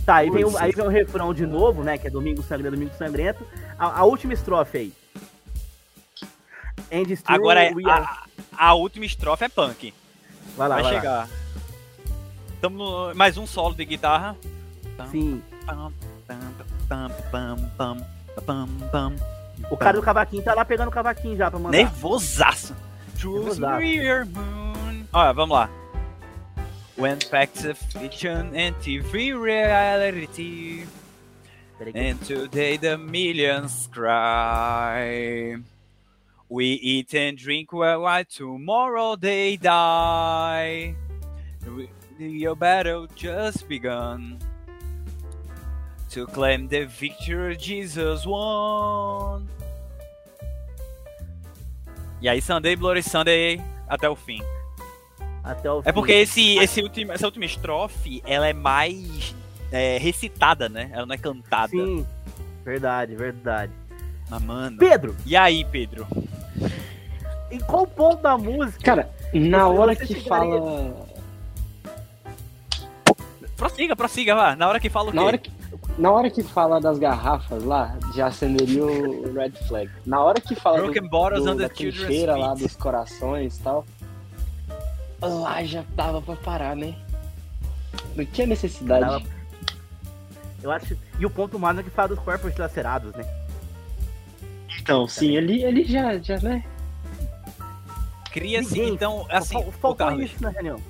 Tá, 0.06 0.16
aí 0.16 0.30
vem, 0.30 0.44
o, 0.44 0.56
aí 0.56 0.72
vem 0.72 0.86
o 0.86 0.88
refrão 0.88 1.34
de 1.34 1.44
novo, 1.44 1.84
né? 1.84 1.98
Que 1.98 2.06
é 2.06 2.10
Domingo 2.10 2.42
Sangrento, 2.42 2.76
Domingo 2.76 2.94
Sangrento. 2.96 3.46
A, 3.78 4.00
a 4.00 4.04
última 4.04 4.32
estrofe 4.32 4.78
aí. 4.78 4.99
Agora, 7.26 7.62
é- 7.64 7.72
a, 7.88 8.24
a 8.56 8.74
última 8.74 9.04
estrofe 9.04 9.44
é 9.44 9.48
punk. 9.48 9.94
Vai 10.56 10.68
lá, 10.68 10.74
Vai 10.76 10.82
vai 10.84 10.92
lá. 10.94 11.00
chegar. 11.00 11.28
Tamo 12.60 12.76
no, 12.78 13.14
mais 13.14 13.38
um 13.38 13.46
solo 13.46 13.74
de 13.74 13.84
guitarra. 13.84 14.36
Sim. 15.10 15.42
O 19.70 19.76
cara 19.76 19.96
do 19.98 20.02
cavaquinho 20.02 20.42
tá 20.42 20.54
lá 20.54 20.64
pegando 20.64 20.88
o 20.88 20.92
cavaquinho 20.92 21.36
já 21.36 21.50
pra 21.50 21.58
mandar. 21.58 21.76
Nervosaço. 21.76 22.74
Nervosaço. 23.22 23.82
Olha, 25.12 25.32
vamos 25.32 25.56
lá. 25.56 25.70
When 26.98 27.18
facts 27.30 27.64
of 27.64 27.82
fiction 27.98 28.50
and 28.54 28.74
TV 28.82 29.34
reality. 29.34 30.86
And 31.94 32.16
today 32.26 32.76
the 32.76 32.96
millions 32.98 33.88
cry. 33.90 35.62
We 36.50 36.64
eat 36.82 37.14
and 37.14 37.36
drink 37.36 37.72
while 37.72 38.02
while 38.02 38.24
tomorrow 38.24 39.14
they 39.16 39.56
die. 39.56 40.96
Your 42.18 42.56
battle 42.56 43.06
just 43.14 43.68
begun. 43.68 44.38
To 46.10 46.26
claim 46.26 46.66
the 46.66 46.86
victory 46.86 47.56
Jesus 47.56 48.26
won. 48.26 49.46
E 52.20 52.28
aí, 52.28 52.42
Sunday, 52.42 52.74
Bloody 52.74 53.02
Sunday, 53.02 53.60
até 53.88 54.08
o 54.10 54.16
fim. 54.16 54.42
Até 55.44 55.70
o 55.70 55.80
É 55.80 55.84
fim. 55.84 55.92
porque 55.92 56.12
esse, 56.12 56.58
esse 56.58 56.82
último, 56.82 57.12
essa 57.12 57.26
última 57.26 57.44
estrofe, 57.46 58.20
ela 58.26 58.48
é 58.48 58.52
mais 58.52 59.34
é, 59.70 59.96
recitada, 59.98 60.68
né? 60.68 60.90
Ela 60.92 61.06
não 61.06 61.14
é 61.14 61.18
cantada. 61.18 61.70
Sim. 61.70 62.04
Verdade, 62.64 63.14
verdade. 63.14 63.72
Mas, 64.30 64.42
mano. 64.42 64.76
Pedro, 64.78 65.16
E 65.26 65.36
aí, 65.36 65.64
Pedro? 65.64 66.06
em 67.50 67.58
qual 67.58 67.84
ponto 67.86 68.22
da 68.22 68.38
música? 68.38 68.78
Cara, 68.82 69.10
na 69.34 69.66
hora 69.68 69.96
que 69.96 70.06
chegaria- 70.06 70.28
fala. 70.28 71.10
Prossiga, 73.56 73.94
prossiga, 73.96 74.34
vá. 74.34 74.56
Na 74.56 74.68
hora 74.68 74.80
que 74.80 74.88
fala 74.88 75.08
o 75.08 75.12
quê? 75.12 75.16
Na 75.18 75.24
hora 75.24 75.38
que, 75.38 75.50
na 75.98 76.10
hora 76.12 76.30
que 76.30 76.42
fala 76.42 76.80
das 76.80 76.98
garrafas 76.98 77.62
lá, 77.64 77.98
já 78.14 78.28
acenderia 78.28 78.84
o 78.86 79.32
red 79.34 79.50
flag. 79.68 79.90
Na 80.06 80.20
hora 80.22 80.40
que 80.40 80.54
fala 80.54 80.78
do, 80.78 80.84
Broken 80.84 81.08
bottles 81.08 81.44
do, 81.44 81.56
the 81.56 81.62
da 81.64 81.68
trincheira 81.68 82.36
lá, 82.36 82.54
dos 82.54 82.74
corações 82.76 83.58
e 83.58 83.62
tal, 83.62 83.84
lá 85.20 85.62
já 85.64 85.84
dava 85.94 86.22
pra 86.22 86.36
parar, 86.36 86.74
né? 86.76 86.94
Não 88.16 88.24
tinha 88.24 88.46
necessidade. 88.46 89.00
Dava- 89.04 89.22
Eu 90.62 90.70
acho. 90.70 90.96
E 91.18 91.26
o 91.26 91.30
ponto 91.30 91.58
mais 91.58 91.76
é 91.78 91.82
que 91.82 91.90
fala 91.90 92.08
dos 92.08 92.18
corpos 92.20 92.54
dilacerados, 92.54 93.12
né? 93.14 93.24
Então, 94.90 95.06
sim, 95.06 95.36
ele, 95.36 95.62
ele 95.62 95.84
já, 95.84 96.18
já, 96.18 96.36
né? 96.40 96.64
Cria-se, 98.32 98.74
Ninguém- 98.74 98.92
então, 98.92 99.24
assim, 99.30 99.52
Fal- 99.54 99.62
Faltou 99.70 99.94
Carlos, 99.94 100.24
isso 100.24 100.42
na 100.42 100.50
reunião. 100.50 100.80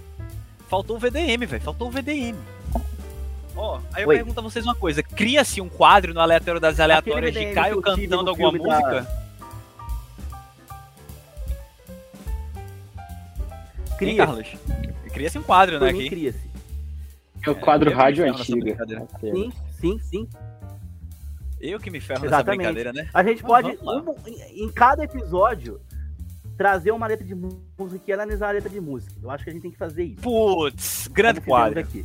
faltou 0.71 0.97
o 0.97 0.99
VDM, 0.99 1.45
velho. 1.45 1.63
Faltou 1.63 1.89
o 1.89 1.91
VDM. 1.91 2.35
Ó, 3.55 3.79
aí 3.93 4.05
eu 4.05 4.09
Oi. 4.09 4.17
pergunto 4.17 4.41
a 4.41 4.43
vocês 4.43 4.65
uma 4.65 4.75
coisa: 4.75 5.03
cria-se 5.03 5.61
um 5.61 5.69
quadro 5.69 6.15
no 6.15 6.21
aleatório 6.21 6.59
das 6.59 6.81
aleatórias 6.81 7.35
de 7.35 7.53
Caio 7.53 7.83
cantando 7.83 8.31
alguma 8.31 8.53
da- 8.53 8.59
música? 8.59 9.07
Hein, 13.91 13.97
Cria. 13.99 14.17
Carlos? 14.27 14.49
Cria-se 15.13 15.39
um 15.39 15.43
quadro, 15.43 15.79
Por 15.79 15.93
né? 15.93 16.09
cria-se. 16.09 16.41
É 17.47 17.51
o 17.51 17.55
quadro 17.55 17.91
eu 17.91 17.95
me 17.97 18.03
rádio 18.03 18.25
antiga. 18.31 18.61
brincadeira. 18.61 19.07
Sim, 19.21 19.53
sim, 19.79 19.99
sim. 19.99 20.29
Eu 21.61 21.79
que 21.79 21.91
me 21.91 22.01
ferro 22.01 22.21
nessa 22.23 22.37
Exatamente. 22.37 22.59
brincadeira, 22.59 22.93
né? 22.93 23.09
A 23.13 23.23
gente 23.23 23.43
pode, 23.43 23.77
um- 23.83 24.15
em, 24.55 24.71
cada 24.73 25.05
episódio, 25.05 25.81
trazer 26.57 26.91
uma 26.91 27.07
letra 27.07 27.25
de 27.25 27.35
música 27.35 28.05
e 28.07 28.13
analisar 28.13 28.49
a 28.49 28.53
letra 28.53 28.71
de 28.71 28.81
música. 28.81 29.13
Eu 29.23 29.31
acho 29.31 29.45
que 29.45 29.51
a 29.51 29.53
gente 29.53 29.63
tem 29.63 29.71
que 29.71 29.77
fazer 29.79 30.05
isso. 30.05 30.21
Putz, 30.23 31.09
grande 31.09 31.41
quadro. 31.41 31.81
Aqui. 31.81 32.05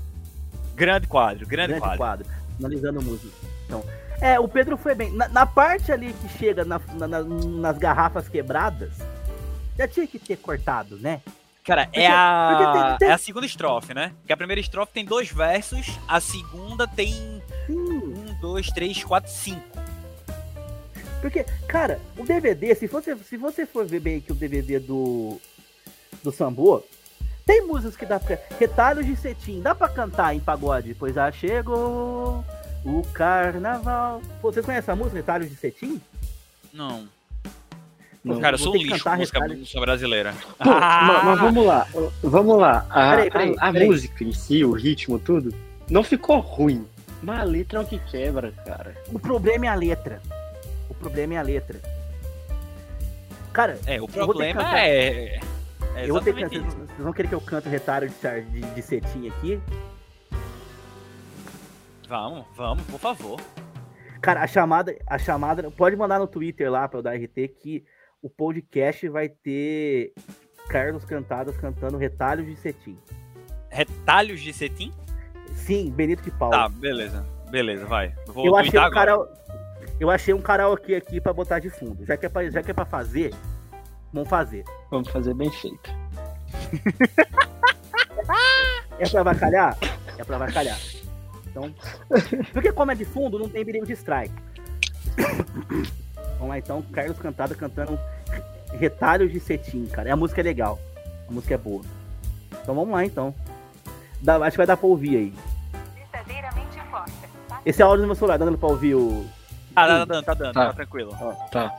Grande 0.76 1.08
quadro, 1.08 1.48
grande, 1.48 1.68
Grande 1.70 1.82
quadro. 1.82 1.98
quadro. 1.98 2.28
Analisando 2.60 3.02
música. 3.02 3.34
Então, 3.66 3.84
é, 4.22 4.40
o 4.40 4.48
Pedro 4.48 4.78
foi 4.78 4.94
bem. 4.94 5.12
Na, 5.14 5.28
na 5.30 5.46
parte 5.46 5.92
ali 5.92 6.14
que 6.14 6.28
chega 6.38 6.64
na- 6.66 6.80
na- 6.94 7.08
na- 7.08 7.24
nas 7.24 7.78
garrafas 7.78 8.28
quebradas, 8.28 8.94
já 9.78 9.88
tinha 9.88 10.06
que 10.08 10.20
ter 10.20 10.38
cortado, 10.38 10.98
né? 10.98 11.22
Cara, 11.66 11.86
Porque- 11.86 12.00
é 12.00 12.08
a, 12.08 12.50
porque 12.58 12.80
tem- 12.90 12.98
tem- 13.00 13.08
é 13.10 13.12
a 13.14 13.18
segunda 13.18 13.46
estrofe, 13.46 13.94
né? 13.94 14.12
Que 14.28 14.32
a 14.32 14.38
primeira 14.38 14.60
estrofe 14.62 14.94
tem 14.94 15.04
dois 15.04 15.32
versos, 15.32 15.98
a 16.08 16.20
segunda 16.20 16.88
tem 16.88 17.42
Sim. 17.66 17.95
Um, 18.46 18.52
dois, 18.54 18.68
três, 18.68 19.04
quatro, 19.04 19.32
cinco. 19.32 19.62
Porque, 21.22 21.44
cara, 21.68 22.00
o 22.18 22.24
DVD, 22.26 22.76
se 22.76 22.88
você, 22.88 23.16
se 23.18 23.38
você 23.38 23.66
for 23.66 23.86
ver 23.86 24.00
bem 24.00 24.18
aqui 24.18 24.32
o 24.32 24.36
DVD 24.36 24.80
do, 24.80 25.40
do 26.24 26.32
Sambo, 26.32 26.84
tem 27.46 27.66
músicas 27.66 27.96
que 27.98 28.06
dá 28.06 28.20
pra. 28.20 28.38
Retalhos 28.60 29.06
de 29.06 29.16
cetim, 29.16 29.62
dá 29.62 29.74
pra 29.74 29.90
cantar 29.90 30.36
em 30.36 30.40
pagode, 30.40 30.94
pois 30.94 31.16
já 31.16 31.32
chegou 31.32 32.44
o 32.86 33.02
carnaval. 33.14 34.22
Pô, 34.42 34.52
vocês 34.52 34.66
conhecem 34.66 34.92
a 34.92 34.96
música 34.96 35.16
Retalhos 35.18 35.50
de 35.50 35.56
cetim? 35.56 36.00
Não. 36.74 37.08
Não. 38.24 38.40
Cara, 38.40 38.56
eu 38.56 38.60
sou 38.60 38.74
um 38.74 38.78
lixo 38.78 39.04
com 39.04 39.16
música, 39.18 39.40
brasileira. 39.80 40.34
Pô, 40.58 40.70
ma- 40.70 41.24
mas 41.24 41.40
vamos 41.40 41.66
lá, 41.66 41.88
vamos 42.24 42.58
lá. 42.60 42.86
A, 42.90 43.10
Peraí, 43.12 43.32
peraí, 43.32 43.56
a- 43.60 43.70
a 43.70 43.72
peraí. 43.72 43.88
música 43.88 44.24
em 44.24 44.34
si, 44.34 44.64
o 44.66 44.72
ritmo, 44.72 45.20
tudo, 45.20 45.54
não 45.90 46.04
ficou 46.04 46.40
ruim. 46.40 46.86
Mas 47.26 47.40
a 47.40 47.44
letra 47.44 47.80
é 47.80 47.82
o 47.82 47.86
que 47.86 47.98
quebra, 48.00 48.52
cara. 48.66 48.96
O 49.12 49.18
problema 49.20 49.66
é 49.66 49.70
a 49.70 49.76
letra. 49.76 50.22
O 50.90 50.94
problema 50.94 51.34
é 51.34 51.38
a 51.38 51.42
letra. 51.42 51.80
Cara, 53.52 53.80
É, 53.88 54.02
o 54.02 54.06
vou 54.06 54.08
ter 54.08 54.14
que 54.14 54.26
problema 54.26 54.64
cantar. 54.64 54.78
é. 54.80 55.40
é 55.96 56.04
eu 56.04 56.14
vou 56.14 56.22
ter 56.22 56.36
que 56.36 56.42
cantar. 56.42 56.60
Vocês 56.60 57.00
vão 57.00 57.14
querer 57.14 57.28
que 57.28 57.36
eu 57.36 57.42
cante 57.42 57.68
retalho 57.70 58.10
de, 58.10 58.42
de, 58.52 58.62
de 58.62 58.82
cetim 58.82 59.28
aqui? 59.30 59.60
Vamos, 62.08 62.46
vamos, 62.56 62.84
por 62.86 63.00
favor. 63.00 63.42
Cara, 64.22 64.44
a 64.44 64.48
chamada, 64.48 64.96
a 65.08 65.18
chamada, 65.18 65.72
pode 65.72 65.96
mandar 65.96 66.20
no 66.20 66.28
Twitter 66.28 66.70
lá 66.72 66.88
para 66.88 67.00
o 67.00 67.02
da 67.02 67.12
RT 67.14 67.48
que 67.60 67.84
o 68.22 68.30
podcast 68.30 69.08
vai 69.10 69.30
ter 69.30 70.14
Carlos 70.70 71.06
Cantadas 71.06 71.58
cantando 71.58 71.98
retalhos 71.98 72.46
de 72.46 72.56
cetim. 72.56 72.98
Retalhos 73.70 74.42
de 74.42 74.54
cetim? 74.54 74.92
Sim, 75.54 75.92
Benito 75.92 76.24
de 76.24 76.32
Paula. 76.32 76.56
Tá, 76.56 76.70
beleza. 76.70 77.26
Beleza, 77.50 77.86
vai. 77.86 78.14
Vou 78.28 78.46
eu 78.46 78.56
achei 78.56 78.80
um 78.80 78.84
agora. 78.84 79.18
cara, 79.18 79.30
eu 80.00 80.10
achei 80.10 80.34
um 80.34 80.42
karaokê 80.42 80.96
aqui 80.96 81.22
para 81.22 81.34
botar 81.34 81.60
de 81.60 81.70
fundo. 81.70 82.06
Já 82.06 82.18
que 82.18 82.26
é 82.26 82.30
para 82.30 82.50
já 82.50 82.62
que 82.62 82.72
é 82.72 82.74
para 82.74 82.86
fazer, 82.86 83.34
vamos 84.12 84.30
fazer. 84.30 84.64
Vamos 84.92 85.10
fazer 85.10 85.34
bem 85.34 85.52
feito. 85.52 85.90
É 88.98 89.10
para 89.10 89.20
avacalhar? 89.20 89.78
É 90.18 90.24
para 90.24 90.36
avacalhar. 90.38 90.80
Então, 91.48 91.74
porque 92.54 92.72
como 92.72 92.92
é 92.92 92.96
de 92.96 93.06
fundo, 93.06 93.38
não 93.38 93.50
tem 93.50 93.66
perigo 93.66 93.86
de 93.86 93.94
strike. 93.94 94.34
Vamos 96.36 96.50
lá 96.50 96.58
então, 96.58 96.82
Carlos 96.82 97.18
Cantada 97.18 97.56
cantando 97.56 97.98
Retalhos 98.74 99.32
de 99.32 99.40
Cetim, 99.40 99.86
cara. 99.86 100.14
A 100.14 100.16
música 100.18 100.42
é 100.42 100.44
legal. 100.44 100.80
A 101.28 101.32
música 101.32 101.54
é 101.54 101.58
boa. 101.58 101.82
Então 102.62 102.76
vamos 102.76 102.94
lá 102.94 103.06
então. 103.06 103.34
Dá- 104.26 104.38
acho 104.38 104.52
que 104.52 104.58
vai 104.58 104.66
dar 104.66 104.76
pra 104.76 104.88
ouvir 104.88 105.18
aí. 105.18 105.34
Verdadeiramente 106.12 106.80
forte. 106.90 107.14
Esse 107.64 107.84
áudio 107.84 108.02
no 108.02 108.08
meu 108.08 108.16
celular, 108.16 108.38
dando 108.38 108.58
pra 108.58 108.70
ouvir 108.70 108.96
o. 108.96 109.26
Ah, 109.76 109.88
tá 109.88 110.06
dando, 110.06 110.24
tá 110.26 110.34
dando, 110.34 110.54
Tá. 110.54 110.66
tá 110.68 110.74
tranquilo. 110.74 111.16
Tá. 111.52 111.72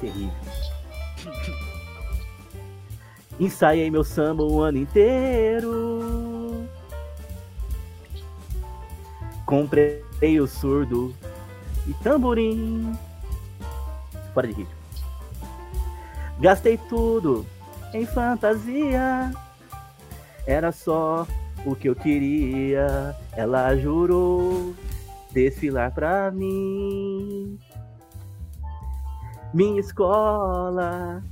Terrível. 0.00 0.32
Ensaiei 3.38 3.90
meu 3.90 4.04
samba 4.04 4.42
o 4.42 4.60
ano 4.60 4.78
inteiro. 4.78 6.66
Comprei 9.46 10.40
o 10.40 10.46
surdo 10.46 11.14
e 11.86 11.94
tamborim. 12.02 12.92
Fora 14.32 14.46
de 14.46 14.54
ritmo. 14.54 14.80
Gastei 16.38 16.78
tudo 16.88 17.44
em 17.92 18.06
fantasia. 18.06 19.30
Era 20.46 20.72
só 20.72 21.26
o 21.64 21.74
que 21.74 21.88
eu 21.88 21.94
queria. 21.94 23.14
Ela 23.36 23.76
jurou 23.76 24.74
desfilar 25.32 25.92
pra 25.92 26.30
mim. 26.30 27.58
Minha 29.52 29.80
escola 29.80 31.22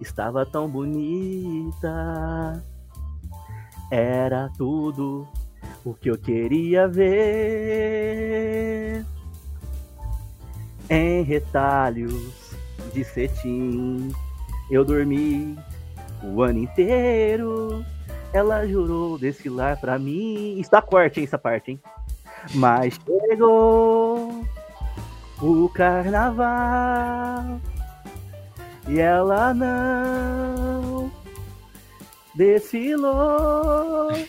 estava 0.00 0.44
tão 0.44 0.68
bonita. 0.68 2.64
Era 3.90 4.48
tudo 4.56 5.28
o 5.84 5.92
que 5.94 6.10
eu 6.10 6.16
queria 6.18 6.88
ver. 6.88 7.92
Em 10.88 11.22
retalhos 11.22 12.54
de 12.92 13.04
cetim, 13.04 14.12
eu 14.70 14.84
dormi 14.84 15.56
o 16.22 16.42
ano 16.42 16.58
inteiro. 16.60 17.84
Ela 18.32 18.66
jurou 18.66 19.18
desfilar 19.18 19.80
pra 19.80 19.98
mim. 19.98 20.58
Está 20.58 20.80
corte, 20.80 21.20
hein, 21.20 21.24
essa 21.24 21.38
parte, 21.38 21.72
hein? 21.72 21.80
Mas 22.54 22.98
chegou 23.04 24.44
o 25.40 25.68
carnaval 25.68 27.60
e 28.88 28.98
ela 28.98 29.52
não 29.54 31.10
desfilou. 32.34 34.10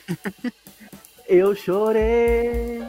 Eu 1.27 1.55
chorei 1.55 2.83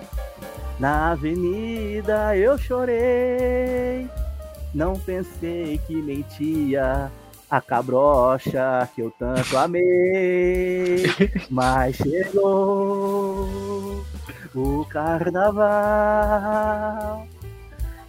na 0.78 1.12
avenida, 1.12 2.36
eu 2.36 2.58
chorei. 2.58 4.08
Não 4.74 4.94
pensei 4.94 5.78
que 5.86 5.94
mentia 5.94 7.10
a 7.50 7.60
cabrocha 7.60 8.88
que 8.94 9.02
eu 9.02 9.10
tanto 9.16 9.56
amei, 9.56 11.04
mas 11.48 11.96
chegou 11.96 13.48
o 14.54 14.84
carnaval 14.86 15.64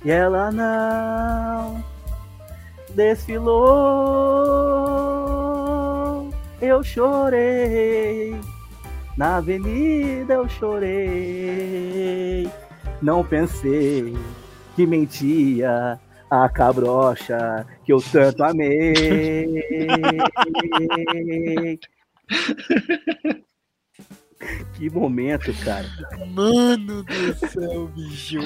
e 0.04 0.10
ela 0.12 0.52
não 0.52 1.84
desfilou. 2.96 3.56
Eu 6.62 6.84
chorei 6.84 8.40
na 9.18 9.38
avenida, 9.38 10.34
eu 10.36 10.48
chorei. 10.50 12.50
Não 13.02 13.24
pensei 13.24 14.14
que 14.76 14.86
mentia 14.86 15.98
a 16.30 16.50
cabrocha 16.50 17.66
que 17.86 17.94
eu 17.94 18.00
tanto 18.12 18.44
amei. 18.44 18.94
que 24.74 24.90
momento, 24.90 25.54
cara. 25.64 25.88
Mano 26.28 27.04
do 27.04 27.34
céu, 27.48 27.88
bicho. 27.96 28.40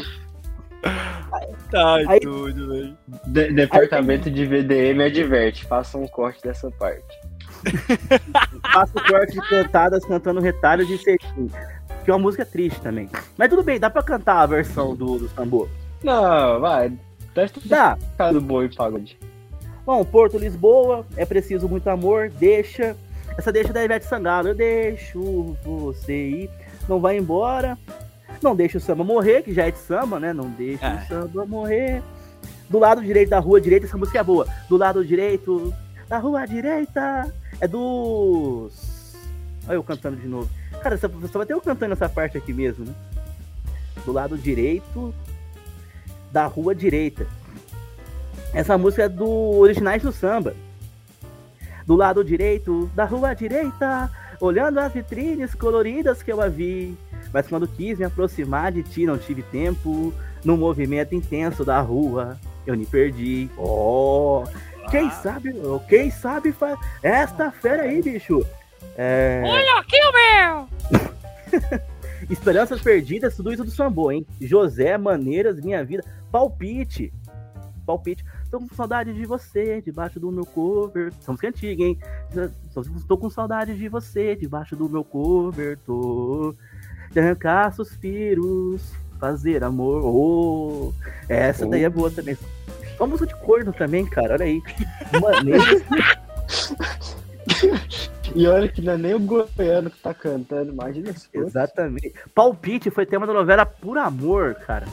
Tá 1.71 1.95
Aí- 2.07 2.19
doido, 2.21 2.67
velho. 2.69 2.97
De- 3.27 3.51
departamento 3.51 4.31
de 4.31 4.45
VDM 4.45 5.03
adverte, 5.03 5.65
faça 5.65 5.97
um 5.97 6.07
corte 6.07 6.41
dessa 6.41 6.71
parte. 6.71 7.18
Faço 8.73 8.93
corte 8.93 9.33
de 9.33 9.49
cantadas 9.49 10.05
cantando 10.05 10.39
retalho 10.39 10.85
de 10.85 10.97
cetim. 10.97 11.49
Que 12.03 12.11
é 12.11 12.13
uma 12.13 12.19
música 12.19 12.45
triste 12.45 12.79
também. 12.81 13.09
Mas 13.37 13.49
tudo 13.49 13.63
bem, 13.63 13.79
dá 13.79 13.89
pra 13.89 14.01
cantar 14.03 14.41
a 14.41 14.45
versão 14.45 14.95
do, 14.95 15.17
do 15.19 15.29
tambor. 15.29 15.67
Não, 16.03 16.59
vai. 16.59 16.91
Testa 17.33 17.59
Dá. 17.65 17.97
do 18.31 18.41
boi 18.41 18.69
pagode. 18.69 19.17
Bom, 19.85 20.03
Porto 20.05 20.37
Lisboa, 20.37 21.05
é 21.15 21.25
preciso 21.25 21.67
muito 21.67 21.87
amor, 21.89 22.29
deixa. 22.29 22.95
Essa 23.37 23.51
deixa 23.51 23.71
da 23.73 23.83
Ivete 23.83 24.05
Sangalo. 24.05 24.49
Eu 24.49 24.55
deixo 24.55 25.55
você 25.63 26.13
ir, 26.29 26.49
não 26.87 26.99
vai 26.99 27.17
embora. 27.17 27.77
Não 28.41 28.55
deixa 28.55 28.77
o 28.77 28.81
samba 28.81 29.03
morrer, 29.03 29.41
que 29.41 29.53
já 29.53 29.67
é 29.67 29.71
de 29.71 29.79
samba, 29.79 30.19
né? 30.19 30.31
Não 30.31 30.49
deixa 30.49 30.85
É. 30.85 30.95
o 31.03 31.07
samba 31.07 31.45
morrer. 31.45 32.01
Do 32.69 32.79
lado 32.79 33.01
direito 33.01 33.29
da 33.29 33.39
rua 33.39 33.59
direita, 33.59 33.85
essa 33.85 33.97
música 33.97 34.19
é 34.19 34.23
boa. 34.23 34.47
Do 34.69 34.77
lado 34.77 35.03
direito 35.03 35.73
da 36.09 36.17
rua 36.17 36.45
direita 36.45 37.31
é 37.61 37.67
dos. 37.67 39.15
Olha 39.67 39.75
eu 39.75 39.83
cantando 39.83 40.17
de 40.17 40.27
novo. 40.27 40.49
Cara, 40.81 40.97
só, 40.97 41.07
só 41.31 41.37
vai 41.37 41.45
ter 41.45 41.53
eu 41.53 41.61
cantando 41.61 41.93
essa 41.93 42.09
parte 42.09 42.35
aqui 42.35 42.51
mesmo, 42.51 42.83
né? 42.83 42.95
Do 44.03 44.11
lado 44.11 44.35
direito 44.35 45.13
da 46.31 46.47
rua 46.47 46.73
direita. 46.73 47.27
Essa 48.53 48.75
música 48.77 49.03
é 49.03 49.09
do 49.09 49.27
Originais 49.27 50.01
do 50.01 50.11
Samba. 50.11 50.55
Do 51.85 51.95
lado 51.95 52.23
direito 52.23 52.89
da 52.95 53.05
rua 53.05 53.35
direita, 53.35 54.09
olhando 54.39 54.79
as 54.79 54.91
vitrines 54.91 55.53
coloridas 55.53 56.23
que 56.23 56.31
eu 56.31 56.41
a 56.41 56.47
vi. 56.47 56.97
Mas 57.31 57.47
quando 57.47 57.67
quis 57.67 57.99
me 57.99 58.05
aproximar 58.05 58.71
de 58.71 58.81
ti, 58.81 59.05
não 59.05 59.17
tive 59.17 59.43
tempo. 59.43 60.11
No 60.43 60.57
movimento 60.57 61.13
intenso 61.13 61.65
da 61.65 61.81
rua, 61.81 62.37
eu 62.65 62.75
me 62.75 62.85
perdi. 62.85 63.49
Oh, 63.57 64.43
quem 64.89 65.09
sabe, 65.11 65.53
quem 65.87 66.11
sabe 66.11 66.51
faz 66.51 66.79
esta 67.03 67.51
fera 67.51 67.83
aí, 67.83 68.01
bicho. 68.01 68.45
É... 68.97 69.41
Olha 69.45 69.79
aqui 69.79 69.97
o 69.97 70.11
meu! 70.13 71.79
Esperanças 72.29 72.81
perdidas, 72.81 73.35
tudo 73.35 73.51
isso 73.51 73.63
do 73.63 73.71
Sambo, 73.71 74.11
hein? 74.11 74.25
José, 74.41 74.97
Maneiras, 74.97 75.59
Minha 75.59 75.83
Vida, 75.83 76.03
Palpite. 76.31 77.13
Palpite. 77.85 78.23
Tô 78.51 78.59
com 78.59 78.67
saudade 78.75 79.13
de 79.13 79.25
você, 79.25 79.81
debaixo 79.81 80.19
do 80.19 80.31
meu 80.31 80.45
cover. 80.45 81.11
Essa 81.19 81.31
música 81.31 81.47
é 81.47 81.49
antiga, 81.49 81.83
hein? 81.83 81.97
Tô- 82.73 82.83
Tô 83.07 83.17
com 83.17 83.29
saudade 83.29 83.75
de 83.75 83.87
você, 83.87 84.35
debaixo 84.35 84.75
do 84.75 84.89
meu 84.89 85.03
cobertor. 85.03 86.55
De 87.11 87.19
arrancar 87.19 87.73
suspiros, 87.73 88.93
fazer 89.19 89.63
amor. 89.63 90.03
Oh, 90.05 90.93
essa 91.27 91.65
daí 91.65 91.83
é 91.83 91.89
boa 91.89 92.11
também. 92.11 92.37
Uma 92.99 93.07
música 93.07 93.27
de 93.27 93.35
corno 93.41 93.71
também, 93.71 94.05
cara, 94.05 94.33
olha 94.33 94.45
aí. 94.45 94.61
Maneiras. 95.21 95.83
E 98.35 98.45
olha 98.47 98.67
que 98.67 98.81
não 98.81 98.93
é 98.93 98.97
nem 98.97 99.13
o 99.15 99.19
goiano 99.19 99.89
que 99.89 99.99
tá 99.99 100.13
cantando, 100.13 100.71
imagina 100.71 101.13
fosse. 101.13 101.29
Exatamente. 101.33 102.13
Palpite 102.35 102.91
foi 102.91 103.05
tema 103.05 103.25
da 103.25 103.33
novela 103.33 103.65
Por 103.65 103.97
Amor, 103.97 104.55
cara. 104.55 104.85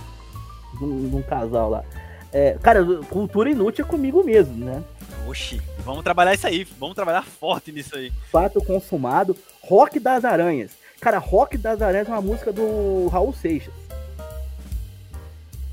De 0.78 0.84
um, 0.84 1.08
de 1.08 1.16
um 1.16 1.22
casal 1.22 1.68
lá. 1.68 1.84
É, 2.32 2.56
cara, 2.62 2.84
cultura 3.08 3.50
inútil 3.50 3.84
é 3.84 3.88
comigo 3.88 4.22
mesmo, 4.24 4.64
né? 4.64 4.82
Oxi, 5.28 5.60
vamos 5.84 6.04
trabalhar 6.04 6.34
isso 6.34 6.46
aí. 6.46 6.64
Vamos 6.78 6.94
trabalhar 6.94 7.22
forte 7.22 7.72
nisso 7.72 7.96
aí. 7.96 8.12
Fato 8.30 8.62
consumado. 8.62 9.36
Rock 9.62 9.98
das 9.98 10.24
Aranhas. 10.24 10.72
Cara, 11.00 11.18
Rock 11.18 11.58
das 11.58 11.82
Aranhas 11.82 12.08
é 12.08 12.12
uma 12.12 12.22
música 12.22 12.52
do 12.52 13.08
Raul 13.08 13.32
Seixas. 13.32 13.74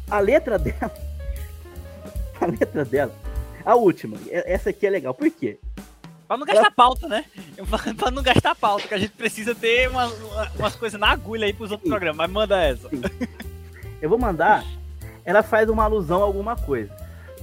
A 0.10 0.19
letra 0.19 0.57
dela. 0.60 0.91
A 2.44 2.48
letra 2.48 2.86
dela. 2.86 3.15
A 3.65 3.76
última. 3.76 4.18
Essa 4.30 4.70
aqui 4.72 4.86
é 4.86 4.90
legal. 4.90 5.14
Por 5.14 5.30
quê? 5.32 5.57
Pra 6.28 6.38
não 6.38 6.45
gastar 6.45 6.72
pauta, 6.72 7.07
né? 7.07 7.26
pra 7.98 8.11
não 8.11 8.24
gastar 8.24 8.56
pauta, 8.56 8.88
que 8.88 8.94
a 8.94 8.98
gente 8.98 9.11
precisa 9.11 9.53
ter 9.53 9.90
uma- 9.90 10.07
uma- 10.07 10.52
umas 10.60 10.76
coisas 10.76 10.99
na 10.99 11.10
agulha 11.11 11.45
aí 11.45 11.53
pros 11.53 11.72
outros 11.72 11.90
programas. 11.90 12.18
Mas 12.18 12.30
manda 12.32 12.61
essa. 12.61 12.90
Eu 14.02 14.10
vou 14.10 14.18
mandar. 14.18 14.65
Ela 15.26 15.41
faz 15.44 15.70
uma 15.70 15.84
alusão 15.84 16.22
a 16.22 16.26
alguma 16.26 16.56
coisa. 16.56 16.91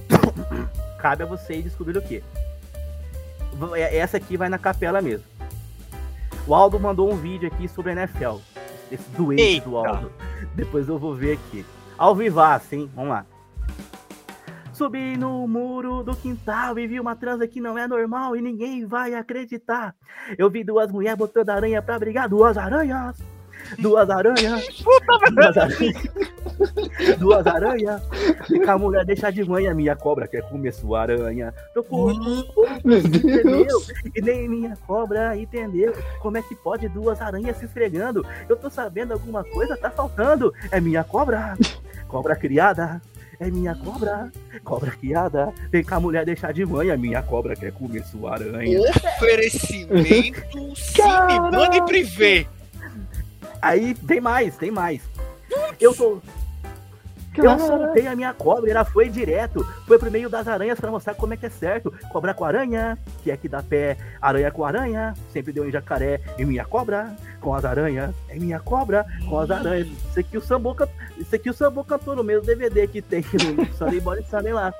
Cabe 0.99 1.23
a 1.23 1.25
vocês 1.25 1.63
descobrir 1.63 1.97
o 1.97 2.01
que. 2.01 2.23
Essa 3.91 4.17
aqui 4.17 4.37
vai 4.37 4.49
na 4.49 4.57
capela 4.57 5.01
mesmo. 5.01 5.25
O 6.47 6.53
Aldo 6.55 6.79
mandou 6.79 7.11
um 7.11 7.15
vídeo 7.15 7.47
aqui 7.47 7.67
sobre 7.67 7.91
a 7.91 7.93
NFL. 7.93 8.37
Esse 8.91 9.07
doente 9.11 9.41
Eita. 9.41 9.69
do 9.69 9.77
Aldo. 9.77 10.11
Depois 10.55 10.87
eu 10.89 10.97
vou 10.97 11.15
ver 11.15 11.33
aqui. 11.33 11.65
Ao 11.97 12.15
vivaço, 12.15 12.73
hein? 12.75 12.89
Vamos 12.95 13.11
lá. 13.11 13.25
Subi 14.81 15.15
no 15.15 15.47
muro 15.47 16.01
do 16.01 16.15
quintal 16.15 16.79
e 16.79 16.87
vi 16.87 16.99
uma 16.99 17.15
transa 17.15 17.47
que 17.47 17.61
não 17.61 17.77
é 17.77 17.87
normal 17.87 18.35
e 18.35 18.41
ninguém 18.41 18.83
vai 18.83 19.13
acreditar. 19.13 19.93
Eu 20.35 20.49
vi 20.49 20.63
duas 20.63 20.91
mulheres 20.91 21.19
botando 21.19 21.51
aranha 21.51 21.79
pra 21.83 21.99
brigar. 21.99 22.27
Duas 22.27 22.57
aranhas. 22.57 23.15
Duas 23.77 24.09
aranhas. 24.09 24.83
Duas 25.35 25.55
aranhas. 25.55 27.19
Duas 27.19 27.45
aranhas. 27.45 28.01
E 28.49 28.67
a 28.67 28.75
mulher 28.75 29.05
deixa 29.05 29.31
de 29.31 29.47
manhã. 29.47 29.71
Minha 29.75 29.95
cobra 29.95 30.27
quer 30.27 30.49
comer 30.49 30.73
sua 30.73 31.01
aranha. 31.01 31.53
Meu 31.75 31.83
corpo 31.83 32.65
entendeu? 32.83 33.83
E 34.15 34.19
nem 34.19 34.49
minha 34.49 34.75
cobra 34.87 35.37
entendeu. 35.37 35.93
Como 36.19 36.37
é 36.37 36.41
que 36.41 36.55
pode 36.55 36.89
duas 36.89 37.21
aranhas 37.21 37.55
se 37.57 37.65
esfregando? 37.65 38.25
Eu 38.49 38.55
tô 38.55 38.67
sabendo 38.67 39.13
alguma 39.13 39.43
coisa 39.43 39.77
tá 39.77 39.91
faltando. 39.91 40.51
É 40.71 40.81
minha 40.81 41.03
cobra. 41.03 41.55
Cobra 42.07 42.35
criada. 42.35 42.99
É 43.41 43.49
minha 43.49 43.73
cobra. 43.73 44.31
Cobra 44.63 44.91
criada. 44.91 45.51
Vem 45.71 45.83
cá, 45.83 45.99
mulher 45.99 46.23
deixar 46.23 46.53
de 46.53 46.63
manhã. 46.63 46.95
Minha 46.95 47.23
cobra 47.23 47.55
quer 47.55 47.71
comer 47.71 48.03
sua 48.03 48.33
aranha. 48.33 48.79
Oferecimento 49.17 50.43
Cine 50.75 51.39
Band 51.49 51.85
Privé. 51.87 52.45
Aí 53.59 53.95
tem 53.95 54.21
mais, 54.21 54.55
tem 54.57 54.69
mais. 54.69 55.01
Eu 55.79 55.91
tô. 55.95 56.21
Eu 57.37 57.57
soltei 57.59 58.07
a 58.07 58.15
minha 58.15 58.33
cobra, 58.33 58.69
ela 58.69 58.83
foi 58.83 59.07
direto. 59.07 59.65
Foi 59.87 59.97
pro 59.97 60.11
meio 60.11 60.29
das 60.29 60.47
aranhas 60.47 60.79
pra 60.79 60.91
mostrar 60.91 61.13
como 61.13 61.33
é 61.33 61.37
que 61.37 61.45
é 61.45 61.49
certo. 61.49 61.93
Cobra 62.11 62.33
com 62.33 62.43
aranha, 62.43 62.97
que 63.23 63.31
é 63.31 63.37
que 63.37 63.47
dá 63.47 63.63
pé. 63.63 63.97
Aranha 64.21 64.51
com 64.51 64.65
aranha, 64.65 65.13
sempre 65.31 65.53
deu 65.53 65.67
em 65.67 65.71
jacaré. 65.71 66.19
E 66.37 66.43
minha 66.43 66.65
cobra 66.65 67.15
com 67.39 67.53
as 67.55 67.63
aranhas. 67.63 68.13
É 68.27 68.35
minha 68.35 68.59
cobra 68.59 69.05
com 69.29 69.39
as 69.39 69.49
aranhas. 69.49 69.87
Isso 69.87 70.19
aqui 70.19 70.37
o 70.37 70.41
Sambo, 70.41 70.75
can- 70.75 70.89
isso 71.17 71.33
aqui 71.35 71.49
o 71.49 71.53
Sambo 71.53 71.83
cantou 71.85 72.15
no 72.15 72.23
mesmo 72.23 72.45
DVD 72.45 72.85
que 72.87 73.01
tem 73.01 73.23
no 73.55 73.65
Sunday 73.75 73.99
Body 74.01 74.25
Sunday 74.29 74.51
lá. 74.53 74.73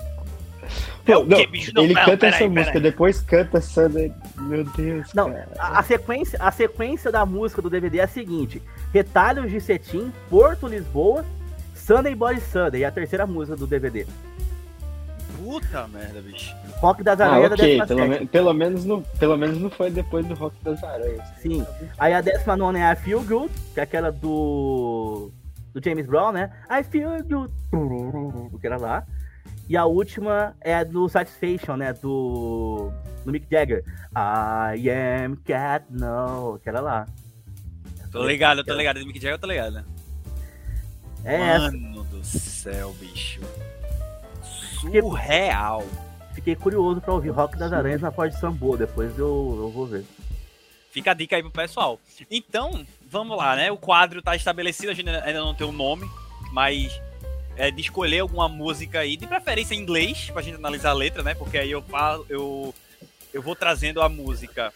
Pô, 1.05 1.23
não, 1.23 1.47
bicho? 1.49 1.71
Não, 1.73 1.83
ele 1.83 1.93
não, 1.93 2.05
canta 2.05 2.27
essa 2.27 2.37
peraí. 2.37 2.49
música, 2.49 2.79
depois 2.79 3.21
canta 3.21 3.59
Sunday. 3.59 4.13
Meu 4.37 4.63
Deus. 4.63 5.11
Não, 5.13 5.31
cara. 5.31 5.47
a, 5.57 5.79
a 5.79 5.83
sequência, 5.83 6.37
a 6.41 6.51
sequência 6.51 7.11
da 7.11 7.25
música 7.25 7.61
do 7.61 7.69
DVD 7.69 7.99
é 7.99 8.03
a 8.03 8.07
seguinte: 8.07 8.61
Retalhos 8.93 9.49
de 9.49 9.59
Cetim, 9.59 10.11
Porto 10.29 10.67
Lisboa, 10.67 11.25
Sunday 11.85 12.15
Body 12.15 12.39
Sunday, 12.41 12.83
é 12.83 12.85
a 12.87 12.91
terceira 12.91 13.25
música 13.25 13.55
do 13.57 13.65
DVD. 13.67 14.05
Puta 15.37 15.87
merda, 15.87 16.21
bicho. 16.21 16.55
Rock 16.79 17.03
das 17.03 17.19
Ah, 17.19 17.25
Aranhas 17.31 17.49
da 17.49 17.55
ok, 17.55 17.79
17. 17.79 17.87
pelo, 17.87 18.07
men- 18.09 18.27
pelo, 18.27 18.53
menos 18.53 18.85
não, 18.85 19.01
pelo 19.01 19.37
menos 19.37 19.57
não 19.59 19.69
foi 19.69 19.89
depois 19.89 20.25
do 20.25 20.33
Rock 20.35 20.55
das 20.63 20.83
Aranhas. 20.83 21.27
Sim. 21.41 21.65
Aí 21.97 22.13
a 22.13 22.21
19 22.21 22.77
é 22.77 22.91
a 22.91 22.95
Feel 22.95 23.21
Good, 23.23 23.51
que 23.73 23.79
é 23.79 23.83
aquela 23.83 24.11
do. 24.11 25.31
do 25.73 25.81
James 25.83 26.05
Brown, 26.05 26.31
né? 26.31 26.51
I 26.69 26.83
Feel 26.83 27.09
Good. 27.23 27.51
Que 28.59 28.67
era 28.67 28.77
lá. 28.77 29.03
E 29.67 29.75
a 29.75 29.85
última 29.85 30.55
é 30.61 30.75
a 30.75 30.83
do 30.83 31.09
Satisfaction, 31.09 31.75
né? 31.75 31.91
Do. 31.93 32.91
do 33.25 33.31
Mick 33.31 33.47
Jagger. 33.49 33.83
I 34.15 34.89
am 34.89 35.35
cat, 35.37 35.85
no. 35.89 36.59
Que 36.61 36.69
era 36.69 36.79
lá. 36.79 37.07
Tô 38.11 38.25
ligado, 38.25 38.59
eu 38.59 38.65
tô 38.65 38.73
ligado. 38.75 38.99
Do 38.99 39.05
Mick 39.07 39.17
Jagger 39.19 39.33
eu 39.35 39.39
tô 39.39 39.47
ligado. 39.47 39.73
né? 39.73 39.83
É 41.23 41.35
essa. 41.35 41.71
Mano 41.71 42.03
do 42.03 42.23
céu, 42.23 42.93
bicho. 42.99 43.41
Surreal. 44.79 45.85
Fiquei 46.33 46.55
curioso 46.55 47.01
pra 47.01 47.13
ouvir 47.13 47.29
Rock 47.29 47.57
das 47.57 47.73
Aranhas 47.73 48.01
na 48.01 48.11
Ford 48.11 48.31
Sambo. 48.33 48.77
Depois 48.77 49.17
eu, 49.17 49.57
eu 49.59 49.69
vou 49.69 49.85
ver. 49.85 50.05
Fica 50.91 51.11
a 51.11 51.13
dica 51.13 51.35
aí 51.35 51.41
pro 51.41 51.51
pessoal. 51.51 51.99
Então, 52.29 52.85
vamos 53.09 53.37
lá, 53.37 53.55
né? 53.55 53.71
O 53.71 53.77
quadro 53.77 54.21
tá 54.21 54.35
estabelecido, 54.35 54.91
a 54.91 54.93
gente 54.93 55.09
ainda 55.09 55.39
não 55.39 55.55
tem 55.55 55.65
o 55.65 55.71
nome, 55.71 56.09
mas 56.51 56.99
é 57.55 57.71
de 57.71 57.81
escolher 57.81 58.19
alguma 58.19 58.49
música 58.49 58.99
aí, 58.99 59.15
de 59.15 59.25
preferência 59.25 59.73
em 59.73 59.79
inglês, 59.79 60.29
pra 60.31 60.41
gente 60.41 60.55
analisar 60.55 60.89
a 60.89 60.93
letra, 60.93 61.23
né? 61.23 61.33
Porque 61.33 61.57
aí 61.57 61.71
eu 61.71 61.81
falo, 61.81 62.25
eu, 62.27 62.75
eu 63.33 63.41
vou 63.41 63.55
trazendo 63.55 64.01
a 64.01 64.09
música 64.09 64.73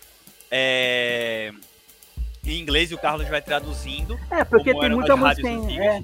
é, 0.49 1.51
em 2.45 2.59
inglês 2.61 2.91
e 2.91 2.95
o 2.95 2.97
Carlos 2.97 3.27
vai 3.27 3.41
traduzindo. 3.41 4.17
É, 4.29 4.43
porque 4.43 4.73
tem 4.73 4.89
muita 4.89 5.15
música 5.17 5.49
em. 5.49 5.79
é, 5.79 6.03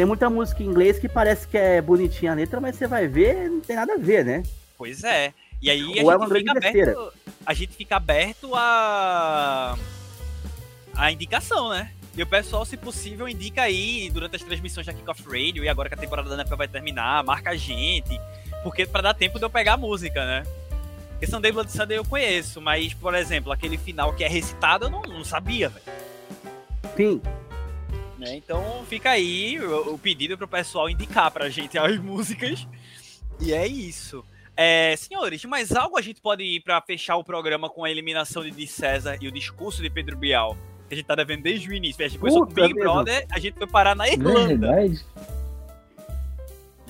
tem 0.00 0.06
muita 0.06 0.30
música 0.30 0.62
em 0.62 0.66
inglês 0.66 0.98
que 0.98 1.10
parece 1.10 1.46
que 1.46 1.58
é 1.58 1.78
bonitinha 1.82 2.32
a 2.32 2.34
letra, 2.34 2.58
mas 2.58 2.74
você 2.74 2.86
vai 2.86 3.06
ver, 3.06 3.50
não 3.50 3.60
tem 3.60 3.76
nada 3.76 3.92
a 3.92 3.98
ver, 3.98 4.24
né? 4.24 4.42
Pois 4.78 5.04
é. 5.04 5.34
E 5.60 5.68
aí 5.68 6.00
a 6.00 6.04
Ou 6.04 6.10
é 6.10 6.16
uma 6.16 6.26
gente 6.26 6.38
fica 6.38 6.54
grande 6.54 6.60
besteira. 6.60 6.92
aberto. 6.92 7.12
A 7.44 7.52
gente 7.52 7.72
fica 7.74 7.96
aberto 7.96 8.54
a. 8.54 9.76
a 10.96 11.12
indicação, 11.12 11.68
né? 11.68 11.92
E 12.16 12.22
o 12.22 12.26
pessoal, 12.26 12.64
se 12.64 12.78
possível, 12.78 13.28
indica 13.28 13.60
aí 13.60 14.08
durante 14.10 14.36
as 14.36 14.42
transmissões 14.42 14.86
da 14.86 14.94
Kickoff 14.94 15.22
Radio 15.24 15.64
e 15.64 15.68
agora 15.68 15.90
que 15.90 15.96
a 15.96 15.98
temporada 15.98 16.30
da 16.30 16.36
NFL 16.36 16.56
vai 16.56 16.68
terminar, 16.68 17.22
marca 17.22 17.50
a 17.50 17.56
gente. 17.56 18.18
Porque 18.62 18.86
pra 18.86 19.02
dar 19.02 19.12
tempo 19.12 19.38
de 19.38 19.44
eu 19.44 19.50
pegar 19.50 19.74
a 19.74 19.76
música, 19.76 20.24
né? 20.24 20.44
Porque 21.10 21.26
Sunday 21.26 21.52
Blood 21.52 21.70
Sunday 21.70 21.98
eu 21.98 22.06
conheço, 22.06 22.58
mas, 22.58 22.94
por 22.94 23.14
exemplo, 23.14 23.52
aquele 23.52 23.76
final 23.76 24.14
que 24.14 24.24
é 24.24 24.28
recitado 24.28 24.86
eu 24.86 24.90
não, 24.90 25.02
não 25.02 25.24
sabia, 25.24 25.68
velho. 25.68 25.84
Sim. 26.96 27.20
Né? 28.20 28.36
Então 28.36 28.84
fica 28.86 29.10
aí 29.10 29.58
o, 29.58 29.94
o 29.94 29.98
pedido 29.98 30.36
pro 30.36 30.46
pessoal 30.46 30.88
indicar 30.88 31.30
pra 31.30 31.48
gente 31.48 31.78
as 31.78 31.98
músicas. 31.98 32.68
E 33.40 33.52
é 33.52 33.66
isso. 33.66 34.24
É, 34.56 34.94
senhores, 34.96 35.42
mas 35.46 35.72
algo 35.72 35.96
a 35.98 36.02
gente 36.02 36.20
pode 36.20 36.42
ir 36.42 36.60
pra 36.60 36.80
fechar 36.82 37.16
o 37.16 37.24
programa 37.24 37.70
com 37.70 37.82
a 37.82 37.90
eliminação 37.90 38.42
de 38.42 38.50
Di 38.50 38.66
César 38.66 39.16
e 39.20 39.26
o 39.26 39.32
discurso 39.32 39.82
de 39.82 39.88
Pedro 39.88 40.16
Bial. 40.16 40.56
Que 40.86 40.94
a 40.94 40.96
gente 40.96 41.06
tá 41.06 41.14
devendo 41.14 41.42
desde 41.42 41.68
o 41.68 41.72
início. 41.72 42.04
A 42.04 42.08
gente 42.08 42.18
começou 42.18 42.40
com 42.40 42.52
o 42.52 42.54
Puta 42.54 42.62
Big 42.62 42.74
mesmo. 42.74 42.92
Brother, 42.92 43.26
a 43.30 43.38
gente 43.38 43.56
foi 43.56 43.66
parar 43.66 43.94
na 43.94 44.08
Irlanda. 44.08 44.46
Verdade. 44.46 45.04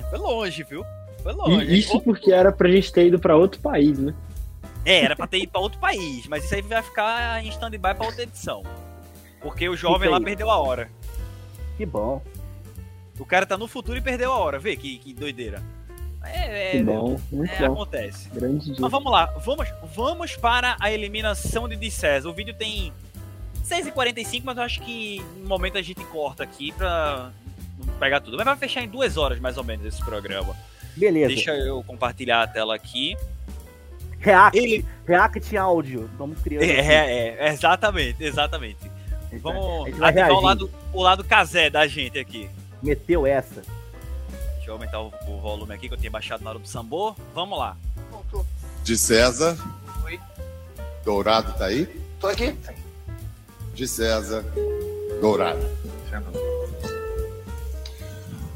Foi 0.08 0.18
longe, 0.18 0.64
viu? 0.64 0.84
Foi 1.22 1.32
longe. 1.32 1.66
E 1.66 1.78
isso 1.78 2.00
porque 2.00 2.32
era 2.32 2.50
pra 2.50 2.68
gente 2.68 2.92
ter 2.92 3.06
ido 3.06 3.20
pra 3.20 3.36
outro 3.36 3.60
país, 3.60 3.98
né? 3.98 4.12
É, 4.84 5.04
era 5.04 5.14
pra 5.14 5.26
ter 5.26 5.38
ido 5.38 5.52
pra 5.52 5.60
outro 5.60 5.78
país, 5.78 6.26
mas 6.26 6.44
isso 6.44 6.54
aí 6.54 6.62
vai 6.62 6.82
ficar 6.82 7.44
em 7.44 7.48
stand-by 7.50 7.94
pra 7.94 8.06
outra 8.06 8.22
edição. 8.22 8.64
Porque 9.40 9.68
o 9.68 9.76
jovem 9.76 10.08
lá 10.08 10.20
perdeu 10.20 10.50
a 10.50 10.58
hora. 10.58 10.90
Que 11.80 11.86
bom. 11.86 12.20
O 13.18 13.24
cara 13.24 13.46
tá 13.46 13.56
no 13.56 13.66
futuro 13.66 13.96
e 13.96 14.02
perdeu 14.02 14.30
a 14.30 14.36
hora. 14.36 14.58
Vê 14.58 14.76
que, 14.76 14.98
que 14.98 15.14
doideira. 15.14 15.62
É, 16.22 16.68
é, 16.68 16.70
Que 16.72 16.82
bom, 16.82 17.18
muito 17.32 17.50
é, 17.54 17.66
bom. 17.66 17.72
acontece. 17.72 18.28
Grande 18.28 18.66
dia. 18.66 18.76
Mas 18.78 18.90
vamos 18.90 19.10
lá, 19.10 19.24
vamos, 19.42 19.66
vamos 19.96 20.36
para 20.36 20.76
a 20.78 20.92
eliminação 20.92 21.66
de 21.66 21.90
César. 21.90 22.28
O 22.28 22.34
vídeo 22.34 22.52
tem 22.52 22.92
6h45, 23.66 24.42
mas 24.44 24.58
eu 24.58 24.62
acho 24.62 24.82
que 24.82 25.24
no 25.38 25.48
momento 25.48 25.78
a 25.78 25.82
gente 25.82 26.04
corta 26.04 26.42
aqui 26.42 26.70
pra 26.72 27.30
pegar 27.98 28.20
tudo. 28.20 28.36
Mas 28.36 28.44
vai 28.44 28.56
fechar 28.58 28.82
em 28.82 28.88
duas 28.88 29.16
horas 29.16 29.40
mais 29.40 29.56
ou 29.56 29.64
menos 29.64 29.86
esse 29.86 30.04
programa. 30.04 30.54
Beleza. 30.94 31.28
Deixa 31.28 31.52
eu 31.56 31.82
compartilhar 31.84 32.42
a 32.42 32.46
tela 32.46 32.74
aqui. 32.74 33.16
React, 34.18 34.58
Ele- 34.58 34.84
React 35.06 35.56
áudio. 35.56 36.10
Vamos 36.18 36.38
criando. 36.42 36.62
É, 36.62 36.66
é, 36.68 37.36
é, 37.38 37.48
exatamente, 37.48 38.22
exatamente. 38.22 38.89
A 39.30 39.34
gente 39.34 39.42
Vamos 39.42 39.96
vai- 39.96 40.10
ativar 40.10 40.30
o 40.32 40.40
lado, 40.40 40.70
o 40.92 41.02
lado 41.02 41.24
casé 41.24 41.70
da 41.70 41.86
gente 41.86 42.18
aqui. 42.18 42.50
Meteu 42.82 43.26
essa. 43.26 43.62
Deixa 44.56 44.68
eu 44.70 44.74
aumentar 44.74 45.00
o, 45.00 45.12
o 45.28 45.38
volume 45.40 45.72
aqui 45.74 45.88
que 45.88 45.94
eu 45.94 45.98
tinha 45.98 46.10
baixado 46.10 46.42
na 46.42 46.50
hora 46.50 46.58
do 46.58 46.66
sambô. 46.66 47.14
Vamos 47.34 47.58
lá. 47.58 47.76
De 48.82 48.96
César. 48.96 49.56
Oi. 50.04 50.18
Dourado 51.04 51.52
tá 51.56 51.66
aí? 51.66 51.86
Tô 52.18 52.26
aqui. 52.26 52.56
De 53.74 53.86
César. 53.86 54.44
Dourado. 55.20 55.60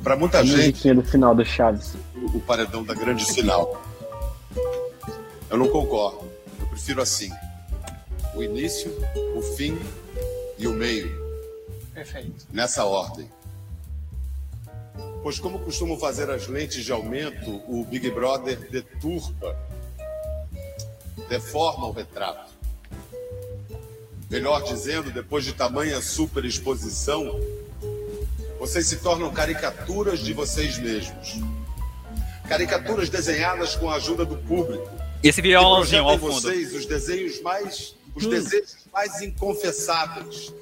Para 0.03 0.17
muita 0.17 0.41
A 0.41 0.45
gente, 0.45 0.93
do 0.93 1.03
final 1.03 1.35
do 1.35 1.45
Chaves. 1.45 1.95
o 2.15 2.41
paredão 2.41 2.85
da 2.85 2.93
grande 2.95 3.25
final. 3.25 3.81
Eu 5.49 5.57
não 5.57 5.69
concordo. 5.69 6.29
Eu 6.61 6.67
prefiro 6.67 7.01
assim: 7.01 7.31
o 8.35 8.43
início, 8.43 8.93
o 9.35 9.41
fim 9.57 9.79
e 10.65 10.67
o 10.67 10.73
meio, 10.73 11.15
Perfeito. 11.93 12.47
nessa 12.51 12.85
ordem. 12.87 13.31
Pois, 15.23 15.39
como 15.39 15.59
costumam 15.59 15.99
fazer 15.99 16.31
as 16.31 16.47
lentes 16.47 16.85
de 16.85 16.91
aumento, 16.91 17.63
o 17.69 17.85
Big 17.85 18.11
Brother 18.11 18.59
deturpa, 18.71 19.57
deforma 21.29 21.87
o 21.87 21.93
retrato. 21.93 22.51
Melhor 24.31 24.63
dizendo, 24.63 25.11
depois 25.11 25.45
de 25.45 25.53
tamanha 25.53 26.01
superexposição, 26.01 27.39
vocês 28.59 28.87
se 28.87 28.97
tornam 28.97 29.31
caricaturas 29.33 30.21
de 30.21 30.33
vocês 30.33 30.79
mesmos. 30.79 31.41
Caricaturas 32.49 33.11
desenhadas 33.11 33.77
com 33.77 33.91
a 33.91 33.97
ajuda 33.97 34.25
do 34.25 34.37
público. 34.37 34.89
Esse 35.23 35.43
que 35.43 35.49
violãozinho 35.49 36.09
ao 36.09 36.19
fundo. 36.19 36.33
vocês 36.33 36.75
os 36.75 36.87
desenhos 36.87 37.41
mais, 37.43 37.95
os 38.15 38.27
desejos 38.27 38.84
mais 38.95 39.21
inconfessáveis, 39.21 40.55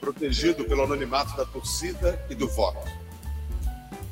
protegido 0.00 0.64
pelo 0.64 0.84
anonimato 0.84 1.36
da 1.36 1.44
torcida 1.44 2.18
e 2.30 2.34
do 2.34 2.48
voto. 2.48 2.90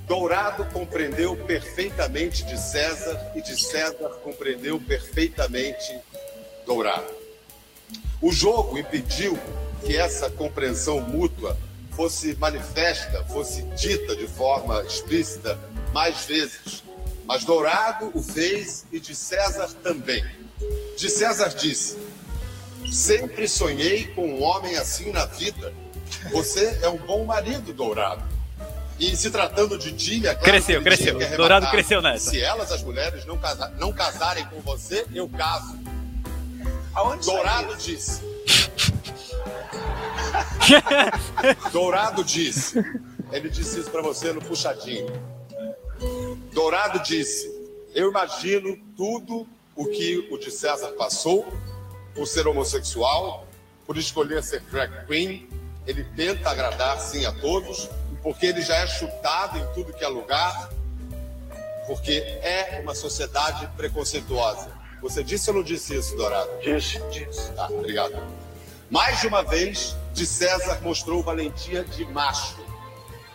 Dourado 0.07 0.65
compreendeu 0.67 1.35
perfeitamente 1.47 2.45
de 2.45 2.61
César 2.61 3.33
e 3.35 3.41
de 3.41 3.59
César 3.59 4.09
compreendeu 4.23 4.79
perfeitamente 4.79 5.99
Dourado. 6.67 7.15
O 8.21 8.31
jogo 8.31 8.77
impediu 8.77 9.39
que 9.85 9.97
essa 9.97 10.29
compreensão 10.31 11.01
mútua 11.01 11.57
fosse 11.97 12.35
manifesta, 12.37 13.25
fosse 13.25 13.63
dita 13.63 14.15
de 14.15 14.27
forma 14.27 14.83
explícita 14.83 15.59
mais 15.93 16.27
vezes. 16.27 16.85
Mas 17.25 17.45
Dourado 17.45 18.11
o 18.13 18.23
fez 18.23 18.85
e 18.93 19.01
de 19.01 19.15
César 19.15 19.71
também. 19.83 20.25
De 20.97 21.09
César 21.09 21.49
disse: 21.49 21.97
Sempre 22.91 23.49
sonhei 23.49 24.07
com 24.15 24.27
um 24.27 24.43
homem 24.43 24.77
assim 24.77 25.13
na 25.13 25.27
vida. 25.27 25.73
Você 26.33 26.79
é 26.83 26.89
um 26.89 26.99
bom 26.99 27.25
marido, 27.25 27.73
Dourado. 27.73 28.23
E 28.99 29.17
se 29.17 29.31
tratando 29.31 29.79
de 29.79 29.93
Di, 29.93 30.19
é 30.27 30.35
claro 30.35 30.41
Cresceu, 30.43 30.83
cresceu. 30.83 31.19
que 31.19 31.25
Dourado 31.37 31.71
cresceu 31.71 32.03
nessa. 32.03 32.31
Se 32.31 32.41
elas, 32.41 32.71
as 32.71 32.83
mulheres, 32.83 33.25
não, 33.25 33.39
casa- 33.39 33.73
não 33.79 33.93
casarem 33.93 34.45
com 34.47 34.61
você, 34.61 35.07
eu 35.15 35.29
caso. 35.29 35.79
Aonde 36.95 37.25
Dourado 37.25 37.77
disse. 37.77 38.21
Dourado 41.73 42.25
disse. 42.25 42.79
Ele 43.33 43.49
disse 43.49 43.81
isso 43.81 43.91
pra 43.91 44.03
você 44.03 44.33
no 44.33 44.41
puxadinho. 44.43 45.07
Dourado 46.53 46.99
disse: 47.01 47.51
Eu 47.95 48.11
imagino 48.11 48.77
tudo 48.97 49.47
o 49.77 49.87
que 49.87 50.29
o 50.31 50.39
de 50.39 50.51
César 50.51 50.89
passou 50.99 51.47
por 52.15 52.27
ser 52.27 52.47
homossexual, 52.47 53.47
por 53.87 53.97
escolher 53.97 54.43
ser 54.43 54.61
drag 54.63 55.07
queen. 55.07 55.49
Ele 55.87 56.05
tenta 56.05 56.51
agradar 56.51 56.99
sim 57.01 57.25
a 57.25 57.33
todos, 57.33 57.89
porque 58.23 58.47
ele 58.47 58.63
já 58.63 58.77
é 58.77 58.87
chutado 58.87 59.59
em 59.59 59.67
tudo 59.75 59.93
que 59.93 60.05
é 60.05 60.09
lugar, 60.09 60.71
porque 61.87 62.13
é 62.13 62.81
uma 62.83 62.95
sociedade 62.95 63.67
preconceituosa. 63.77 64.71
Você 65.03 65.25
disse 65.25 65.51
ou 65.51 65.57
não 65.57 65.63
disse 65.63 65.97
isso, 65.97 66.15
Dourado? 66.17 66.51
Disse, 66.63 67.01
disse. 67.11 67.51
Tá, 67.53 67.67
obrigado. 67.69 68.23
Mais 68.91 69.21
de 69.21 69.27
uma 69.27 69.43
vez, 69.43 69.97
de 70.13 70.27
César 70.27 70.81
mostrou 70.83 71.23
valentia 71.23 71.85
de 71.85 72.05
macho. 72.05 72.59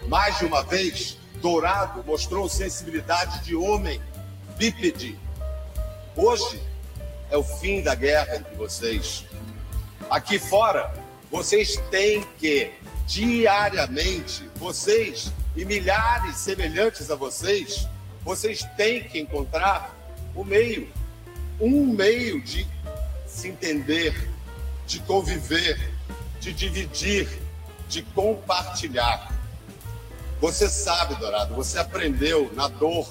Mais 0.07 0.37
de 0.37 0.45
uma 0.45 0.63
vez, 0.63 1.17
Dourado 1.41 2.03
mostrou 2.03 2.47
sensibilidade 2.47 3.43
de 3.43 3.55
homem 3.55 3.99
bípede. 4.57 5.17
Hoje 6.15 6.61
é 7.29 7.37
o 7.37 7.43
fim 7.43 7.81
da 7.81 7.95
guerra 7.95 8.35
entre 8.35 8.55
vocês. 8.55 9.25
Aqui 10.09 10.37
fora, 10.37 10.93
vocês 11.31 11.75
têm 11.89 12.23
que, 12.37 12.71
diariamente, 13.07 14.49
vocês 14.55 15.31
e 15.55 15.65
milhares 15.65 16.37
semelhantes 16.37 17.09
a 17.09 17.15
vocês, 17.15 17.87
vocês 18.23 18.63
têm 18.75 19.03
que 19.03 19.19
encontrar 19.19 19.95
o 20.35 20.43
meio. 20.43 20.89
Um 21.59 21.85
meio 21.85 22.41
de 22.41 22.67
se 23.25 23.47
entender, 23.47 24.29
de 24.85 24.99
conviver, 25.01 25.91
de 26.39 26.53
dividir, 26.53 27.27
de 27.87 28.01
compartilhar. 28.01 29.31
Você 30.41 30.67
sabe, 30.67 31.15
Dourado, 31.15 31.55
você 31.55 31.79
aprendeu 31.79 32.51
na 32.53 32.67
dor. 32.67 33.07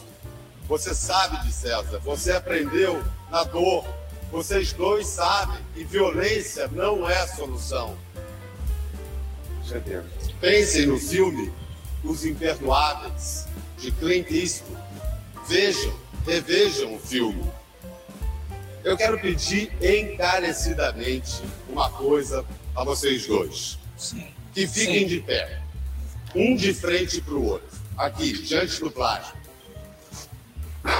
Você 0.69 0.95
sabe 0.95 1.43
de 1.45 1.53
César, 1.53 1.99
você 2.01 2.33
aprendeu 2.33 3.03
na 3.31 3.45
dor. 3.45 3.85
Vocês 4.35 4.73
dois 4.73 5.07
sabem 5.07 5.61
que 5.73 5.85
violência 5.85 6.67
não 6.67 7.09
é 7.09 7.17
a 7.17 7.29
solução. 7.29 7.97
Certeza. 9.65 10.05
Pensem 10.41 10.87
no 10.87 10.99
filme 10.99 11.53
Os 12.03 12.25
Imperdoáveis, 12.25 13.47
de 13.79 13.93
Clint 13.93 14.29
Eastwood. 14.33 14.83
Vejam, 15.47 15.95
revejam 16.27 16.97
o 16.97 16.99
filme. 16.99 17.49
Eu 18.83 18.97
quero 18.97 19.21
pedir 19.21 19.73
encarecidamente 19.81 21.41
uma 21.69 21.89
coisa 21.91 22.45
a 22.75 22.83
vocês 22.83 23.29
dois. 23.29 23.79
Que 24.53 24.67
fiquem 24.67 25.07
de 25.07 25.21
pé, 25.21 25.63
um 26.35 26.57
de 26.57 26.75
frente 26.75 27.21
para 27.21 27.35
o 27.35 27.51
outro, 27.51 27.79
aqui, 27.97 28.33
diante 28.33 28.81
do 28.81 28.91
plástico. 28.91 29.39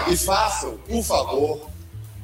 E 0.09 0.17
façam, 0.17 0.79
por 0.79 1.03
favor, 1.03 1.74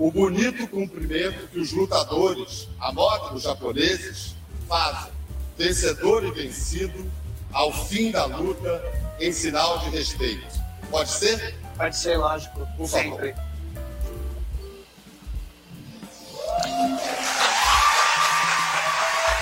o 0.00 0.10
bonito 0.10 0.66
cumprimento 0.66 1.46
que 1.48 1.60
os 1.60 1.72
lutadores, 1.72 2.66
a 2.80 2.90
moda 2.90 3.34
dos 3.34 3.42
japoneses, 3.42 4.34
fazem. 4.66 5.12
Vencedor 5.58 6.24
e 6.24 6.30
vencido, 6.30 7.12
ao 7.52 7.70
fim 7.70 8.10
da 8.10 8.24
luta, 8.24 8.82
em 9.20 9.30
sinal 9.30 9.78
de 9.80 9.90
respeito. 9.90 10.46
Pode 10.90 11.10
ser? 11.10 11.54
Pode 11.76 11.94
ser, 11.94 12.16
lógico. 12.16 12.66
Por 12.78 12.88
Sempre. 12.88 13.34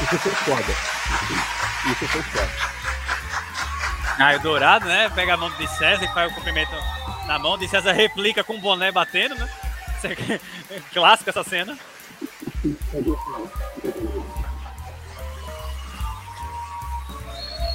Isso 0.02 0.18
foi 0.18 0.32
foda. 0.32 0.72
Isso 1.92 2.08
foi 2.08 2.22
foda. 2.22 2.50
Ah, 4.18 4.34
o 4.34 4.40
Dourado, 4.40 4.86
né? 4.86 5.08
Pega 5.10 5.34
a 5.34 5.36
mão 5.36 5.50
de 5.50 5.68
César 5.68 6.04
e 6.04 6.12
faz 6.12 6.32
o 6.32 6.34
cumprimento 6.34 6.72
na 7.28 7.38
mão. 7.38 7.56
De 7.56 7.68
César 7.68 7.92
replica 7.92 8.42
com 8.42 8.54
o 8.54 8.60
boné 8.60 8.90
batendo, 8.90 9.36
né? 9.36 9.48
Isso 10.04 10.40
clássico 10.92 11.30
essa 11.30 11.44
cena. 11.44 11.78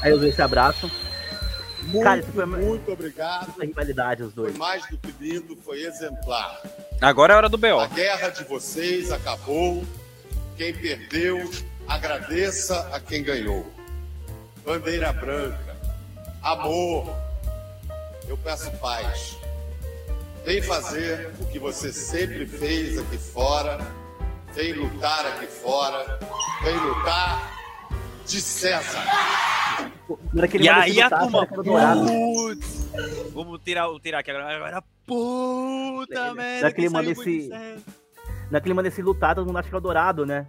Aí 0.02 0.12
os 0.14 0.20
dois 0.20 0.36
se 0.36 0.42
abraçam. 0.42 0.90
Muito, 1.84 2.04
Cara, 2.04 2.24
foi 2.24 2.44
uma- 2.46 2.58
muito 2.58 2.92
obrigado. 2.92 3.48
Muita 3.48 3.66
rivalidade 3.66 4.24
os 4.24 4.34
Foi 4.34 4.44
dois. 4.46 4.58
mais 4.58 4.86
do 4.88 4.98
que 4.98 5.14
lindo, 5.20 5.56
foi 5.64 5.82
exemplar. 5.84 6.62
Agora 7.02 7.34
é 7.34 7.38
hora 7.38 7.50
do 7.50 7.58
BO. 7.58 7.80
A 7.80 7.88
guerra 7.88 8.30
de 8.30 8.44
vocês 8.46 9.12
acabou. 9.12 9.86
Quem 10.58 10.74
perdeu, 10.74 11.50
agradeça 11.88 12.88
a 12.94 13.00
quem 13.00 13.24
ganhou. 13.24 13.70
Bandeira 14.66 15.12
branca, 15.12 15.76
amor. 16.42 17.14
Eu 18.30 18.38
peço 18.38 18.72
paz. 18.78 19.36
Vem 20.46 20.62
fazer 20.62 21.32
o 21.40 21.46
que 21.48 21.60
você 21.60 21.92
sempre 21.94 22.46
fez 22.46 22.98
aqui 23.00 23.18
fora. 23.18 23.80
Vem 24.54 24.74
lutar 24.74 25.26
aqui 25.26 25.48
fora. 25.48 26.20
Vem 26.64 26.76
lutar 26.78 27.52
de 28.26 28.42
César. 28.42 29.04
E 30.60 30.70
aí 30.70 31.02
a 31.02 31.10
turma. 31.10 31.46
dourada. 31.46 32.02
Putz. 32.06 32.90
Vamos 33.34 33.60
tirar, 33.64 33.88
tirar 34.02 34.20
aqui 34.20 34.32
agora. 34.32 34.56
Agora, 34.56 34.84
puta 35.06 36.34
merda. 36.34 36.72
que 36.72 36.82
ele 36.82 36.90
manda 36.90 37.06
saiu 37.06 37.16
muito 37.16 37.30
esse- 37.30 37.48
certo. 37.50 37.84
Na 38.52 38.58
hora 38.58 38.62
que 38.62 38.68
ele 38.68 38.74
manda 38.76 38.88
esse 38.90 39.02
lutar, 39.02 39.36
todo 39.36 39.48
mundo 39.48 39.58
acha 39.58 39.70
que 39.70 39.76
é 39.76 39.78
o 39.78 39.82
dourado, 39.82 40.26
né? 40.26 40.46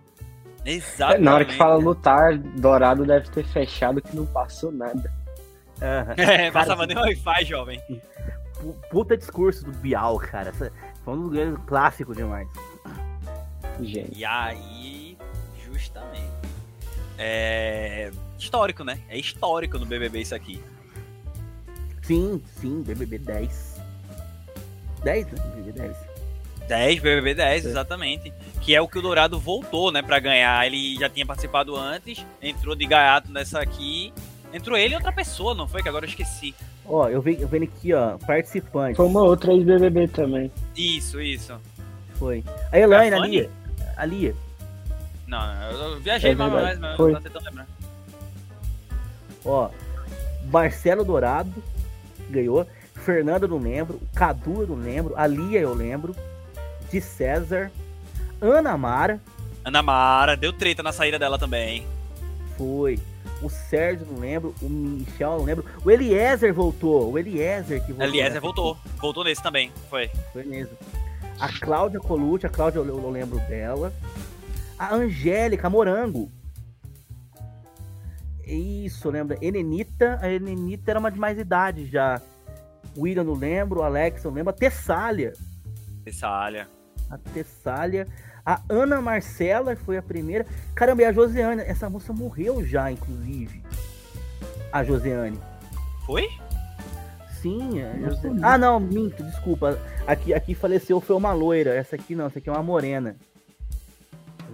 Exatamente. 0.67 1.23
Na 1.23 1.35
hora 1.35 1.45
que 1.45 1.57
fala 1.57 1.77
lutar, 1.77 2.37
Dourado 2.39 3.05
deve 3.07 3.29
ter 3.31 3.45
fechado 3.47 4.03
que 4.03 4.15
não 4.17 4.27
passou 4.27 4.73
nada. 4.73 5.13
Aham. 5.81 6.15
É, 6.19 6.51
passava 6.51 6.87
nem 6.87 6.97
Wi-Fi, 6.97 7.45
jovem. 7.45 7.81
Pu- 8.73 8.77
Puta 8.91 9.17
discurso 9.17 9.65
do 9.65 9.73
Bial, 9.73 10.19
cara. 10.19 10.53
Foi 10.53 10.71
um 11.15 11.23
dos 11.23 11.33
grandes 11.33 11.63
clássicos 11.67 12.17
demais. 12.17 12.49
Gente. 13.81 14.19
E 14.19 14.25
aí, 14.25 15.17
justamente. 15.73 16.31
É. 17.19 18.11
Histórico, 18.39 18.85
né? 18.85 18.99
É 19.09 19.19
histórico 19.19 19.79
no 19.79 19.87
BBB 19.87 20.21
isso 20.21 20.35
aqui. 20.35 20.63
Sim, 22.03 22.43
sim, 22.61 22.83
BBB 22.83 23.19
10. 23.19 23.81
10, 25.03 25.27
né? 25.27 25.43
BBB 25.57 25.73
10. 25.73 25.97
10, 26.69 27.01
BBB 27.01 27.31
É. 27.31 27.35
10, 27.35 27.67
exatamente. 27.67 28.33
Que 28.61 28.75
é 28.75 28.81
o 28.81 28.89
que 28.89 28.99
o 28.99 29.03
Dourado 29.03 29.39
voltou, 29.39 29.91
né, 29.93 30.03
pra 30.03 30.19
ganhar. 30.19 30.67
Ele 30.67 30.97
já 30.99 31.09
tinha 31.09 31.25
participado 31.27 31.77
antes, 31.77 32.25
entrou 32.43 32.75
de 32.75 32.87
gaiato 32.87 33.31
nessa 33.33 33.61
aqui. 33.61 34.13
Entrou 34.53 34.77
ele 34.77 34.95
e 34.95 34.97
outra 34.97 35.13
pessoa, 35.13 35.55
não 35.55 35.67
foi? 35.67 35.83
Que 35.83 35.89
agora 35.89 36.05
eu 36.05 36.09
esqueci. 36.09 36.55
Ó, 36.87 37.09
eu 37.09 37.23
venho, 37.23 37.41
eu 37.41 37.49
venho 37.49 37.65
aqui, 37.65 37.93
ó, 37.95 38.19
participante. 38.19 38.97
Foi 38.97 39.07
uma 39.07 39.23
outra 39.23 39.53
ex-BBB 39.53 40.09
também. 40.09 40.53
Isso, 40.77 41.21
isso. 41.21 41.55
Foi. 42.15 42.45
A 42.71 42.79
Elaine, 42.79 43.15
A 43.17 43.19
ali. 43.23 43.51
Ali. 43.97 44.37
Não, 45.27 45.63
eu 45.71 45.79
eu 45.95 46.01
viajei 46.01 46.33
É 46.33 46.35
mais, 46.35 46.79
mas 46.79 46.97
foi. 46.97 47.13
não 47.13 47.21
tô 47.21 47.29
tentando 47.29 47.45
lembrar. 47.47 47.67
Ó, 49.45 49.71
Marcelo 50.51 51.05
Dourado 51.05 51.51
ganhou. 52.31 52.67
Fernando 52.95 53.43
eu 53.45 53.49
não 53.49 53.59
lembro. 53.59 54.01
Cadu 54.15 54.63
eu 54.63 54.67
não 54.69 54.77
lembro. 54.77 55.15
A 55.17 55.27
Lia 55.27 55.61
eu 55.61 55.75
lembro. 55.75 56.15
De 56.91 57.01
César. 57.01 57.71
Ana 58.41 58.77
Mara 58.77 59.21
Ana 59.65 59.83
Mara, 59.83 60.37
deu 60.37 60.53
treta 60.53 60.83
na 60.83 60.93
saída 60.93 61.19
dela 61.19 61.39
também. 61.39 61.87
foi. 62.59 62.99
O 63.45 63.51
Sérgio 63.51 64.07
não 64.11 64.19
lembro. 64.19 64.55
O 64.63 64.69
Michel 64.69 65.39
não 65.39 65.45
lembro. 65.45 65.65
O 65.85 65.91
Eliezer 65.91 66.53
voltou. 66.53 67.13
O 67.13 67.19
Eliezer 67.19 67.85
que 67.85 67.93
voltou. 67.93 68.07
Eliezer 68.07 68.31
nessa 68.31 68.41
voltou. 68.41 68.79
Voltou 68.97 69.25
nesse 69.25 69.43
também, 69.43 69.71
foi. 69.91 70.11
Foi 70.33 70.45
mesmo. 70.45 70.77
A 71.39 71.49
Cláudia 71.49 72.01
Colucci, 72.01 72.47
a 72.47 72.49
Cláudia 72.49 72.79
eu, 72.79 72.87
eu 72.87 73.11
lembro 73.11 73.39
dela. 73.41 73.93
A 74.79 74.95
Angélica 74.95 75.69
Morango. 75.69 76.31
Isso, 78.47 79.11
lembra? 79.11 79.39
Enenita, 79.41 80.19
a 80.21 80.31
Enenita 80.31 80.91
era 80.91 81.01
uma 81.01 81.11
de 81.11 81.19
mais 81.19 81.39
idade 81.39 81.87
já. 81.87 82.21
O 82.97 83.03
William 83.03 83.25
não 83.25 83.35
lembro, 83.35 83.81
o 83.81 83.83
Alex 83.83 84.25
eu 84.25 84.31
lembro. 84.31 84.51
A 84.51 84.53
Tessália, 84.53 85.33
Tessália. 86.05 86.69
a 87.11 87.19
Tessália. 87.19 88.07
A 88.47 88.61
Ana 88.69 89.01
Marcela 89.01 89.75
foi 89.77 89.97
a 89.97 90.03
primeira. 90.03 90.47
Caramba, 90.75 91.03
e 91.03 91.05
a 91.07 91.13
Josiane, 91.13 91.63
essa 91.63 91.89
moça 91.89 92.13
morreu 92.13 92.65
já, 92.65 92.91
inclusive. 92.91 93.63
A 94.71 94.85
Josiane. 94.85 95.39
Foi? 96.05 96.29
Sim, 97.41 97.81
é. 97.81 97.95
Jose- 98.01 98.21
sabia. 98.23 98.47
Ah, 98.47 98.59
não, 98.59 98.79
minto, 98.79 99.23
desculpa. 99.23 99.79
Aqui, 100.07 100.35
aqui 100.35 100.55
faleceu 100.55 101.01
foi 101.01 101.17
uma 101.17 101.33
loira. 101.33 101.75
Essa 101.75 101.97
aqui 101.97 102.15
não, 102.15 102.27
essa 102.27 102.39
aqui 102.39 102.49
é 102.49 102.53
uma 102.53 102.63
morena. 102.63 103.17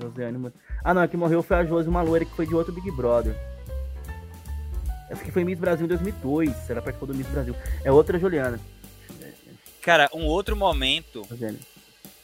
Josiane. 0.00 0.38
Mo- 0.38 0.52
Ah, 0.84 0.94
não, 0.94 1.02
a 1.02 1.08
que 1.08 1.16
morreu 1.16 1.42
foi 1.42 1.56
a 1.58 1.64
Josi, 1.64 1.88
uma 1.88 2.02
loira 2.02 2.24
que 2.24 2.34
foi 2.34 2.46
de 2.46 2.54
outro 2.54 2.72
Big 2.72 2.90
Brother. 2.92 3.34
Essa 5.10 5.22
aqui 5.22 5.32
foi 5.32 5.42
Miss 5.44 5.58
Brasil 5.58 5.84
em 5.84 5.88
2002. 5.88 6.70
Ela 6.70 6.80
participou 6.80 7.08
do 7.08 7.14
Miss 7.14 7.26
Brasil. 7.26 7.54
É 7.84 7.90
outra 7.90 8.18
Juliana. 8.18 8.60
Cara, 9.82 10.08
um 10.14 10.24
outro 10.26 10.54
momento, 10.54 11.24
Josiane. 11.28 11.58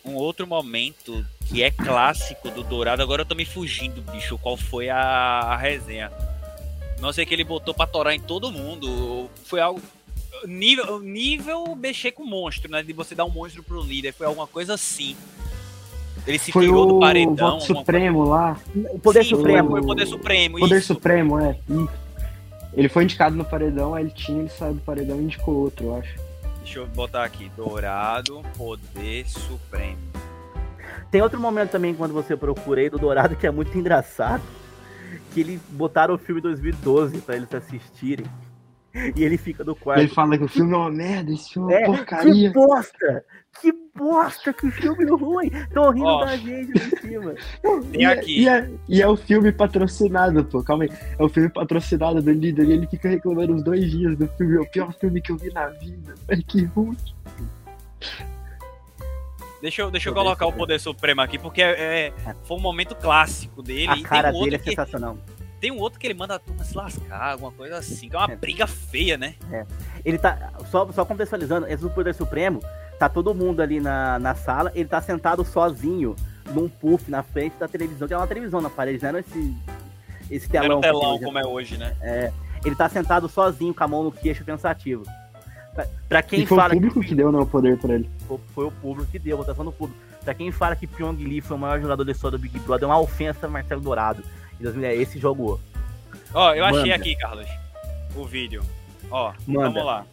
Um 0.07 0.15
outro 0.15 0.47
momento 0.47 1.25
que 1.47 1.63
é 1.63 1.71
clássico 1.71 2.51
do 2.51 2.63
Dourado, 2.63 3.03
agora 3.03 3.23
eu 3.23 3.27
tô 3.27 3.35
me 3.35 3.45
fugindo, 3.45 4.01
bicho, 4.13 4.39
qual 4.39 4.57
foi 4.57 4.89
a, 4.89 4.99
a 4.99 5.57
resenha. 5.57 6.11
Não 7.01 7.13
sei 7.13 7.27
que 7.27 7.35
ele 7.35 7.45
botou 7.45 7.75
pra 7.75 7.87
torar 7.87 8.15
em 8.15 8.21
todo 8.21 8.51
mundo. 8.51 9.29
Foi 9.45 9.61
algo. 9.61 9.81
Nível, 10.47 11.01
nível 11.01 11.75
mexer 11.77 12.13
com 12.13 12.25
monstro, 12.25 12.71
né? 12.71 12.83
De 12.83 12.93
você 12.93 13.15
dar 13.15 13.25
um 13.25 13.31
monstro 13.31 13.63
pro 13.63 13.83
líder. 13.83 14.13
Foi 14.13 14.27
alguma 14.27 14.47
coisa 14.47 14.75
assim. 14.75 15.17
Ele 16.27 16.39
se 16.39 16.51
Foi 16.53 16.65
tirou 16.65 16.87
do 16.87 16.97
o 16.97 17.01
paredão. 17.01 17.35
voto 17.35 17.45
alguma 17.45 17.61
supremo 17.81 18.25
lá. 18.25 18.61
O 18.91 18.99
Poder 18.99 19.23
Sim, 19.25 19.31
Supremo. 19.31 19.71
Foi 19.71 19.81
o 19.81 19.87
Poder 19.87 20.07
Supremo. 20.07 20.59
Poder 20.59 20.79
isso. 20.79 20.95
Supremo, 20.95 21.39
é. 21.39 21.59
Ele 22.75 22.89
foi 22.89 23.05
indicado 23.05 23.37
no 23.37 23.45
paredão, 23.45 23.95
aí 23.95 24.05
ele 24.05 24.11
tinha, 24.11 24.41
ele 24.41 24.49
saiu 24.49 24.75
do 24.75 24.81
paredão 24.81 25.21
e 25.21 25.25
indicou 25.25 25.55
outro, 25.55 25.87
eu 25.87 25.97
acho. 25.97 26.26
Deixa 26.67 26.81
eu 26.81 26.87
botar 26.89 27.23
aqui. 27.23 27.49
Dourado, 27.57 28.43
Poder 28.57 29.25
Supremo. 29.29 29.99
Tem 31.13 31.23
outro 31.23 31.39
momento 31.39 31.71
também 31.71 31.95
quando 31.95 32.13
você 32.13 32.37
procura 32.37 32.81
aí 32.81 32.91
do 32.91 32.99
Dourado 32.99 33.37
que 33.37 33.47
é 33.47 33.53
muito 33.53 33.79
engraçado. 33.79 34.43
Que 35.33 35.41
eles 35.41 35.61
botaram 35.71 36.15
o 36.15 36.19
filme 36.19 36.41
2012 36.41 37.21
pra 37.21 37.37
eles 37.37 37.55
assistirem. 37.55 38.27
E 39.15 39.23
ele 39.23 39.39
fica 39.39 39.63
no 39.63 39.77
quarto. 39.77 40.01
Ele 40.01 40.09
fala 40.09 40.37
que 40.37 40.43
o 40.43 40.49
filme 40.49 40.73
é 40.73 40.77
uma 40.77 40.91
merda, 40.91 41.31
esse 41.33 41.51
filme 41.53 41.73
é 41.73 41.83
É, 41.83 41.87
uma 41.87 41.99
porcaria. 41.99 42.33
Que 42.33 42.53
bosta! 42.53 43.25
Que 43.61 43.73
bosta! 43.97 44.53
Que 44.53 44.71
filme 44.71 45.05
ruim! 45.11 45.51
Tô 45.73 45.91
rindo 45.91 46.07
Ó. 46.07 46.25
da 46.25 46.37
gente 46.37 46.73
ali 46.79 46.91
em 46.93 46.97
cima. 47.01 47.35
Tem 47.91 48.01
E 48.01 48.05
é, 48.05 48.07
aqui. 48.13 48.41
e, 48.43 48.49
é, 48.49 48.71
e 48.89 49.03
é 49.03 49.09
o 49.09 49.17
filme 49.17 49.51
patrocinado, 49.53 50.45
pô. 50.45 50.63
Calma 50.63 50.85
aí. 50.85 50.91
É 51.19 51.23
o 51.23 51.29
filme 51.29 51.49
patrocinado 51.49 52.21
do 52.23 52.31
líder 52.33 52.65
e 52.69 52.73
ele 52.73 52.87
fica 52.87 53.09
reclamando 53.09 53.55
os 53.55 53.63
dois 53.65 53.91
dias 53.91 54.17
do 54.17 54.27
filme. 54.29 54.57
É 54.57 54.61
o 54.61 54.71
pior 54.71 54.93
filme 54.95 55.21
que 55.21 55.33
eu 55.33 55.37
vi 55.37 55.53
na 55.53 55.67
vida. 55.69 56.15
Ai, 56.31 56.43
que 56.47 56.65
ruim. 56.65 56.97
Deixa 59.63 59.83
eu, 59.83 59.91
deixa 59.91 60.11
eu 60.11 60.15
colocar 60.15 60.47
o. 60.47 60.53
Poder 60.53 60.79
Supremo 60.79 61.21
aqui, 61.23 61.39
porque 61.39 61.63
é, 61.63 62.09
é- 62.09 62.13
foi 62.45 62.57
um 62.57 62.61
momento 62.61 62.95
clássico 62.95 63.63
dele. 63.63 63.89
A 63.89 63.97
E 63.97 64.03
cara 64.03 64.31
tem 64.31 64.41
um 64.41 64.45
dele 64.45 64.57
é 64.57 64.59
que, 64.59 64.71
sensacional. 64.71 65.17
Tem 65.61 65.71
um 65.73 65.79
outro 65.79 65.99
que 65.99 66.07
ele 66.07 66.15
manda 66.15 66.35
a 66.35 66.39
turma 66.39 66.63
se 66.63 66.77
lascar, 66.77 67.33
alguma 67.33 67.51
coisa 67.51 67.79
assim, 67.79 68.09
que 68.11 68.15
é 68.15 68.19
uma 68.19 68.31
É. 68.33 68.37
briga 68.37 68.67
feia, 68.67 69.17
né? 69.17 69.35
Ele 70.05 70.19
tá. 70.19 70.53
Só, 70.71 70.91
só 70.93 71.05
contextualizando, 71.05 71.67
esse 71.67 71.83
do 71.83 71.91
Poder 71.91 72.15
Supremo, 72.15 72.61
tá 72.99 73.09
todo 73.09 73.35
mundo 73.35 73.61
ali 73.61 73.81
na, 73.81 74.19
na 74.19 74.35
sala, 74.35 74.73
ele 74.75 74.89
tá 74.89 75.01
sentado 75.01 75.45
sozinho 75.45 76.15
num 76.53 76.69
puff 76.69 77.11
na 77.11 77.23
frente 77.23 77.57
da 77.59 77.69
televisão, 77.69 78.07
que 78.07 78.15
é 78.15 78.17
uma 78.17 78.27
televisão 78.27 78.61
na 78.61 78.71
parede, 78.71 79.03
não 79.03 79.09
era 79.11 79.21
esse, 79.21 79.57
esse 80.31 80.53
Não 80.53 80.61
era 80.63 80.69
telão. 80.69 80.79
um 80.79 80.81
que 80.81 80.87
telão 80.89 81.19
como 81.19 81.39
é 81.39 81.47
hoje, 81.47 81.77
né? 81.77 82.33
Ele 82.65 82.75
tá 82.75 82.89
sentado 82.89 83.29
sozinho, 83.29 83.75
com 83.75 83.85
a 83.85 83.89
mão 83.89 84.03
no 84.03 84.13
queixo 84.13 84.45
pensativo. 84.45 85.05
Pra, 85.75 85.87
pra 86.09 86.23
quem 86.23 86.43
e 86.43 86.47
foi 86.47 86.57
fala 86.57 86.73
o 86.73 86.77
público 86.77 87.01
que 87.01 87.15
deu 87.15 87.31
né, 87.31 87.39
o 87.39 87.47
poder 87.47 87.79
pra 87.79 87.95
ele. 87.95 88.09
Foi, 88.27 88.39
foi 88.55 88.65
o 88.67 88.71
público 88.71 89.11
que 89.11 89.19
deu, 89.19 89.37
votação 89.37 89.65
do 89.65 89.73
público. 89.73 90.01
Pra 90.25 90.35
quem 90.35 90.51
fala 90.51 90.75
que 90.75 90.87
Pyong 90.87 91.17
Lee 91.23 91.41
foi 91.41 91.57
o 91.57 91.61
maior 91.61 91.81
jogador 91.81 92.03
da 92.03 92.13
história 92.13 92.37
do 92.39 92.43
Big 92.43 92.59
Brother, 92.61 92.89
é 92.89 92.93
uma 92.93 92.99
ofensa 92.99 93.47
a 93.47 93.51
Marcelo 93.51 93.81
Dourado. 93.81 94.23
Em 94.59 94.63
2010, 94.63 95.01
esse 95.01 95.19
jogou. 95.19 95.61
Ó, 96.33 96.55
eu 96.55 96.65
achei 96.65 96.81
Manda. 96.81 96.95
aqui, 96.95 97.15
Carlos, 97.17 97.47
o 98.17 98.25
vídeo. 98.25 98.63
Ó, 99.11 99.33
Manda. 99.47 99.69
vamos 99.71 99.85
lá. 99.85 100.07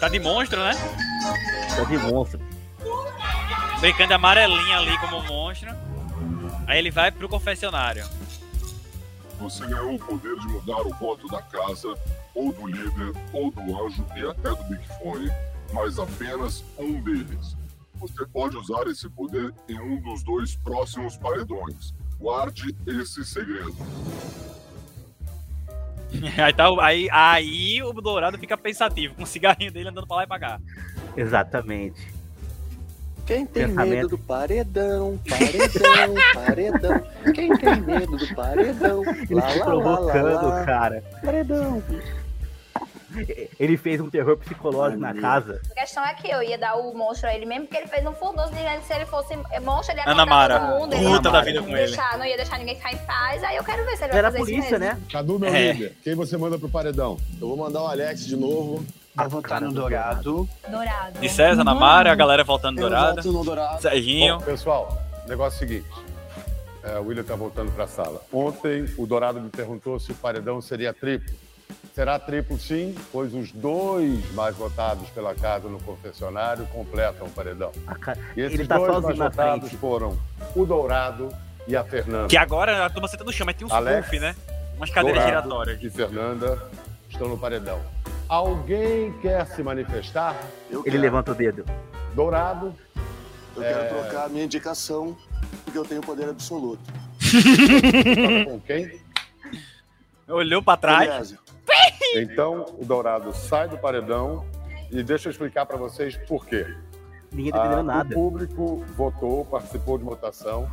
Tá 0.00 0.08
de 0.08 0.18
monstro, 0.18 0.60
né? 0.60 0.72
Tá 1.76 1.84
de 1.84 1.98
monstro. 1.98 2.40
Brincando 3.80 4.08
de 4.08 4.14
amarelinha 4.14 4.78
ali 4.78 4.98
como 4.98 5.22
monstro. 5.22 5.70
Aí 6.66 6.78
ele 6.78 6.90
vai 6.90 7.10
pro 7.10 7.28
confessionário. 7.28 8.04
Você 9.38 9.66
ganhou 9.66 9.94
o 9.94 9.98
poder 9.98 10.38
de 10.38 10.48
mudar 10.48 10.80
o 10.86 10.94
voto 10.94 11.28
da 11.28 11.42
casa, 11.42 11.94
ou 12.34 12.52
do 12.52 12.66
líder, 12.66 13.12
ou 13.32 13.50
do 13.50 13.84
anjo 13.84 14.06
e 14.16 14.26
até 14.26 14.50
do 14.50 14.64
Big 14.64 14.86
Fone, 14.98 15.30
mas 15.72 15.98
apenas 15.98 16.64
um 16.78 17.00
deles. 17.00 17.56
Você 17.96 18.26
pode 18.26 18.56
usar 18.56 18.86
esse 18.86 19.08
poder 19.08 19.52
em 19.68 19.78
um 19.78 20.00
dos 20.00 20.22
dois 20.22 20.56
próximos 20.56 21.16
paredões. 21.16 21.94
Guarde 22.18 22.76
esse 22.86 23.24
segredo. 23.24 23.76
Aí, 26.38 26.52
tá, 26.52 26.70
o- 26.70 26.80
aí, 26.80 27.08
aí 27.10 27.82
o 27.82 27.92
Dourado 27.92 28.38
fica 28.38 28.56
pensativo, 28.56 29.14
com 29.14 29.22
o 29.22 29.26
cigarrinho 29.26 29.72
dele 29.72 29.88
andando 29.88 30.06
pra 30.06 30.16
lá 30.18 30.24
e 30.24 30.26
pra 30.26 30.38
cá. 30.38 30.60
Exatamente. 31.16 32.12
Quem 33.26 33.46
tem 33.46 33.68
Pensamento. 33.68 33.90
medo 33.90 34.08
do 34.08 34.18
paredão, 34.18 35.18
paredão, 35.26 36.14
paredão. 36.34 37.02
Quem 37.34 37.56
tem 37.56 37.80
medo 37.80 38.16
do 38.18 38.34
paredão? 38.34 39.02
Ele 39.02 39.34
Lá, 39.34 39.48
se 39.48 39.58
lá, 39.60 39.64
lá, 39.64 39.70
provocando, 39.70 40.34
lá, 40.34 40.42
lá. 40.42 40.64
cara. 40.66 41.02
Paredão. 41.24 41.82
Ele 43.60 43.76
fez 43.76 44.00
um 44.00 44.10
terror 44.10 44.36
psicológico 44.36 45.00
na 45.00 45.14
casa. 45.14 45.60
A 45.70 45.74
questão 45.80 46.04
é 46.04 46.14
que 46.14 46.28
eu 46.30 46.42
ia 46.42 46.58
dar 46.58 46.76
o 46.76 46.92
monstro 46.94 47.28
a 47.28 47.34
ele 47.34 47.46
mesmo, 47.46 47.66
porque 47.66 47.76
ele 47.76 47.86
fez 47.86 48.04
um 48.06 48.12
furdoso 48.12 48.50
dizendo 48.52 48.80
que 48.80 48.86
se 48.86 48.92
ele 48.94 49.06
fosse 49.06 49.36
monstro, 49.62 49.94
ele 49.94 50.00
ia 50.00 50.10
Ana 50.12 50.26
Mara, 50.26 50.58
todo 50.60 50.68
mundo. 50.80 50.90
puta 50.90 50.96
ele 50.96 51.20
da 51.20 51.30
não, 51.30 51.42
vida 51.44 51.62
com 51.62 51.68
ele. 51.68 51.76
deixar, 51.86 52.18
não 52.18 52.24
ia 52.26 52.36
deixar 52.36 52.58
ninguém 52.58 52.76
ficar 52.76 52.92
em 52.92 52.98
paz. 52.98 53.44
Aí 53.44 53.56
eu 53.56 53.64
quero 53.64 53.84
ver 53.84 53.96
se 53.96 54.04
ele 54.04 54.12
Era 54.12 54.12
vai 54.12 54.20
a 54.20 54.32
fazer 54.32 54.38
polícia, 54.38 54.60
isso 54.76 54.78
mesmo. 54.78 54.94
né? 55.00 55.02
Cadu, 55.10 55.38
meu 55.38 55.54
É. 55.54 55.72
líder, 55.72 55.96
quem 56.02 56.14
você 56.14 56.36
manda 56.36 56.58
pro 56.58 56.68
paredão? 56.68 57.16
Eu 57.40 57.48
vou 57.48 57.56
mandar 57.56 57.82
o 57.82 57.86
Alex 57.86 58.26
de 58.26 58.36
novo. 58.36 58.84
Vou 59.16 59.28
votar 59.28 59.60
no 59.60 59.72
Dourado. 59.72 60.48
Dourado. 60.68 61.20
De 61.20 61.28
César, 61.28 61.60
Ana 61.60 61.74
Mara, 61.74 62.10
a 62.10 62.14
galera 62.16 62.42
voltando 62.42 62.78
Eu 62.78 62.88
dourada. 62.88 63.22
voto 63.22 63.32
no 63.32 63.44
Dourado. 63.44 63.80
Serginho. 63.80 64.38
Bom, 64.38 64.44
pessoal, 64.44 64.98
negócio 65.28 65.62
é 65.62 65.64
o 65.64 65.68
seguinte. 65.68 65.88
É, 66.82 66.98
o 66.98 67.04
William 67.06 67.22
tá 67.24 67.34
voltando 67.34 67.70
pra 67.72 67.86
sala. 67.86 68.20
Ontem, 68.32 68.84
o 68.98 69.06
Dourado 69.06 69.40
me 69.40 69.48
perguntou 69.48 69.98
se 70.00 70.10
o 70.12 70.14
paredão 70.16 70.60
seria 70.60 70.92
triplo. 70.92 71.32
Será 71.94 72.18
triplo 72.18 72.58
sim, 72.58 72.92
pois 73.12 73.32
os 73.32 73.52
dois 73.52 74.32
mais 74.34 74.56
votados 74.56 75.08
pela 75.10 75.32
casa 75.32 75.68
no 75.68 75.78
confessionário 75.80 76.66
completam 76.66 77.28
o 77.28 77.30
paredão. 77.30 77.70
Ca- 78.00 78.16
E 78.36 78.40
esses 78.40 78.58
Ele 78.58 78.66
tá 78.68 78.76
dois 78.78 79.00
mais 79.04 79.16
votados 79.16 79.68
frente. 79.68 79.76
foram 79.80 80.18
o 80.56 80.66
Dourado 80.66 81.28
e 81.68 81.76
a 81.76 81.84
Fernanda. 81.84 82.26
Que 82.26 82.36
agora 82.36 82.84
a 82.84 82.90
turma 82.90 83.06
senta 83.06 83.22
no 83.22 83.32
chão, 83.32 83.46
mas 83.46 83.54
tem 83.56 83.64
uns 83.64 83.72
Alex, 83.72 84.06
puff, 84.08 84.18
né? 84.18 84.34
Umas 84.76 84.90
cadeiras 84.90 85.22
Dourado 85.22 85.42
giratórias. 85.44 85.82
e 85.84 85.90
Fernanda 85.90 86.62
estão 87.08 87.28
no 87.28 87.38
paredão. 87.38 87.80
Alguém 88.28 89.12
quer 89.20 89.46
se 89.46 89.62
manifestar? 89.62 90.34
Eu 90.68 90.80
Ele 90.80 90.90
quero, 90.90 91.02
levanta 91.02 91.30
o 91.30 91.34
dedo. 91.36 91.64
Dourado, 92.12 92.74
eu 93.54 93.62
quero 93.62 93.88
trocar 94.00 94.24
a 94.24 94.28
minha 94.28 94.44
indicação, 94.44 95.16
porque 95.64 95.78
eu 95.78 95.84
tenho 95.84 96.00
poder 96.00 96.28
absoluto. 96.28 96.82
toca 97.22 98.44
com 98.50 98.60
quem? 98.66 99.00
Olhou 100.26 100.60
pra 100.60 100.76
trás. 100.76 101.34
Então, 102.16 102.64
o 102.78 102.84
Dourado 102.84 103.32
sai 103.32 103.68
do 103.68 103.76
paredão 103.78 104.44
e 104.90 105.02
deixa 105.02 105.28
eu 105.28 105.30
explicar 105.32 105.66
para 105.66 105.76
vocês 105.76 106.16
por 106.16 106.46
quê. 106.46 106.66
Ninguém 107.32 107.52
tá 107.52 107.58
entendendo 107.58 107.78
Ah, 107.80 107.82
nada. 107.82 108.10
O 108.10 108.14
público 108.14 108.84
votou, 108.96 109.44
participou 109.44 109.98
de 109.98 110.04
votação, 110.04 110.70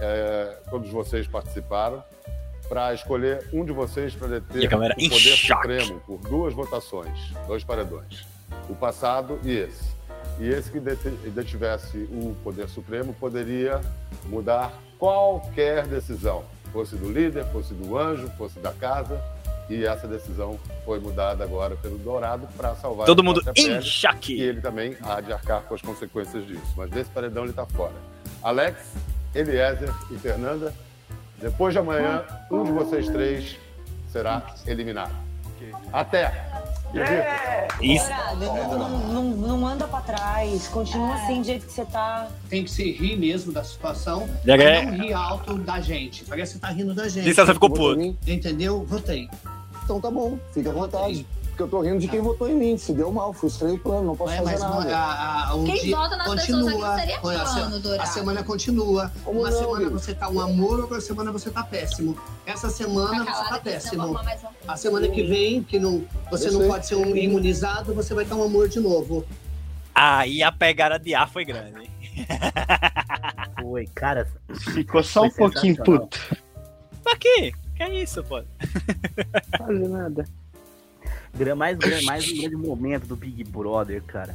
é, 0.00 0.58
todos 0.68 0.90
vocês 0.90 1.26
participaram, 1.26 2.02
para 2.68 2.92
escolher 2.92 3.48
um 3.52 3.64
de 3.64 3.72
vocês 3.72 4.14
para 4.14 4.28
deter 4.28 4.66
o 4.66 4.70
poder 4.70 4.94
choque. 5.18 5.62
supremo 5.62 6.00
por 6.00 6.18
duas 6.18 6.52
votações, 6.52 7.32
dois 7.46 7.64
paredões. 7.64 8.26
O 8.68 8.74
passado 8.74 9.38
e 9.42 9.52
esse. 9.56 9.96
E 10.38 10.48
esse 10.48 10.70
que 10.70 10.78
detivesse 10.78 11.96
o 12.12 12.36
poder 12.44 12.68
supremo 12.68 13.14
poderia 13.14 13.80
mudar 14.26 14.72
qualquer 14.98 15.86
decisão, 15.86 16.44
fosse 16.72 16.94
do 16.96 17.10
líder, 17.10 17.44
fosse 17.46 17.72
do 17.72 17.96
anjo, 17.96 18.28
fosse 18.36 18.58
da 18.60 18.72
casa. 18.72 19.18
E 19.68 19.84
essa 19.84 20.08
decisão 20.08 20.58
foi 20.84 20.98
mudada 20.98 21.44
agora 21.44 21.76
pelo 21.76 21.98
Dourado 21.98 22.48
para 22.56 22.74
salvar 22.76 23.06
Todo 23.06 23.22
mundo 23.22 23.40
em 23.40 23.52
pele. 23.52 23.78
E 23.78 23.82
choque. 23.82 24.40
ele 24.40 24.60
também 24.60 24.96
há 25.02 25.20
de 25.20 25.32
arcar 25.32 25.62
com 25.62 25.74
as 25.74 25.82
consequências 25.82 26.46
disso. 26.46 26.72
Mas 26.76 26.90
desse 26.90 27.10
paredão 27.10 27.42
ele 27.42 27.50
está 27.50 27.66
fora. 27.66 27.92
Alex, 28.42 28.78
Eliezer 29.34 29.92
e 30.10 30.18
Fernanda, 30.18 30.72
depois 31.40 31.74
de 31.74 31.78
amanhã, 31.80 32.24
um 32.50 32.64
de 32.64 32.72
vocês 32.72 33.08
três 33.08 33.56
será 34.10 34.42
eliminado. 34.66 35.14
Até! 35.92 36.48
Vitor, 36.92 37.82
Isso. 37.82 38.08
Não, 38.38 38.78
não, 38.78 38.98
não, 38.98 39.24
não 39.24 39.66
anda 39.66 39.86
pra 39.86 40.00
trás. 40.00 40.68
Continua 40.68 41.14
assim 41.16 41.40
do 41.40 41.46
jeito 41.46 41.66
que 41.66 41.72
você 41.72 41.84
tá. 41.84 42.28
Tem 42.48 42.64
que 42.64 42.70
se 42.70 42.90
rir 42.92 43.16
mesmo 43.16 43.52
da 43.52 43.62
situação. 43.62 44.28
Ganhei. 44.44 44.86
não 44.86 44.92
rir 44.94 45.12
alto 45.12 45.58
da 45.58 45.80
gente. 45.80 46.24
Parece 46.24 46.54
que 46.54 46.60
tá 46.60 46.68
rindo 46.68 46.94
da 46.94 47.06
gente. 47.08 47.34
César 47.34 47.52
ficou 47.52 47.68
puto. 47.68 48.16
Entendeu? 48.26 48.84
Votei. 48.84 49.28
Então 49.88 49.98
tá 50.02 50.10
bom, 50.10 50.38
fica 50.52 50.68
à 50.68 50.72
vontade. 50.74 51.26
Porque 51.48 51.62
eu 51.62 51.68
tô 51.68 51.80
rindo 51.80 51.98
de 51.98 52.08
quem 52.08 52.20
votou 52.20 52.46
em 52.46 52.54
mim. 52.54 52.76
Se 52.76 52.92
deu 52.92 53.10
mal, 53.10 53.32
frustrei 53.32 53.72
o 53.72 53.78
plano, 53.78 54.08
não 54.08 54.14
posso 54.16 54.34
É, 54.34 54.36
fazer 54.36 54.50
mas 54.50 54.60
nada. 54.60 54.94
a, 54.96 55.48
a, 55.48 55.54
o 55.54 55.64
Quem 55.64 55.80
dia 55.80 55.96
vota 55.96 56.16
nas 56.18 56.28
pessoas 56.28 56.62
continua. 56.64 56.88
aqui 56.94 57.00
seria 57.00 57.18
plano, 57.20 57.80
Dourado. 57.80 58.02
a 58.02 58.06
semana 58.06 58.44
continua. 58.44 59.12
Como 59.24 59.40
uma 59.40 59.50
não, 59.50 59.58
semana 59.58 59.88
você 59.88 60.14
tá 60.14 60.28
um 60.28 60.40
amor, 60.40 60.80
outra 60.80 61.00
semana 61.00 61.32
você 61.32 61.50
tá 61.50 61.62
péssimo. 61.64 62.18
Essa 62.44 62.68
semana 62.68 63.24
Tá 63.24 63.32
você 63.32 63.48
tá 63.48 63.58
péssimo. 63.60 64.12
mais 64.12 64.44
um. 64.44 64.48
A 64.68 64.76
semana 64.76 65.08
que 65.08 65.22
vem, 65.22 65.62
que 65.62 65.78
não, 65.78 66.04
você 66.30 66.48
Eu 66.48 66.52
não 66.52 66.60
sei. 66.60 66.68
pode 66.68 66.86
ser 66.86 66.94
um 66.96 67.16
imunizado, 67.16 67.94
você 67.94 68.12
vai 68.12 68.24
estar 68.24 68.36
um 68.36 68.42
amor 68.44 68.68
de 68.68 68.78
novo. 68.80 69.24
Aí 69.94 70.42
a 70.42 70.52
pegada 70.52 70.98
de 70.98 71.14
ar 71.14 71.28
foi 71.30 71.46
grande. 71.46 71.80
hein? 71.80 71.90
Foi, 73.62 73.86
cara. 73.94 74.28
Ficou 74.74 75.02
só 75.02 75.22
um 75.22 75.30
pouquinho 75.30 75.76
puto. 75.82 76.36
Pra 77.02 77.16
quê? 77.16 77.52
Que 77.78 77.84
é 77.84 78.02
isso, 78.02 78.24
pô? 78.24 78.42
Fazer 79.56 79.88
nada. 79.88 80.24
Mais, 81.56 81.78
mais 82.04 82.28
um 82.28 82.36
grande 82.40 82.56
momento 82.56 83.06
do 83.06 83.14
Big 83.14 83.44
Brother, 83.44 84.02
cara. 84.02 84.34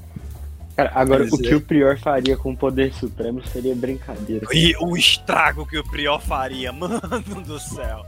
Cara, 0.78 0.92
agora 0.96 1.26
Mas 1.26 1.34
o 1.34 1.38
que 1.38 1.50
é. 1.50 1.56
o 1.56 1.60
Prior 1.60 2.00
faria 2.00 2.38
com 2.38 2.54
o 2.54 2.58
poder 2.58 2.94
supremo 2.94 3.46
seria 3.46 3.76
brincadeira. 3.76 4.48
E 4.54 4.74
o 4.80 4.96
estrago 4.96 5.68
que 5.68 5.78
o 5.78 5.84
Prior 5.84 6.22
faria, 6.22 6.72
mano 6.74 7.02
do 7.46 7.60
céu. 7.60 8.06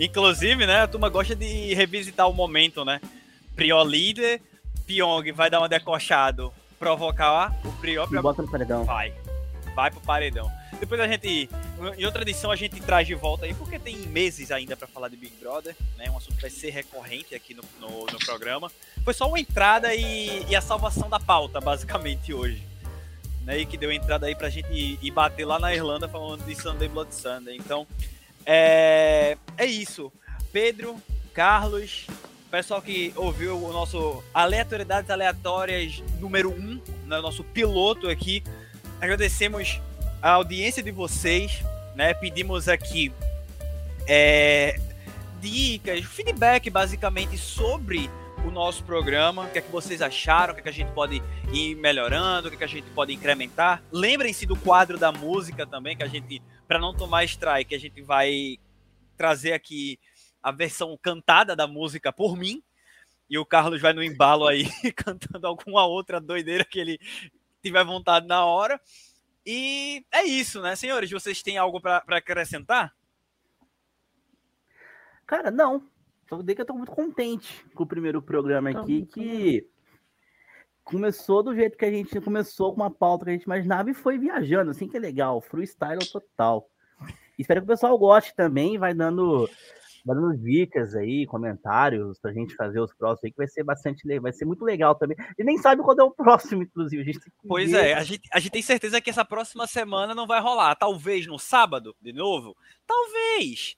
Inclusive, 0.00 0.66
né, 0.66 0.80
a 0.82 0.88
turma 0.88 1.08
gosta 1.08 1.36
de 1.36 1.72
revisitar 1.72 2.28
o 2.28 2.34
momento, 2.34 2.84
né? 2.84 3.00
Prior 3.54 3.84
líder, 3.84 4.42
Pyong 4.86 5.30
vai 5.32 5.48
dar 5.48 5.60
uma 5.60 5.68
decochado, 5.68 6.52
provocar 6.80 7.54
o 7.64 7.70
Prior, 7.80 8.06
E 8.06 8.08
Prior 8.08 8.22
bota 8.22 8.42
no 8.42 8.50
paredão. 8.50 8.84
vai. 8.84 9.14
Vai 9.76 9.90
pro 9.92 10.00
paredão. 10.00 10.50
Depois 10.80 11.00
a 11.00 11.06
gente, 11.06 11.48
em 11.96 12.04
outra 12.04 12.22
edição, 12.22 12.50
a 12.50 12.56
gente 12.56 12.80
traz 12.80 13.06
de 13.06 13.14
volta 13.14 13.46
aí, 13.46 13.54
porque 13.54 13.78
tem 13.78 13.96
meses 13.96 14.50
ainda 14.50 14.76
pra 14.76 14.86
falar 14.86 15.08
de 15.08 15.16
Big 15.16 15.34
Brother, 15.40 15.74
né? 15.96 16.10
Um 16.10 16.16
assunto 16.16 16.36
que 16.36 16.42
vai 16.42 16.50
ser 16.50 16.70
recorrente 16.70 17.34
aqui 17.34 17.54
no, 17.54 17.62
no, 17.80 18.06
no 18.06 18.18
programa. 18.18 18.70
Foi 19.04 19.14
só 19.14 19.28
uma 19.28 19.38
entrada 19.38 19.94
e, 19.94 20.44
e 20.48 20.56
a 20.56 20.60
salvação 20.60 21.08
da 21.08 21.20
pauta, 21.20 21.60
basicamente, 21.60 22.32
hoje. 22.32 22.62
Né, 23.42 23.58
e 23.58 23.66
que 23.66 23.76
deu 23.76 23.92
entrada 23.92 24.26
aí 24.26 24.34
pra 24.34 24.48
gente 24.48 24.72
ir 24.72 25.10
bater 25.10 25.44
lá 25.44 25.58
na 25.58 25.74
Irlanda 25.74 26.08
falando 26.08 26.42
de 26.46 26.54
Sunday 26.54 26.88
Blood 26.88 27.14
Sunday. 27.14 27.56
Então, 27.56 27.86
é, 28.46 29.36
é 29.58 29.66
isso. 29.66 30.10
Pedro, 30.50 30.96
Carlos, 31.34 32.06
pessoal 32.50 32.80
que 32.80 33.12
ouviu 33.16 33.62
o 33.62 33.72
nosso 33.72 34.22
Aleatoriedades 34.32 35.10
Aleatórias 35.10 36.02
número 36.20 36.50
1, 36.50 36.54
um, 36.54 36.80
né, 37.06 37.20
nosso 37.20 37.42
piloto 37.42 38.08
aqui. 38.08 38.42
Agradecemos 39.00 39.80
a 40.24 40.30
audiência 40.30 40.82
de 40.82 40.90
vocês, 40.90 41.62
né? 41.94 42.14
Pedimos 42.14 42.66
aqui 42.66 43.12
é, 44.08 44.80
dicas, 45.38 46.02
feedback 46.06 46.70
basicamente 46.70 47.36
sobre 47.36 48.10
o 48.42 48.50
nosso 48.50 48.82
programa, 48.84 49.44
o 49.44 49.50
que 49.50 49.58
é 49.58 49.60
que 49.60 49.70
vocês 49.70 50.00
acharam, 50.00 50.52
o 50.52 50.54
que 50.54 50.60
é 50.60 50.62
que 50.62 50.70
a 50.70 50.72
gente 50.72 50.90
pode 50.92 51.22
ir 51.52 51.74
melhorando, 51.74 52.48
o 52.48 52.50
que 52.50 52.56
é 52.56 52.58
que 52.60 52.64
a 52.64 52.66
gente 52.66 52.88
pode 52.92 53.12
incrementar. 53.12 53.84
Lembrem-se 53.92 54.46
do 54.46 54.56
quadro 54.56 54.96
da 54.96 55.12
música 55.12 55.66
também, 55.66 55.94
que 55.94 56.02
a 56.02 56.08
gente, 56.08 56.42
para 56.66 56.78
não 56.78 56.96
tomar 56.96 57.24
strike, 57.24 57.74
a 57.74 57.78
gente 57.78 58.00
vai 58.00 58.56
trazer 59.18 59.52
aqui 59.52 60.00
a 60.42 60.50
versão 60.50 60.98
cantada 61.02 61.54
da 61.54 61.66
música 61.66 62.10
por 62.10 62.34
mim. 62.34 62.62
E 63.28 63.36
o 63.36 63.44
Carlos 63.44 63.82
vai 63.82 63.92
no 63.92 64.02
embalo 64.02 64.46
aí, 64.46 64.64
cantando 64.96 65.46
alguma 65.46 65.84
outra 65.84 66.18
doideira 66.18 66.64
que 66.64 66.78
ele 66.80 66.98
tiver 67.62 67.84
vontade 67.84 68.26
na 68.26 68.46
hora. 68.46 68.80
E 69.46 70.04
é 70.10 70.24
isso, 70.24 70.62
né, 70.62 70.74
senhores? 70.74 71.10
Vocês 71.10 71.42
têm 71.42 71.58
algo 71.58 71.80
para 71.80 72.02
acrescentar? 72.08 72.94
Cara, 75.26 75.50
não. 75.50 75.86
Só 76.28 76.40
dizer 76.40 76.54
que 76.54 76.62
eu 76.62 76.66
tô 76.66 76.74
muito 76.74 76.92
contente 76.92 77.64
com 77.74 77.82
o 77.82 77.86
primeiro 77.86 78.22
programa 78.22 78.70
aqui, 78.70 79.04
que 79.06 79.68
começou 80.82 81.42
do 81.42 81.54
jeito 81.54 81.76
que 81.76 81.84
a 81.84 81.90
gente 81.90 82.20
começou, 82.20 82.74
com 82.74 82.80
uma 82.80 82.90
pauta 82.90 83.24
que 83.24 83.30
a 83.30 83.34
gente 83.34 83.44
imaginava 83.44 83.90
e 83.90 83.94
foi 83.94 84.18
viajando, 84.18 84.70
assim 84.70 84.88
que 84.88 84.96
é 84.96 85.00
legal, 85.00 85.40
freestyle 85.40 86.06
total. 86.10 86.70
Espero 87.38 87.60
que 87.60 87.64
o 87.64 87.68
pessoal 87.68 87.98
goste 87.98 88.34
também, 88.34 88.78
vai 88.78 88.94
dando, 88.94 89.48
vai 90.04 90.14
dando 90.14 90.36
dicas 90.36 90.94
aí, 90.94 91.26
comentários 91.26 92.18
pra 92.18 92.32
gente 92.32 92.54
fazer 92.54 92.78
os 92.80 92.92
próximos 92.92 93.24
aí, 93.24 93.30
que 93.30 93.36
vai 93.38 93.48
ser 93.48 93.64
bastante 93.64 94.06
legal, 94.06 94.22
vai 94.22 94.32
ser 94.32 94.44
muito 94.44 94.64
legal 94.64 94.94
também. 94.94 95.16
E 95.38 95.42
nem 95.42 95.56
sabe 95.58 95.82
quando 95.82 96.00
é 96.00 96.04
o 96.04 96.10
próximo, 96.10 96.62
inclusive. 96.62 97.02
A 97.02 97.04
gente 97.04 97.20
Pois 97.46 97.70
ver. 97.70 97.86
é, 97.86 97.94
a 97.94 98.02
gente, 98.02 98.28
a 98.32 98.38
gente 98.38 98.52
tem 98.52 98.62
certeza 98.62 99.00
que 99.00 99.10
essa 99.10 99.24
próxima 99.24 99.66
semana 99.66 100.14
não 100.14 100.26
vai 100.26 100.40
rolar. 100.40 100.74
Talvez 100.76 101.26
no 101.26 101.38
sábado, 101.38 101.96
de 102.00 102.12
novo? 102.12 102.54
Talvez. 102.86 103.76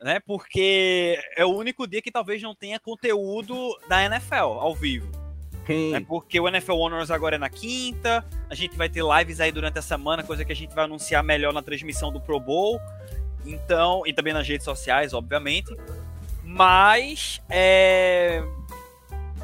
Né? 0.00 0.20
Porque 0.20 1.18
é 1.36 1.44
o 1.44 1.54
único 1.54 1.86
dia 1.86 2.02
que 2.02 2.10
talvez 2.10 2.42
não 2.42 2.54
tenha 2.54 2.78
conteúdo 2.78 3.56
da 3.88 4.04
NFL 4.04 4.34
ao 4.34 4.74
vivo. 4.74 5.10
Sim. 5.66 5.94
É 5.94 6.00
porque 6.00 6.40
o 6.40 6.48
NFL 6.48 6.72
Honors 6.72 7.10
agora 7.10 7.36
é 7.36 7.38
na 7.38 7.48
quinta. 7.48 8.24
A 8.50 8.54
gente 8.54 8.76
vai 8.76 8.88
ter 8.88 9.02
lives 9.02 9.40
aí 9.40 9.52
durante 9.52 9.78
a 9.78 9.82
semana, 9.82 10.22
coisa 10.22 10.44
que 10.44 10.52
a 10.52 10.56
gente 10.56 10.74
vai 10.74 10.84
anunciar 10.84 11.22
melhor 11.22 11.52
na 11.52 11.62
transmissão 11.62 12.12
do 12.12 12.20
Pro 12.20 12.40
Bowl. 12.40 12.80
Então, 13.44 14.02
e 14.06 14.12
também 14.12 14.32
nas 14.32 14.46
redes 14.46 14.64
sociais, 14.64 15.12
obviamente. 15.12 15.74
Mas 16.44 17.40
é, 17.48 18.42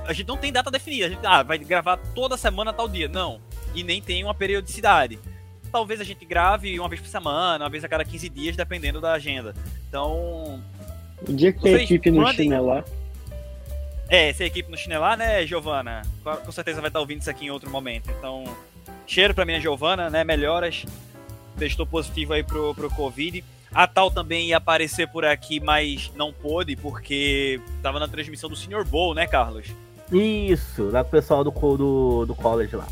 a 0.06 0.12
gente 0.12 0.26
não 0.26 0.36
tem 0.36 0.52
data 0.52 0.70
definida. 0.70 1.06
A 1.06 1.10
gente 1.10 1.26
ah, 1.26 1.42
vai 1.42 1.58
gravar 1.58 1.96
toda 2.14 2.36
semana 2.36 2.72
tal 2.72 2.88
dia. 2.88 3.08
Não. 3.08 3.40
e 3.74 3.82
nem 3.82 4.00
tem 4.00 4.24
uma 4.24 4.34
periodicidade. 4.34 5.18
Talvez 5.70 6.00
a 6.00 6.04
gente 6.04 6.24
grave 6.24 6.78
uma 6.80 6.88
vez 6.88 7.00
por 7.00 7.08
semana, 7.08 7.64
uma 7.64 7.70
vez 7.70 7.84
a 7.84 7.88
cada 7.88 8.04
15 8.04 8.28
dias, 8.30 8.56
dependendo 8.56 9.00
da 9.00 9.12
agenda. 9.12 9.54
Então. 9.88 10.62
O 11.28 11.32
dia 11.32 11.52
que 11.52 11.60
tem 11.60 11.72
Vocês 11.72 11.90
equipe 11.90 12.10
no 12.10 12.22
mandem- 12.22 12.44
chinelar. 12.46 12.84
É, 14.08 14.30
essa 14.30 14.44
equipe 14.44 14.70
no 14.70 14.76
chinelar, 14.78 15.18
né, 15.18 15.46
Giovana? 15.46 16.02
Com 16.24 16.36
com 16.36 16.52
certeza 16.52 16.80
vai 16.80 16.88
estar 16.88 17.00
ouvindo 17.00 17.20
isso 17.20 17.28
aqui 17.30 17.44
em 17.46 17.50
outro 17.50 17.68
momento. 17.70 18.10
Então, 18.18 18.44
cheiro 19.06 19.34
pra 19.34 19.44
minha 19.44 19.60
Giovana, 19.60 20.08
né? 20.08 20.24
Melhoras. 20.24 20.86
Testou 21.58 21.84
positivo 21.86 22.32
aí 22.32 22.42
pro, 22.42 22.74
pro 22.74 22.88
Covid. 22.88 23.44
A 23.72 23.86
Tal 23.86 24.10
também 24.10 24.48
ia 24.48 24.56
aparecer 24.56 25.06
por 25.08 25.24
aqui, 25.24 25.60
mas 25.60 26.10
não 26.16 26.32
pôde, 26.32 26.74
porque 26.76 27.60
tava 27.82 27.98
na 28.00 28.08
transmissão 28.08 28.48
do 28.48 28.56
Senior 28.56 28.84
Bowl, 28.84 29.14
né, 29.14 29.26
Carlos? 29.26 29.66
Isso, 30.10 30.84
lá 30.90 31.02
com 31.04 31.08
o 31.08 31.12
pessoal 31.12 31.44
do, 31.44 31.50
do, 31.50 32.26
do 32.26 32.34
college 32.34 32.74
lá. 32.74 32.86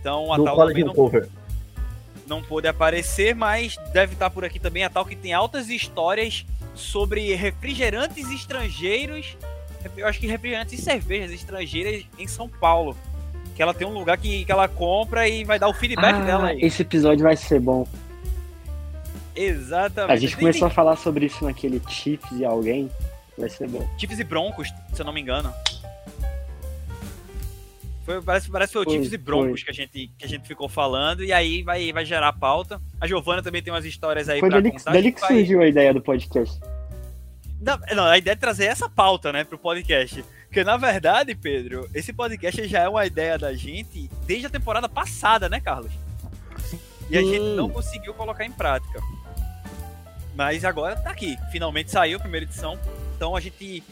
Então 0.00 0.32
a 0.32 0.36
do 0.36 0.44
Tal 0.44 0.54
college 0.56 0.80
também 0.80 0.84
não, 0.86 0.94
cover. 0.94 1.28
não 2.26 2.42
pôde 2.42 2.66
aparecer, 2.66 3.34
mas 3.34 3.76
deve 3.92 4.14
estar 4.14 4.30
por 4.30 4.44
aqui 4.44 4.58
também 4.58 4.84
a 4.84 4.90
Tal 4.90 5.04
que 5.04 5.14
tem 5.16 5.32
altas 5.34 5.68
histórias 5.68 6.44
sobre 6.74 7.34
refrigerantes 7.34 8.30
estrangeiros. 8.30 9.36
Eu 9.96 10.06
acho 10.06 10.18
que 10.18 10.26
refrigerantes 10.26 10.78
e 10.78 10.82
cervejas 10.82 11.30
estrangeiras 11.30 12.04
em 12.18 12.26
São 12.26 12.48
Paulo. 12.48 12.96
Que 13.54 13.62
ela 13.62 13.74
tem 13.74 13.86
um 13.86 13.92
lugar 13.92 14.16
que, 14.16 14.44
que 14.46 14.50
ela 14.50 14.66
compra 14.66 15.28
e 15.28 15.44
vai 15.44 15.58
dar 15.58 15.68
o 15.68 15.74
feedback 15.74 16.24
dela 16.24 16.44
Ah, 16.46 16.48
aí. 16.48 16.60
esse 16.62 16.82
episódio 16.82 17.22
vai 17.22 17.36
ser 17.36 17.60
bom. 17.60 17.86
Exatamente. 19.36 20.12
A 20.12 20.16
gente 20.16 20.36
começou 20.36 20.66
a 20.66 20.70
falar 20.70 20.96
sobre 20.96 21.26
isso 21.26 21.44
naquele 21.44 21.80
Chips 21.88 22.30
e 22.32 22.44
alguém. 22.44 22.90
Vai 23.36 23.48
ser 23.50 23.68
bom. 23.68 23.88
Chips 23.98 24.18
e 24.20 24.24
Broncos, 24.24 24.68
se 24.92 25.00
eu 25.02 25.04
não 25.06 25.12
me 25.12 25.20
engano. 25.20 25.52
Foi, 28.04 28.20
parece, 28.20 28.50
parece 28.50 28.72
que 28.72 28.84
foi 28.84 28.86
o 28.86 28.90
Chips 28.96 29.12
e 29.12 29.16
Broncos 29.16 29.62
foi. 29.62 29.64
que 29.64 29.70
a, 29.70 29.72
gente, 29.72 30.08
que 30.18 30.24
a 30.24 30.28
gente 30.28 30.46
ficou 30.46 30.68
falando, 30.68 31.24
e 31.24 31.32
aí 31.32 31.62
vai, 31.62 31.90
vai 31.92 32.04
gerar 32.04 32.32
pauta. 32.34 32.80
A 33.00 33.06
Giovana 33.06 33.42
também 33.42 33.62
tem 33.62 33.72
umas 33.72 33.84
histórias 33.84 34.28
aí 34.28 34.40
Foi 34.40 34.50
pra 34.50 34.60
dali, 34.60 34.70
contar. 34.72 34.92
dali 34.92 35.08
a 35.08 35.12
que 35.12 35.20
vai- 35.20 35.30
surgiu 35.30 35.62
a 35.62 35.66
ideia 35.66 35.92
do 35.94 36.02
podcast. 36.02 36.60
Não, 37.60 37.78
não, 37.96 38.04
a 38.04 38.18
ideia 38.18 38.34
é 38.34 38.36
trazer 38.36 38.66
essa 38.66 38.88
pauta, 38.90 39.32
né, 39.32 39.42
pro 39.42 39.56
podcast. 39.58 40.22
Porque, 40.46 40.62
na 40.62 40.76
verdade, 40.76 41.34
Pedro, 41.34 41.88
esse 41.94 42.12
podcast 42.12 42.68
já 42.68 42.80
é 42.82 42.88
uma 42.88 43.06
ideia 43.06 43.38
da 43.38 43.54
gente 43.54 44.08
desde 44.26 44.46
a 44.46 44.50
temporada 44.50 44.86
passada, 44.88 45.48
né, 45.48 45.58
Carlos? 45.60 45.90
E 47.10 47.16
a 47.16 47.20
Sim. 47.20 47.30
gente 47.30 47.56
não 47.56 47.70
conseguiu 47.70 48.12
colocar 48.12 48.44
em 48.44 48.52
prática. 48.52 49.00
Mas 50.34 50.64
agora 50.64 50.96
tá 50.96 51.10
aqui. 51.10 51.36
Finalmente 51.50 51.90
saiu 51.90 52.18
a 52.18 52.20
primeira 52.20 52.44
edição. 52.44 52.78
Então 53.16 53.36
a 53.36 53.40
gente, 53.40 53.82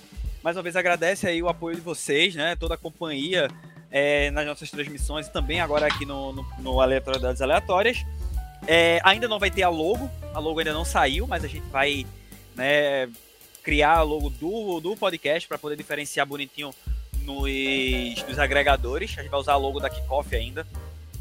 mais 0.43 0.57
uma 0.57 0.63
vez, 0.63 0.75
agradece 0.75 1.27
aí 1.27 1.43
o 1.43 1.49
apoio 1.49 1.77
de 1.77 1.83
vocês, 1.83 2.35
né? 2.35 2.57
Toda 2.57 2.75
a 2.75 2.79
companhia 2.79 3.49
é, 3.91 4.31
nas 4.31 4.47
nossas 4.47 4.71
transmissões 4.71 5.27
e 5.27 5.33
também 5.33 5.61
agora 5.61 5.87
aqui 5.87 6.05
no, 6.05 6.33
no, 6.33 6.47
no 6.59 6.81
Aleatoriedades 6.81 7.41
Aleatórias. 7.41 8.05
É, 8.67 9.01
ainda 9.05 9.29
não 9.29 9.39
vai 9.39 9.51
ter 9.51 9.63
a 9.63 9.69
logo. 9.69 10.11
A 10.35 10.39
logo 10.39 10.59
ainda 10.59 10.73
não 10.73 10.85
saiu, 10.85 11.27
mas 11.27 11.45
a 11.45 11.49
gente 11.49 11.67
vai 11.69 12.07
né, 12.57 13.09
criar 13.63 13.99
a 13.99 14.03
logo 14.03 14.31
do, 14.31 14.81
do 14.81 14.97
podcast 14.97 15.49
para 15.49 15.59
poder 15.59 15.77
diferenciar 15.77 16.27
bonitinho 16.27 16.75
nos, 17.23 18.25
nos 18.29 18.39
agregadores. 18.39 19.15
A 19.17 19.23
gente 19.23 19.31
vai 19.31 19.41
usar 19.41 19.53
a 19.53 19.57
logo 19.57 19.79
da 19.79 19.89
Kickoff 19.89 20.35
ainda, 20.35 20.67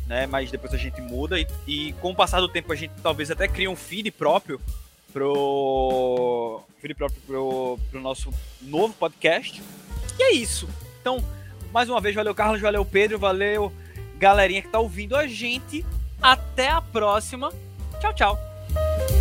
né? 0.07 0.25
Mas 0.25 0.49
depois 0.49 0.73
a 0.73 0.77
gente 0.77 0.99
muda 1.01 1.39
e, 1.39 1.47
e 1.67 1.93
com 1.93 2.11
o 2.11 2.15
passar 2.15 2.39
do 2.39 2.49
tempo 2.49 2.71
a 2.73 2.75
gente 2.75 2.93
talvez 3.03 3.29
até 3.29 3.47
crie 3.47 3.67
um 3.67 3.75
feed 3.75 4.09
próprio 4.11 4.59
pro 5.11 6.61
feed 6.79 6.95
próprio 6.95 7.21
pro, 7.27 7.79
pro 7.89 8.01
nosso 8.01 8.33
novo 8.61 8.93
podcast. 8.93 9.61
E 10.19 10.23
é 10.23 10.31
isso. 10.33 10.67
Então, 10.99 11.23
mais 11.71 11.89
uma 11.89 12.01
vez, 12.01 12.15
valeu 12.15 12.33
Carlos, 12.33 12.61
valeu 12.61 12.83
Pedro, 12.83 13.19
valeu 13.19 13.71
galerinha 14.17 14.61
que 14.61 14.69
tá 14.69 14.79
ouvindo 14.79 15.15
a 15.15 15.25
gente. 15.25 15.85
Até 16.21 16.69
a 16.69 16.79
próxima. 16.79 17.51
Tchau, 17.99 18.13
tchau. 18.13 19.20